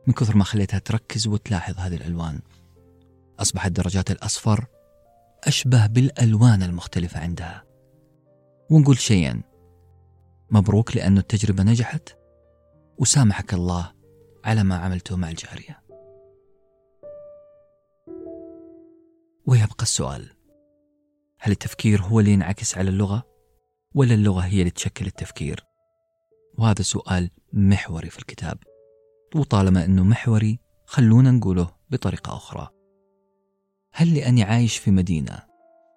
[0.07, 2.39] من كثر ما خليتها تركز وتلاحظ هذه الألوان.
[3.39, 4.65] أصبحت درجات الأصفر
[5.43, 7.63] أشبه بالألوان المختلفة عندها.
[8.71, 9.41] ونقول شيئا.
[10.51, 12.09] مبروك لأن التجربة نجحت.
[12.97, 13.91] وسامحك الله
[14.45, 15.83] على ما عملته مع الجارية.
[19.45, 20.29] ويبقى السؤال.
[21.39, 23.23] هل التفكير هو اللي ينعكس على اللغة؟
[23.95, 25.73] ولا اللغة هي اللي تشكل التفكير؟
[26.57, 28.57] وهذا سؤال محوري في الكتاب.
[29.35, 32.69] وطالما أنه محوري خلونا نقوله بطريقة أخرى.
[33.93, 35.40] هل لأني عايش في مدينة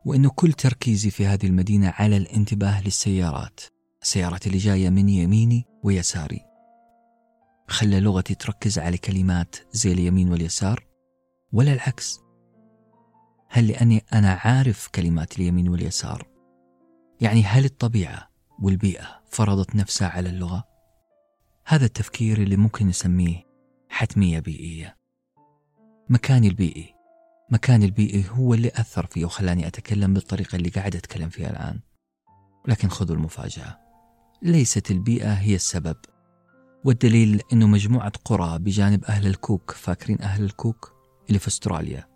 [0.05, 3.61] وأنه كل تركيزي في هذه المدينة على الانتباه للسيارات
[4.03, 6.41] السيارات اللي جاية من يميني ويساري.
[7.69, 10.87] خلى لغتي تركز على كلمات زي اليمين واليسار
[11.53, 12.21] ولا العكس؟
[13.49, 16.29] هل لأني أنا عارف كلمات اليمين واليسار؟
[17.21, 18.31] يعني هل الطبيعة
[18.63, 20.65] والبيئة فرضت نفسها على اللغة؟
[21.67, 23.47] هذا التفكير اللي ممكن نسميه
[23.89, 24.97] حتمية بيئية.
[26.09, 26.95] مكاني البيئي.
[27.51, 31.81] مكاني البيئي هو اللي أثر فيه وخلاني أتكلم بالطريقة اللي قاعد أتكلم فيها الآن.
[32.69, 33.79] لكن خذوا المفاجأة.
[34.43, 35.97] ليست البيئة هي السبب.
[36.85, 40.93] والدليل أنه مجموعة قرى بجانب أهل الكوك فاكرين أهل الكوك؟
[41.29, 42.09] اللي في أستراليا.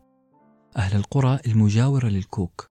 [0.76, 2.66] أهل القرى المجاورة للكوك.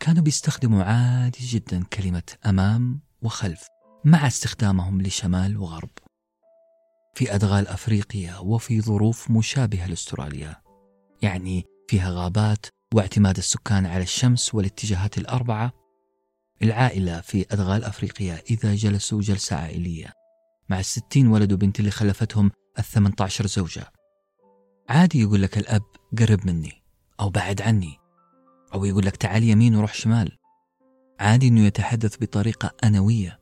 [0.00, 3.66] كانوا بيستخدموا عادي جدا كلمة أمام وخلف
[4.04, 5.90] مع استخدامهم لشمال وغرب.
[7.14, 10.56] في أدغال أفريقيا وفي ظروف مشابهة لأستراليا.
[11.22, 15.72] يعني فيها غابات واعتماد السكان على الشمس والاتجاهات الأربعة.
[16.62, 20.12] العائلة في أدغال أفريقيا إذا جلسوا جلسة عائلية.
[20.68, 23.92] مع الستين ولد وبنت اللي خلفتهم الثمنة عشر زوجة.
[24.88, 25.82] عادي يقول لك الأب
[26.18, 26.82] قرب مني
[27.20, 27.98] أو بعد عني
[28.74, 30.38] أو يقول لك تعال يمين وروح شمال
[31.20, 33.40] عادي أنه يتحدث بطريقة أنوية.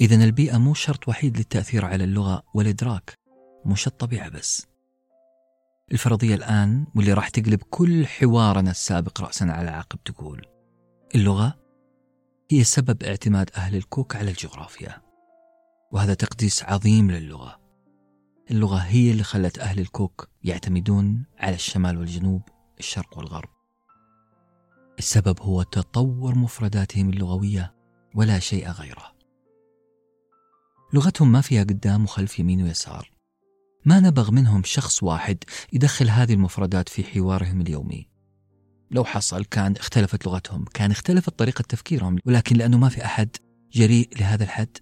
[0.00, 3.18] إذا البيئة مو شرط وحيد للتأثير على اللغة والإدراك
[3.66, 4.66] مش الطبيعة بس.
[5.92, 10.46] الفرضية الآن واللي راح تقلب كل حوارنا السابق رأسا على عقب تقول
[11.14, 11.54] اللغة
[12.50, 15.02] هي سبب اعتماد أهل الكوك على الجغرافيا
[15.92, 17.60] وهذا تقديس عظيم للغة.
[18.50, 22.42] اللغة هي اللي خلت أهل الكوك يعتمدون على الشمال والجنوب
[22.78, 23.48] الشرق والغرب.
[25.02, 27.74] السبب هو تطور مفرداتهم اللغوية
[28.14, 29.12] ولا شيء غيره.
[30.92, 33.10] لغتهم ما فيها قدام وخلف يمين ويسار.
[33.84, 38.08] ما نبغ منهم شخص واحد يدخل هذه المفردات في حوارهم اليومي.
[38.90, 43.36] لو حصل كان اختلفت لغتهم كان اختلفت طريقة تفكيرهم ولكن لأنه ما في أحد
[43.72, 44.78] جريء لهذا الحد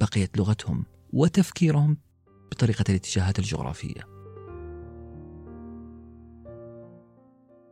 [0.00, 1.98] بقيت لغتهم وتفكيرهم
[2.50, 4.06] بطريقة الاتجاهات الجغرافية.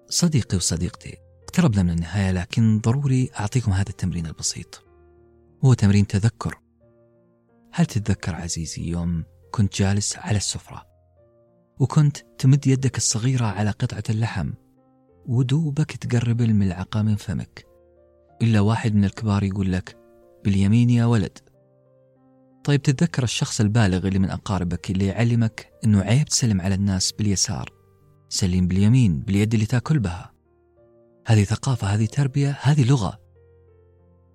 [0.08, 4.84] صديقي وصديقتي اقتربنا من النهاية لكن ضروري أعطيكم هذا التمرين البسيط.
[5.64, 6.58] هو تمرين تذكر.
[7.72, 10.84] هل تتذكر عزيزي يوم كنت جالس على السفرة
[11.80, 14.50] وكنت تمد يدك الصغيرة على قطعة اللحم
[15.26, 17.66] ودوبك تقرب الملعقة من فمك
[18.42, 19.96] إلا واحد من الكبار يقول لك
[20.44, 21.38] باليمين يا ولد.
[22.64, 27.72] طيب تتذكر الشخص البالغ اللي من أقاربك اللي يعلمك أنه عيب تسلم على الناس باليسار
[28.28, 30.37] سلم باليمين باليد اللي تأكل بها.
[31.28, 33.20] هذه ثقافة هذه تربية هذه لغة.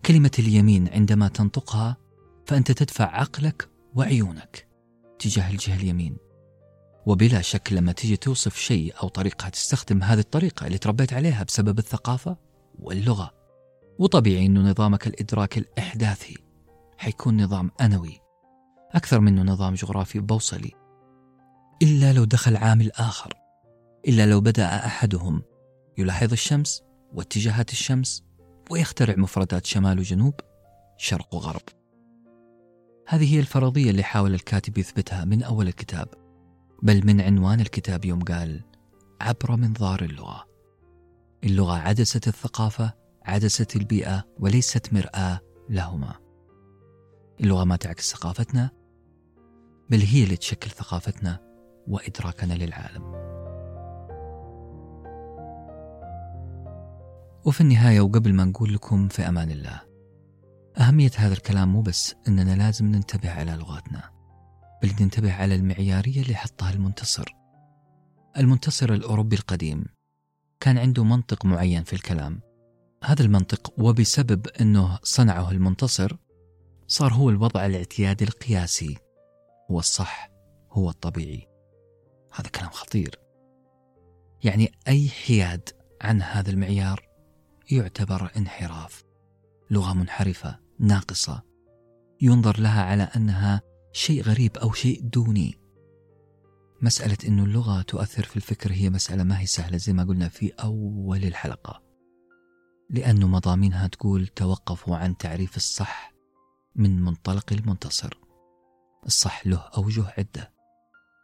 [0.05, 1.97] كلمة اليمين عندما تنطقها
[2.45, 4.67] فأنت تدفع عقلك وعيونك
[5.19, 6.17] تجاه الجهة اليمين.
[7.05, 11.80] وبلا شك لما تيجي توصف شيء أو طريقة تستخدم هذه الطريقة اللي تربيت عليها بسبب
[11.80, 12.38] الثقافة
[12.80, 13.31] واللغة.
[13.99, 16.38] وطبيعي أنه نظامك الإدراك الإحداثي
[16.97, 18.19] حيكون نظام أنوي
[18.91, 20.72] أكثر منه نظام جغرافي بوصلي.
[21.81, 23.33] إلا لو دخل عامل آخر
[24.07, 25.52] إلا لو بدأ أحدهم
[25.97, 28.23] يلاحظ الشمس واتجاهات الشمس
[28.72, 30.33] ويخترع مفردات شمال وجنوب
[30.97, 31.61] شرق وغرب.
[33.07, 36.07] هذه هي الفرضية اللي حاول الكاتب يثبتها من أول الكتاب
[36.83, 38.61] بل من عنوان الكتاب يوم قال
[39.22, 40.45] عبر منظار اللغة
[41.43, 42.93] اللغة عدسة الثقافة
[43.25, 45.39] عدسة البيئة وليست مرآة
[45.69, 46.15] لهما.
[47.41, 48.69] اللغة ما تعكس ثقافتنا
[49.89, 51.39] بل هي اللي تشكل ثقافتنا
[51.88, 53.03] وإدراكنا للعالم.
[57.45, 59.81] وفي النهاية وقبل ما نقول لكم في أمان الله
[60.77, 64.09] أهمية هذا الكلام مو بس أننا لازم ننتبه على لغاتنا
[64.83, 67.35] بل ننتبه على المعيارية اللي حطها المنتصر.
[68.38, 69.85] المنتصر الأوروبي القديم
[70.59, 72.41] كان عنده منطق معين في الكلام.
[73.03, 76.17] هذا المنطق وبسبب أنه صنعه المنتصر
[76.88, 78.97] صار هو الوضع الاعتيادي القياسي
[79.72, 80.30] هو الصح
[80.72, 81.47] هو الطبيعي.
[82.33, 83.19] هذا كلام خطير.
[84.43, 85.69] يعني أي حياد
[86.01, 87.12] عن هذا المعيار
[87.76, 89.03] يعتبر انحراف
[89.72, 91.43] لغة منحرفة ناقصة.
[92.22, 93.61] ينظر لها على أنها
[93.93, 95.56] شيء غريب أو شيء دوني.
[96.82, 100.50] مسألة أن اللغة تؤثر في الفكر هي مسألة ما هي سهلة زي ما قلنا في
[100.50, 101.84] أول الحلقة.
[102.90, 106.14] لأن مضامينها تقول توقفوا عن تعريف الصح
[106.76, 108.18] من منطلق المنتصر.
[109.06, 110.52] الصح له أوجه عدة.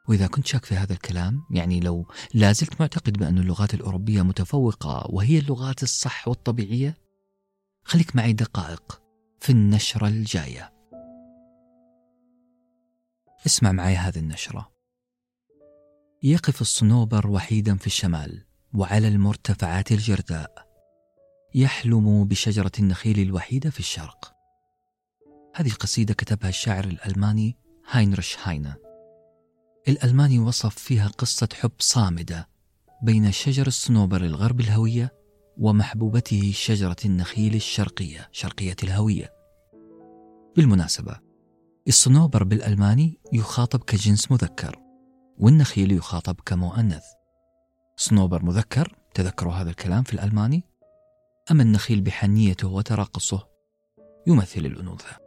[0.09, 5.39] وإذا كنت شاك في هذا الكلام يعني لو لازلت معتقد بأن اللغات الأوروبية متفوقة وهي
[5.39, 6.97] اللغات الصح والطبيعية
[7.83, 9.01] خليك معي دقائق
[9.39, 10.73] في النشرة الجاية.
[13.45, 14.71] اسمع معي هذه النشرة.
[16.23, 20.69] يقف الصنوبر وحيدا في الشمال وعلى المرتفعات الجرداء.
[21.55, 24.33] يحلم بشجرة النخيل الوحيدة في الشرق.
[25.55, 27.57] هذه قصيدة كتبها الشاعر الألماني
[27.89, 28.88] هاينريش هاينه.
[29.87, 32.49] الألماني وصف فيها قصة حب صامدة
[33.03, 35.13] بين شجر الصنوبر الغرب الهوية
[35.57, 39.33] ومحبوبته شجرة النخيل الشرقية شرقية الهوية.
[40.55, 41.19] بالمناسبة
[41.87, 44.79] الصنوبر بالألماني يخاطب كجنس مذكر
[45.37, 47.03] والنخيل يخاطب كمؤنث.
[47.97, 50.63] صنوبر مذكر تذكروا هذا الكلام في الألماني؟
[51.51, 53.47] أما النخيل بحنيته وتراقصه؟
[54.27, 55.17] يمثل الأنوثة.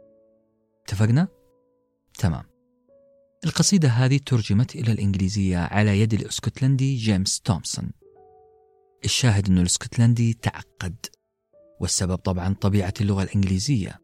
[0.83, 1.27] اتفقنا؟
[2.19, 2.52] تمام.
[3.45, 7.91] القصيدة هذه ترجمت إلى الإنجليزية على يد الأسكتلندي جيمس تومسون.
[9.05, 10.95] الشاهد أنه الأسكتلندي تعقد
[11.81, 13.99] والسبب طبعا طبيعة اللغة الإنجليزية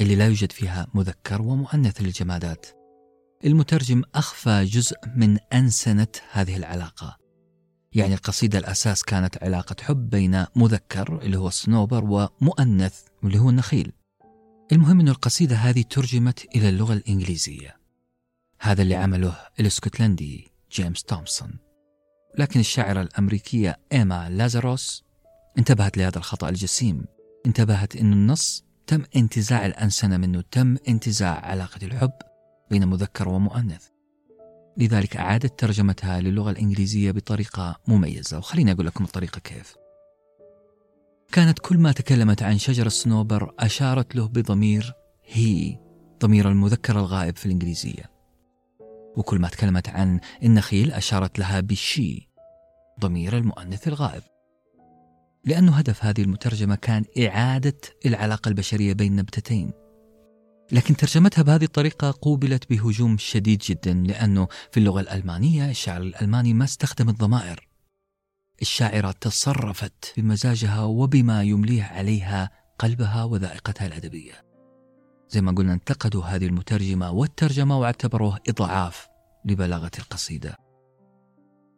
[0.00, 2.66] اللي لا يوجد فيها مذكر ومؤنث للجمادات.
[3.44, 7.16] المترجم أخفى جزء من أنسنة هذه العلاقة.
[7.92, 13.92] يعني القصيدة الأساس كانت علاقة حب بين مذكر اللي هو الصنوبر ومؤنث اللي هو النخيل
[14.72, 17.83] المهم أن القصيدة هذه ترجمت إلى اللغة الإنجليزية.
[18.64, 21.58] هذا اللي عمله الاسكتلندي جيمس تومسون.
[22.38, 25.04] لكن الشاعرة الأمريكية إيما لازاروس
[25.58, 27.04] انتبهت لهذا الخطأ الجسيم.
[27.46, 32.12] انتبهت أن النص تم انتزاع الأنسنة منه تم انتزاع علاقة الحب
[32.70, 33.86] بين مذكر ومؤنث.
[34.76, 38.38] لذلك أعادت ترجمتها للغة الإنجليزية بطريقة مميزة.
[38.38, 39.74] وخليني أقول لكم الطريقة كيف.
[41.32, 44.92] كانت كل ما تكلمت عن شجر الصنوبر أشارت له بضمير
[45.24, 45.78] هي
[46.20, 48.13] ضمير المذكر الغائب في الإنجليزية.
[49.16, 52.28] وكل ما تكلمت عن النخيل أشارت لها بشي
[53.00, 54.22] ضمير المؤنث الغائب.
[55.44, 59.72] لأن هدف هذه المترجمة كان إعادة العلاقة البشرية بين نبتتين.
[60.72, 66.64] لكن ترجمتها بهذه الطريقة قوبلت بهجوم شديد جدا لأنه في اللغة الألمانية الشاعر الألماني ما
[66.64, 67.68] استخدم الضمائر.
[68.62, 74.53] الشاعرة تصرفت بمزاجها وبما يمليه عليها قلبها وذائقتها الأدبية.
[75.34, 79.08] زي ما قلنا انتقدوا هذه المترجمة والترجمة واعتبروه إضعاف
[79.44, 80.56] لبلاغة القصيدة.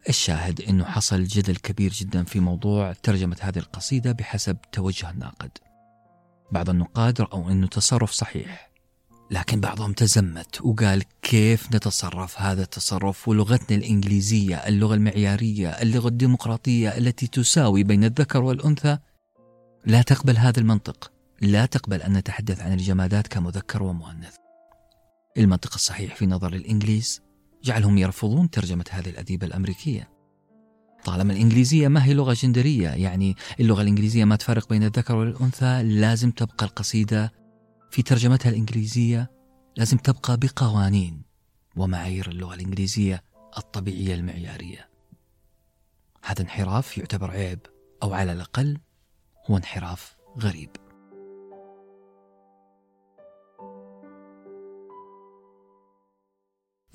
[0.09, 5.51] الشاهد أنه حصل جدل كبير جدا في موضوع ترجمة هذه القصيدة بحسب توجه الناقد.
[6.53, 8.71] بعض النقاد رأوا أنه تصرف صحيح
[9.31, 17.27] لكن بعضهم تزمت وقال كيف نتصرف هذا التصرف ولغتنا الإنجليزية اللغة المعيارية اللغة الديمقراطية التي
[17.27, 18.99] تساوي بين الذكر والأنثى؟
[19.87, 21.16] لا تقبل هذا المنطق.
[21.41, 24.37] لا تقبل أن نتحدث عن الجمادات كمذكر ومؤنث.
[25.37, 27.23] المنطق الصحيح في نظر الإنجليز
[27.65, 30.17] جعلهم يرفضون ترجمة هذه الأديبة الأمريكية.
[31.05, 36.31] طالما الإنجليزية ما هي لغة جندرية يعني اللغة الإنجليزية ما تفرق بين الذكر والأنثى لازم
[36.31, 37.33] تبقى القصيدة
[37.91, 39.31] في ترجمتها الإنجليزية
[39.77, 41.23] لازم تبقى بقوانين
[41.77, 43.23] ومعايير اللغة الإنجليزية
[43.59, 44.89] الطبيعية المعيارية.
[46.25, 47.59] هذا انحراف يعتبر عيب
[48.03, 48.79] أو على الأقل
[49.51, 50.71] هو انحراف غريب.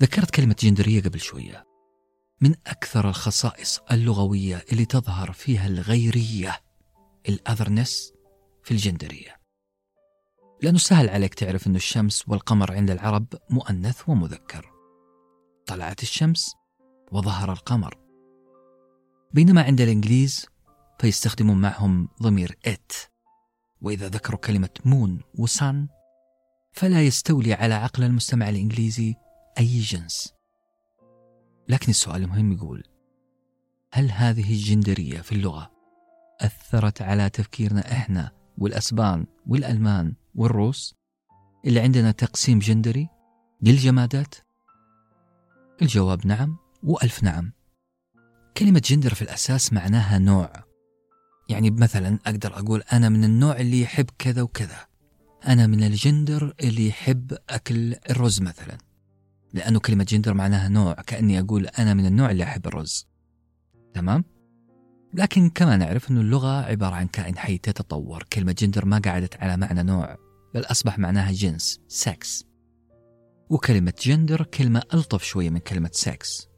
[0.02, 1.66] ذكرت كلمة جندرية قبل شوية.
[2.40, 6.60] من أكثر الخصائص اللغوية اللي تظهر فيها الغيرية
[7.28, 8.12] ال otherness
[8.62, 9.36] في الجندرية.
[10.62, 14.72] لأنه سهل عليك تعرف أن الشمس والقمر عند العرب مؤنث ومذكر.
[15.66, 16.54] طلعت الشمس
[17.12, 17.98] وظهر القمر.
[19.32, 20.46] بينما عند الإنجليز
[21.00, 22.92] فيستخدمون معهم ضمير it.
[23.80, 25.88] وإذا ذكروا كلمة moon و sun
[26.72, 29.14] فلا يستولي على عقل المستمع الإنجليزي
[29.58, 30.34] أي جنس.
[31.68, 32.84] لكن السؤال المهم يقول
[33.92, 35.70] هل هذه الجندرية في اللغة
[36.40, 40.94] أثرت على تفكيرنا إحنا والأسبان والألمان والروس؟
[41.66, 43.08] اللي عندنا تقسيم جندري
[43.62, 44.34] للجمادات؟
[45.82, 47.52] الجواب نعم وألف نعم.
[48.56, 50.52] كلمة جندر في الأساس معناها نوع.
[51.48, 54.86] يعني مثلا أقدر أقول أنا من النوع اللي يحب كذا وكذا.
[55.46, 58.78] أنا من الجندر اللي يحب أكل الرز مثلا.
[59.54, 63.08] لأنه كلمة جندر معناها نوع كأني أقول أنا من النوع اللي أحب الرز.
[63.94, 64.24] تمام؟
[65.14, 69.56] لكن كما نعرف أن اللغة عبارة عن كائن حي تتطور كلمة جندر ما قعدت على
[69.56, 70.16] معنى نوع
[70.54, 72.44] بل أصبح معناها جنس sex
[73.50, 76.48] وكلمة جندر كلمة ألطف شوية من كلمة سكس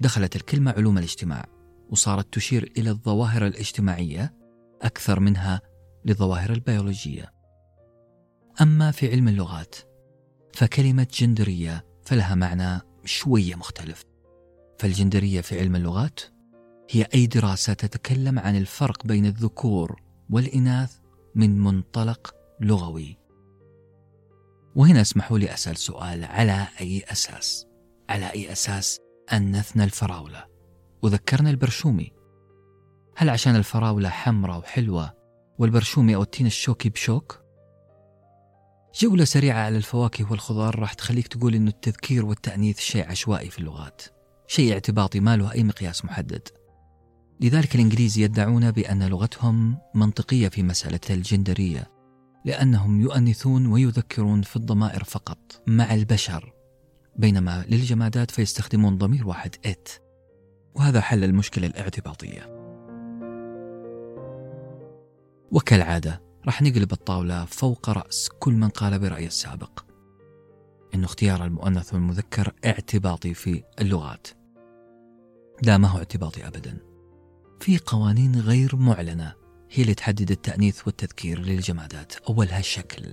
[0.00, 1.44] دخلت الكلمة علوم الاجتماع
[1.90, 4.34] وصارت تشير إلى الظواهر الاجتماعية
[4.82, 5.60] أكثر منها
[6.04, 7.32] للظواهر البيولوجية.
[8.60, 9.76] أما في علم اللغات
[10.56, 14.04] فكلمة جندرية فلها معنى شوية مختلف
[14.78, 16.20] فالجندرية في علم اللغات
[16.90, 20.96] هي أي دراسة تتكلم عن الفرق بين الذكور والإناث
[21.34, 23.18] من منطلق لغوي
[24.76, 27.66] وهنا اسمحوا لي أسأل سؤال على أي أساس؟
[28.08, 28.98] على أي أساس
[29.32, 30.44] أنثنا الفراولة
[31.02, 32.12] وذكرنا البرشومي
[33.16, 35.12] هل عشان الفراولة حمراء وحلوة
[35.58, 37.45] والبرشومي أو التين الشوكي بشوك؟
[39.00, 44.02] جولة سريعة على الفواكه والخضار راح تخليك تقول إنه التذكير والتأنيث شيء عشوائي في اللغات
[44.46, 46.48] شيء اعتباطي ما له أي مقياس محدد.
[47.40, 51.90] لذلك الإنجليز يدعون بأن لغتهم منطقية في مسألة الجندرية
[52.44, 56.52] لأنهم يؤنثون ويذكرون في الضمائر فقط مع البشر
[57.16, 59.88] بينما للجمادات فيستخدمون ضمير واحد it.
[60.74, 62.56] وهذا حل المشكلة الاعتباطية.
[65.50, 69.84] وكالعادة راح نقلب الطاولة فوق رأس كل من قال برأي السابق.
[70.94, 74.26] إن اختيار المؤنث والمذكر اعتباطي في اللغات.
[75.62, 76.78] لا ما هو اعتباطي أبدا.
[77.60, 79.34] في قوانين غير معلنة
[79.70, 83.12] هي اللي تحدد التأنيث والتذكير للجمادات أولها الشكل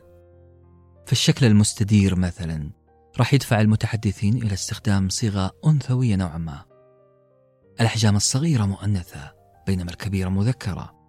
[1.07, 2.69] فالشكل المستدير مثلا
[3.17, 6.65] راح يدفع المتحدثين إلى استخدام صيغة أنثوية نوعا ما.
[7.81, 9.33] الأحجام الصغيرة مؤنثة
[9.67, 11.02] بينما الكبيرة مذكرة.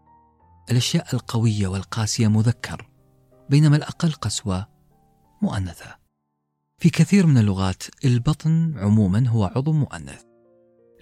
[0.70, 2.88] الأشياء القوية والقاسية مذكر
[3.50, 4.68] بينما الأقل قسوة
[5.42, 5.96] مؤنثة.
[6.78, 10.22] في كثير من اللغات البطن عموما هو عضو مؤنث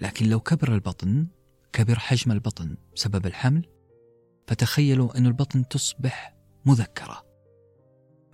[0.01, 1.27] لكن لو كبر البطن
[1.73, 3.65] كبر حجم البطن بسبب الحمل
[4.47, 6.35] فتخيلوا أن البطن تصبح
[6.65, 7.23] مذكرة.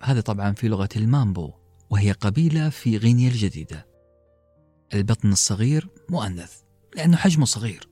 [0.02, 1.52] هذا طبعا في لغة المامبو
[1.90, 3.86] وهي قبيلة في غينيا الجديدة.
[4.94, 6.60] البطن الصغير مؤنث
[6.96, 7.88] لأنه حجمه صغير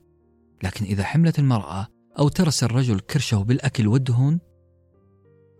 [0.63, 1.87] لكن إذا حملت المرأة
[2.19, 4.39] أو ترس الرجل كرشه بالأكل والدهون؟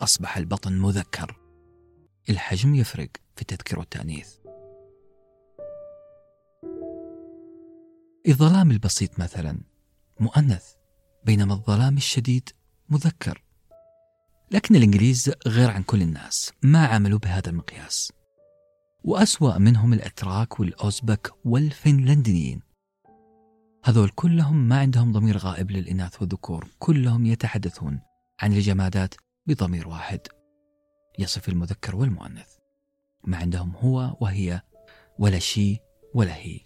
[0.02, 1.40] أصبح البطن مذكر.
[2.30, 4.36] الحجم يفرق في التذكير والتأنيث
[8.28, 9.62] الظلام البسيط مثلا
[10.20, 10.66] مؤنث
[11.24, 12.50] بينما الظلام الشديد
[12.90, 13.44] مذكر.
[14.52, 18.12] لكن الإنجليز غير عن كل الناس ما عملوا بهذا المقياس.
[19.04, 22.69] وأسوأ منهم الأتراك والأوزبك والفنلنديين.
[23.83, 27.99] هذول كلهم ما عندهم ضمير غائب للإناث والذكور كلهم يتحدثون
[28.40, 29.16] عن الجمادات
[29.48, 30.19] بضمير واحد.
[31.19, 32.48] يصف المذكر والمؤنث.
[33.24, 34.61] ما عندهم هو وهي
[35.19, 35.77] ولا شي
[36.14, 36.59] ولا هي.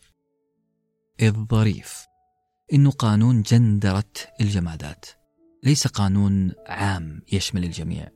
[1.22, 2.06] الظريف.
[2.74, 5.06] إنه قانون جندرة الجمادات.
[5.64, 8.10] ليس قانون عام يشمل الجميع.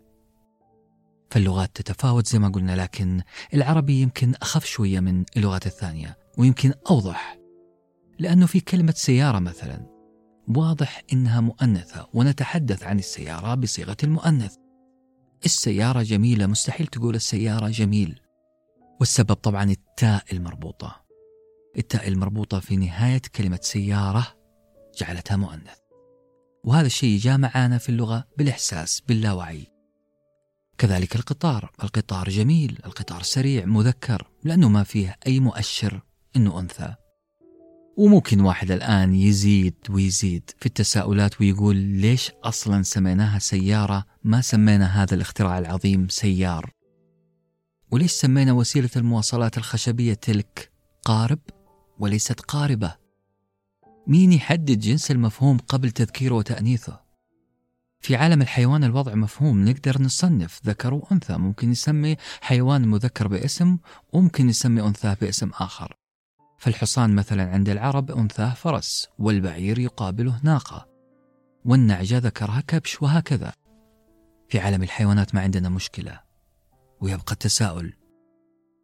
[1.32, 3.22] فاللغات تتفاوت زي ما قلنا لكن
[3.54, 7.37] العربي يمكن أخف شوية من اللغات الثانية ويمكن أوضح
[8.20, 9.98] لأنه في كلمة سيارة مثلا.
[10.48, 14.56] واضح إنها مؤنثة ونتحدث عن السيارة بصيغة المؤنث.
[15.46, 18.22] السيارة جميلة مستحيل تقول السيارة جميل.
[19.00, 21.06] والسبب طبعا التاء المربوطة.
[21.78, 24.28] التاء المربوطة في نهاية كلمة سيارة
[25.00, 25.78] جعلتها مؤنث.
[26.64, 29.68] وهذا الشيء جاء معانا في اللغة بالإحساس باللاوعي.
[30.78, 31.72] كذلك القطار.
[31.84, 36.02] القطار جميل القطار سريع مذكر لأنه ما فيه أي مؤشر
[36.36, 36.96] أنه أنثى.
[37.98, 45.16] وممكن واحد الآن يزيد ويزيد في التساؤلات ويقول ليش أصلا سميناها سيارة؟ ما سمينا هذا
[45.16, 46.72] الاختراع العظيم سيار.
[47.92, 50.72] وليش سمينا وسيلة المواصلات الخشبية تلك
[51.06, 51.40] قارب
[52.00, 52.96] وليست قاربة؟
[54.08, 57.02] مين يحدد جنس المفهوم قبل تذكيره وتأنيثه؟
[58.00, 61.38] في عالم الحيوان الوضع مفهوم نقدر نصنف ذكر وأنثى.
[61.38, 63.78] ممكن يسمي حيوان مذكر باسم
[64.14, 66.07] وممكن يسمي أنثاه باسم آخر.
[66.58, 70.88] فالحصان مثلا عند العرب أنثاه فرس والبعير يقابله ناقة
[71.66, 73.54] والنعجة ذكرها كبش وهكذا.
[74.50, 76.20] في عالم الحيوانات ما عندنا مشكلة
[77.02, 77.94] ويبقى التساؤل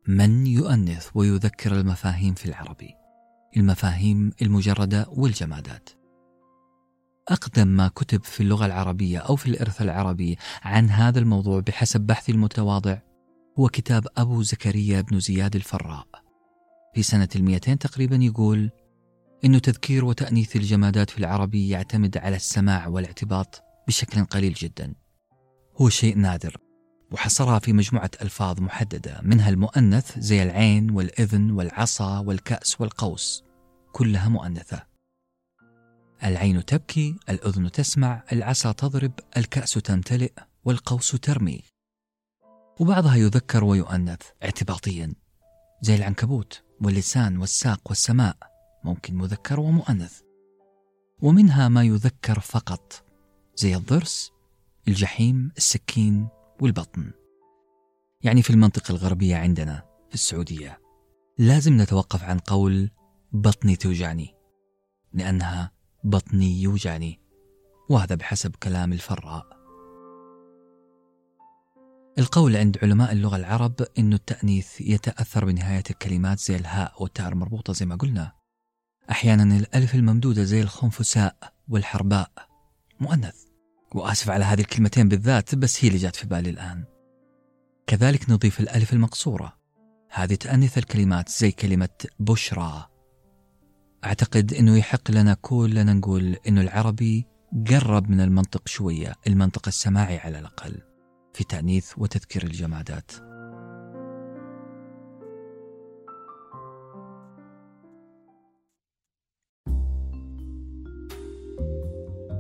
[0.08, 2.96] من يؤنث ويذكر المفاهيم في العربي
[3.58, 5.90] المفاهيم المجردة والجمادات.
[7.28, 12.32] أقدم ما كتب في اللغة العربية أو في الإرث العربي عن هذا الموضوع بحسب بحثي
[12.32, 12.98] المتواضع
[13.60, 16.23] هو كتاب أبو زكريا بن زياد الفراء.
[16.94, 18.72] في سنة المئتين تقريبا يقول
[19.46, 24.94] إنه تذكير وتأنيث الجمادات في العربي يعتمد على السماع والاعتباط بشكل قليل جدا.
[25.82, 26.58] هو شيء نادر
[27.12, 33.44] وحصرها في مجموعة ألفاظ محددة منها المؤنث زي العين والإذن والعصا والكأس والقوس
[33.92, 34.84] كلها مؤنثة.
[36.24, 40.32] العين تبكي الأذن تسمع العصا تضرب الكأس تمتلئ
[40.66, 41.62] والقوس ترمي.
[42.80, 45.14] وبعضها يذكر ويؤنث اعتباطيا
[45.82, 46.64] زي العنكبوت.
[46.86, 48.38] واللسان والساق والسماء
[48.84, 50.22] ممكن مذكر ومؤنث.
[51.22, 53.06] ومنها ما يذكر فقط
[53.56, 54.32] زي الضرس
[54.88, 56.28] الجحيم السكين
[56.62, 57.12] والبطن.
[58.22, 60.80] يعني في المنطقة الغربية عندنا في السعودية
[61.38, 62.90] لازم نتوقف عن قول
[63.32, 64.36] بطني توجعني
[65.14, 65.72] لأنها
[66.04, 67.20] بطني يوجعني
[67.90, 69.53] وهذا بحسب كلام الفراء.
[72.20, 77.86] القول عند علماء اللغة العرب أن التأنيث يتأثر بنهاية الكلمات زي الهاء والتاء المربوطة زي
[77.86, 78.32] ما قلنا.
[79.12, 81.36] أحيانا الألف الممدودة زي الخنفساء
[81.68, 82.32] والحرباء.
[83.00, 83.36] مؤنث.
[83.96, 86.84] وآسف على هذه الكلمتين بالذات بس هي اللي جات في بالي الآن.
[87.88, 89.54] كذلك نضيف الألف المقصورة.
[90.12, 92.88] هذه تأنث الكلمات زي كلمة بشرى.
[94.06, 97.28] أعتقد أنه يحق لنا كلنا نقول أنه العربي
[97.70, 100.93] قرب من المنطق شوية المنطق السماعي على الأقل.
[101.34, 103.12] في تأنيث وتذكير الجمادات.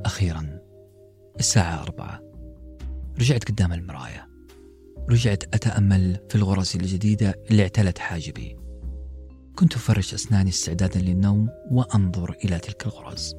[0.06, 0.60] أخيرا
[1.40, 2.22] الساعة أربعة.
[3.20, 4.28] رجعت قدام المراية
[5.10, 8.58] رجعت أتأمل في الغرز الجديدة اللي اعتلت حاجبي.
[9.56, 13.36] كنت أفرش أسناني استعدادا للنوم وأنظر إلى تلك الغرز.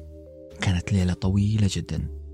[0.61, 2.24] كانت ليلة طويلة جدا.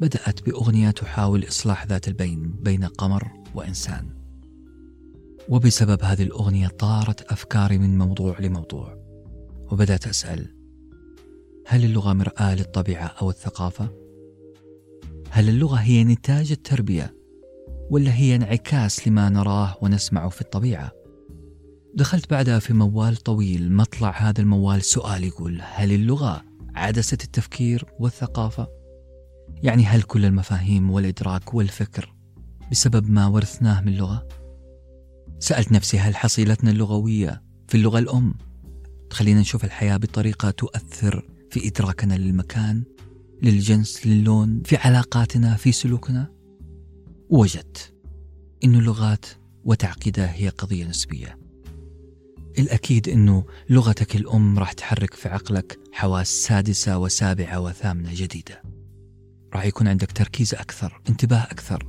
[0.00, 4.06] بدأت بأغنية تحاول إصلاح ذات البين بين قمر وإنسان
[5.48, 8.98] وبسبب هذه الأغنية طارت أفكاري من موضوع لموضوع
[9.72, 10.54] وبدأت أسأل
[11.66, 13.88] هل اللغة مرآة للطبيعة أو الثقافة؟
[15.30, 17.14] هل اللغة هي نتاج التربية
[17.90, 20.92] ولا هي انعكاس لما نراه ونسمعه في الطبيعة؟
[21.94, 26.44] دخلت بعدها في موال طويل مطلع هذا الموال سؤال يقول هل اللغة
[26.74, 28.77] عدسة التفكير والثقافة؟
[29.62, 32.14] يعني هل كل المفاهيم والإدراك والفكر
[32.70, 34.28] بسبب ما ورثناه من اللغة؟
[35.38, 38.34] سألت نفسي هل حصيلتنا اللغوية في اللغة الأم
[39.10, 42.84] تخلينا نشوف الحياة بطريقة تؤثر في إدراكنا للمكان
[43.42, 46.32] للجنس للون في علاقاتنا في سلوكنا؟
[47.30, 47.94] وجدت
[48.64, 49.26] أن اللغات
[49.64, 51.38] وتعقيدها هي قضية نسبية.
[52.58, 58.62] الأكيد أنه لغتك الأم راح تحرك في عقلك حواس سادسة وسابعة وثامنة جديدة.
[59.54, 61.88] راح يكون عندك تركيز أكثر انتباه أكثر.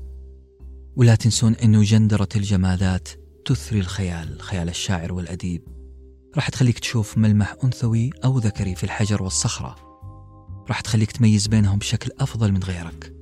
[0.96, 3.10] ولا تنسون أنه جندرة الجمادات
[3.46, 5.64] تثري الخيال خيال الشاعر والأديب.
[6.36, 9.76] راح تخليك تشوف ملمح أنثوي أو ذكري في الحجر والصخرة.
[10.70, 13.14] راح تخليك تميز بينهم بشكل أفضل من غيرك.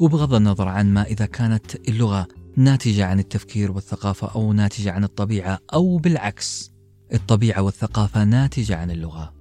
[0.00, 5.58] وبغض النظر عن ما إذا كانت اللغة ناتجة عن التفكير والثقافة أو ناتجة عن الطبيعة
[5.74, 6.72] أو بالعكس
[7.14, 9.34] الطبيعة والثقافة ناتجة عن اللغة.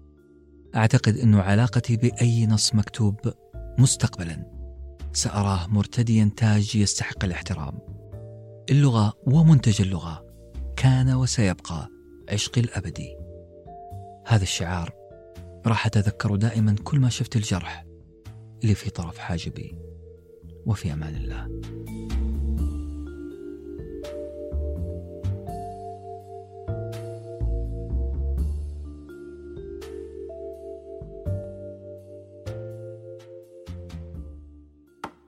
[0.76, 3.16] أعتقد أن علاقتي بأي نص مكتوب
[3.78, 4.46] مستقبلا.
[5.14, 7.80] سأراه مرتديا تاج يستحق الاحترام.
[8.70, 10.26] اللغة ومنتج اللغة
[10.76, 11.90] كان وسيبقى
[12.30, 13.16] عشقي الأبدي
[14.28, 14.94] هذا الشعار
[15.68, 17.86] راح أتذكره دائما كل ما شفت الجرح
[18.64, 19.78] اللي في طرف حاجبي.
[20.66, 21.48] وفي أمان الله.